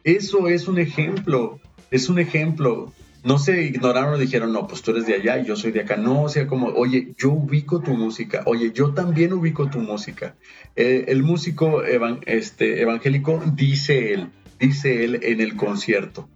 Eso 0.05 0.49
es 0.49 0.69
un 0.69 0.79
ejemplo, 0.79 1.61
es 1.91 2.09
un 2.09 2.21
ejemplo. 2.21 2.93
No 3.25 3.41
se 3.41 3.63
ignoraron 3.63 4.15
o 4.15 4.19
dijeron, 4.19 4.53
no, 4.53 4.69
pues 4.69 4.83
tú 4.83 4.93
eres 4.93 5.07
de 5.07 5.15
allá 5.15 5.41
y 5.41 5.47
yo 5.47 5.57
soy 5.57 5.73
de 5.73 5.81
acá. 5.81 5.97
No, 5.97 6.23
o 6.23 6.29
sea, 6.29 6.47
como, 6.47 6.69
oye, 6.69 7.15
yo 7.19 7.33
ubico 7.33 7.81
tu 7.81 7.95
música, 7.95 8.43
oye, 8.47 8.71
yo 8.73 8.95
también 8.95 9.33
ubico 9.33 9.69
tu 9.69 9.81
música. 9.81 10.37
Eh, 10.77 11.07
el 11.09 11.25
músico 11.25 11.83
este, 11.83 12.81
evangélico 12.81 13.43
dice 13.55 14.13
él, 14.13 14.29
dice 14.61 15.05
él 15.05 15.19
en 15.25 15.41
el 15.41 15.57
concierto, 15.57 16.29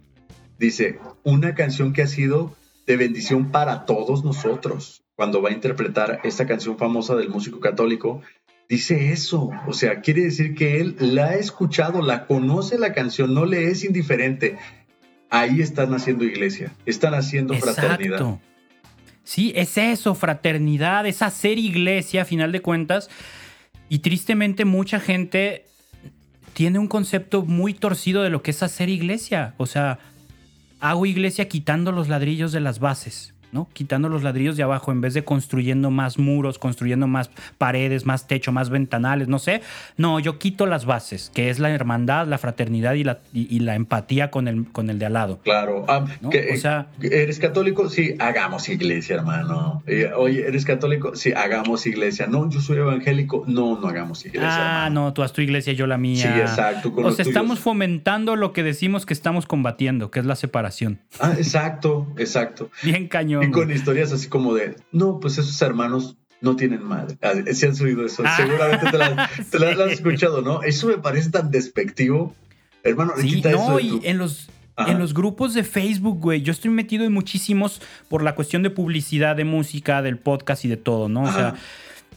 dice, 0.59 0.99
una 1.23 1.55
canción 1.55 1.93
que 1.93 2.01
ha 2.01 2.07
sido 2.07 2.53
de 2.85 2.97
bendición 2.97 3.51
para 3.51 3.85
todos 3.85 4.25
nosotros 4.25 5.01
cuando 5.21 5.39
va 5.39 5.49
a 5.49 5.53
interpretar 5.53 6.19
esta 6.23 6.47
canción 6.47 6.79
famosa 6.79 7.15
del 7.15 7.29
músico 7.29 7.59
católico, 7.59 8.23
dice 8.67 9.11
eso. 9.11 9.51
O 9.67 9.73
sea, 9.73 10.01
quiere 10.01 10.23
decir 10.23 10.55
que 10.55 10.81
él 10.81 10.95
la 10.99 11.25
ha 11.25 11.35
escuchado, 11.35 12.01
la 12.01 12.25
conoce 12.25 12.79
la 12.79 12.91
canción, 12.91 13.35
no 13.35 13.45
le 13.45 13.67
es 13.67 13.83
indiferente. 13.83 14.57
Ahí 15.29 15.61
están 15.61 15.93
haciendo 15.93 16.25
iglesia, 16.25 16.73
están 16.87 17.13
haciendo 17.13 17.53
fraternidad. 17.53 18.39
Sí, 19.23 19.53
es 19.55 19.77
eso, 19.77 20.15
fraternidad, 20.15 21.05
es 21.05 21.21
hacer 21.21 21.59
iglesia 21.59 22.23
a 22.23 22.25
final 22.25 22.51
de 22.51 22.63
cuentas. 22.63 23.07
Y 23.89 23.99
tristemente 23.99 24.65
mucha 24.65 24.99
gente 24.99 25.67
tiene 26.53 26.79
un 26.79 26.87
concepto 26.87 27.43
muy 27.43 27.75
torcido 27.75 28.23
de 28.23 28.31
lo 28.31 28.41
que 28.41 28.49
es 28.49 28.63
hacer 28.63 28.89
iglesia. 28.89 29.53
O 29.57 29.67
sea, 29.67 29.99
hago 30.79 31.05
iglesia 31.05 31.47
quitando 31.47 31.91
los 31.91 32.09
ladrillos 32.09 32.51
de 32.51 32.61
las 32.61 32.79
bases. 32.79 33.30
¿No? 33.51 33.67
Quitando 33.73 34.09
los 34.09 34.23
ladrillos 34.23 34.57
de 34.57 34.63
abajo 34.63 34.91
en 34.91 35.01
vez 35.01 35.13
de 35.13 35.23
construyendo 35.23 35.91
más 35.91 36.17
muros, 36.17 36.59
construyendo 36.59 37.07
más 37.07 37.29
paredes, 37.57 38.05
más 38.05 38.27
techo, 38.27 38.51
más 38.51 38.69
ventanales, 38.69 39.27
no 39.27 39.39
sé. 39.39 39.61
No, 39.97 40.19
yo 40.19 40.39
quito 40.39 40.65
las 40.65 40.85
bases, 40.85 41.31
que 41.33 41.49
es 41.49 41.59
la 41.59 41.69
hermandad, 41.69 42.27
la 42.27 42.37
fraternidad 42.37 42.93
y 42.93 43.03
la, 43.03 43.19
y, 43.33 43.59
la 43.59 43.75
empatía 43.75 44.31
con 44.31 44.47
el, 44.47 44.65
con 44.71 44.89
el 44.89 44.99
de 44.99 45.05
al 45.05 45.13
lado. 45.13 45.39
Claro. 45.43 45.85
Ah, 45.87 46.05
o 46.23 46.57
sea, 46.57 46.87
¿Eres 47.01 47.39
católico? 47.39 47.89
Sí, 47.89 48.15
hagamos 48.19 48.69
iglesia, 48.69 49.15
hermano. 49.15 49.83
Eh, 49.87 50.11
oye, 50.15 50.47
¿eres 50.47 50.65
católico? 50.65 51.15
Sí, 51.15 51.31
hagamos 51.33 51.85
iglesia. 51.87 52.27
No, 52.27 52.49
yo 52.49 52.61
soy 52.61 52.77
evangélico. 52.77 53.43
No, 53.47 53.79
no 53.79 53.87
hagamos 53.87 54.25
iglesia. 54.25 54.85
Ah, 54.85 54.89
no, 54.89 55.13
tú 55.13 55.23
haz 55.23 55.33
tu 55.33 55.41
iglesia, 55.41 55.73
yo 55.73 55.87
la 55.87 55.97
mía. 55.97 56.33
Sí, 56.33 56.39
exacto. 56.39 56.93
o 56.95 57.11
sea, 57.11 57.25
estamos 57.25 57.59
fomentando 57.59 58.35
lo 58.35 58.53
que 58.53 58.63
decimos 58.63 59.05
que 59.05 59.13
estamos 59.13 59.45
combatiendo, 59.45 60.11
que 60.11 60.19
es 60.19 60.25
la 60.25 60.35
separación. 60.35 60.99
Ah, 61.19 61.33
exacto, 61.37 62.07
exacto. 62.17 62.69
Bien 62.83 63.07
cañón. 63.07 63.40
Y 63.41 63.51
con 63.51 63.71
historias 63.71 64.11
así 64.11 64.27
como 64.27 64.53
de, 64.53 64.75
no, 64.91 65.19
pues 65.19 65.37
esos 65.37 65.61
hermanos 65.61 66.17
no 66.41 66.55
tienen 66.55 66.83
madre. 66.83 67.17
Ah, 67.21 67.33
si 67.53 67.65
han 67.65 67.75
subido 67.75 68.05
eso, 68.05 68.23
ah. 68.25 68.35
seguramente 68.35 68.89
te 68.89 68.97
las, 69.59 69.79
has 69.79 69.91
escuchado, 69.91 70.41
¿no? 70.41 70.63
Eso 70.63 70.87
me 70.87 70.97
parece 70.97 71.29
tan 71.29 71.51
despectivo. 71.51 72.35
Hermano, 72.83 73.13
sí, 73.17 73.41
no, 73.43 73.79
y 73.79 74.01
en 74.03 74.17
los, 74.17 74.49
en 74.75 74.97
los 74.97 75.13
grupos 75.13 75.53
de 75.53 75.63
Facebook, 75.63 76.19
güey, 76.19 76.41
yo 76.41 76.51
estoy 76.51 76.71
metido 76.71 77.05
en 77.05 77.13
muchísimos 77.13 77.79
por 78.09 78.23
la 78.23 78.33
cuestión 78.33 78.63
de 78.63 78.71
publicidad, 78.71 79.35
de 79.35 79.45
música, 79.45 80.01
del 80.01 80.17
podcast 80.17 80.65
y 80.65 80.67
de 80.67 80.77
todo, 80.77 81.07
¿no? 81.07 81.23
O 81.23 81.31
sea, 81.31 81.53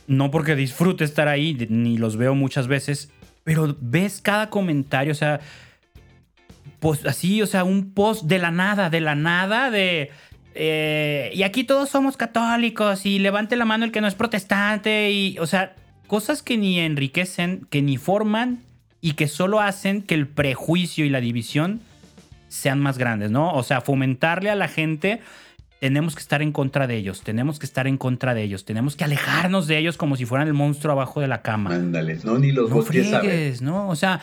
no 0.06 0.30
porque 0.30 0.56
disfrute 0.56 1.04
estar 1.04 1.28
ahí, 1.28 1.66
ni 1.68 1.98
los 1.98 2.16
veo 2.16 2.34
muchas 2.34 2.66
veces, 2.66 3.10
pero 3.44 3.76
ves 3.78 4.22
cada 4.22 4.48
comentario, 4.48 5.12
o 5.12 5.16
sea, 5.16 5.40
pues 6.80 7.04
así, 7.04 7.42
o 7.42 7.46
sea, 7.46 7.64
un 7.64 7.92
post 7.92 8.24
de 8.24 8.38
la 8.38 8.50
nada, 8.50 8.88
de 8.88 9.00
la 9.00 9.14
nada, 9.14 9.70
de 9.70 10.10
eh, 10.54 11.30
y 11.34 11.42
aquí 11.42 11.64
todos 11.64 11.88
somos 11.88 12.16
católicos 12.16 13.06
y 13.06 13.18
levante 13.18 13.56
la 13.56 13.64
mano 13.64 13.84
el 13.84 13.92
que 13.92 14.00
no 14.00 14.06
es 14.06 14.14
protestante 14.14 15.10
y, 15.10 15.38
o 15.38 15.46
sea, 15.46 15.74
cosas 16.06 16.42
que 16.42 16.56
ni 16.56 16.78
enriquecen, 16.78 17.66
que 17.70 17.82
ni 17.82 17.96
forman 17.96 18.60
y 19.00 19.12
que 19.12 19.28
solo 19.28 19.60
hacen 19.60 20.02
que 20.02 20.14
el 20.14 20.28
prejuicio 20.28 21.04
y 21.04 21.10
la 21.10 21.20
división 21.20 21.80
sean 22.48 22.80
más 22.80 22.98
grandes, 22.98 23.30
¿no? 23.30 23.52
O 23.52 23.62
sea, 23.64 23.80
fomentarle 23.80 24.48
a 24.48 24.54
la 24.54 24.68
gente, 24.68 25.20
tenemos 25.80 26.14
que 26.14 26.20
estar 26.20 26.40
en 26.40 26.52
contra 26.52 26.86
de 26.86 26.96
ellos, 26.96 27.22
tenemos 27.22 27.58
que 27.58 27.66
estar 27.66 27.88
en 27.88 27.98
contra 27.98 28.32
de 28.32 28.44
ellos, 28.44 28.64
tenemos 28.64 28.94
que 28.94 29.04
alejarnos 29.04 29.66
de 29.66 29.76
ellos 29.76 29.96
como 29.96 30.16
si 30.16 30.24
fueran 30.24 30.46
el 30.46 30.54
monstruo 30.54 30.92
abajo 30.92 31.20
de 31.20 31.28
la 31.28 31.42
cama. 31.42 31.74
Ándale, 31.74 32.20
no, 32.22 32.38
ni 32.38 32.52
los 32.52 32.70
no 32.70 32.80
friegues, 32.82 33.60
¿no? 33.60 33.88
O 33.88 33.96
sea, 33.96 34.20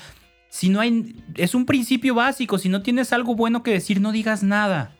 si 0.50 0.70
no 0.70 0.80
hay, 0.80 1.14
es 1.36 1.54
un 1.54 1.66
principio 1.66 2.16
básico, 2.16 2.58
si 2.58 2.70
no 2.70 2.82
tienes 2.82 3.12
algo 3.12 3.36
bueno 3.36 3.64
que 3.64 3.72
decir, 3.72 4.00
no 4.00 4.12
digas 4.12 4.44
nada. 4.44 4.92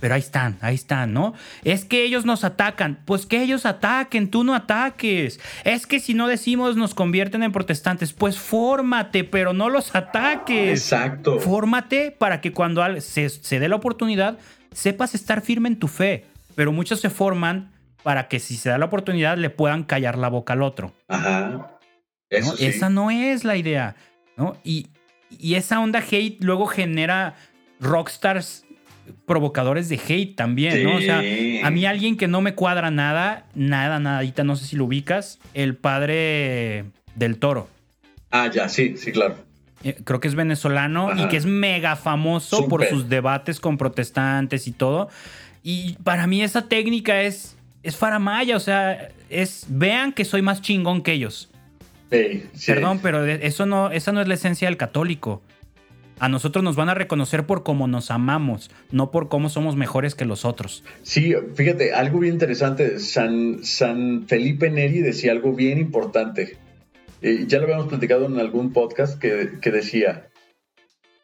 Pero 0.00 0.14
ahí 0.14 0.20
están, 0.20 0.58
ahí 0.60 0.74
están, 0.74 1.12
¿no? 1.12 1.34
Es 1.64 1.84
que 1.84 2.04
ellos 2.04 2.24
nos 2.24 2.44
atacan. 2.44 2.98
Pues 3.04 3.24
que 3.24 3.42
ellos 3.42 3.64
ataquen, 3.64 4.30
tú 4.30 4.44
no 4.44 4.54
ataques. 4.54 5.40
Es 5.64 5.86
que 5.86 6.00
si 6.00 6.14
no 6.14 6.28
decimos 6.28 6.76
nos 6.76 6.94
convierten 6.94 7.42
en 7.42 7.52
protestantes. 7.52 8.12
Pues 8.12 8.38
fórmate, 8.38 9.24
pero 9.24 9.52
no 9.52 9.70
los 9.70 9.94
ataques. 9.94 10.80
Exacto. 10.80 11.40
Fórmate 11.40 12.10
para 12.10 12.40
que 12.40 12.52
cuando 12.52 12.82
se, 13.00 13.28
se 13.30 13.58
dé 13.58 13.68
la 13.68 13.76
oportunidad 13.76 14.38
sepas 14.72 15.14
estar 15.14 15.40
firme 15.40 15.68
en 15.68 15.78
tu 15.78 15.88
fe. 15.88 16.26
Pero 16.54 16.72
muchos 16.72 17.00
se 17.00 17.10
forman 17.10 17.72
para 18.02 18.28
que 18.28 18.38
si 18.38 18.56
se 18.56 18.68
da 18.68 18.78
la 18.78 18.86
oportunidad 18.86 19.38
le 19.38 19.50
puedan 19.50 19.84
callar 19.84 20.18
la 20.18 20.28
boca 20.28 20.52
al 20.52 20.62
otro. 20.62 20.94
Ajá. 21.08 21.78
Esa 22.30 22.90
no 22.90 23.10
es 23.10 23.44
la 23.44 23.56
idea. 23.56 23.96
¿no? 24.36 24.56
Y, 24.62 24.88
y 25.30 25.54
esa 25.54 25.80
onda 25.80 26.00
hate 26.00 26.36
luego 26.40 26.66
genera 26.66 27.34
rockstars 27.80 28.65
provocadores 29.26 29.88
de 29.88 30.00
hate 30.08 30.36
también, 30.36 30.82
¿no? 30.82 30.96
O 30.96 31.00
sea, 31.00 31.18
a 31.18 31.70
mí 31.70 31.86
alguien 31.86 32.16
que 32.16 32.28
no 32.28 32.40
me 32.40 32.54
cuadra 32.54 32.90
nada, 32.90 33.46
nada, 33.54 33.98
nadita, 33.98 34.44
no 34.44 34.56
sé 34.56 34.66
si 34.66 34.76
lo 34.76 34.84
ubicas, 34.84 35.38
el 35.54 35.76
padre 35.76 36.84
del 37.14 37.38
toro. 37.38 37.68
Ah, 38.30 38.50
ya, 38.52 38.68
sí, 38.68 38.96
sí, 38.96 39.12
claro. 39.12 39.36
Eh, 39.84 39.96
creo 40.04 40.20
que 40.20 40.28
es 40.28 40.34
venezolano 40.34 41.10
y 41.16 41.28
que 41.28 41.36
es 41.36 41.46
mega 41.46 41.96
famoso 41.96 42.68
por 42.68 42.84
sus 42.86 43.08
debates 43.08 43.60
con 43.60 43.78
protestantes 43.78 44.66
y 44.66 44.72
todo. 44.72 45.08
Y 45.62 45.94
para 46.04 46.26
mí 46.26 46.42
esa 46.42 46.68
técnica 46.68 47.22
es, 47.22 47.56
es 47.82 47.96
faramaya, 47.96 48.56
o 48.56 48.60
sea, 48.60 49.08
es, 49.30 49.66
vean 49.68 50.12
que 50.12 50.24
soy 50.24 50.42
más 50.42 50.62
chingón 50.62 51.02
que 51.02 51.12
ellos. 51.12 51.50
Perdón, 52.66 53.00
pero 53.02 53.24
eso 53.24 53.66
no, 53.66 53.90
esa 53.90 54.12
no 54.12 54.20
es 54.20 54.28
la 54.28 54.34
esencia 54.34 54.68
del 54.68 54.76
católico. 54.76 55.42
A 56.18 56.28
nosotros 56.28 56.64
nos 56.64 56.76
van 56.76 56.88
a 56.88 56.94
reconocer 56.94 57.44
por 57.44 57.62
cómo 57.62 57.86
nos 57.86 58.10
amamos, 58.10 58.70
no 58.90 59.10
por 59.10 59.28
cómo 59.28 59.48
somos 59.48 59.76
mejores 59.76 60.14
que 60.14 60.24
los 60.24 60.44
otros. 60.44 60.82
Sí, 61.02 61.34
fíjate, 61.54 61.92
algo 61.92 62.20
bien 62.20 62.34
interesante. 62.34 62.98
San, 62.98 63.64
San 63.64 64.26
Felipe 64.26 64.70
Neri 64.70 65.00
decía 65.00 65.32
algo 65.32 65.52
bien 65.52 65.78
importante. 65.78 66.56
Eh, 67.20 67.44
ya 67.46 67.58
lo 67.58 67.64
habíamos 67.64 67.88
platicado 67.88 68.26
en 68.26 68.38
algún 68.38 68.72
podcast 68.72 69.18
que, 69.18 69.58
que 69.60 69.70
decía, 69.70 70.28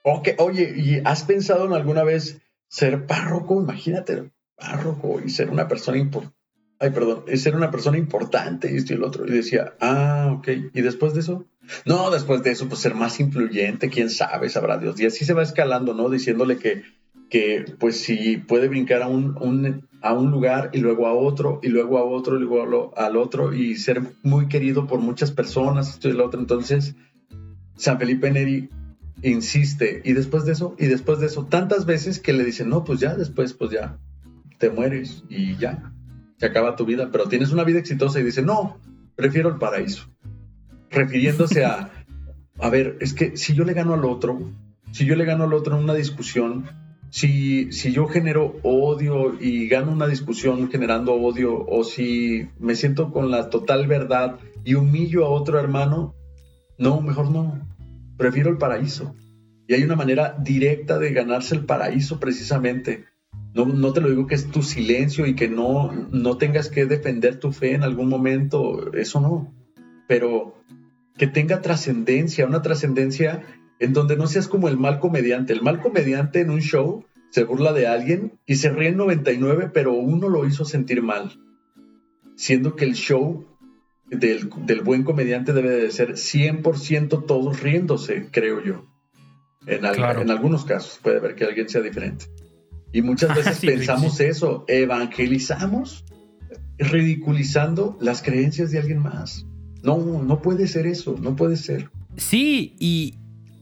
okay, 0.02 0.34
oye, 0.38 0.74
¿y 0.76 1.00
has 1.04 1.24
pensado 1.24 1.64
en 1.64 1.72
alguna 1.72 2.04
vez 2.04 2.42
ser 2.68 3.06
párroco? 3.06 3.60
Imagínate, 3.60 4.30
párroco 4.56 5.20
y 5.24 5.30
ser 5.30 5.50
una 5.50 5.68
persona 5.68 5.98
importante 5.98 6.36
ay, 6.82 6.90
perdón, 6.90 7.24
ser 7.36 7.54
una 7.54 7.70
persona 7.70 7.96
importante 7.96 8.70
y 8.72 8.76
esto 8.76 8.92
y 8.92 8.96
el 8.96 9.04
otro. 9.04 9.24
Y 9.24 9.30
decía, 9.30 9.74
ah, 9.80 10.34
ok. 10.36 10.48
¿Y 10.74 10.82
después 10.82 11.14
de 11.14 11.20
eso? 11.20 11.46
No, 11.84 12.10
después 12.10 12.42
de 12.42 12.50
eso, 12.50 12.68
pues 12.68 12.80
ser 12.80 12.94
más 12.94 13.20
influyente, 13.20 13.88
quién 13.88 14.10
sabe, 14.10 14.48
sabrá 14.48 14.78
Dios. 14.78 14.98
Y 15.00 15.06
así 15.06 15.24
se 15.24 15.32
va 15.32 15.42
escalando, 15.42 15.94
¿no? 15.94 16.10
Diciéndole 16.10 16.58
que, 16.58 16.82
que 17.30 17.64
pues 17.78 18.00
si 18.00 18.36
puede 18.36 18.68
brincar 18.68 19.02
a 19.02 19.08
un, 19.08 19.86
a 20.00 20.12
un 20.12 20.30
lugar 20.30 20.70
y 20.72 20.78
luego 20.78 21.06
a 21.06 21.12
otro, 21.12 21.60
y 21.62 21.68
luego 21.68 21.98
a 21.98 22.04
otro, 22.04 22.36
y 22.36 22.40
luego 22.40 22.92
al 22.96 23.16
otro, 23.16 23.54
y 23.54 23.76
ser 23.76 24.02
muy 24.22 24.48
querido 24.48 24.86
por 24.86 25.00
muchas 25.00 25.30
personas, 25.30 25.90
esto 25.90 26.08
y 26.08 26.12
el 26.12 26.20
otro. 26.20 26.40
Entonces, 26.40 26.94
San 27.76 27.98
Felipe 27.98 28.30
Neri 28.30 28.68
insiste, 29.22 30.02
y 30.04 30.12
después 30.12 30.44
de 30.44 30.52
eso, 30.52 30.74
y 30.78 30.86
después 30.86 31.20
de 31.20 31.26
eso, 31.26 31.46
tantas 31.46 31.86
veces 31.86 32.18
que 32.18 32.32
le 32.32 32.44
dicen, 32.44 32.68
no, 32.68 32.84
pues 32.84 33.00
ya, 33.00 33.14
después, 33.14 33.54
pues 33.54 33.70
ya, 33.70 33.98
te 34.58 34.70
mueres 34.70 35.24
y 35.28 35.56
ya 35.56 35.92
se 36.42 36.46
acaba 36.46 36.74
tu 36.74 36.84
vida, 36.84 37.10
pero 37.12 37.28
tienes 37.28 37.52
una 37.52 37.62
vida 37.62 37.78
exitosa 37.78 38.18
y 38.18 38.24
dice, 38.24 38.42
no, 38.42 38.80
prefiero 39.14 39.48
el 39.48 39.58
paraíso. 39.58 40.08
Refiriéndose 40.92 41.64
a, 41.64 41.90
a 42.58 42.68
ver, 42.70 42.98
es 43.00 43.14
que 43.14 43.36
si 43.36 43.54
yo 43.54 43.64
le 43.64 43.72
gano 43.72 43.94
al 43.94 44.04
otro, 44.04 44.38
si 44.92 45.04
yo 45.06 45.16
le 45.16 45.24
gano 45.24 45.44
al 45.44 45.54
otro 45.54 45.76
en 45.76 45.84
una 45.84 45.94
discusión, 45.94 46.66
si, 47.10 47.72
si 47.72 47.92
yo 47.92 48.06
genero 48.06 48.56
odio 48.62 49.36
y 49.40 49.68
gano 49.68 49.92
una 49.92 50.06
discusión 50.06 50.70
generando 50.70 51.14
odio, 51.14 51.66
o 51.66 51.84
si 51.84 52.48
me 52.58 52.74
siento 52.74 53.10
con 53.10 53.30
la 53.30 53.50
total 53.50 53.86
verdad 53.86 54.38
y 54.64 54.74
humillo 54.74 55.24
a 55.26 55.30
otro 55.30 55.58
hermano, 55.58 56.14
no, 56.78 57.00
mejor 57.00 57.30
no. 57.30 57.66
Prefiero 58.16 58.50
el 58.50 58.58
paraíso. 58.58 59.14
Y 59.66 59.74
hay 59.74 59.84
una 59.84 59.96
manera 59.96 60.36
directa 60.38 60.98
de 60.98 61.12
ganarse 61.12 61.54
el 61.54 61.64
paraíso 61.64 62.20
precisamente 62.20 63.04
no, 63.54 63.92
te 63.92 64.00
lo 64.00 64.08
digo 64.08 64.26
que 64.26 64.34
es 64.34 64.50
tu 64.50 64.62
silencio 64.62 65.26
y 65.26 65.34
que 65.34 65.48
no, 65.48 65.92
no 66.10 66.38
tengas 66.38 66.68
que 66.68 66.86
defender 66.86 67.38
tu 67.38 67.52
fe 67.52 67.74
en 67.74 67.82
algún 67.82 68.08
momento, 68.08 68.92
eso 68.94 69.20
no. 69.20 69.52
Pero 70.08 70.54
que 71.16 71.26
tenga 71.26 71.60
trascendencia, 71.60 72.46
una 72.46 72.62
trascendencia 72.62 73.42
en 73.78 73.92
donde 73.92 74.16
no 74.16 74.26
seas 74.26 74.48
como 74.48 74.68
el 74.68 74.76
mal 74.76 75.00
comediante. 75.00 75.52
El 75.52 75.62
mal 75.62 75.80
comediante 75.80 76.40
en 76.40 76.50
un 76.50 76.60
show 76.60 77.04
se 77.30 77.44
burla 77.44 77.72
de 77.72 77.86
alguien 77.86 78.38
y 78.46 78.56
se 78.56 78.70
ríe 78.70 78.88
en 78.88 78.96
99, 78.96 79.70
pero 79.72 79.94
uno 79.94 80.28
lo 80.28 80.46
hizo 80.46 80.64
sentir 80.64 81.02
mal. 81.02 81.40
Siendo 82.36 82.76
que 82.76 82.84
el 82.84 82.94
show 82.94 83.46
del, 84.06 84.48
buen 84.82 85.02
comediante 85.02 85.52
debe 85.52 85.70
de 85.70 85.90
ser 85.90 86.12
100% 86.12 87.26
todos 87.26 87.60
riéndose, 87.60 88.28
creo 88.30 88.62
yo. 88.62 88.86
En, 89.66 89.84
en 89.84 90.30
algunos 90.30 90.64
casos 90.64 90.98
puede 91.02 91.18
haber 91.18 91.34
que 91.34 91.44
alguien 91.44 91.68
sea 91.68 91.80
diferente. 91.80 92.26
Y 92.92 93.02
muchas 93.02 93.34
veces 93.36 93.60
pensamos 93.60 94.20
eso, 94.20 94.64
evangelizamos 94.68 96.04
ridiculizando 96.78 97.96
las 98.00 98.22
creencias 98.22 98.70
de 98.70 98.78
alguien 98.78 98.98
más. 98.98 99.46
No, 99.82 100.22
no 100.22 100.40
puede 100.40 100.66
ser 100.66 100.86
eso, 100.86 101.16
no 101.20 101.34
puede 101.36 101.56
ser. 101.56 101.90
Sí, 102.16 102.76
y, 102.78 103.14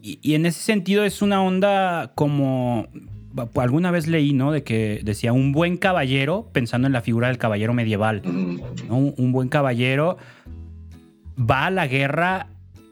en 0.03 0.47
ese 0.47 0.61
sentido 0.61 1.05
es 1.05 1.23
una 1.23 1.43
onda 1.43 2.13
como 2.15 2.89
alguna 3.57 3.91
vez 3.91 4.07
leí, 4.07 4.33
¿no? 4.33 4.51
De 4.51 4.63
que 4.63 5.01
decía 5.05 5.33
un 5.33 5.53
buen 5.53 5.77
caballero, 5.77 6.49
pensando 6.53 6.87
en 6.87 6.93
la 6.93 7.01
figura 7.01 7.29
del 7.29 7.39
caballero 7.39 7.75
medieval, 7.75 8.23
un, 8.25 9.33
buen 9.33 9.49
caballero 9.49 10.17
va 11.39 11.67
a 11.67 11.71
la 11.71 11.87
guerra 11.87 12.49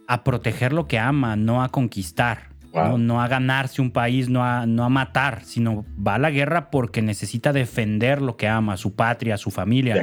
a 0.06 0.24
proteger 0.24 0.72
lo 0.72 0.86
que 0.86 0.98
ama, 0.98 1.36
no 1.36 1.62
a 1.62 1.68
conquistar. 1.68 2.48
No, 2.96 3.20
a 3.20 3.26
ganarse 3.26 3.82
un 3.82 3.90
país, 3.90 4.28
no 4.28 4.44
a, 4.44 4.64
no 4.64 4.84
a 4.84 4.88
matar, 4.88 5.42
sino 5.44 5.84
va 5.98 6.14
a 6.14 6.18
la 6.18 6.30
guerra 6.30 6.70
porque 6.70 7.02
necesita 7.02 7.52
defender 7.52 8.22
lo 8.22 8.36
que 8.36 8.46
ama, 8.46 8.76
su 8.76 8.94
patria, 8.94 9.36
su 9.36 9.50
familia. 9.50 9.94
De 9.94 10.02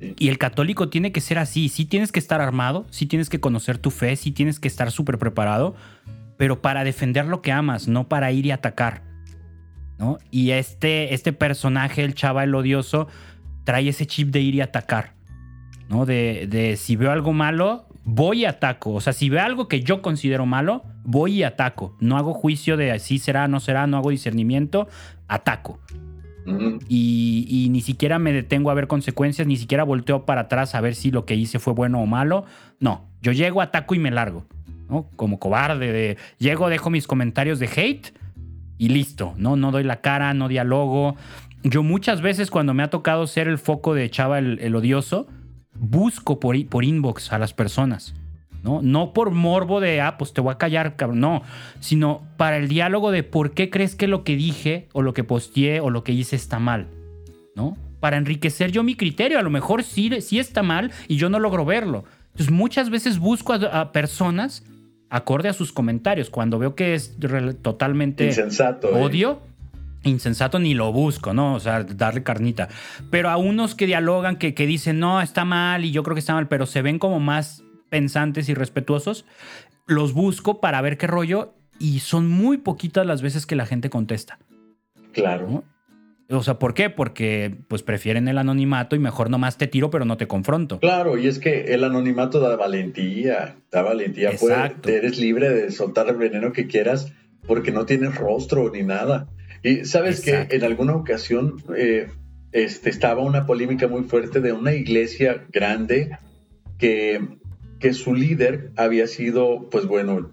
Y 0.00 0.28
el 0.28 0.38
católico 0.38 0.88
tiene 0.88 1.12
que 1.12 1.20
ser 1.20 1.38
así. 1.38 1.68
Sí 1.68 1.84
tienes 1.84 2.10
que 2.10 2.18
estar 2.18 2.40
armado, 2.40 2.86
sí 2.90 3.06
tienes 3.06 3.28
que 3.28 3.40
conocer 3.40 3.78
tu 3.78 3.90
fe, 3.90 4.16
sí 4.16 4.32
tienes 4.32 4.58
que 4.58 4.68
estar 4.68 4.90
súper 4.90 5.18
preparado, 5.18 5.74
pero 6.38 6.62
para 6.62 6.84
defender 6.84 7.26
lo 7.26 7.42
que 7.42 7.52
amas, 7.52 7.86
no 7.86 8.08
para 8.08 8.32
ir 8.32 8.46
y 8.46 8.50
atacar. 8.50 9.02
¿no? 9.98 10.18
Y 10.30 10.52
este, 10.52 11.12
este 11.12 11.34
personaje, 11.34 12.02
el 12.02 12.14
chaval 12.14 12.54
odioso, 12.54 13.08
trae 13.64 13.88
ese 13.88 14.06
chip 14.06 14.30
de 14.30 14.40
ir 14.40 14.54
y 14.54 14.62
atacar. 14.62 15.12
¿no? 15.90 16.06
De, 16.06 16.46
de 16.48 16.76
si 16.78 16.96
veo 16.96 17.10
algo 17.10 17.34
malo, 17.34 17.86
voy 18.04 18.40
y 18.40 18.44
ataco. 18.46 18.94
O 18.94 19.00
sea, 19.02 19.12
si 19.12 19.28
veo 19.28 19.42
algo 19.42 19.68
que 19.68 19.82
yo 19.82 20.00
considero 20.00 20.46
malo, 20.46 20.84
voy 21.04 21.34
y 21.34 21.42
ataco. 21.42 21.96
No 22.00 22.16
hago 22.16 22.32
juicio 22.32 22.78
de 22.78 22.98
si 22.98 23.18
será, 23.18 23.48
no 23.48 23.60
será, 23.60 23.86
no 23.86 23.98
hago 23.98 24.10
discernimiento, 24.10 24.88
ataco. 25.28 25.78
Y, 26.88 27.68
ni 27.70 27.80
siquiera 27.80 28.18
me 28.18 28.32
detengo 28.32 28.70
a 28.70 28.74
ver 28.74 28.86
consecuencias, 28.86 29.46
ni 29.46 29.56
siquiera 29.56 29.84
volteo 29.84 30.24
para 30.24 30.42
atrás 30.42 30.74
a 30.74 30.80
ver 30.80 30.94
si 30.94 31.10
lo 31.10 31.24
que 31.24 31.34
hice 31.34 31.58
fue 31.58 31.72
bueno 31.72 32.00
o 32.00 32.06
malo. 32.06 32.44
No, 32.78 33.08
yo 33.22 33.32
llego, 33.32 33.60
ataco 33.60 33.94
y 33.94 33.98
me 33.98 34.10
largo. 34.10 34.46
¿no? 34.88 35.06
Como 35.16 35.38
cobarde, 35.38 35.92
de, 35.92 36.16
llego, 36.38 36.68
dejo 36.68 36.90
mis 36.90 37.06
comentarios 37.06 37.58
de 37.58 37.68
hate 37.68 38.12
y 38.78 38.88
listo. 38.88 39.34
No, 39.36 39.56
no 39.56 39.70
doy 39.70 39.84
la 39.84 40.00
cara, 40.00 40.34
no 40.34 40.48
dialogo. 40.48 41.16
Yo 41.62 41.82
muchas 41.82 42.22
veces 42.22 42.50
cuando 42.50 42.74
me 42.74 42.82
ha 42.82 42.90
tocado 42.90 43.26
ser 43.26 43.46
el 43.46 43.58
foco 43.58 43.94
de 43.94 44.10
Chava 44.10 44.38
el 44.38 44.74
odioso, 44.74 45.28
busco 45.74 46.40
por, 46.40 46.66
por 46.66 46.84
inbox 46.84 47.32
a 47.32 47.38
las 47.38 47.54
personas. 47.54 48.14
¿No? 48.62 48.82
No 48.82 49.12
por 49.12 49.30
morbo 49.30 49.80
de, 49.80 50.00
ah, 50.00 50.18
pues 50.18 50.32
te 50.32 50.40
voy 50.40 50.52
a 50.52 50.58
callar, 50.58 50.96
cabrón. 50.96 51.20
No, 51.20 51.42
sino 51.80 52.22
para 52.36 52.56
el 52.56 52.68
diálogo 52.68 53.10
de 53.10 53.22
por 53.22 53.52
qué 53.52 53.70
crees 53.70 53.94
que 53.94 54.06
lo 54.06 54.24
que 54.24 54.36
dije 54.36 54.88
o 54.92 55.02
lo 55.02 55.14
que 55.14 55.24
posteé 55.24 55.80
o 55.80 55.90
lo 55.90 56.04
que 56.04 56.12
hice 56.12 56.36
está 56.36 56.58
mal, 56.58 56.88
¿no? 57.54 57.76
Para 58.00 58.16
enriquecer 58.16 58.72
yo 58.72 58.82
mi 58.82 58.94
criterio. 58.94 59.38
A 59.38 59.42
lo 59.42 59.50
mejor 59.50 59.82
sí, 59.82 60.10
sí 60.20 60.38
está 60.38 60.62
mal 60.62 60.90
y 61.08 61.16
yo 61.16 61.28
no 61.28 61.38
logro 61.38 61.64
verlo. 61.64 62.04
Entonces 62.32 62.50
muchas 62.50 62.90
veces 62.90 63.18
busco 63.18 63.54
a, 63.54 63.92
personas 63.92 64.64
acorde 65.10 65.48
a 65.48 65.52
sus 65.52 65.72
comentarios. 65.72 66.30
Cuando 66.30 66.58
veo 66.58 66.74
que 66.74 66.94
es 66.94 67.16
totalmente 67.62 68.26
Insensato, 68.26 68.88
¿eh? 68.88 69.02
odio, 69.02 69.40
insensato 70.04 70.58
ni 70.58 70.72
lo 70.72 70.92
busco, 70.92 71.34
¿no? 71.34 71.54
O 71.54 71.60
sea, 71.60 71.82
darle 71.82 72.22
carnita. 72.22 72.68
Pero 73.10 73.28
a 73.28 73.36
unos 73.36 73.74
que 73.74 73.86
dialogan, 73.86 74.36
que, 74.36 74.54
que 74.54 74.66
dicen, 74.66 74.98
no, 74.98 75.20
está 75.20 75.44
mal 75.44 75.84
y 75.84 75.90
yo 75.90 76.02
creo 76.02 76.14
que 76.14 76.20
está 76.20 76.34
mal, 76.34 76.48
pero 76.48 76.64
se 76.64 76.80
ven 76.80 76.98
como 76.98 77.20
más 77.20 77.62
pensantes 77.90 78.48
y 78.48 78.54
respetuosos, 78.54 79.26
los 79.86 80.12
busco 80.12 80.60
para 80.60 80.80
ver 80.80 80.96
qué 80.96 81.06
rollo 81.06 81.52
y 81.78 82.00
son 82.00 82.28
muy 82.28 82.58
poquitas 82.58 83.06
las 83.06 83.22
veces 83.22 83.46
que 83.46 83.56
la 83.56 83.66
gente 83.66 83.90
contesta. 83.90 84.38
Claro. 85.12 85.64
O 86.30 86.42
sea, 86.44 86.60
¿por 86.60 86.74
qué? 86.74 86.90
Porque 86.90 87.56
pues 87.66 87.82
prefieren 87.82 88.28
el 88.28 88.38
anonimato 88.38 88.94
y 88.94 89.00
mejor 89.00 89.30
nomás 89.30 89.58
te 89.58 89.66
tiro 89.66 89.90
pero 89.90 90.04
no 90.04 90.16
te 90.16 90.28
confronto. 90.28 90.78
Claro, 90.78 91.18
y 91.18 91.26
es 91.26 91.40
que 91.40 91.74
el 91.74 91.82
anonimato 91.82 92.38
da 92.38 92.54
valentía, 92.56 93.56
da 93.72 93.82
valentía. 93.82 94.30
Puede, 94.38 94.72
eres 94.96 95.18
libre 95.18 95.50
de 95.50 95.72
soltar 95.72 96.08
el 96.08 96.16
veneno 96.16 96.52
que 96.52 96.68
quieras 96.68 97.12
porque 97.46 97.72
no 97.72 97.84
tienes 97.84 98.14
rostro 98.14 98.70
ni 98.70 98.82
nada. 98.82 99.28
Y 99.62 99.84
sabes 99.84 100.20
que 100.20 100.46
en 100.50 100.62
alguna 100.62 100.94
ocasión 100.94 101.56
eh, 101.76 102.08
este, 102.52 102.90
estaba 102.90 103.22
una 103.22 103.44
polémica 103.44 103.88
muy 103.88 104.04
fuerte 104.04 104.40
de 104.40 104.52
una 104.52 104.72
iglesia 104.72 105.44
grande 105.50 106.16
que, 106.78 107.20
que 107.80 107.94
su 107.94 108.14
líder 108.14 108.70
había 108.76 109.06
sido, 109.06 109.68
pues 109.70 109.86
bueno, 109.86 110.30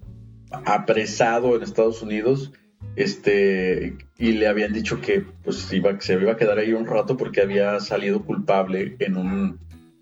apresado 0.52 1.56
en 1.56 1.64
Estados 1.64 2.02
Unidos 2.02 2.52
este, 2.95 3.98
y 4.18 4.32
le 4.34 4.48
habían 4.48 4.74
dicho 4.74 5.02
que 5.02 5.24
pues 5.44 5.72
iba, 5.72 5.99
se 5.99 6.14
iba 6.14 6.34
a 6.34 6.38
quedar 6.38 6.60
ahí 6.60 6.74
un 6.74 6.86
rato 6.86 7.18
porque 7.18 7.41
había 7.41 7.80
salido 7.80 8.24
culpable 8.24 8.95
en 8.99 9.18
un... 9.18 9.60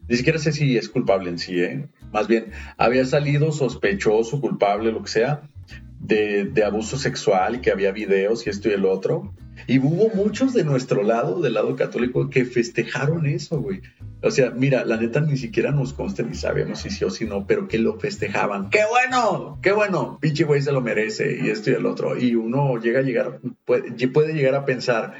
Ni 0.08 0.18
siquiera 0.18 0.38
sé 0.40 0.52
si 0.52 0.78
es 0.78 0.90
culpable 0.90 1.30
en 1.30 1.40
sí, 1.40 1.62
¿eh? 1.62 1.88
más 2.12 2.28
bien 2.28 2.52
había 2.78 3.06
salido 3.06 3.52
sospechoso, 3.52 4.40
culpable, 4.40 4.92
lo 4.92 5.02
que 5.02 5.10
sea, 5.10 5.50
de, 6.00 6.46
de 6.46 6.64
abuso 6.64 6.98
sexual 6.98 7.56
y 7.56 7.60
que 7.60 7.72
había 7.72 7.92
videos 7.92 8.46
y 8.46 8.50
esto 8.50 8.70
y 8.70 8.74
el 8.74 8.86
otro. 8.86 9.34
Y 9.68 9.80
hubo 9.80 10.10
muchos 10.14 10.54
de 10.54 10.64
nuestro 10.64 11.04
lado, 11.04 11.42
del 11.42 11.54
lado 11.54 11.76
católico, 11.76 12.30
que 12.30 12.46
festejaron 12.46 13.26
eso, 13.26 13.60
güey. 13.60 13.82
O 14.22 14.32
sea, 14.32 14.52
mira, 14.52 14.86
la 14.86 14.98
neta 14.98 15.22
ni 15.22 15.38
siquiera 15.38 15.72
nos 15.72 15.94
consta 15.94 16.24
ni 16.24 16.36
sabemos 16.36 16.80
si 16.80 16.90
sí 16.90 17.04
o 17.06 17.10
si 17.10 17.26
no, 17.26 17.46
pero 17.46 17.68
que 17.68 17.78
lo 17.78 18.00
festejaban. 18.00 18.70
¡Qué 18.70 18.82
bueno! 18.90 19.60
¡Qué 19.62 19.72
bueno! 19.72 20.18
Pinche 20.20 20.44
güey 20.44 20.62
se 20.62 20.72
lo 20.72 20.82
merece 20.82 21.40
y 21.42 21.50
esto 21.50 21.72
y 21.72 21.74
el 21.74 21.86
otro. 21.86 22.18
Y 22.18 22.36
uno 22.36 22.78
llega 22.78 23.00
a 23.00 23.04
llegar, 23.04 23.40
puede, 23.66 24.08
puede 24.08 24.34
llegar 24.34 24.56
a 24.56 24.66
pensar, 24.66 25.14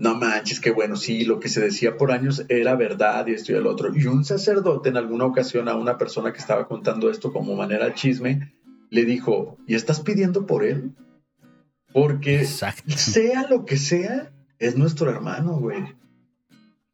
no 0.00 0.14
manches, 0.14 0.60
qué 0.60 0.70
bueno, 0.70 0.96
sí, 0.96 1.24
lo 1.24 1.40
que 1.40 1.50
se 1.50 1.60
decía 1.60 1.98
por 1.98 2.10
años 2.10 2.46
era 2.48 2.74
verdad 2.74 3.26
y 3.26 3.32
esto 3.32 3.52
y 3.52 3.56
el 3.56 3.66
otro. 3.66 3.94
Y 3.94 4.06
un 4.06 4.24
sacerdote 4.24 4.88
en 4.88 4.96
alguna 4.96 5.26
ocasión 5.26 5.68
a 5.68 5.76
una 5.76 5.98
persona 5.98 6.32
que 6.32 6.38
estaba 6.38 6.66
contando 6.66 7.10
esto 7.10 7.32
como 7.32 7.54
manera 7.54 7.84
de 7.84 7.94
chisme, 7.94 8.54
le 8.88 9.04
dijo, 9.04 9.58
¿y 9.66 9.74
estás 9.74 10.00
pidiendo 10.00 10.46
por 10.46 10.64
él? 10.64 10.92
Porque 11.92 12.44
sea 12.44 13.46
lo 13.48 13.64
que 13.64 13.76
sea, 13.76 14.32
es 14.58 14.76
nuestro 14.76 15.10
hermano, 15.10 15.58
güey. 15.58 15.84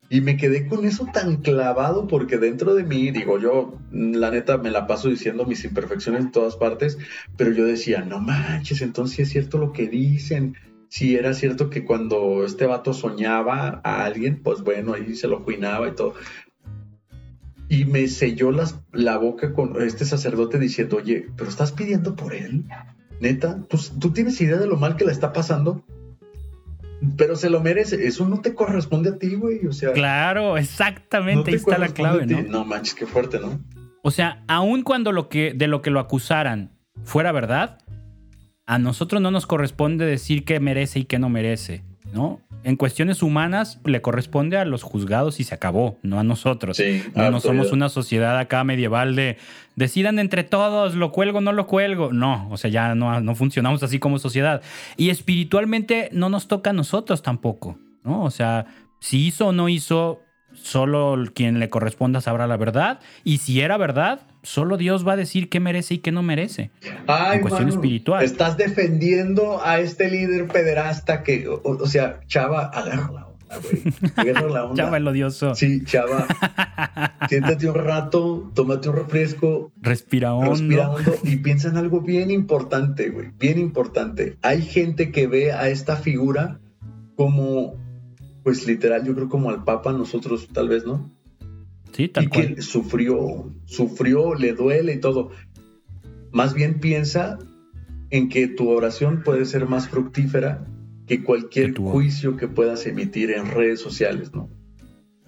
Y 0.08 0.20
me 0.20 0.36
quedé 0.36 0.68
con 0.68 0.84
eso 0.84 1.08
tan 1.12 1.38
clavado 1.38 2.06
porque 2.06 2.38
dentro 2.38 2.74
de 2.74 2.84
mí, 2.84 3.10
digo 3.10 3.40
yo, 3.40 3.76
la 3.90 4.30
neta 4.30 4.56
me 4.56 4.70
la 4.70 4.86
paso 4.86 5.08
diciendo 5.08 5.44
mis 5.46 5.64
imperfecciones 5.64 6.24
en 6.24 6.30
todas 6.30 6.54
partes, 6.56 6.96
pero 7.36 7.52
yo 7.52 7.64
decía, 7.64 8.02
no 8.02 8.20
manches, 8.20 8.82
entonces 8.82 9.20
es 9.20 9.30
cierto 9.30 9.58
lo 9.58 9.72
que 9.72 9.88
dicen. 9.88 10.56
Si 10.88 11.16
era 11.16 11.34
cierto 11.34 11.68
que 11.70 11.84
cuando 11.84 12.44
este 12.44 12.66
vato 12.66 12.92
soñaba 12.92 13.80
a 13.82 14.04
alguien, 14.04 14.40
pues 14.42 14.62
bueno, 14.62 14.94
ahí 14.94 15.16
se 15.16 15.26
lo 15.26 15.42
cuinaba 15.42 15.88
y 15.88 15.94
todo. 15.96 16.14
Y 17.68 17.84
me 17.84 18.06
selló 18.06 18.52
las, 18.52 18.78
la 18.92 19.18
boca 19.18 19.52
con 19.52 19.82
este 19.82 20.04
sacerdote 20.04 20.60
diciendo, 20.60 20.98
oye, 20.98 21.26
pero 21.36 21.50
estás 21.50 21.72
pidiendo 21.72 22.14
por 22.14 22.32
él. 22.32 22.64
Neta, 23.20 23.58
¿tú, 23.68 24.10
tienes 24.10 24.40
idea 24.40 24.56
de 24.56 24.66
lo 24.66 24.76
mal 24.76 24.96
que 24.96 25.04
le 25.04 25.12
está 25.12 25.32
pasando? 25.32 25.84
Pero 27.16 27.36
se 27.36 27.50
lo 27.50 27.60
merece. 27.60 28.06
Eso 28.06 28.28
no 28.28 28.40
te 28.40 28.54
corresponde 28.54 29.10
a 29.10 29.18
ti, 29.18 29.34
güey. 29.34 29.66
O 29.66 29.72
sea. 29.72 29.92
Claro, 29.92 30.56
exactamente. 30.56 31.50
Ahí 31.50 31.56
está 31.56 31.78
la 31.78 31.88
clave, 31.88 32.26
¿no? 32.26 32.42
No 32.42 32.64
manches, 32.64 32.94
qué 32.94 33.06
fuerte, 33.06 33.38
¿no? 33.38 33.60
O 34.02 34.10
sea, 34.10 34.44
aun 34.46 34.82
cuando 34.82 35.12
lo 35.12 35.28
que, 35.28 35.52
de 35.54 35.66
lo 35.66 35.82
que 35.82 35.90
lo 35.90 36.00
acusaran 36.00 36.70
fuera 37.04 37.32
verdad, 37.32 37.78
a 38.66 38.78
nosotros 38.78 39.20
no 39.20 39.30
nos 39.30 39.46
corresponde 39.46 40.06
decir 40.06 40.44
qué 40.44 40.60
merece 40.60 41.00
y 41.00 41.04
qué 41.04 41.18
no 41.18 41.28
merece, 41.28 41.82
¿no? 42.12 42.40
En 42.64 42.76
cuestiones 42.76 43.22
humanas 43.22 43.80
le 43.84 44.02
corresponde 44.02 44.56
a 44.58 44.64
los 44.64 44.82
juzgados 44.82 45.40
y 45.40 45.44
se 45.44 45.54
acabó, 45.54 45.98
no 46.02 46.18
a 46.18 46.24
nosotros. 46.24 46.80
no, 47.14 47.40
somos 47.40 47.72
una 47.72 47.88
sociedad 47.88 48.38
acá 48.38 48.64
medieval 48.64 49.14
de 49.14 49.38
decidan 49.76 50.18
entre 50.18 50.42
todos, 50.42 50.94
lo 50.94 51.12
cuelgo, 51.12 51.40
no 51.40 51.52
lo 51.52 51.66
cuelgo. 51.66 52.12
No, 52.12 52.48
o 52.50 52.56
sea, 52.56 52.70
ya 52.70 52.94
no, 52.94 53.20
no 53.20 53.34
funcionamos 53.34 53.82
así 53.82 53.98
como 53.98 54.18
sociedad. 54.18 54.62
Y 54.96 55.10
espiritualmente 55.10 56.08
no 56.12 56.28
nos 56.28 56.48
toca 56.48 56.70
a 56.70 56.72
nosotros 56.72 57.22
tampoco, 57.22 57.78
¿no? 58.02 58.24
O 58.24 58.30
sea, 58.30 58.66
si 59.00 59.26
hizo 59.26 59.48
o 59.48 59.52
no 59.52 59.68
hizo, 59.68 60.22
solo 60.54 61.16
quien 61.34 61.60
le 61.60 61.68
corresponda 61.68 62.20
sabrá 62.20 62.46
la 62.46 62.56
verdad. 62.56 63.00
Y 63.22 63.38
si 63.38 63.60
era 63.60 63.76
verdad, 63.76 64.22
solo 64.46 64.76
Dios 64.76 65.06
va 65.06 65.12
a 65.12 65.16
decir 65.16 65.48
qué 65.48 65.60
merece 65.60 65.94
y 65.94 65.98
qué 65.98 66.12
no 66.12 66.22
merece. 66.22 66.70
en 66.82 67.40
cuestión 67.40 67.68
espiritual. 67.68 68.24
Estás 68.24 68.56
defendiendo 68.56 69.60
a 69.62 69.80
este 69.80 70.08
líder 70.08 70.46
pederasta 70.46 71.22
que, 71.22 71.48
o, 71.48 71.86
sea, 71.86 72.20
Chava, 72.26 72.66
agarra 72.66 73.10
la 73.12 73.26
onda, 73.26 73.58
güey. 73.58 74.52
la 74.52 74.64
onda. 74.66 74.84
Chava 74.84 74.96
el 74.96 75.08
odioso. 75.08 75.54
Sí, 75.54 75.84
Chava. 75.84 76.26
siéntate 77.28 77.68
un 77.68 77.74
rato, 77.74 78.50
tómate 78.54 78.88
un 78.88 78.96
refresco. 78.96 79.72
Respira 79.80 80.32
hondo. 80.32 80.52
Respira 80.52 80.90
hondo 80.90 81.14
y 81.24 81.36
piensa 81.38 81.68
en 81.68 81.76
algo 81.76 82.00
bien 82.00 82.30
importante, 82.30 83.10
güey. 83.10 83.32
Bien 83.38 83.58
importante. 83.58 84.38
Hay 84.42 84.62
gente 84.62 85.10
que 85.10 85.26
ve 85.26 85.52
a 85.52 85.68
esta 85.68 85.96
figura 85.96 86.60
como 87.16 87.74
pues 88.46 88.64
literal, 88.64 89.04
yo 89.04 89.12
creo 89.16 89.28
como 89.28 89.50
al 89.50 89.64
Papa, 89.64 89.92
nosotros 89.92 90.46
tal 90.52 90.68
vez, 90.68 90.86
¿no? 90.86 91.10
Sí, 91.96 92.08
tal 92.08 92.24
y 92.24 92.28
que 92.28 92.60
sufrió, 92.60 93.50
sufrió, 93.64 94.34
le 94.34 94.52
duele 94.52 94.92
y 94.92 95.00
todo. 95.00 95.30
Más 96.30 96.52
bien 96.52 96.78
piensa 96.78 97.38
en 98.10 98.28
que 98.28 98.48
tu 98.48 98.68
oración 98.68 99.22
puede 99.22 99.46
ser 99.46 99.66
más 99.66 99.88
fructífera 99.88 100.66
que 101.06 101.24
cualquier 101.24 101.74
juicio 101.74 102.36
que 102.36 102.48
puedas 102.48 102.84
emitir 102.84 103.30
en 103.30 103.50
redes 103.50 103.80
sociales, 103.80 104.34
¿no? 104.34 104.50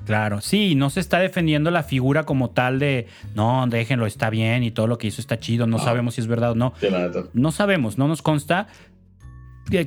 Claro, 0.05 0.43
sí, 0.43 0.75
no 0.75 0.91
se 0.91 1.01
está 1.01 1.21
defendiendo 1.21 1.71
la 1.71 1.83
figura 1.83 2.25
como 2.25 2.51
tal 2.51 2.79
de, 2.79 3.07
no, 3.35 3.67
déjenlo, 3.67 4.05
está 4.05 4.29
bien 4.29 4.63
y 4.63 4.71
todo 4.71 4.87
lo 4.87 4.99
que 4.99 5.07
hizo 5.07 5.23
está 5.23 5.39
chido, 5.39 5.67
no 5.67 5.79
ah. 5.79 5.85
sabemos 5.85 6.17
si 6.17 6.21
es 6.21 6.27
verdad 6.27 6.51
o 6.51 6.55
no. 6.55 6.75
No 7.33 7.51
sabemos, 7.51 7.97
no 7.97 8.09
nos 8.09 8.21
consta, 8.21 8.69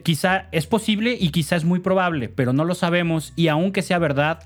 quizá 0.04 0.48
es 0.52 0.66
posible 0.66 1.16
y 1.20 1.30
quizá 1.30 1.58
es 1.58 1.64
muy 1.64 1.80
probable, 1.80 2.28
pero 2.28 2.54
no 2.54 2.66
lo 2.66 2.74
sabemos 2.74 3.34
y 3.36 3.50
aunque 3.50 3.84
sea 3.84 4.00
verdad, 4.00 4.40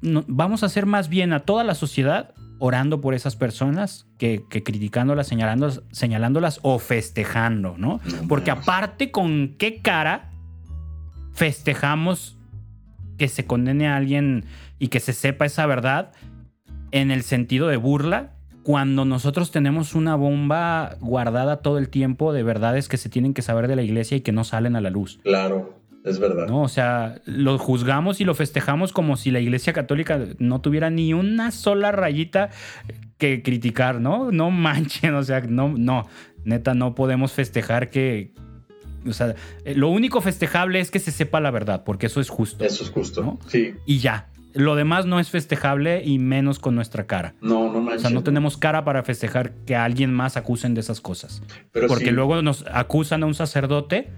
vamos 0.00 0.62
a 0.62 0.66
hacer 0.66 0.86
más 0.86 1.08
bien 1.08 1.32
a 1.32 1.40
toda 1.40 1.64
la 1.64 1.74
sociedad 1.74 2.34
orando 2.58 3.00
por 3.00 3.14
esas 3.14 3.34
personas 3.34 4.06
que, 4.18 4.44
criticándolas, 4.48 5.26
señalándolas, 5.26 5.82
señalándolas 5.90 6.60
o 6.62 6.78
festejando, 6.78 7.74
¿no? 7.76 8.00
Porque 8.28 8.52
aparte, 8.52 9.10
¿con 9.10 9.56
qué 9.58 9.80
cara 9.82 10.30
festejamos 11.32 12.38
que 13.18 13.28
se 13.28 13.46
condene 13.46 13.88
a 13.88 13.96
alguien 13.96 14.44
y 14.78 14.88
que 14.88 15.00
se 15.00 15.12
sepa 15.12 15.46
esa 15.46 15.66
verdad 15.66 16.12
en 16.92 17.10
el 17.10 17.22
sentido 17.22 17.66
de 17.68 17.76
burla? 17.78 18.36
cuando 18.62 19.04
nosotros 19.04 19.50
tenemos 19.50 19.94
una 19.94 20.14
bomba 20.14 20.96
guardada 21.00 21.56
todo 21.56 21.78
el 21.78 21.88
tiempo 21.88 22.32
de 22.32 22.42
verdades 22.42 22.88
que 22.88 22.96
se 22.96 23.08
tienen 23.08 23.34
que 23.34 23.42
saber 23.42 23.68
de 23.68 23.76
la 23.76 23.82
iglesia 23.82 24.16
y 24.16 24.20
que 24.20 24.32
no 24.32 24.44
salen 24.44 24.76
a 24.76 24.80
la 24.80 24.90
luz. 24.90 25.18
Claro, 25.22 25.74
es 26.04 26.18
verdad. 26.18 26.48
¿No? 26.48 26.62
O 26.62 26.68
sea, 26.68 27.20
lo 27.24 27.58
juzgamos 27.58 28.20
y 28.20 28.24
lo 28.24 28.34
festejamos 28.34 28.92
como 28.92 29.16
si 29.16 29.30
la 29.30 29.40
iglesia 29.40 29.72
católica 29.72 30.20
no 30.38 30.60
tuviera 30.60 30.90
ni 30.90 31.14
una 31.14 31.50
sola 31.50 31.92
rayita 31.92 32.50
que 33.18 33.42
criticar, 33.42 34.00
¿no? 34.00 34.32
No 34.32 34.50
manchen, 34.50 35.14
o 35.14 35.22
sea, 35.22 35.40
no, 35.40 35.74
no, 35.76 36.08
neta, 36.44 36.74
no 36.74 36.94
podemos 36.94 37.32
festejar 37.32 37.90
que, 37.90 38.32
o 39.06 39.12
sea, 39.12 39.34
lo 39.76 39.88
único 39.88 40.20
festejable 40.20 40.80
es 40.80 40.90
que 40.90 40.98
se 40.98 41.12
sepa 41.12 41.40
la 41.40 41.50
verdad, 41.50 41.84
porque 41.84 42.06
eso 42.06 42.20
es 42.20 42.28
justo. 42.28 42.64
Eso 42.64 42.82
es 42.82 42.90
justo, 42.90 43.38
sí. 43.46 43.74
Y 43.86 43.98
ya, 43.98 44.28
lo 44.54 44.74
demás 44.74 45.06
no 45.06 45.20
es 45.20 45.30
festejable 45.30 46.02
y 46.04 46.18
menos 46.18 46.58
con 46.58 46.74
nuestra 46.74 47.06
cara. 47.06 47.34
No, 47.40 47.72
no 47.72 47.80
manches. 47.80 48.00
O 48.00 48.08
sea, 48.08 48.10
no 48.10 48.22
tenemos 48.22 48.56
cara 48.56 48.84
para 48.84 49.02
festejar 49.02 49.52
que 49.66 49.76
a 49.76 49.84
alguien 49.84 50.12
más 50.12 50.36
acusen 50.36 50.74
de 50.74 50.80
esas 50.80 51.00
cosas. 51.00 51.42
Porque 51.88 52.10
luego 52.10 52.42
nos 52.42 52.64
acusan 52.66 53.22
a 53.22 53.26
un 53.26 53.34
sacerdote 53.34 54.10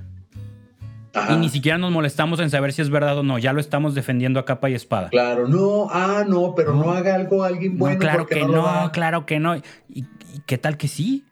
y 1.30 1.36
ni 1.36 1.48
siquiera 1.48 1.78
nos 1.78 1.92
molestamos 1.92 2.40
en 2.40 2.50
saber 2.50 2.72
si 2.72 2.82
es 2.82 2.90
verdad 2.90 3.18
o 3.18 3.22
no. 3.22 3.38
Ya 3.38 3.52
lo 3.52 3.60
estamos 3.60 3.94
defendiendo 3.94 4.40
a 4.40 4.44
capa 4.44 4.70
y 4.70 4.74
espada. 4.74 5.08
Claro, 5.10 5.46
no, 5.46 5.88
ah, 5.90 6.24
no, 6.26 6.54
pero 6.54 6.74
no, 6.74 6.90
haga 6.92 7.14
algo 7.14 7.44
a 7.44 7.48
alguien 7.48 7.78
bueno. 7.78 7.98
claro 7.98 8.26
que 8.26 8.44
no, 8.44 8.90
claro 8.92 9.26
que 9.26 9.38
no. 9.38 9.56
¿Y, 9.88 10.06
qué 10.46 10.58
tal 10.58 10.76
que 10.76 10.88
sí? 10.88 11.24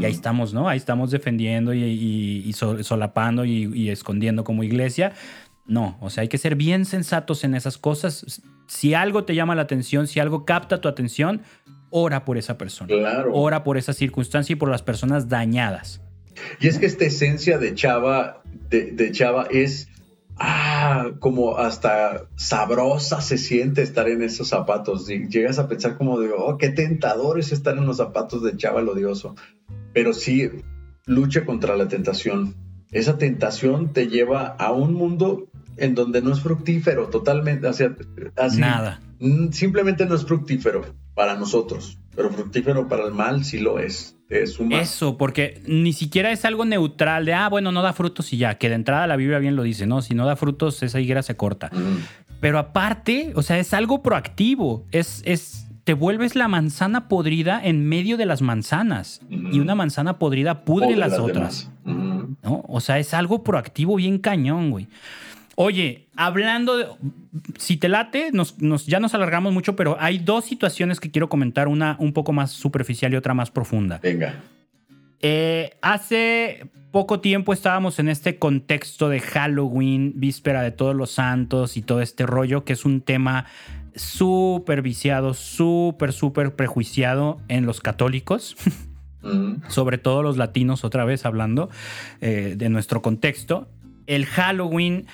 Y 0.00 0.04
ahí 0.04 0.12
estamos, 0.12 0.52
¿no? 0.52 0.68
Ahí 0.68 0.76
estamos 0.76 1.10
defendiendo 1.10 1.72
y, 1.72 2.52
solapando 2.52 3.44
y, 3.44 3.88
escondiendo 3.88 4.44
como 4.44 4.62
iglesia. 4.62 5.12
No, 5.66 5.96
o 6.00 6.10
sea, 6.10 6.22
hay 6.22 6.28
que 6.28 6.38
ser 6.38 6.56
bien 6.56 6.84
sensatos 6.84 7.44
en 7.44 7.54
esas 7.54 7.78
cosas. 7.78 8.42
Si 8.66 8.92
algo 8.92 9.24
te 9.24 9.34
llama 9.34 9.54
la 9.54 9.62
atención, 9.62 10.06
si 10.06 10.20
algo 10.20 10.44
capta 10.44 10.80
tu 10.80 10.88
atención, 10.88 11.42
ora 11.90 12.24
por 12.24 12.36
esa 12.36 12.58
persona. 12.58 12.88
Claro. 12.88 13.32
Ora 13.32 13.64
por 13.64 13.78
esa 13.78 13.92
circunstancia 13.92 14.52
y 14.52 14.56
por 14.56 14.68
las 14.68 14.82
personas 14.82 15.28
dañadas. 15.28 16.02
Y 16.60 16.68
es 16.68 16.78
que 16.78 16.86
esta 16.86 17.04
esencia 17.04 17.58
de 17.58 17.74
Chava, 17.74 18.42
de, 18.70 19.10
Chava 19.12 19.46
es 19.50 19.88
ah, 20.36 21.10
como 21.18 21.58
hasta 21.58 22.28
sabrosa 22.36 23.20
se 23.20 23.38
siente 23.38 23.82
estar 23.82 24.08
en 24.08 24.22
esos 24.22 24.48
zapatos. 24.48 25.08
Y 25.10 25.28
llegas 25.28 25.58
a 25.58 25.68
pensar 25.68 25.96
como 25.96 26.20
de, 26.20 26.30
oh, 26.36 26.56
qué 26.58 26.70
tentador 26.70 27.38
es 27.38 27.52
estar 27.52 27.76
en 27.76 27.86
los 27.86 27.98
zapatos 27.98 28.42
de 28.42 28.56
Chava 28.56 28.80
el 28.80 28.88
odioso. 28.88 29.34
Pero 29.92 30.12
sí, 30.12 30.50
lucha 31.06 31.44
contra 31.44 31.76
la 31.76 31.88
tentación. 31.88 32.54
Esa 32.90 33.18
tentación 33.18 33.92
te 33.92 34.08
lleva 34.08 34.46
a 34.46 34.72
un 34.72 34.94
mundo 34.94 35.48
en 35.76 35.94
donde 35.94 36.22
no 36.22 36.32
es 36.32 36.40
fructífero 36.40 37.08
totalmente, 37.08 37.66
o 37.66 37.72
sea, 37.72 37.96
así, 38.36 38.60
Nada. 38.60 39.00
Simplemente 39.52 40.06
no 40.06 40.14
es 40.14 40.24
fructífero 40.24 40.82
para 41.14 41.36
nosotros, 41.36 41.98
pero 42.14 42.30
fructífero 42.30 42.88
para 42.88 43.04
el 43.04 43.12
mal 43.12 43.44
sí 43.44 43.58
lo 43.58 43.78
es. 43.78 44.16
Suma. 44.46 44.80
Eso, 44.80 45.18
porque 45.18 45.60
ni 45.66 45.92
siquiera 45.92 46.30
es 46.30 46.44
algo 46.44 46.64
neutral 46.64 47.24
de, 47.24 47.34
ah, 47.34 47.48
bueno, 47.48 47.72
no 47.72 47.82
da 47.82 47.92
frutos 47.92 48.32
y 48.32 48.36
ya, 48.36 48.56
que 48.58 48.68
de 48.68 48.76
entrada 48.76 49.06
la 49.06 49.16
Biblia 49.16 49.38
bien 49.38 49.56
lo 49.56 49.62
dice, 49.62 49.86
¿no? 49.86 50.02
Si 50.02 50.14
no 50.14 50.26
da 50.26 50.36
frutos, 50.36 50.82
esa 50.82 51.00
higuera 51.00 51.22
se 51.22 51.36
corta. 51.36 51.70
Pero 52.40 52.58
aparte, 52.58 53.32
o 53.34 53.42
sea, 53.42 53.58
es 53.58 53.74
algo 53.74 54.02
proactivo, 54.02 54.86
es, 54.92 55.22
es, 55.24 55.66
te 55.84 55.94
vuelves 55.94 56.36
la 56.36 56.48
manzana 56.48 57.08
podrida 57.08 57.60
en 57.62 57.86
medio 57.88 58.16
de 58.16 58.26
las 58.26 58.40
manzanas 58.40 59.20
y 59.28 59.58
una 59.58 59.74
manzana 59.74 60.18
podrida 60.18 60.64
pudre 60.64 60.96
las, 60.96 61.18
otras. 61.18 61.70
¿no? 61.84 62.64
O 62.68 62.80
sea, 62.80 62.98
es 62.98 63.12
algo 63.14 63.42
proactivo 63.42 63.96
bien 63.96 64.18
cañón, 64.18 64.70
güey. 64.70 64.88
Oye, 65.62 66.08
hablando 66.16 66.78
de. 66.78 66.86
Si 67.58 67.76
te 67.76 67.90
late, 67.90 68.30
nos, 68.32 68.56
ya 68.86 68.98
nos 68.98 69.12
alargamos 69.12 69.52
mucho, 69.52 69.76
pero 69.76 69.98
hay 70.00 70.16
dos 70.16 70.46
situaciones 70.46 71.00
que 71.00 71.10
quiero 71.10 71.28
comentar: 71.28 71.68
una 71.68 71.96
un 71.98 72.14
poco 72.14 72.32
más 72.32 72.50
superficial 72.50 73.12
y 73.12 73.16
otra 73.16 73.34
más 73.34 73.50
profunda. 73.50 74.00
Venga. 74.02 74.36
Eh, 75.20 75.76
hace 75.82 76.70
poco 76.92 77.20
tiempo 77.20 77.52
estábamos 77.52 77.98
en 77.98 78.08
este 78.08 78.38
contexto 78.38 79.10
de 79.10 79.20
Halloween, 79.20 80.14
víspera 80.16 80.62
de 80.62 80.70
todos 80.70 80.96
los 80.96 81.10
santos 81.10 81.76
y 81.76 81.82
todo 81.82 82.00
este 82.00 82.24
rollo, 82.24 82.64
que 82.64 82.72
es 82.72 82.86
un 82.86 83.02
tema 83.02 83.44
súper 83.94 84.80
viciado, 84.80 85.34
súper, 85.34 86.14
súper 86.14 86.56
prejuiciado 86.56 87.38
en 87.48 87.66
los 87.66 87.82
católicos. 87.82 88.56
Sobre 89.68 89.98
todo 89.98 90.22
los 90.22 90.38
latinos, 90.38 90.84
otra 90.84 91.04
vez 91.04 91.26
hablando 91.26 91.68
eh, 92.22 92.54
de 92.56 92.70
nuestro 92.70 93.02
contexto. 93.02 93.68
El 94.06 94.24
Halloween 94.24 95.06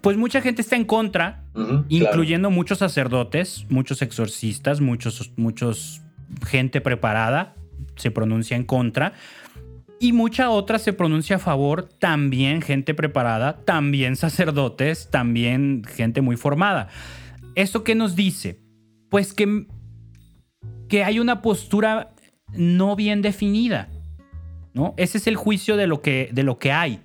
pues 0.00 0.16
mucha 0.16 0.40
gente 0.40 0.62
está 0.62 0.76
en 0.76 0.84
contra, 0.84 1.44
incluyendo 1.88 2.50
muchos 2.50 2.78
sacerdotes, 2.78 3.66
muchos 3.68 4.02
exorcistas, 4.02 4.80
muchos, 4.80 5.32
muchos 5.36 6.02
gente 6.46 6.80
preparada 6.80 7.54
se 7.96 8.10
pronuncia 8.10 8.56
en 8.56 8.64
contra. 8.64 9.12
Y 10.00 10.12
mucha 10.12 10.50
otra 10.50 10.78
se 10.78 10.92
pronuncia 10.92 11.36
a 11.36 11.38
favor, 11.40 11.88
también 11.88 12.62
gente 12.62 12.94
preparada, 12.94 13.64
también 13.64 14.16
sacerdotes, 14.16 15.10
también 15.10 15.82
gente 15.84 16.20
muy 16.20 16.36
formada. 16.36 16.88
¿Esto 17.54 17.82
qué 17.82 17.94
nos 17.94 18.14
dice? 18.14 18.60
Pues 19.08 19.32
que, 19.32 19.66
que 20.88 21.02
hay 21.02 21.18
una 21.18 21.42
postura 21.42 22.10
no 22.52 22.94
bien 22.94 23.22
definida. 23.22 23.88
¿no? 24.72 24.94
Ese 24.96 25.18
es 25.18 25.26
el 25.26 25.34
juicio 25.34 25.76
de 25.76 25.88
lo 25.88 26.00
que, 26.00 26.30
de 26.32 26.44
lo 26.44 26.58
que 26.58 26.70
hay 26.70 27.00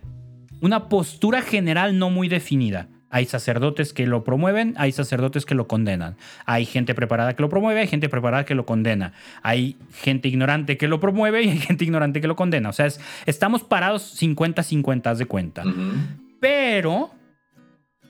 una 0.63 0.87
postura 0.87 1.41
general 1.41 1.99
no 1.99 2.09
muy 2.09 2.29
definida. 2.29 2.87
Hay 3.09 3.25
sacerdotes 3.25 3.91
que 3.91 4.07
lo 4.07 4.23
promueven, 4.23 4.75
hay 4.77 4.93
sacerdotes 4.93 5.45
que 5.45 5.55
lo 5.55 5.67
condenan. 5.67 6.15
Hay 6.45 6.65
gente 6.65 6.95
preparada 6.95 7.35
que 7.35 7.41
lo 7.41 7.49
promueve, 7.49 7.81
hay 7.81 7.87
gente 7.87 8.07
preparada 8.07 8.45
que 8.45 8.55
lo 8.55 8.65
condena. 8.65 9.11
Hay 9.41 9.75
gente 9.91 10.29
ignorante 10.29 10.77
que 10.77 10.87
lo 10.87 11.01
promueve 11.01 11.43
y 11.43 11.49
hay 11.49 11.57
gente 11.67 11.83
ignorante 11.83 12.21
que 12.21 12.27
lo 12.27 12.37
condena. 12.37 12.69
O 12.69 12.73
sea, 12.73 12.87
estamos 13.25 13.61
parados 13.65 14.17
50-50 14.21 15.15
de 15.15 15.25
cuenta. 15.25 15.63
Pero 16.39 17.11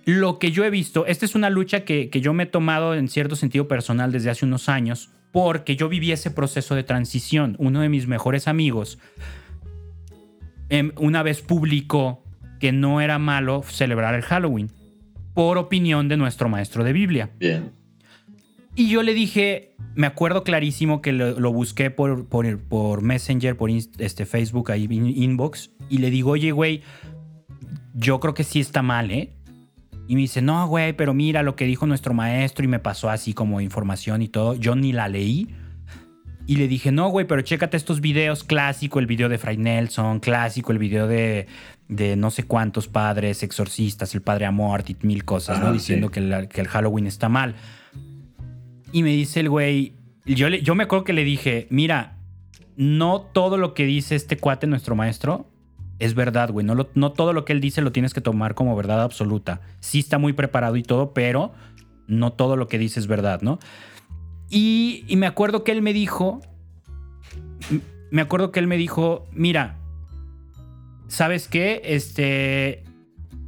lo 0.05 0.37
que 0.37 0.51
yo 0.51 0.63
he 0.63 0.69
visto, 0.69 1.07
esta 1.07 1.25
es 1.25 1.33
una 1.33 1.49
lucha 1.49 1.83
que, 1.85 2.11
que 2.11 2.21
yo 2.21 2.33
me 2.33 2.43
he 2.43 2.45
tomado 2.45 2.93
en 2.93 3.07
cierto 3.07 3.35
sentido 3.35 3.67
personal 3.67 4.11
desde 4.11 4.29
hace 4.29 4.45
unos 4.45 4.69
años, 4.69 5.09
porque 5.31 5.75
yo 5.75 5.89
viví 5.89 6.11
ese 6.11 6.29
proceso 6.29 6.75
de 6.75 6.83
transición. 6.83 7.55
Uno 7.57 7.81
de 7.81 7.89
mis 7.89 8.05
mejores 8.05 8.47
amigos 8.47 8.99
em, 10.69 10.91
una 10.97 11.23
vez 11.23 11.41
publicó 11.41 12.22
que 12.63 12.71
no 12.71 13.01
era 13.01 13.19
malo 13.19 13.61
celebrar 13.67 14.15
el 14.15 14.21
Halloween, 14.21 14.71
por 15.33 15.57
opinión 15.57 16.07
de 16.07 16.15
nuestro 16.15 16.47
maestro 16.47 16.85
de 16.85 16.93
Biblia. 16.93 17.29
Bien. 17.37 17.73
Y 18.73 18.87
yo 18.87 19.03
le 19.03 19.13
dije, 19.13 19.75
me 19.95 20.07
acuerdo 20.07 20.45
clarísimo 20.45 21.01
que 21.01 21.11
lo, 21.11 21.51
busqué 21.51 21.91
por, 21.91 22.25
por, 22.29 22.57
por, 22.59 23.01
Messenger, 23.01 23.57
por 23.57 23.69
este, 23.69 24.25
Facebook, 24.25 24.71
ahí 24.71 24.87
inbox, 24.89 25.71
y 25.89 25.97
le 25.97 26.09
digo, 26.09 26.31
oye, 26.31 26.53
güey, 26.53 26.83
yo 27.95 28.21
creo 28.21 28.33
que 28.33 28.45
sí 28.45 28.61
está 28.61 28.81
mal, 28.81 29.11
¿eh? 29.11 29.33
Y 30.07 30.15
me 30.15 30.21
dice, 30.21 30.41
no, 30.41 30.65
güey, 30.65 30.93
pero 30.93 31.13
mira 31.13 31.43
lo 31.43 31.57
que 31.57 31.65
dijo 31.65 31.85
nuestro 31.85 32.13
maestro 32.13 32.63
y 32.63 32.69
me 32.69 32.79
pasó 32.79 33.09
así 33.09 33.33
como 33.33 33.59
información 33.59 34.21
y 34.21 34.29
todo. 34.29 34.55
Yo 34.55 34.77
ni 34.77 34.93
la 34.93 35.09
leí. 35.09 35.53
Y 36.45 36.57
le 36.57 36.67
dije, 36.67 36.91
no, 36.91 37.07
güey, 37.09 37.25
pero 37.25 37.41
chécate 37.41 37.77
estos 37.77 38.01
videos, 38.01 38.43
clásico, 38.43 38.99
el 38.99 39.05
video 39.05 39.29
de 39.29 39.37
Fray 39.37 39.55
Nelson, 39.55 40.19
clásico, 40.19 40.73
el 40.73 40.77
video 40.77 41.07
de, 41.07 41.47
de 41.87 42.15
no 42.15 42.31
sé 42.31 42.43
cuántos 42.43 42.87
padres, 42.87 43.43
exorcistas, 43.43 44.15
el 44.15 44.21
padre 44.21 44.45
Amort 44.45 44.89
y 44.89 44.97
mil 45.01 45.25
cosas, 45.25 45.59
¿no? 45.59 45.71
Diciendo 45.71 46.09
que, 46.09 46.19
el, 46.19 46.67
Halloween 46.67 47.07
está 47.07 47.29
mal. 47.29 47.55
Y 48.91 49.03
me 49.03 49.11
dice 49.11 49.41
el 49.41 49.49
güey, 49.49 49.93
yo, 50.25 50.47
yo 50.49 50.75
me 50.75 50.83
acuerdo 50.83 51.03
que 51.03 51.13
le 51.13 51.23
dije, 51.23 51.67
mira, 51.69 52.17
no 52.75 53.21
todo 53.21 53.57
lo 53.57 53.73
que 53.73 53.85
dice 53.85 54.15
este 54.15 54.37
cuate, 54.37 54.67
nuestro 54.67 54.95
maestro, 54.95 55.49
es 55.99 56.15
verdad, 56.15 56.51
güey. 56.51 56.65
No, 56.65 56.87
no 56.93 57.11
todo 57.11 57.33
lo 57.33 57.45
que 57.45 57.53
él 57.53 57.61
dice 57.61 57.81
lo 57.81 57.91
tienes 57.91 58.13
que 58.13 58.21
tomar 58.21 58.55
como 58.55 58.75
verdad 58.75 59.01
absoluta. 59.01 59.61
Sí 59.79 59.99
está 59.99 60.17
muy 60.17 60.33
preparado 60.33 60.75
y 60.75 60.83
todo, 60.83 61.13
pero 61.13 61.53
no 62.07 62.33
todo 62.33 62.55
lo 62.55 62.67
que 62.67 62.77
dice 62.77 62.99
es 62.99 63.07
verdad, 63.07 63.41
¿no? 63.41 63.59
Y, 64.49 65.05
y 65.07 65.15
me 65.15 65.27
acuerdo 65.27 65.63
que 65.63 65.71
él 65.71 65.81
me 65.81 65.93
dijo, 65.93 66.41
me 68.11 68.21
acuerdo 68.21 68.51
que 68.51 68.59
él 68.59 68.67
me 68.67 68.77
dijo, 68.77 69.27
mira, 69.31 69.77
¿sabes 71.13 71.47
qué? 71.47 71.81
Este, 71.85 72.83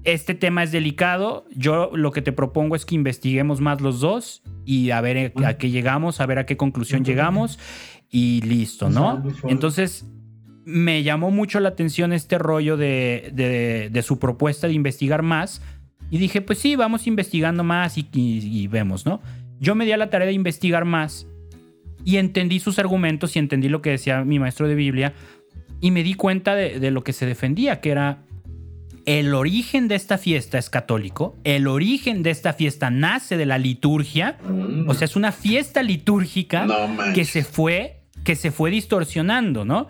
este 0.03 0.35
tema 0.35 0.63
es 0.63 0.71
delicado. 0.71 1.45
Yo 1.55 1.89
lo 1.93 2.11
que 2.11 2.21
te 2.21 2.31
propongo 2.31 2.75
es 2.75 2.85
que 2.85 2.95
investiguemos 2.95 3.59
más 3.59 3.81
los 3.81 3.99
dos 3.99 4.43
y 4.65 4.91
a 4.91 5.01
ver 5.01 5.33
a 5.43 5.57
qué 5.57 5.71
llegamos, 5.71 6.21
a 6.21 6.25
ver 6.25 6.39
a 6.39 6.45
qué 6.45 6.57
conclusión 6.57 7.03
llegamos 7.03 7.59
y 8.09 8.41
listo, 8.41 8.89
¿no? 8.89 9.23
Entonces 9.47 10.05
me 10.63 11.03
llamó 11.03 11.31
mucho 11.31 11.59
la 11.59 11.69
atención 11.69 12.13
este 12.13 12.37
rollo 12.37 12.77
de, 12.77 13.31
de, 13.91 14.01
su 14.03 14.19
propuesta 14.19 14.67
de 14.67 14.73
investigar 14.73 15.21
más 15.21 15.61
y 16.11 16.19
dije, 16.19 16.41
pues 16.41 16.59
sí, 16.59 16.75
vamos 16.75 17.07
investigando 17.07 17.63
más 17.63 17.97
y, 17.97 18.07
y 18.13 18.67
vemos, 18.67 19.05
¿no? 19.05 19.21
Yo 19.59 19.73
me 19.73 19.85
di 19.85 19.91
a 19.91 19.97
la 19.97 20.09
tarea 20.09 20.27
de 20.27 20.33
investigar 20.33 20.85
más 20.85 21.27
y 22.03 22.17
entendí 22.17 22.59
sus 22.59 22.77
argumentos 22.77 23.35
y 23.35 23.39
entendí 23.39 23.69
lo 23.69 23.81
que 23.81 23.89
decía 23.89 24.23
mi 24.23 24.37
maestro 24.37 24.67
de 24.67 24.75
Biblia 24.75 25.13
y 25.81 25.91
me 25.91 26.03
di 26.03 26.13
cuenta 26.13 26.55
de, 26.55 26.91
lo 26.91 27.03
que 27.03 27.13
se 27.13 27.25
defendía, 27.25 27.81
que 27.81 27.91
era 27.91 28.19
el 29.05 29.33
origen 29.33 29.87
de 29.87 29.95
esta 29.95 30.17
fiesta 30.17 30.57
es 30.57 30.69
católico, 30.69 31.35
el 31.43 31.67
origen 31.67 32.23
de 32.23 32.31
esta 32.31 32.53
fiesta 32.53 32.89
nace 32.89 33.37
de 33.37 33.45
la 33.45 33.57
liturgia, 33.57 34.37
o 34.87 34.93
sea, 34.93 35.05
es 35.05 35.15
una 35.15 35.31
fiesta 35.31 35.83
litúrgica 35.83 36.65
que 37.13 37.25
se 37.25 37.43
fue 37.43 38.01
que 38.23 38.35
se 38.35 38.49
fue 38.51 38.71
distorsionando, 38.71 39.65
¿no? 39.65 39.87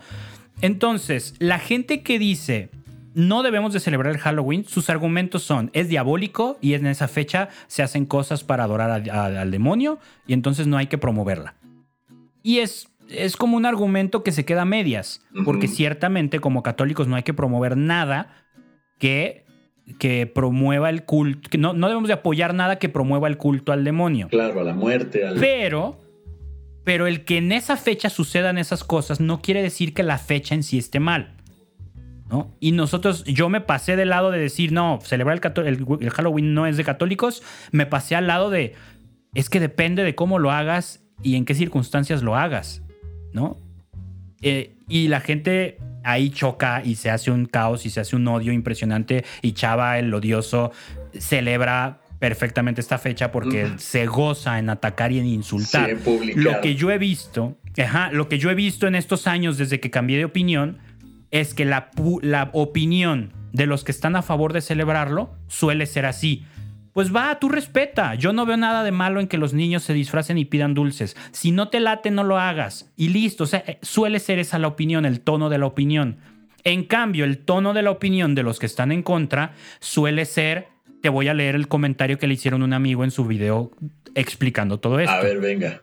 Entonces, 0.61 1.35
la 1.39 1.57
gente 1.57 2.01
que 2.01 2.19
dice 2.19 2.69
no 3.15 3.43
debemos 3.43 3.71
de 3.71 3.79
celebrar 3.79 4.13
el 4.13 4.19
Halloween, 4.19 4.65
sus 4.65 4.89
argumentos 4.89 5.41
son 5.41 5.71
es 5.73 5.87
diabólico 5.87 6.57
y 6.61 6.73
en 6.73 6.85
esa 6.85 7.07
fecha 7.07 7.47
se 7.67 7.81
hacen 7.81 8.05
cosas 8.05 8.43
para 8.43 8.65
adorar 8.65 9.09
al 9.09 9.51
demonio 9.51 9.99
y 10.27 10.33
entonces 10.33 10.67
no 10.67 10.75
hay 10.75 10.87
que 10.87 10.97
promoverla. 10.97 11.55
Y 12.43 12.59
es 12.59 12.89
es 13.10 13.38
como 13.38 13.57
un 13.57 13.65
argumento 13.65 14.23
que 14.23 14.32
se 14.32 14.45
queda 14.45 14.64
a 14.64 14.65
medias, 14.65 15.26
porque 15.44 15.68
ciertamente 15.68 16.40
como 16.40 16.64
católicos 16.64 17.07
no 17.07 17.15
hay 17.15 17.23
que 17.23 17.34
promover 17.34 17.77
nada 17.77 18.45
que, 18.99 19.45
que 19.99 20.27
promueva 20.27 20.90
el 20.90 21.03
culto, 21.03 21.49
que 21.49 21.57
no, 21.57 21.73
no 21.73 21.88
debemos 21.88 22.07
de 22.07 22.15
apoyar 22.15 22.53
nada 22.53 22.77
que 22.77 22.90
promueva 22.90 23.27
el 23.27 23.38
culto 23.38 23.72
al 23.72 23.84
demonio. 23.84 24.27
Claro, 24.30 24.61
a 24.61 24.64
la 24.64 24.73
muerte. 24.73 25.23
Pero, 25.40 25.99
pero 26.84 27.07
el 27.07 27.26
que 27.26 27.38
en 27.38 27.52
esa 27.52 27.77
fecha 27.77 28.10
sucedan 28.10 28.57
esas 28.57 28.84
cosas 28.84 29.19
no 29.19 29.41
quiere 29.41 29.61
decir 29.61 29.94
que 29.94 30.03
la 30.03 30.18
fecha 30.18 30.56
en 30.56 30.64
sí 30.64 30.77
esté 30.77 30.99
mal. 30.99 31.36
¿no? 32.30 32.56
Y 32.60 32.72
nosotros, 32.72 33.23
yo 33.26 33.49
me 33.49 33.61
pasé 33.61 33.95
del 33.95 34.10
lado 34.10 34.32
de 34.32 34.40
decir, 34.40 34.72
no, 34.72 34.99
celebrar 35.03 35.40
el, 35.57 35.86
el 36.02 36.10
Halloween 36.10 36.56
no 36.56 36.65
es 36.65 36.76
de 36.76 36.84
católicos, 36.84 37.44
me 37.72 37.86
pasé 37.86 38.15
al 38.15 38.26
lado 38.26 38.49
de, 38.49 38.73
es 39.36 39.49
que 39.49 39.60
depende 39.60 40.03
de 40.03 40.15
cómo 40.15 40.40
lo 40.40 40.52
hagas 40.52 41.06
y 41.22 41.36
en 41.36 41.45
qué 41.45 41.53
circunstancias 41.53 42.23
lo 42.23 42.36
hagas. 42.36 42.82
¿No? 43.35 43.59
Eh, 44.41 44.75
y 44.87 45.07
la 45.09 45.19
gente 45.19 45.77
ahí 46.03 46.29
choca 46.29 46.81
y 46.83 46.95
se 46.95 47.09
hace 47.09 47.31
un 47.31 47.45
caos 47.45 47.85
y 47.85 47.89
se 47.89 47.99
hace 47.99 48.15
un 48.15 48.27
odio 48.27 48.51
impresionante 48.51 49.25
y 49.41 49.53
Chava, 49.53 49.99
el 49.99 50.13
odioso, 50.13 50.71
celebra 51.17 51.99
perfectamente 52.19 52.81
esta 52.81 52.97
fecha 52.97 53.31
porque 53.31 53.71
se 53.77 54.05
goza 54.05 54.57
en 54.57 54.69
atacar 54.69 55.11
y 55.11 55.19
en 55.19 55.25
insultar. 55.25 55.97
lo 56.35 56.61
que 56.61 56.75
yo 56.75 56.91
he 56.91 56.97
visto, 56.97 57.57
lo 58.11 58.29
que 58.29 58.39
yo 58.39 58.49
he 58.49 58.55
visto 58.55 58.87
en 58.87 58.95
estos 58.95 59.27
años 59.27 59.57
desde 59.57 59.79
que 59.79 59.91
cambié 59.91 60.17
de 60.17 60.25
opinión 60.25 60.77
es 61.31 61.53
que 61.53 61.65
la, 61.65 61.91
la 62.21 62.49
opinión 62.53 63.33
de 63.51 63.65
los 63.65 63.83
que 63.83 63.91
están 63.91 64.15
a 64.15 64.21
favor 64.21 64.53
de 64.53 64.61
celebrarlo 64.61 65.35
suele 65.47 65.85
ser 65.85 66.05
así 66.05 66.45
pues 66.95 67.13
va, 67.13 67.38
tú 67.41 67.49
respeta. 67.49 68.15
Yo 68.15 68.31
no 68.31 68.45
veo 68.45 68.55
nada 68.55 68.81
de 68.85 68.93
malo 68.93 69.19
en 69.19 69.27
que 69.27 69.38
los 69.38 69.53
niños 69.53 69.84
se 69.84 69.93
disfracen 69.93 70.38
y 70.38 70.45
pidan 70.45 70.73
dulces. 70.73 71.17
Si 71.34 71.51
no 71.51 71.67
te 71.67 71.81
late, 71.81 72.09
no 72.09 72.23
lo 72.23 72.39
hagas. 72.39 72.89
Y 72.95 73.09
listo. 73.09 73.43
O 73.43 73.47
sea, 73.47 73.65
eh, 73.67 73.80
suele 73.81 74.17
ser 74.19 74.39
esa 74.39 74.59
la 74.59 74.69
opinión, 74.69 75.05
el 75.05 75.19
tono 75.19 75.49
de 75.49 75.57
la 75.57 75.65
opinión. 75.65 76.19
En 76.63 76.85
cambio, 76.85 77.26
el 77.26 77.39
tono 77.39 77.73
de 77.73 77.81
la 77.81 77.91
opinión 77.91 78.34
de 78.34 78.43
los 78.43 78.59
que 78.59 78.65
están 78.65 78.93
en 78.93 79.03
contra 79.03 79.55
suele 79.81 80.23
ser, 80.23 80.69
te 81.01 81.09
voy 81.09 81.27
a 81.27 81.34
leer 81.34 81.55
el 81.55 81.67
comentario 81.67 82.17
que 82.17 82.27
le 82.27 82.35
hicieron 82.35 82.63
un 82.63 82.72
amigo 82.72 83.03
en 83.03 83.11
su 83.11 83.26
video 83.26 83.72
explicando 84.15 84.80
todo 84.80 85.01
esto. 85.01 85.11
A 85.13 85.22
ver, 85.22 85.41
venga. 85.41 85.81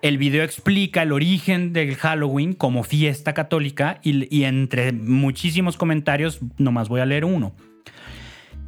el 0.00 0.16
video 0.16 0.44
explica 0.44 1.02
el 1.02 1.10
origen 1.10 1.72
del 1.72 1.96
Halloween 1.96 2.52
como 2.52 2.84
fiesta 2.84 3.34
católica 3.34 3.98
y, 4.04 4.32
y 4.32 4.44
entre 4.44 4.92
muchísimos 4.92 5.76
comentarios, 5.76 6.38
nomás 6.56 6.88
voy 6.88 7.00
a 7.00 7.06
leer 7.06 7.24
uno. 7.24 7.52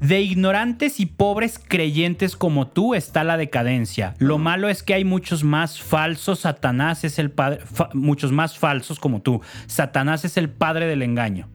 De 0.03 0.21
ignorantes 0.21 0.99
y 0.99 1.07
pobres 1.07 1.59
creyentes 1.59 2.37
como 2.37 2.67
tú 2.67 2.95
está 2.95 3.23
la 3.23 3.37
decadencia. 3.37 4.15
Lo 4.19 4.37
malo 4.37 4.69
es 4.69 4.83
que 4.83 4.95
hay 4.95 5.05
muchos 5.05 5.45
más 5.45 5.81
falsos. 5.81 6.41
Satanás 6.41 7.05
es 7.05 7.21
el 7.21 7.31
padre. 7.31 7.61
muchos 7.95 8.33
más 8.33 8.59
falsos 8.59 8.99
como 8.99 9.23
tú. 9.23 9.41
Satanás 9.67 10.25
es 10.25 10.37
el 10.37 10.51
padre 10.51 10.87
del 10.87 11.03
engaño. 11.03 11.49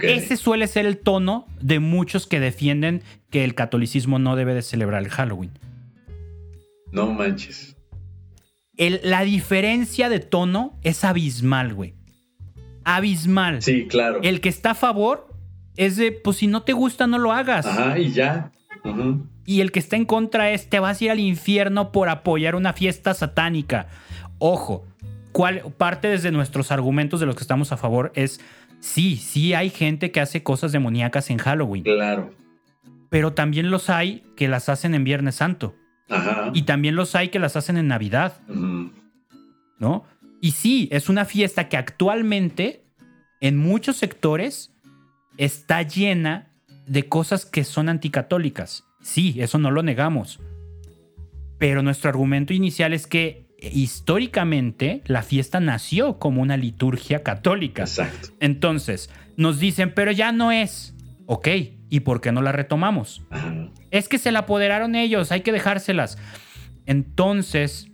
Ese 0.00 0.36
suele 0.36 0.66
ser 0.68 0.86
el 0.86 0.98
tono 0.98 1.46
de 1.60 1.80
muchos 1.80 2.26
que 2.26 2.40
defienden 2.40 3.02
que 3.30 3.44
el 3.44 3.54
catolicismo 3.54 4.18
no 4.18 4.36
debe 4.36 4.54
de 4.54 4.62
celebrar 4.62 5.02
el 5.02 5.10
Halloween. 5.10 5.50
No 6.92 7.12
manches. 7.12 7.76
la 8.76 9.24
diferencia 9.24 10.08
de 10.08 10.20
tono 10.20 10.78
es 10.82 11.02
abismal, 11.02 11.74
güey. 11.74 11.94
Abismal. 12.84 13.60
Sí, 13.60 13.86
claro. 13.88 14.20
El 14.22 14.40
que 14.40 14.48
está 14.48 14.70
a 14.70 14.74
favor 14.74 15.33
es 15.76 15.96
de, 15.96 16.12
pues 16.12 16.38
si 16.38 16.46
no 16.46 16.62
te 16.62 16.72
gusta, 16.72 17.06
no 17.06 17.18
lo 17.18 17.32
hagas. 17.32 17.66
Ajá, 17.66 17.98
y 17.98 18.12
ya. 18.12 18.52
Y 19.46 19.60
el 19.60 19.72
que 19.72 19.78
está 19.78 19.96
en 19.96 20.04
contra 20.04 20.50
es, 20.50 20.68
te 20.68 20.78
vas 20.78 21.00
a 21.00 21.04
ir 21.04 21.10
al 21.10 21.20
infierno 21.20 21.92
por 21.92 22.08
apoyar 22.08 22.54
una 22.54 22.72
fiesta 22.72 23.14
satánica. 23.14 23.88
Ojo, 24.38 24.86
¿cuál, 25.32 25.62
parte 25.76 26.08
desde 26.08 26.30
nuestros 26.30 26.70
argumentos 26.70 27.20
de 27.20 27.26
los 27.26 27.34
que 27.34 27.42
estamos 27.42 27.72
a 27.72 27.76
favor 27.76 28.12
es, 28.14 28.40
sí, 28.80 29.16
sí 29.16 29.54
hay 29.54 29.70
gente 29.70 30.10
que 30.12 30.20
hace 30.20 30.42
cosas 30.42 30.72
demoníacas 30.72 31.30
en 31.30 31.38
Halloween. 31.38 31.84
Claro. 31.84 32.34
Pero 33.10 33.32
también 33.32 33.70
los 33.70 33.90
hay 33.90 34.24
que 34.36 34.48
las 34.48 34.68
hacen 34.68 34.94
en 34.94 35.04
Viernes 35.04 35.36
Santo. 35.36 35.74
Ajá. 36.08 36.50
Y 36.52 36.62
también 36.62 36.96
los 36.96 37.14
hay 37.14 37.28
que 37.28 37.38
las 37.38 37.56
hacen 37.56 37.76
en 37.76 37.88
Navidad. 37.88 38.40
¿No? 39.78 40.04
Y 40.40 40.52
sí, 40.52 40.88
es 40.92 41.08
una 41.08 41.24
fiesta 41.24 41.68
que 41.68 41.76
actualmente 41.76 42.84
en 43.40 43.56
muchos 43.56 43.96
sectores 43.96 44.73
está 45.36 45.82
llena 45.82 46.50
de 46.86 47.08
cosas 47.08 47.46
que 47.46 47.64
son 47.64 47.88
anticatólicas. 47.88 48.84
Sí, 49.00 49.36
eso 49.38 49.58
no 49.58 49.70
lo 49.70 49.82
negamos. 49.82 50.40
Pero 51.58 51.82
nuestro 51.82 52.10
argumento 52.10 52.52
inicial 52.52 52.92
es 52.92 53.06
que 53.06 53.46
históricamente 53.58 55.02
la 55.06 55.22
fiesta 55.22 55.60
nació 55.60 56.18
como 56.18 56.42
una 56.42 56.56
liturgia 56.56 57.22
católica. 57.22 57.82
Exacto. 57.82 58.28
Entonces, 58.40 59.10
nos 59.36 59.58
dicen, 59.58 59.92
pero 59.94 60.12
ya 60.12 60.32
no 60.32 60.52
es. 60.52 60.94
Ok, 61.26 61.48
¿y 61.88 62.00
por 62.00 62.20
qué 62.20 62.32
no 62.32 62.42
la 62.42 62.52
retomamos? 62.52 63.22
Es 63.90 64.08
que 64.08 64.18
se 64.18 64.32
la 64.32 64.40
apoderaron 64.40 64.94
ellos, 64.94 65.32
hay 65.32 65.40
que 65.40 65.52
dejárselas. 65.52 66.18
Entonces, 66.86 67.88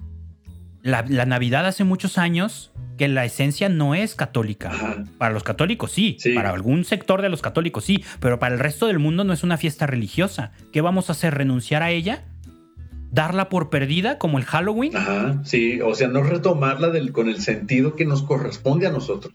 la, 0.83 1.05
la 1.09 1.27
Navidad 1.27 1.67
hace 1.67 1.85
muchos 1.85 2.19
años 2.19 2.73
que 3.01 3.09
la 3.09 3.25
esencia 3.25 3.71
no 3.71 3.95
es 3.95 4.15
católica. 4.15 4.71
Para 5.17 5.33
los 5.33 5.43
católicos 5.43 5.91
sí, 5.91 6.19
para 6.35 6.51
algún 6.51 6.85
sector 6.85 7.23
de 7.23 7.31
los 7.31 7.41
católicos 7.41 7.85
sí, 7.85 8.05
pero 8.21 8.39
para 8.39 8.55
el 8.55 8.61
resto 8.61 8.89
del 8.89 8.99
mundo 8.99 9.25
no 9.25 9.33
es 9.33 9.43
una 9.43 9.57
fiesta 9.57 9.87
religiosa. 9.87 10.53
¿Qué 10.71 10.83
vamos 10.83 11.09
a 11.09 11.13
hacer? 11.13 11.35
¿Renunciar 11.35 11.83
a 11.83 11.91
ella? 11.93 12.25
¿Darla 13.11 13.49
por 13.49 13.71
perdida 13.71 14.19
como 14.19 14.37
el 14.37 14.45
Halloween? 14.45 14.97
Ajá, 14.97 15.41
sí, 15.45 15.81
o 15.81 15.95
sea, 15.95 16.09
no 16.09 16.23
retomarla 16.23 16.91
del, 16.91 17.13
con 17.13 17.31
el 17.31 17.41
sentido 17.41 17.97
que 17.97 18.05
nos 18.05 18.23
corresponde 18.23 18.87
a 18.87 18.91
nosotros. 18.91 19.33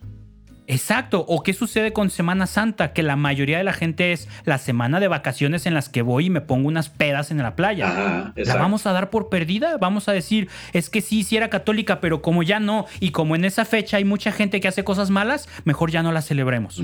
Exacto. 0.67 1.25
¿O 1.27 1.43
qué 1.43 1.53
sucede 1.53 1.93
con 1.93 2.09
Semana 2.09 2.47
Santa? 2.47 2.93
Que 2.93 3.03
la 3.03 3.15
mayoría 3.15 3.57
de 3.57 3.63
la 3.63 3.73
gente 3.73 4.11
es 4.11 4.27
la 4.45 4.57
semana 4.57 4.99
de 4.99 5.07
vacaciones 5.07 5.65
en 5.65 5.73
las 5.73 5.89
que 5.89 6.01
voy 6.01 6.25
y 6.25 6.29
me 6.29 6.41
pongo 6.41 6.67
unas 6.67 6.89
pedas 6.89 7.31
en 7.31 7.37
la 7.37 7.55
playa. 7.55 8.33
¿La 8.35 8.55
vamos 8.55 8.85
a 8.85 8.93
dar 8.93 9.09
por 9.09 9.29
perdida? 9.29 9.77
Vamos 9.77 10.07
a 10.09 10.11
decir, 10.11 10.49
es 10.73 10.89
que 10.89 11.01
sí, 11.01 11.23
sí 11.23 11.37
era 11.37 11.49
católica, 11.49 12.01
pero 12.01 12.21
como 12.21 12.43
ya 12.43 12.59
no, 12.59 12.85
y 12.99 13.11
como 13.11 13.35
en 13.35 13.45
esa 13.45 13.65
fecha 13.65 13.97
hay 13.97 14.05
mucha 14.05 14.31
gente 14.31 14.59
que 14.59 14.67
hace 14.67 14.83
cosas 14.83 15.09
malas, 15.09 15.47
mejor 15.63 15.91
ya 15.91 16.03
no 16.03 16.11
la 16.11 16.21
celebremos. 16.21 16.81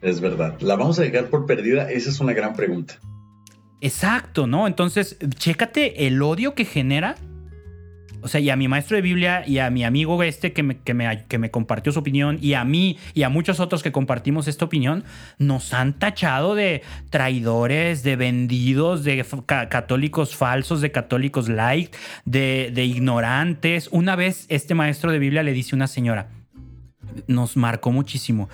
Es 0.00 0.20
verdad. 0.20 0.56
¿La 0.60 0.76
vamos 0.76 0.98
a 0.98 1.02
dejar 1.02 1.26
por 1.26 1.46
perdida? 1.46 1.90
Esa 1.90 2.10
es 2.10 2.20
una 2.20 2.32
gran 2.32 2.54
pregunta. 2.54 2.94
Exacto, 3.80 4.46
¿no? 4.46 4.66
Entonces, 4.66 5.18
chécate 5.36 6.06
el 6.06 6.22
odio 6.22 6.54
que 6.54 6.64
genera 6.64 7.16
o 8.24 8.28
sea, 8.28 8.40
y 8.40 8.48
a 8.48 8.56
mi 8.56 8.68
maestro 8.68 8.96
de 8.96 9.02
Biblia 9.02 9.44
y 9.46 9.58
a 9.58 9.68
mi 9.68 9.84
amigo 9.84 10.22
este 10.22 10.54
que 10.54 10.62
me, 10.62 10.78
que 10.78 10.94
me, 10.94 11.50
compartió 11.50 11.92
su 11.92 11.98
opinión 11.98 12.38
y 12.40 12.54
a 12.54 12.64
mí 12.64 12.96
y 13.12 13.22
a 13.22 13.28
muchos 13.28 13.60
otros 13.60 13.82
que 13.82 13.92
compartimos 13.92 14.48
esta 14.48 14.64
opinión, 14.64 15.04
nos 15.36 15.74
han 15.74 15.92
tachado 15.98 16.54
de 16.54 16.80
traidores, 17.10 18.02
de 18.02 18.16
vendidos, 18.16 19.04
de 19.04 19.26
católicos 19.46 20.34
falsos, 20.34 20.80
de 20.80 20.90
católicos 20.90 21.50
light, 21.50 21.94
de, 22.24 22.70
de 22.72 22.86
ignorantes. 22.86 23.90
Una 23.92 24.16
vez 24.16 24.46
este 24.48 24.74
maestro 24.74 25.12
de 25.12 25.18
Biblia 25.18 25.42
le 25.42 25.52
dice 25.52 25.74
a 25.74 25.76
una 25.76 25.86
señora, 25.86 26.28
nos 27.26 27.58
marcó 27.58 27.92
muchísimo 27.92 28.48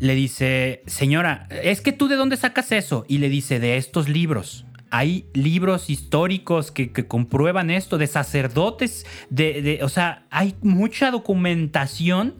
le 0.00 0.16
dice, 0.16 0.82
señora, 0.88 1.46
¿es 1.62 1.80
que 1.80 1.92
tú 1.92 2.08
de 2.08 2.16
dónde 2.16 2.36
sacas 2.36 2.72
eso? 2.72 3.04
Y 3.06 3.18
le 3.18 3.28
dice, 3.28 3.60
de 3.60 3.76
estos 3.76 4.08
libros 4.08 4.66
hay 4.92 5.24
libros 5.32 5.88
históricos 5.88 6.70
que, 6.70 6.92
comprueban 7.08 7.70
esto, 7.70 7.96
de 7.96 8.06
sacerdotes, 8.06 9.06
de, 9.30 9.80
o 9.82 9.88
sea, 9.88 10.26
hay 10.28 10.54
mucha 10.60 11.10
documentación 11.10 12.34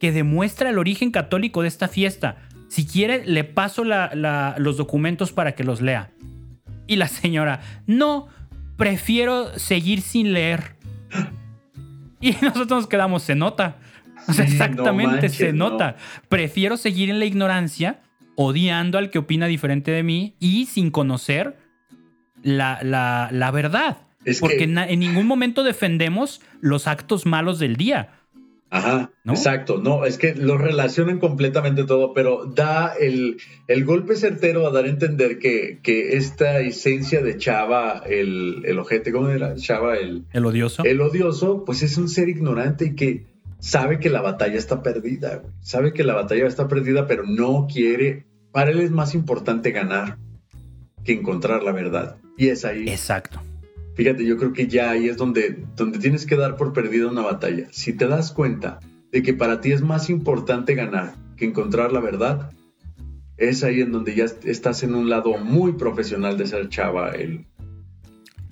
que 0.00 0.10
demuestra 0.10 0.70
el 0.70 0.78
origen 0.78 1.10
católico 1.10 1.60
de 1.60 1.68
esta 1.68 1.88
fiesta. 1.88 2.38
Si 2.68 2.86
quiere, 2.86 3.26
le 3.26 3.44
paso 3.44 3.84
los 3.84 4.76
documentos 4.78 5.32
para 5.32 5.54
que 5.54 5.62
los 5.62 5.82
lea. 5.82 6.10
Y 6.86 6.96
la 6.96 7.06
señora, 7.06 7.60
no, 7.86 8.28
prefiero 8.78 9.58
seguir 9.58 10.00
sin 10.00 10.32
leer. 10.32 10.76
Y 12.18 12.32
nosotros 12.40 12.70
nos 12.70 12.86
quedamos, 12.86 13.24
se 13.24 13.34
nota. 13.34 13.76
O 14.26 14.32
sea, 14.32 14.46
exactamente, 14.46 15.28
se 15.28 15.52
nota. 15.52 15.96
Prefiero 16.30 16.78
seguir 16.78 17.10
en 17.10 17.18
la 17.18 17.26
ignorancia, 17.26 18.00
odiando 18.36 18.96
al 18.96 19.10
que 19.10 19.18
opina 19.18 19.48
diferente 19.48 19.90
de 19.90 20.02
mí 20.02 20.34
y 20.40 20.64
sin 20.64 20.90
conocer 20.90 21.62
la, 22.44 22.78
la, 23.32 23.50
verdad. 23.50 23.98
porque 24.40 24.64
en, 24.64 25.00
ningún 25.00 25.26
momento 25.26 25.64
defendemos 25.64 26.40
los 26.60 26.86
actos 26.86 27.26
malos 27.26 27.58
del 27.58 27.76
día. 27.76 28.10
Ajá, 28.70 29.12
exacto. 29.24 29.78
No, 29.78 30.04
es 30.04 30.18
que 30.18 30.34
lo 30.34 30.58
relacionan 30.58 31.20
completamente 31.20 31.84
todo, 31.84 32.12
pero 32.12 32.46
da 32.46 32.92
el, 32.98 33.36
el 33.68 33.84
golpe 33.84 34.16
certero 34.16 34.66
a 34.66 34.72
dar 34.72 34.86
a 34.86 34.88
entender 34.88 35.38
que, 35.38 35.78
que 35.80 36.16
esta 36.16 36.58
esencia 36.60 37.22
de 37.22 37.36
Chava, 37.38 38.02
el, 38.04 38.62
el, 38.64 38.78
ojete, 38.80 39.12
¿cómo 39.12 39.28
era? 39.28 39.54
Chava, 39.54 39.96
el... 39.96 40.24
El 40.32 40.44
odioso. 40.44 40.82
El 40.82 41.00
odioso, 41.00 41.64
pues 41.64 41.84
es 41.84 41.96
un 41.98 42.08
ser 42.08 42.28
ignorante 42.28 42.86
y 42.86 42.94
que 42.96 43.26
sabe 43.60 44.00
que 44.00 44.10
la 44.10 44.22
batalla 44.22 44.58
está 44.58 44.82
perdida, 44.82 45.42
sabe 45.60 45.92
que 45.92 46.02
la 46.02 46.14
batalla 46.14 46.46
está 46.46 46.66
perdida, 46.66 47.06
pero 47.06 47.22
no 47.22 47.68
quiere, 47.72 48.26
para 48.50 48.72
él 48.72 48.80
es 48.80 48.90
más 48.90 49.14
importante 49.14 49.70
ganar 49.70 50.18
que 51.04 51.12
encontrar 51.12 51.62
la 51.62 51.72
verdad. 51.72 52.16
Y 52.36 52.48
es 52.48 52.64
ahí. 52.64 52.88
Exacto. 52.88 53.40
Fíjate, 53.94 54.24
yo 54.24 54.36
creo 54.36 54.52
que 54.52 54.66
ya 54.66 54.90
ahí 54.90 55.08
es 55.08 55.16
donde, 55.16 55.64
donde 55.76 55.98
tienes 55.98 56.26
que 56.26 56.36
dar 56.36 56.56
por 56.56 56.72
perdida 56.72 57.08
una 57.08 57.22
batalla. 57.22 57.68
Si 57.70 57.92
te 57.92 58.08
das 58.08 58.32
cuenta 58.32 58.80
de 59.12 59.22
que 59.22 59.34
para 59.34 59.60
ti 59.60 59.72
es 59.72 59.82
más 59.82 60.10
importante 60.10 60.74
ganar 60.74 61.14
que 61.36 61.44
encontrar 61.44 61.92
la 61.92 62.00
verdad, 62.00 62.50
es 63.36 63.62
ahí 63.62 63.80
en 63.80 63.92
donde 63.92 64.14
ya 64.14 64.26
estás 64.44 64.82
en 64.82 64.94
un 64.94 65.08
lado 65.08 65.38
muy 65.38 65.72
profesional 65.72 66.36
de 66.36 66.46
ser 66.46 66.68
chava. 66.68 67.10
El, 67.10 67.46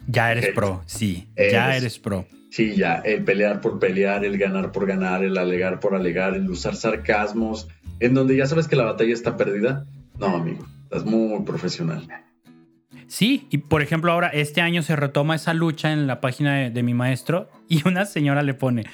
ya 0.06 0.30
eres 0.32 0.50
pro, 0.54 0.82
sí, 0.86 1.28
ya 1.36 1.76
eres 1.76 1.98
pro. 1.98 2.26
Sí, 2.50 2.74
ya, 2.76 2.96
el 2.96 3.24
pelear 3.24 3.60
por 3.62 3.78
pelear, 3.78 4.24
el 4.24 4.36
ganar 4.36 4.72
por 4.72 4.86
ganar, 4.86 5.24
el 5.24 5.38
alegar 5.38 5.80
por 5.80 5.94
alegar, 5.94 6.34
el 6.34 6.50
usar 6.50 6.76
sarcasmos, 6.76 7.68
en 7.98 8.12
donde 8.12 8.36
ya 8.36 8.46
sabes 8.46 8.68
que 8.68 8.76
la 8.76 8.84
batalla 8.84 9.14
está 9.14 9.36
perdida. 9.36 9.86
No, 10.18 10.36
amigo, 10.36 10.66
estás 10.84 11.04
muy 11.04 11.42
profesional. 11.44 12.06
Sí, 13.12 13.46
y 13.50 13.58
por 13.58 13.82
ejemplo 13.82 14.10
ahora 14.10 14.28
este 14.28 14.62
año 14.62 14.82
se 14.82 14.96
retoma 14.96 15.34
esa 15.34 15.52
lucha 15.52 15.92
en 15.92 16.06
la 16.06 16.22
página 16.22 16.70
de, 16.70 16.82
mi 16.82 16.94
maestro 16.94 17.50
y 17.68 17.86
una 17.86 18.06
señora 18.06 18.42
le 18.42 18.54
pone, 18.54 18.86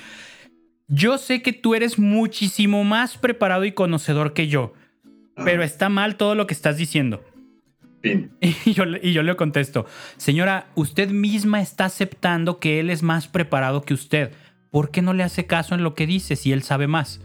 yo 0.88 1.18
sé 1.18 1.40
que 1.40 1.52
tú 1.52 1.76
eres 1.76 2.00
muchísimo 2.00 2.82
más 2.82 3.16
preparado 3.16 3.64
y 3.64 3.70
conocedor 3.70 4.32
que 4.32 4.48
yo, 4.48 4.72
pero 5.44 5.62
está 5.62 5.88
mal 5.88 6.16
todo 6.16 6.34
lo 6.34 6.48
que 6.48 6.54
estás 6.54 6.76
diciendo. 6.76 7.24
Y 8.64 8.72
yo, 8.72 8.84
y 9.00 9.12
yo 9.12 9.22
le 9.22 9.36
contesto, 9.36 9.86
señora, 10.16 10.66
usted 10.74 11.10
misma 11.10 11.60
está 11.60 11.84
aceptando 11.84 12.58
que 12.58 12.80
él 12.80 12.90
es 12.90 13.04
más 13.04 13.28
preparado 13.28 13.82
que 13.82 13.94
usted. 13.94 14.32
¿Por 14.70 14.90
qué 14.90 15.00
no 15.00 15.14
le 15.14 15.22
hace 15.22 15.46
caso 15.46 15.76
en 15.76 15.84
lo 15.84 15.94
que 15.94 16.06
dice 16.06 16.34
si 16.34 16.50
él 16.52 16.64
sabe 16.64 16.88
más? 16.88 17.20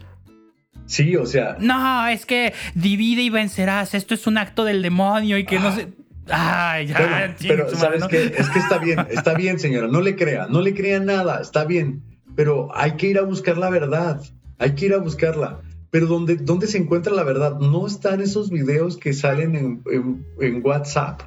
Sí, 0.86 1.16
o 1.16 1.26
sea. 1.26 1.56
No, 1.60 2.06
es 2.06 2.26
que 2.26 2.52
divide 2.74 3.22
y 3.22 3.30
vencerás. 3.30 3.94
Esto 3.94 4.14
es 4.14 4.26
un 4.26 4.36
acto 4.36 4.64
del 4.64 4.82
demonio 4.82 5.38
y 5.38 5.44
que 5.44 5.58
no 5.58 5.74
sé. 5.74 5.88
Ay, 6.28 6.86
ya, 6.86 7.36
pero, 7.46 7.68
¿sabes 7.74 8.04
qué? 8.08 8.32
Es 8.36 8.48
que 8.48 8.58
está 8.58 8.78
bien, 8.78 9.06
está 9.10 9.34
bien, 9.34 9.58
señora. 9.58 9.88
No 9.88 10.00
le 10.00 10.16
crea, 10.16 10.46
no 10.48 10.60
le 10.60 10.74
crea 10.74 11.00
nada, 11.00 11.40
está 11.40 11.64
bien. 11.64 12.02
Pero 12.34 12.74
hay 12.74 12.92
que 12.92 13.08
ir 13.08 13.18
a 13.18 13.22
buscar 13.22 13.58
la 13.58 13.70
verdad. 13.70 14.20
Hay 14.58 14.74
que 14.74 14.86
ir 14.86 14.94
a 14.94 14.98
buscarla. 14.98 15.60
Pero 15.90 16.06
¿dónde, 16.06 16.36
dónde 16.36 16.66
se 16.66 16.78
encuentra 16.78 17.12
la 17.12 17.22
verdad? 17.22 17.58
No 17.60 17.86
están 17.86 18.20
esos 18.20 18.50
videos 18.50 18.96
que 18.96 19.12
salen 19.12 19.54
en, 19.54 20.24
en, 20.40 20.60
WhatsApp 20.64 21.22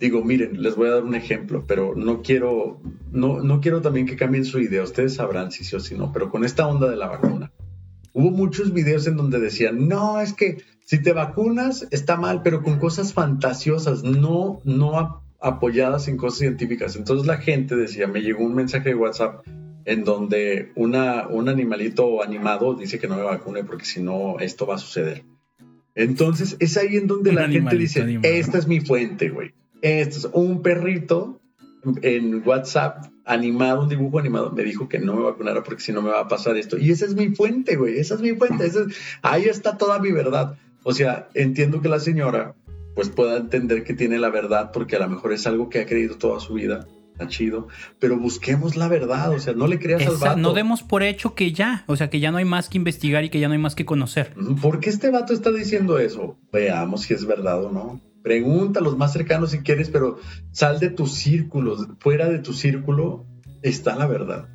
digo, 0.00 0.22
miren, 0.24 0.62
les 0.62 0.76
voy 0.76 0.88
a 0.88 0.92
dar 0.92 1.02
un 1.02 1.16
ejemplo, 1.16 1.64
pero 1.66 1.94
no 1.96 2.22
quiero, 2.22 2.80
no, 3.10 3.42
no 3.42 3.60
quiero 3.60 3.82
también 3.82 4.06
que 4.06 4.14
cambien 4.14 4.44
su 4.44 4.60
idea. 4.60 4.84
Ustedes 4.84 5.14
sabrán 5.14 5.50
si 5.50 5.64
sí 5.64 5.74
o 5.74 5.80
si 5.80 5.96
no, 5.96 6.12
pero 6.12 6.30
con 6.30 6.44
esta 6.44 6.68
onda 6.68 6.88
de 6.88 6.96
la 6.96 7.08
vacuna. 7.08 7.50
Hubo 8.12 8.30
muchos 8.30 8.72
videos 8.72 9.08
en 9.08 9.16
donde 9.16 9.40
decían, 9.40 9.88
no, 9.88 10.20
es 10.20 10.32
que 10.32 10.58
si 10.88 11.02
te 11.02 11.12
vacunas 11.12 11.86
está 11.90 12.16
mal, 12.16 12.40
pero 12.42 12.62
con 12.62 12.78
cosas 12.78 13.12
fantasiosas, 13.12 14.04
no, 14.04 14.62
no 14.64 15.22
apoyadas 15.38 16.08
en 16.08 16.16
cosas 16.16 16.38
científicas. 16.38 16.96
Entonces 16.96 17.26
la 17.26 17.36
gente 17.36 17.76
decía, 17.76 18.06
me 18.06 18.22
llegó 18.22 18.42
un 18.42 18.54
mensaje 18.54 18.88
de 18.88 18.94
WhatsApp 18.94 19.46
en 19.84 20.04
donde 20.04 20.72
una, 20.76 21.28
un 21.28 21.50
animalito 21.50 22.22
animado 22.22 22.72
dice 22.72 22.98
que 22.98 23.06
no 23.06 23.16
me 23.16 23.22
vacune 23.22 23.64
porque 23.64 23.84
si 23.84 24.00
no 24.00 24.38
esto 24.40 24.66
va 24.66 24.76
a 24.76 24.78
suceder. 24.78 25.24
Entonces 25.94 26.56
es 26.58 26.78
ahí 26.78 26.96
en 26.96 27.06
donde 27.06 27.32
la 27.32 27.46
gente 27.48 27.76
dice, 27.76 28.20
esta 28.22 28.56
es 28.56 28.66
mi 28.66 28.80
fuente, 28.80 29.28
güey. 29.28 29.52
Esto 29.82 30.16
es 30.16 30.28
un 30.32 30.62
perrito 30.62 31.38
en 32.00 32.42
WhatsApp 32.46 33.04
animado, 33.26 33.82
un 33.82 33.90
dibujo 33.90 34.18
animado, 34.18 34.52
me 34.52 34.62
dijo 34.62 34.88
que 34.88 34.98
no 34.98 35.14
me 35.14 35.22
vacunara 35.22 35.62
porque 35.62 35.82
si 35.82 35.92
no 35.92 36.00
me 36.00 36.08
va 36.08 36.20
a 36.20 36.28
pasar 36.28 36.56
esto. 36.56 36.78
Y 36.78 36.92
esa 36.92 37.04
es 37.04 37.14
mi 37.14 37.28
fuente, 37.28 37.76
güey, 37.76 37.98
esa 37.98 38.14
es 38.14 38.22
mi 38.22 38.30
fuente. 38.30 38.72
ahí 39.20 39.44
está 39.44 39.76
toda 39.76 39.98
mi 39.98 40.12
verdad. 40.12 40.56
O 40.88 40.92
sea, 40.94 41.28
entiendo 41.34 41.82
que 41.82 41.90
la 41.90 42.00
señora 42.00 42.54
pues 42.94 43.10
pueda 43.10 43.36
entender 43.36 43.84
que 43.84 43.92
tiene 43.92 44.18
la 44.18 44.30
verdad 44.30 44.70
porque 44.72 44.96
a 44.96 45.00
lo 45.00 45.10
mejor 45.10 45.34
es 45.34 45.46
algo 45.46 45.68
que 45.68 45.80
ha 45.80 45.86
creído 45.86 46.16
toda 46.16 46.40
su 46.40 46.54
vida. 46.54 46.86
Está 47.12 47.28
chido, 47.28 47.68
pero 47.98 48.18
busquemos 48.18 48.74
la 48.74 48.88
verdad, 48.88 49.30
o 49.32 49.38
sea, 49.38 49.52
no 49.52 49.66
le 49.66 49.78
creas 49.78 50.06
al 50.06 50.16
vato. 50.16 50.38
No 50.38 50.54
demos 50.54 50.82
por 50.82 51.02
hecho 51.02 51.34
que 51.34 51.52
ya, 51.52 51.84
o 51.88 51.96
sea, 51.96 52.08
que 52.08 52.20
ya 52.20 52.30
no 52.30 52.38
hay 52.38 52.46
más 52.46 52.70
que 52.70 52.78
investigar 52.78 53.22
y 53.22 53.28
que 53.28 53.38
ya 53.38 53.48
no 53.48 53.52
hay 53.52 53.60
más 53.60 53.74
que 53.74 53.84
conocer. 53.84 54.32
¿Por 54.62 54.80
qué 54.80 54.88
este 54.88 55.10
vato 55.10 55.34
está 55.34 55.52
diciendo 55.52 55.98
eso? 55.98 56.38
Veamos 56.54 57.02
si 57.02 57.12
es 57.12 57.26
verdad 57.26 57.62
o 57.62 57.70
no. 57.70 58.00
Pregunta 58.22 58.80
a 58.80 58.82
los 58.82 58.96
más 58.96 59.12
cercanos 59.12 59.50
si 59.50 59.58
quieres, 59.58 59.90
pero 59.90 60.18
sal 60.52 60.80
de 60.80 60.88
tus 60.88 61.12
círculos. 61.12 61.86
Fuera 61.98 62.30
de 62.30 62.38
tu 62.38 62.54
círculo 62.54 63.26
está 63.60 63.94
la 63.94 64.06
verdad. 64.06 64.48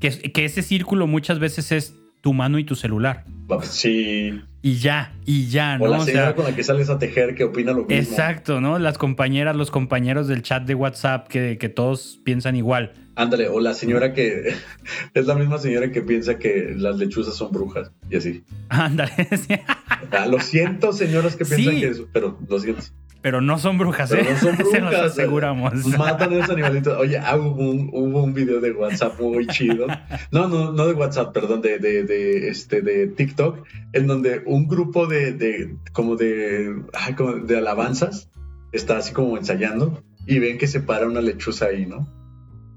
Que, 0.00 0.10
que 0.10 0.44
ese 0.44 0.62
círculo 0.62 1.06
muchas 1.06 1.38
veces 1.38 1.70
es 1.70 2.01
tu 2.22 2.32
mano 2.32 2.58
y 2.58 2.64
tu 2.64 2.74
celular. 2.74 3.24
Sí. 3.64 4.40
Y 4.62 4.76
ya, 4.76 5.12
y 5.26 5.48
ya, 5.48 5.76
¿no? 5.76 5.84
O 5.84 5.88
la 5.88 6.00
señora 6.00 6.34
con 6.34 6.44
la 6.44 6.54
que 6.54 6.62
sales 6.62 6.88
a 6.88 6.98
tejer 6.98 7.34
que 7.34 7.44
opina 7.44 7.72
lo 7.72 7.84
mismo. 7.84 7.94
Exacto, 7.94 8.60
¿no? 8.60 8.78
Las 8.78 8.96
compañeras, 8.96 9.56
los 9.56 9.72
compañeros 9.72 10.28
del 10.28 10.42
chat 10.42 10.64
de 10.64 10.74
WhatsApp 10.74 11.26
que, 11.26 11.58
que 11.58 11.68
todos 11.68 12.20
piensan 12.24 12.54
igual. 12.54 12.92
Ándale, 13.16 13.48
o 13.48 13.60
la 13.60 13.74
señora 13.74 14.14
que 14.14 14.54
es 15.14 15.26
la 15.26 15.34
misma 15.34 15.58
señora 15.58 15.90
que 15.90 16.00
piensa 16.00 16.38
que 16.38 16.74
las 16.76 16.96
lechuzas 16.96 17.34
son 17.34 17.50
brujas 17.52 17.90
y 18.08 18.16
así. 18.16 18.44
Ándale. 18.68 19.12
Ah, 20.10 20.26
lo 20.26 20.40
siento, 20.40 20.92
señoras 20.92 21.36
que 21.36 21.44
piensan 21.44 21.76
que 21.76 21.86
eso, 21.86 22.08
pero 22.12 22.36
lo 22.48 22.58
siento. 22.58 22.82
Pero 23.22 23.40
no 23.40 23.58
son 23.58 23.78
brujas, 23.78 24.10
¿eh? 24.12 24.26
no 24.28 24.36
son 24.36 24.56
brujas. 24.58 24.72
Se 24.72 24.80
nos 24.80 24.94
aseguramos. 24.94 25.86
Matan 25.96 26.32
a 26.32 26.36
esos 26.36 26.50
animalitos. 26.50 26.98
Oye, 26.98 27.18
ah, 27.18 27.36
hubo, 27.36 27.70
un, 27.70 27.88
hubo 27.92 28.24
un 28.24 28.34
video 28.34 28.60
de 28.60 28.72
WhatsApp 28.72 29.18
muy 29.20 29.46
chido. 29.46 29.86
No, 30.32 30.48
no, 30.48 30.72
no 30.72 30.86
de 30.86 30.94
WhatsApp, 30.94 31.32
perdón, 31.32 31.62
de, 31.62 31.78
de, 31.78 32.02
de, 32.02 32.48
este, 32.48 32.82
de 32.82 33.06
TikTok, 33.06 33.64
en 33.92 34.06
donde 34.08 34.42
un 34.44 34.66
grupo 34.66 35.06
de, 35.06 35.32
de 35.32 35.76
como 35.92 36.16
de, 36.16 36.82
como 37.16 37.34
de 37.34 37.58
alabanzas 37.58 38.28
está 38.72 38.98
así 38.98 39.12
como 39.12 39.36
ensayando 39.36 40.02
y 40.26 40.38
ven 40.38 40.58
que 40.58 40.66
se 40.66 40.80
para 40.80 41.06
una 41.06 41.20
lechuza 41.20 41.66
ahí, 41.66 41.86
¿no? 41.86 42.08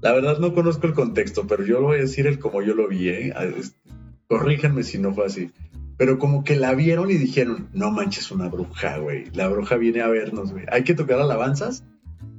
La 0.00 0.12
verdad 0.12 0.38
no 0.38 0.54
conozco 0.54 0.86
el 0.86 0.94
contexto, 0.94 1.46
pero 1.46 1.64
yo 1.64 1.80
lo 1.80 1.88
voy 1.88 1.98
a 1.98 2.02
decir 2.02 2.26
el 2.26 2.38
como 2.38 2.62
yo 2.62 2.74
lo 2.74 2.86
vi, 2.86 3.08
¿eh? 3.08 3.34
Corríjanme 4.28 4.82
si 4.82 4.98
no 4.98 5.12
fue 5.12 5.26
así. 5.26 5.50
Pero 5.96 6.18
como 6.18 6.44
que 6.44 6.56
la 6.56 6.74
vieron 6.74 7.10
y 7.10 7.14
dijeron, 7.14 7.68
no 7.72 7.90
manches 7.90 8.30
una 8.30 8.48
bruja, 8.48 8.98
güey. 8.98 9.24
La 9.32 9.48
bruja 9.48 9.76
viene 9.76 10.02
a 10.02 10.08
vernos, 10.08 10.52
güey. 10.52 10.64
Hay 10.70 10.84
que 10.84 10.94
tocar 10.94 11.18
alabanzas 11.18 11.84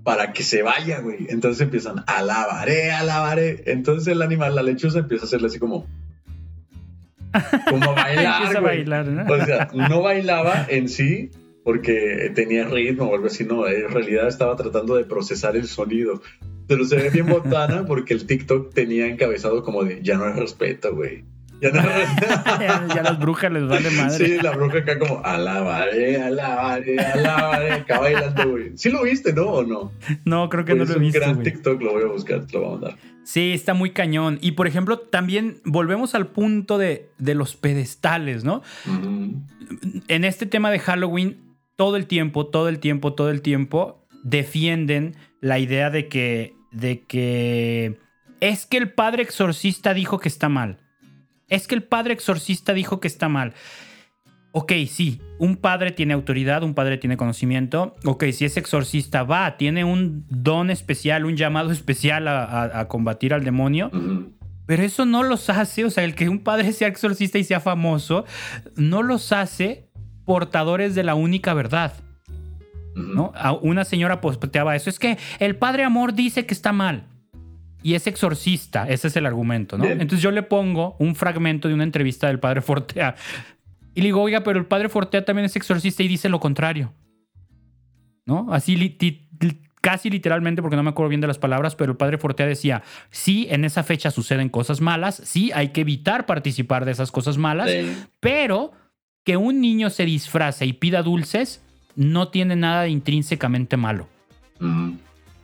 para 0.03 0.31
que 0.31 0.43
se 0.43 0.61
vaya, 0.61 0.99
güey. 0.99 1.25
Entonces 1.29 1.61
empiezan, 1.61 2.03
alabaré, 2.05 2.91
alabaré. 2.91 3.63
Entonces 3.65 4.07
el 4.07 4.21
animal, 4.21 4.55
la 4.55 4.61
lechuza, 4.61 4.99
empieza 4.99 5.25
a 5.25 5.27
hacerle 5.27 5.47
así 5.47 5.59
como... 5.59 5.87
Como 7.69 7.93
bailar, 7.95 8.61
güey. 8.61 9.41
O 9.41 9.45
sea, 9.45 9.69
no 9.73 10.01
bailaba 10.01 10.65
en 10.69 10.87
sí 10.87 11.31
porque 11.63 12.31
tenía 12.33 12.63
ritmo 12.63 13.05
o 13.05 13.15
algo 13.15 13.27
así, 13.27 13.43
no. 13.43 13.67
En 13.67 13.89
realidad 13.89 14.27
estaba 14.27 14.55
tratando 14.55 14.95
de 14.95 15.03
procesar 15.03 15.57
el 15.57 15.67
sonido. 15.67 16.21
Pero 16.67 16.85
se 16.85 16.95
ve 16.95 17.09
bien 17.09 17.25
botana 17.25 17.85
porque 17.85 18.13
el 18.13 18.25
TikTok 18.25 18.73
tenía 18.73 19.07
encabezado 19.07 19.63
como 19.63 19.83
de, 19.83 20.01
ya 20.01 20.17
no 20.17 20.25
hay 20.25 20.33
respeto, 20.33 20.95
güey. 20.95 21.25
Ya, 21.61 21.71
no, 21.71 21.81
ya, 22.95 23.01
las 23.03 23.19
brujas 23.19 23.51
les 23.51 23.67
vale 23.67 23.89
madre. 23.91 24.25
Sí, 24.25 24.37
la 24.41 24.51
bruja 24.51 24.79
acá 24.79 24.99
como 24.99 25.23
alabaré, 25.25 26.21
alabaré, 26.21 26.99
alabaré, 26.99 27.71
acá 27.71 27.99
bailando, 27.99 28.49
güey. 28.49 28.77
Sí 28.77 28.89
lo 28.89 29.03
viste, 29.03 29.33
¿no? 29.33 29.45
¿O 29.47 29.63
no? 29.63 29.91
No, 30.25 30.49
creo 30.49 30.65
que 30.65 30.75
no 30.75 30.85
lo 30.85 30.93
he 30.93 30.99
visto. 30.99 31.19
Es 31.19 31.27
un 31.27 31.33
gran 31.33 31.43
TikTok, 31.43 31.81
lo 31.81 31.93
voy 31.93 32.03
a 32.03 32.07
buscar, 32.07 32.45
te 32.45 32.53
lo 32.53 32.59
voy 32.59 32.67
a 32.67 32.71
mandar. 32.73 32.97
Sí, 33.23 33.53
está 33.53 33.73
muy 33.73 33.89
cañón. 33.89 34.37
Y 34.41 34.51
por 34.51 34.67
ejemplo, 34.67 34.99
también 34.99 35.57
volvemos 35.65 36.15
al 36.15 36.27
punto 36.27 36.77
de, 36.77 37.09
de 37.17 37.33
los 37.35 37.55
pedestales, 37.55 38.43
¿no? 38.43 38.61
En 40.07 40.23
este 40.25 40.45
tema 40.45 40.69
de 40.71 40.79
Halloween, 40.79 41.55
todo 41.75 41.97
el 41.97 42.05
tiempo, 42.05 42.47
todo 42.47 42.69
el 42.69 42.79
tiempo, 42.79 43.13
todo 43.13 43.29
el 43.29 43.41
tiempo 43.41 44.05
defienden 44.23 45.15
la 45.41 45.59
idea 45.59 45.89
de 45.89 46.07
que, 46.07 46.53
de 46.71 47.01
que 47.01 47.99
es 48.39 48.65
que 48.65 48.77
el 48.77 48.91
padre 48.91 49.23
exorcista 49.23 49.93
dijo 49.93 50.19
que 50.19 50.29
está 50.29 50.49
mal 50.49 50.77
es 51.47 51.67
que 51.67 51.75
el 51.75 51.83
padre 51.83 52.13
exorcista 52.13 52.73
dijo 52.73 52.99
que 52.99 53.07
está 53.07 53.29
mal. 53.29 53.53
Ok, 54.51 54.73
sí, 54.89 55.21
un 55.37 55.57
padre 55.57 55.91
tiene 55.91 56.13
autoridad, 56.13 56.63
un 56.63 56.73
padre 56.73 56.97
tiene 56.97 57.17
conocimiento. 57.17 57.95
Ok, 58.05 58.25
si 58.31 58.45
es 58.45 58.57
exorcista, 58.57 59.23
va, 59.23 59.57
tiene 59.57 59.83
un 59.83 60.25
don 60.29 60.71
especial, 60.71 61.25
un 61.25 61.35
llamado 61.35 61.71
especial 61.71 62.27
a, 62.27 62.87
combatir 62.87 63.33
al 63.33 63.43
demonio. 63.43 63.91
Pero 64.65 64.83
eso 64.83 65.05
no 65.05 65.23
los 65.23 65.49
hace, 65.49 65.85
o 65.85 65.89
sea, 65.89 66.03
el 66.03 66.15
que 66.15 66.27
un 66.27 66.39
padre 66.39 66.73
sea 66.73 66.87
exorcista 66.87 67.37
y 67.37 67.43
sea 67.43 67.59
famoso, 67.59 68.25
no 68.75 69.03
los 69.03 69.31
hace 69.31 69.89
portadores 70.25 70.95
de 70.95 71.03
la 71.03 71.15
única 71.15 71.53
verdad. 71.53 71.93
¿no? 72.95 73.31
Una 73.61 73.85
señora 73.85 74.21
posteaba 74.21 74.75
eso. 74.75 74.89
Es 74.89 74.97
que 74.97 75.17
el 75.39 75.55
padre 75.55 75.83
amor 75.83 76.13
dice 76.13 76.45
que 76.45 76.53
está 76.53 76.73
mal 76.73 77.05
y 77.83 77.93
es 77.93 78.07
exorcista. 78.07 78.87
Ese 78.87 79.07
es 79.07 79.15
el 79.15 79.25
argumento, 79.25 79.77
¿no? 79.77 79.85
Entonces 79.85 80.21
yo 80.21 80.31
le 80.31 80.43
pongo 80.43 80.95
un 80.99 81.15
fragmento 81.15 81.67
de 81.67 81.73
una 81.73 81.83
entrevista 81.83 82.27
del 82.27 82.39
padre 82.39 82.61
Fortea 82.61 83.15
y 83.93 84.01
le 84.01 84.07
digo, 84.07 84.21
oiga, 84.21 84.43
pero 84.43 84.59
el 84.59 84.65
padre 84.65 84.89
Fortea 84.89 85.25
también 85.25 85.45
es 85.45 85.55
exorcista 85.55 86.03
y 86.03 86.07
dice 86.07 86.29
lo 86.29 86.39
contrario. 86.39 86.93
¿No? 88.25 88.47
Así 88.51 88.75
casi 89.81 90.09
literalmente, 90.09 90.61
porque 90.61 90.75
no 90.75 90.83
me 90.83 90.89
acuerdo 90.89 91.09
bien 91.09 91.21
de 91.21 91.27
las 91.27 91.37
palabras, 91.37 91.75
pero 91.75 91.93
el 91.93 91.97
padre 91.97 92.17
Fortea 92.17 92.45
decía, 92.45 92.83
sí, 93.09 93.47
en 93.49 93.63
esa 93.63 93.83
fecha 93.83 94.11
suceden 94.11 94.49
cosas 94.49 94.81
malas, 94.81 95.21
sí, 95.23 95.51
hay 95.53 95.69
que 95.69 95.81
evitar 95.81 96.25
participar 96.25 96.83
de 96.83 96.91
esas 96.91 97.09
cosas 97.09 97.37
malas, 97.37 97.71
pero 98.19 98.73
que 99.23 99.37
un 99.37 99.61
niño 99.61 99.89
se 99.89 100.05
disfrace 100.05 100.65
y 100.65 100.73
pida 100.73 101.03
dulces 101.03 101.63
no 101.95 102.27
tiene 102.27 102.55
nada 102.55 102.83
de 102.83 102.89
intrínsecamente 102.89 103.77
malo. 103.77 104.07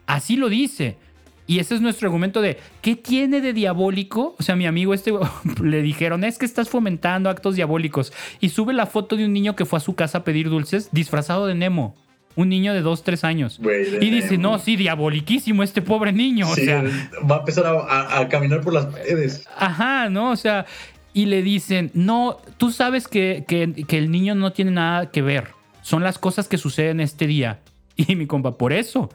Así 0.05 0.35
lo 0.35 0.49
dice. 0.49 0.97
Y 1.45 1.59
ese 1.59 1.75
es 1.75 1.81
nuestro 1.81 2.07
argumento 2.07 2.41
de, 2.41 2.57
¿qué 2.81 2.95
tiene 2.95 3.41
de 3.41 3.53
diabólico? 3.53 4.35
O 4.39 4.43
sea, 4.43 4.55
mi 4.55 4.65
amigo 4.65 4.93
este 4.93 5.11
le 5.63 5.81
dijeron, 5.81 6.23
es 6.23 6.37
que 6.37 6.45
estás 6.45 6.69
fomentando 6.69 7.29
actos 7.29 7.55
diabólicos. 7.55 8.13
Y 8.39 8.49
sube 8.49 8.73
la 8.73 8.85
foto 8.85 9.15
de 9.15 9.25
un 9.25 9.33
niño 9.33 9.55
que 9.55 9.65
fue 9.65 9.77
a 9.77 9.81
su 9.81 9.95
casa 9.95 10.19
a 10.19 10.23
pedir 10.23 10.49
dulces 10.49 10.89
disfrazado 10.91 11.47
de 11.47 11.55
Nemo. 11.55 11.95
Un 12.35 12.49
niño 12.49 12.73
de 12.73 12.81
2, 12.81 13.03
3 13.03 13.23
años. 13.25 13.59
y 14.01 14.09
dice, 14.09 14.39
no, 14.39 14.57
sí, 14.57 14.75
diaboliquísimo 14.75 15.61
este 15.61 15.83
pobre 15.83 16.11
niño. 16.11 16.49
o 16.49 16.55
sea, 16.55 16.83
va 17.29 17.37
a 17.37 17.39
empezar 17.39 17.65
a, 17.67 18.27
caminar 18.27 18.61
por 18.61 18.73
las 18.73 18.87
paredes. 18.87 19.47
Ajá, 19.55 20.09
¿no? 20.09 20.31
O 20.31 20.35
sea, 20.35 20.65
y 21.13 21.27
le 21.27 21.43
dicen, 21.43 21.91
no, 21.93 22.39
tú 22.57 22.71
sabes 22.71 23.07
que, 23.07 23.45
que, 23.47 23.85
que 23.87 23.97
el 23.99 24.09
niño 24.09 24.33
no 24.33 24.51
tiene 24.51 24.71
nada 24.71 25.11
que 25.11 25.21
ver. 25.21 25.49
Son 25.83 26.01
las 26.01 26.17
cosas 26.17 26.47
que 26.47 26.57
suceden 26.57 27.01
este 27.01 27.27
día. 27.27 27.59
Y 27.95 28.15
mi 28.15 28.25
compa, 28.25 28.57
por 28.57 28.73
eso. 28.73 29.11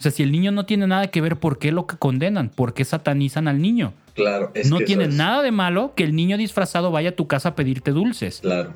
O 0.00 0.02
sea, 0.02 0.10
si 0.10 0.22
el 0.22 0.32
niño 0.32 0.50
no 0.50 0.64
tiene 0.64 0.86
nada 0.86 1.08
que 1.08 1.20
ver, 1.20 1.36
¿por 1.36 1.58
qué 1.58 1.72
lo 1.72 1.86
que 1.86 1.98
condenan? 1.98 2.48
¿Por 2.48 2.72
qué 2.72 2.86
satanizan 2.86 3.48
al 3.48 3.60
niño? 3.60 3.92
Claro, 4.14 4.50
es 4.54 4.70
No 4.70 4.78
tiene 4.78 5.08
nada 5.08 5.42
de 5.42 5.50
malo 5.50 5.92
que 5.94 6.04
el 6.04 6.16
niño 6.16 6.38
disfrazado 6.38 6.90
vaya 6.90 7.10
a 7.10 7.12
tu 7.12 7.26
casa 7.26 7.50
a 7.50 7.54
pedirte 7.54 7.90
dulces. 7.90 8.40
Claro. 8.40 8.72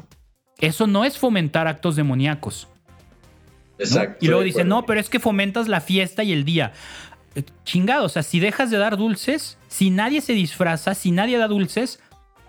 Eso 0.60 0.86
no 0.86 1.02
es 1.06 1.16
fomentar 1.16 1.66
actos 1.66 1.96
demoníacos. 1.96 2.68
Exacto. 3.78 4.22
Y 4.22 4.28
luego 4.28 4.42
dice, 4.42 4.64
no, 4.64 4.84
pero 4.84 5.00
es 5.00 5.08
que 5.08 5.18
fomentas 5.18 5.66
la 5.66 5.80
fiesta 5.80 6.22
y 6.24 6.32
el 6.34 6.44
día. 6.44 6.74
Eh, 7.34 7.42
chingado, 7.64 8.04
o 8.04 8.08
sea, 8.10 8.22
si 8.22 8.38
dejas 8.38 8.70
de 8.70 8.76
dar 8.76 8.98
dulces, 8.98 9.56
si 9.66 9.88
nadie 9.88 10.20
se 10.20 10.34
disfraza, 10.34 10.92
si 10.92 11.10
nadie 11.10 11.38
da 11.38 11.48
dulces, 11.48 12.00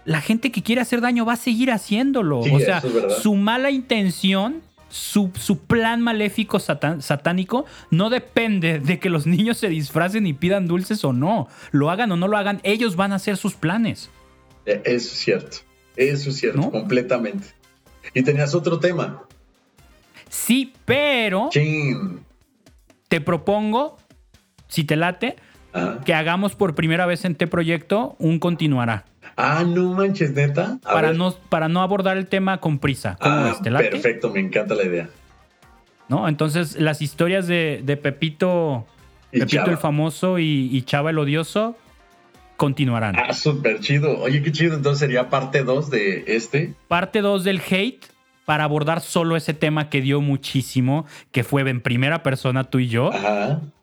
la 0.03 0.19
gente 0.19 0.51
que 0.51 0.61
quiere 0.61 0.81
hacer 0.81 0.99
daño 0.99 1.25
va 1.25 1.33
a 1.33 1.37
seguir 1.37 1.71
haciéndolo. 1.71 2.39
o 2.39 2.59
sea, 2.59 2.83
su 3.21 3.35
mala 3.35 3.71
intención 3.71 4.61
su, 4.95 5.59
plan 5.67 6.01
maléfico 6.01 6.57
satánico 6.59 7.65
no 7.91 8.09
depende 8.09 8.79
de 8.79 8.97
que 8.97 9.09
los 9.09 9.27
niños 9.27 9.57
se 9.57 9.67
disfracen 9.67 10.25
y 10.25 10.31
pidan 10.31 10.67
dulces 10.67 11.03
o 11.03 11.11
no. 11.11 11.49
Lo 11.71 11.89
hagan 11.89 12.13
o 12.13 12.15
no 12.15 12.29
lo 12.29 12.37
hagan, 12.37 12.61
ellos 12.63 12.95
van 12.95 13.11
a 13.11 13.15
hacer 13.15 13.35
sus 13.35 13.55
planes. 13.55 14.09
E, 14.65 14.81
eso 14.85 15.11
es 15.13 15.19
cierto. 15.19 15.57
Eso 15.97 16.29
es 16.29 16.37
cierto, 16.37 16.71
completamente. 16.71 17.47
Y 18.13 18.23
tenías 18.23 18.55
otro 18.55 18.79
tema. 18.79 19.23
Sí, 20.29 20.73
pero. 20.85 21.49
te 23.09 23.21
propongo, 23.21 23.97
si 24.69 24.85
te 24.85 24.95
late, 24.95 25.35
que 26.05 26.13
hagamos 26.13 26.55
por 26.55 26.73
primera 26.73 27.05
vez 27.05 27.25
en 27.25 27.35
T 27.35 27.47
Proyecto 27.47 28.15
un 28.17 28.39
continuará. 28.39 29.05
Ah, 29.37 29.63
no 29.67 29.93
manches, 29.93 30.31
neta. 30.31 30.79
para 30.81 31.13
no, 31.13 31.33
para 31.49 31.67
no 31.67 31.81
abordar 31.81 32.17
el 32.17 32.27
tema 32.27 32.59
con 32.59 32.79
prisa. 32.79 33.17
ah, 33.19 33.53
Perfecto, 33.61 34.31
me 34.31 34.39
encanta 34.39 34.75
la 34.75 34.83
idea. 34.83 35.09
¿No? 36.07 36.27
Entonces, 36.27 36.79
las 36.79 37.01
historias 37.01 37.47
de, 37.47 37.99
Pepito, 38.01 38.85
Pepito 39.31 39.71
el 39.71 39.77
famoso 39.77 40.39
y, 40.39 40.69
y, 40.71 40.81
Chava 40.83 41.09
el 41.09 41.17
odioso 41.17 41.75
continuarán. 42.57 43.15
Ah, 43.17 43.33
súper 43.33 43.79
chido. 43.79 44.19
Oye, 44.19 44.41
qué 44.41 44.51
chido. 44.51 44.75
Entonces 44.75 44.99
sería 44.99 45.29
parte 45.29 45.63
2 45.63 45.89
de 45.89 46.23
este. 46.27 46.73
Parte 46.87 47.21
2 47.21 47.43
del 47.43 47.61
hate 47.69 48.05
para 48.45 48.63
abordar 48.63 49.01
solo 49.01 49.35
ese 49.35 49.53
tema 49.53 49.89
que 49.89 50.01
dio 50.01 50.21
muchísimo, 50.21 51.05
que 51.31 51.43
fue 51.43 51.67
en 51.69 51.81
primera 51.81 52.23
persona 52.23 52.63
tú 52.65 52.79
y 52.79 52.87
yo, 52.87 53.11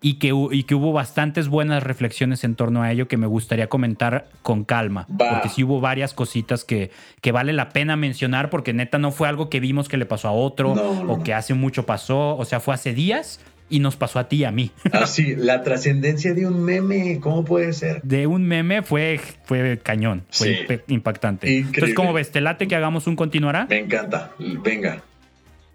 Y, 0.01 0.15
que, 0.15 0.33
y 0.51 0.65
que 0.65 0.75
hubo 0.75 0.93
bastantes 0.93 1.47
buenas 1.47 1.83
reflexiones 1.83 2.43
en 2.43 2.57
torno 2.57 2.83
a 2.83 2.91
ello 2.91 3.07
que 3.07 3.17
me 3.17 3.29
gustaría 3.29 3.69
comentar 3.69 4.27
con 4.43 4.65
calma, 4.65 5.07
porque 5.17 5.49
sí 5.49 5.63
hubo 5.63 5.81
varias 5.81 6.13
cositas 6.13 6.65
que, 6.65 6.91
que 7.21 7.31
vale 7.31 7.53
la 7.53 7.69
pena 7.69 7.97
mencionar, 7.97 8.51
porque 8.51 8.73
neta 8.73 8.99
no 8.99 9.13
fue 9.13 9.29
algo 9.29 9.49
que 9.49 9.61
vimos 9.61 9.89
que 9.89 9.97
le 9.97 10.07
pasó 10.07 10.29
a 10.29 10.33
otro 10.33 10.73
o 10.73 11.23
que 11.23 11.35
hace 11.35 11.55
mucho 11.55 11.87
pasó, 11.87 12.37
o 12.37 12.45
sea, 12.45 12.59
fue 12.59 12.75
hace 12.75 12.95
días 12.95 13.41
y 13.73 13.79
nos 13.79 13.97
pasó 13.97 14.19
a 14.19 14.29
ti 14.29 14.37
y 14.37 14.45
a 14.45 14.53
mí. 14.53 14.71
Ah, 14.93 15.07
sí, 15.07 15.35
la 15.37 15.63
trascendencia 15.63 16.35
de 16.35 16.47
un 16.47 16.63
meme, 16.63 17.19
¿cómo 17.19 17.45
puede 17.47 17.73
ser? 17.73 18.03
De 18.03 18.27
un 18.27 18.45
meme 18.45 18.83
fue, 18.83 19.19
fue 19.45 19.81
cañón, 19.83 20.25
fue 20.31 20.85
impactante. 20.89 21.59
Entonces, 21.59 21.95
¿cómo 21.95 22.13
ves? 22.13 22.31
¿Te 22.31 22.43
late 22.43 22.69
que 22.69 22.77
hagamos 22.77 23.07
un 23.07 23.17
continuará? 23.17 23.67
Me 23.71 23.79
encanta, 23.79 24.33
venga. 24.63 25.03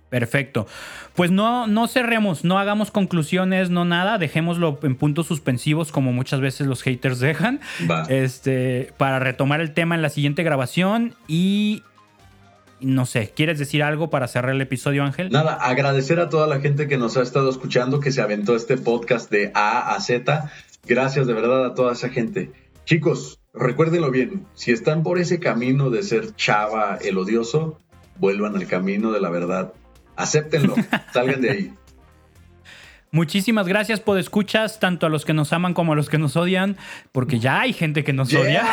Perfecto. 0.09 0.67
Pues 1.15 1.31
no, 1.31 1.67
no 1.67 1.87
cerremos, 1.87 2.45
no 2.45 2.59
hagamos 2.59 2.91
conclusiones, 2.91 3.69
no 3.69 3.83
nada, 3.83 4.17
dejémoslo 4.17 4.79
en 4.83 4.95
puntos 4.95 5.27
suspensivos 5.27 5.91
como 5.91 6.13
muchas 6.13 6.39
veces 6.39 6.67
los 6.67 6.83
haters 6.83 7.19
dejan. 7.19 7.59
Este, 8.07 8.93
para 8.97 9.19
retomar 9.19 9.59
el 9.59 9.73
tema 9.73 9.95
en 9.95 10.01
la 10.01 10.09
siguiente 10.09 10.43
grabación 10.43 11.15
y 11.27 11.83
no 12.79 13.05
sé, 13.05 13.31
¿quieres 13.35 13.59
decir 13.59 13.83
algo 13.83 14.09
para 14.09 14.27
cerrar 14.27 14.51
el 14.51 14.61
episodio, 14.61 15.03
Ángel? 15.03 15.29
Nada, 15.31 15.55
agradecer 15.55 16.19
a 16.19 16.29
toda 16.29 16.47
la 16.47 16.59
gente 16.59 16.87
que 16.87 16.97
nos 16.97 17.17
ha 17.17 17.21
estado 17.21 17.49
escuchando, 17.49 17.99
que 17.99 18.11
se 18.11 18.21
aventó 18.21 18.55
este 18.55 18.77
podcast 18.77 19.31
de 19.31 19.51
A 19.53 19.95
a 19.95 19.99
Z. 19.99 20.51
Gracias 20.85 21.27
de 21.27 21.33
verdad 21.33 21.65
a 21.65 21.73
toda 21.73 21.93
esa 21.93 22.09
gente. 22.09 22.51
Chicos, 22.85 23.39
recuérdenlo 23.53 24.11
bien, 24.11 24.45
si 24.53 24.71
están 24.71 25.03
por 25.03 25.19
ese 25.19 25.39
camino 25.39 25.89
de 25.89 26.03
ser 26.03 26.35
chava 26.35 26.97
el 27.01 27.17
odioso, 27.17 27.79
vuelvan 28.19 28.55
al 28.55 28.67
camino 28.67 29.11
de 29.11 29.21
la 29.21 29.29
verdad. 29.29 29.73
Acéptenlo, 30.15 30.75
salgan 31.13 31.41
de 31.41 31.49
ahí. 31.49 31.73
Muchísimas 33.11 33.67
gracias 33.67 34.01
por 34.01 34.17
escuchas, 34.17 34.81
tanto 34.81 35.05
a 35.05 35.09
los 35.09 35.23
que 35.23 35.33
nos 35.33 35.53
aman 35.53 35.73
como 35.73 35.93
a 35.93 35.95
los 35.95 36.09
que 36.09 36.17
nos 36.17 36.35
odian, 36.35 36.75
porque 37.13 37.39
ya 37.39 37.61
hay 37.61 37.71
gente 37.71 38.03
que 38.03 38.11
nos 38.11 38.33
odia. 38.33 38.63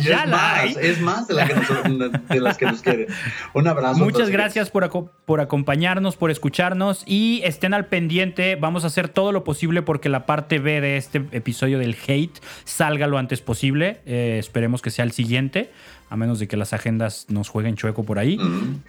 ya 0.00 0.24
es 0.24 0.28
más, 0.28 0.76
es 0.76 1.00
más 1.00 1.28
de, 2.28 2.40
las 2.40 2.58
que 2.58 2.66
nos 2.66 2.82
quieren. 2.82 3.06
Un 3.52 3.68
abrazo. 3.68 4.00
Muchas 4.00 4.28
gracias 4.28 4.70
por, 4.70 5.12
por 5.24 5.40
acompañarnos, 5.40 6.16
por 6.16 6.32
escucharnos 6.32 7.04
y 7.06 7.42
estén 7.44 7.74
al 7.74 7.86
pendiente. 7.86 8.56
Vamos 8.56 8.82
a 8.82 8.88
hacer 8.88 9.08
todo 9.08 9.30
lo 9.30 9.44
posible 9.44 9.82
porque 9.82 10.08
la 10.08 10.26
parte 10.26 10.58
B 10.58 10.80
de 10.80 10.96
este 10.96 11.24
episodio 11.30 11.78
del 11.78 11.96
hate 12.08 12.36
salga 12.64 13.06
lo 13.06 13.18
antes 13.18 13.40
posible. 13.40 14.00
Eh, 14.04 14.36
esperemos 14.40 14.82
que 14.82 14.90
sea 14.90 15.04
el 15.04 15.12
siguiente 15.12 15.70
a 16.14 16.16
menos 16.16 16.38
de 16.38 16.46
que 16.46 16.56
las 16.56 16.72
agendas 16.72 17.26
nos 17.28 17.48
jueguen 17.48 17.74
chueco 17.74 18.04
por 18.04 18.20
ahí. 18.20 18.38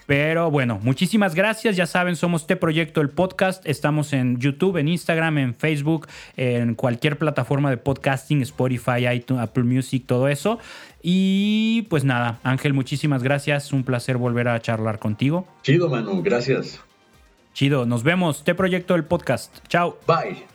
Pero 0.05 0.51
bueno, 0.51 0.79
muchísimas 0.83 1.33
gracias. 1.33 1.75
Ya 1.75 1.87
saben, 1.87 2.15
somos 2.15 2.45
T 2.45 2.55
Proyecto, 2.55 3.01
el 3.01 3.09
podcast. 3.09 3.65
Estamos 3.65 4.13
en 4.13 4.39
YouTube, 4.39 4.77
en 4.77 4.87
Instagram, 4.87 5.39
en 5.39 5.55
Facebook, 5.55 6.07
en 6.37 6.75
cualquier 6.75 7.17
plataforma 7.17 7.71
de 7.71 7.77
podcasting, 7.77 8.43
Spotify, 8.43 9.07
iTunes, 9.11 9.41
Apple 9.41 9.63
Music, 9.63 10.03
todo 10.05 10.27
eso. 10.27 10.59
Y 11.01 11.87
pues 11.89 12.03
nada, 12.03 12.39
Ángel, 12.43 12.73
muchísimas 12.73 13.23
gracias. 13.23 13.73
Un 13.73 13.83
placer 13.83 14.17
volver 14.17 14.47
a 14.47 14.61
charlar 14.61 14.99
contigo. 14.99 15.47
Chido, 15.63 15.89
Manu, 15.89 16.21
gracias. 16.21 16.79
Chido, 17.53 17.87
nos 17.87 18.03
vemos. 18.03 18.43
T 18.43 18.53
Proyecto, 18.53 18.93
el 18.93 19.03
podcast. 19.03 19.67
Chao. 19.67 19.97
Bye. 20.07 20.54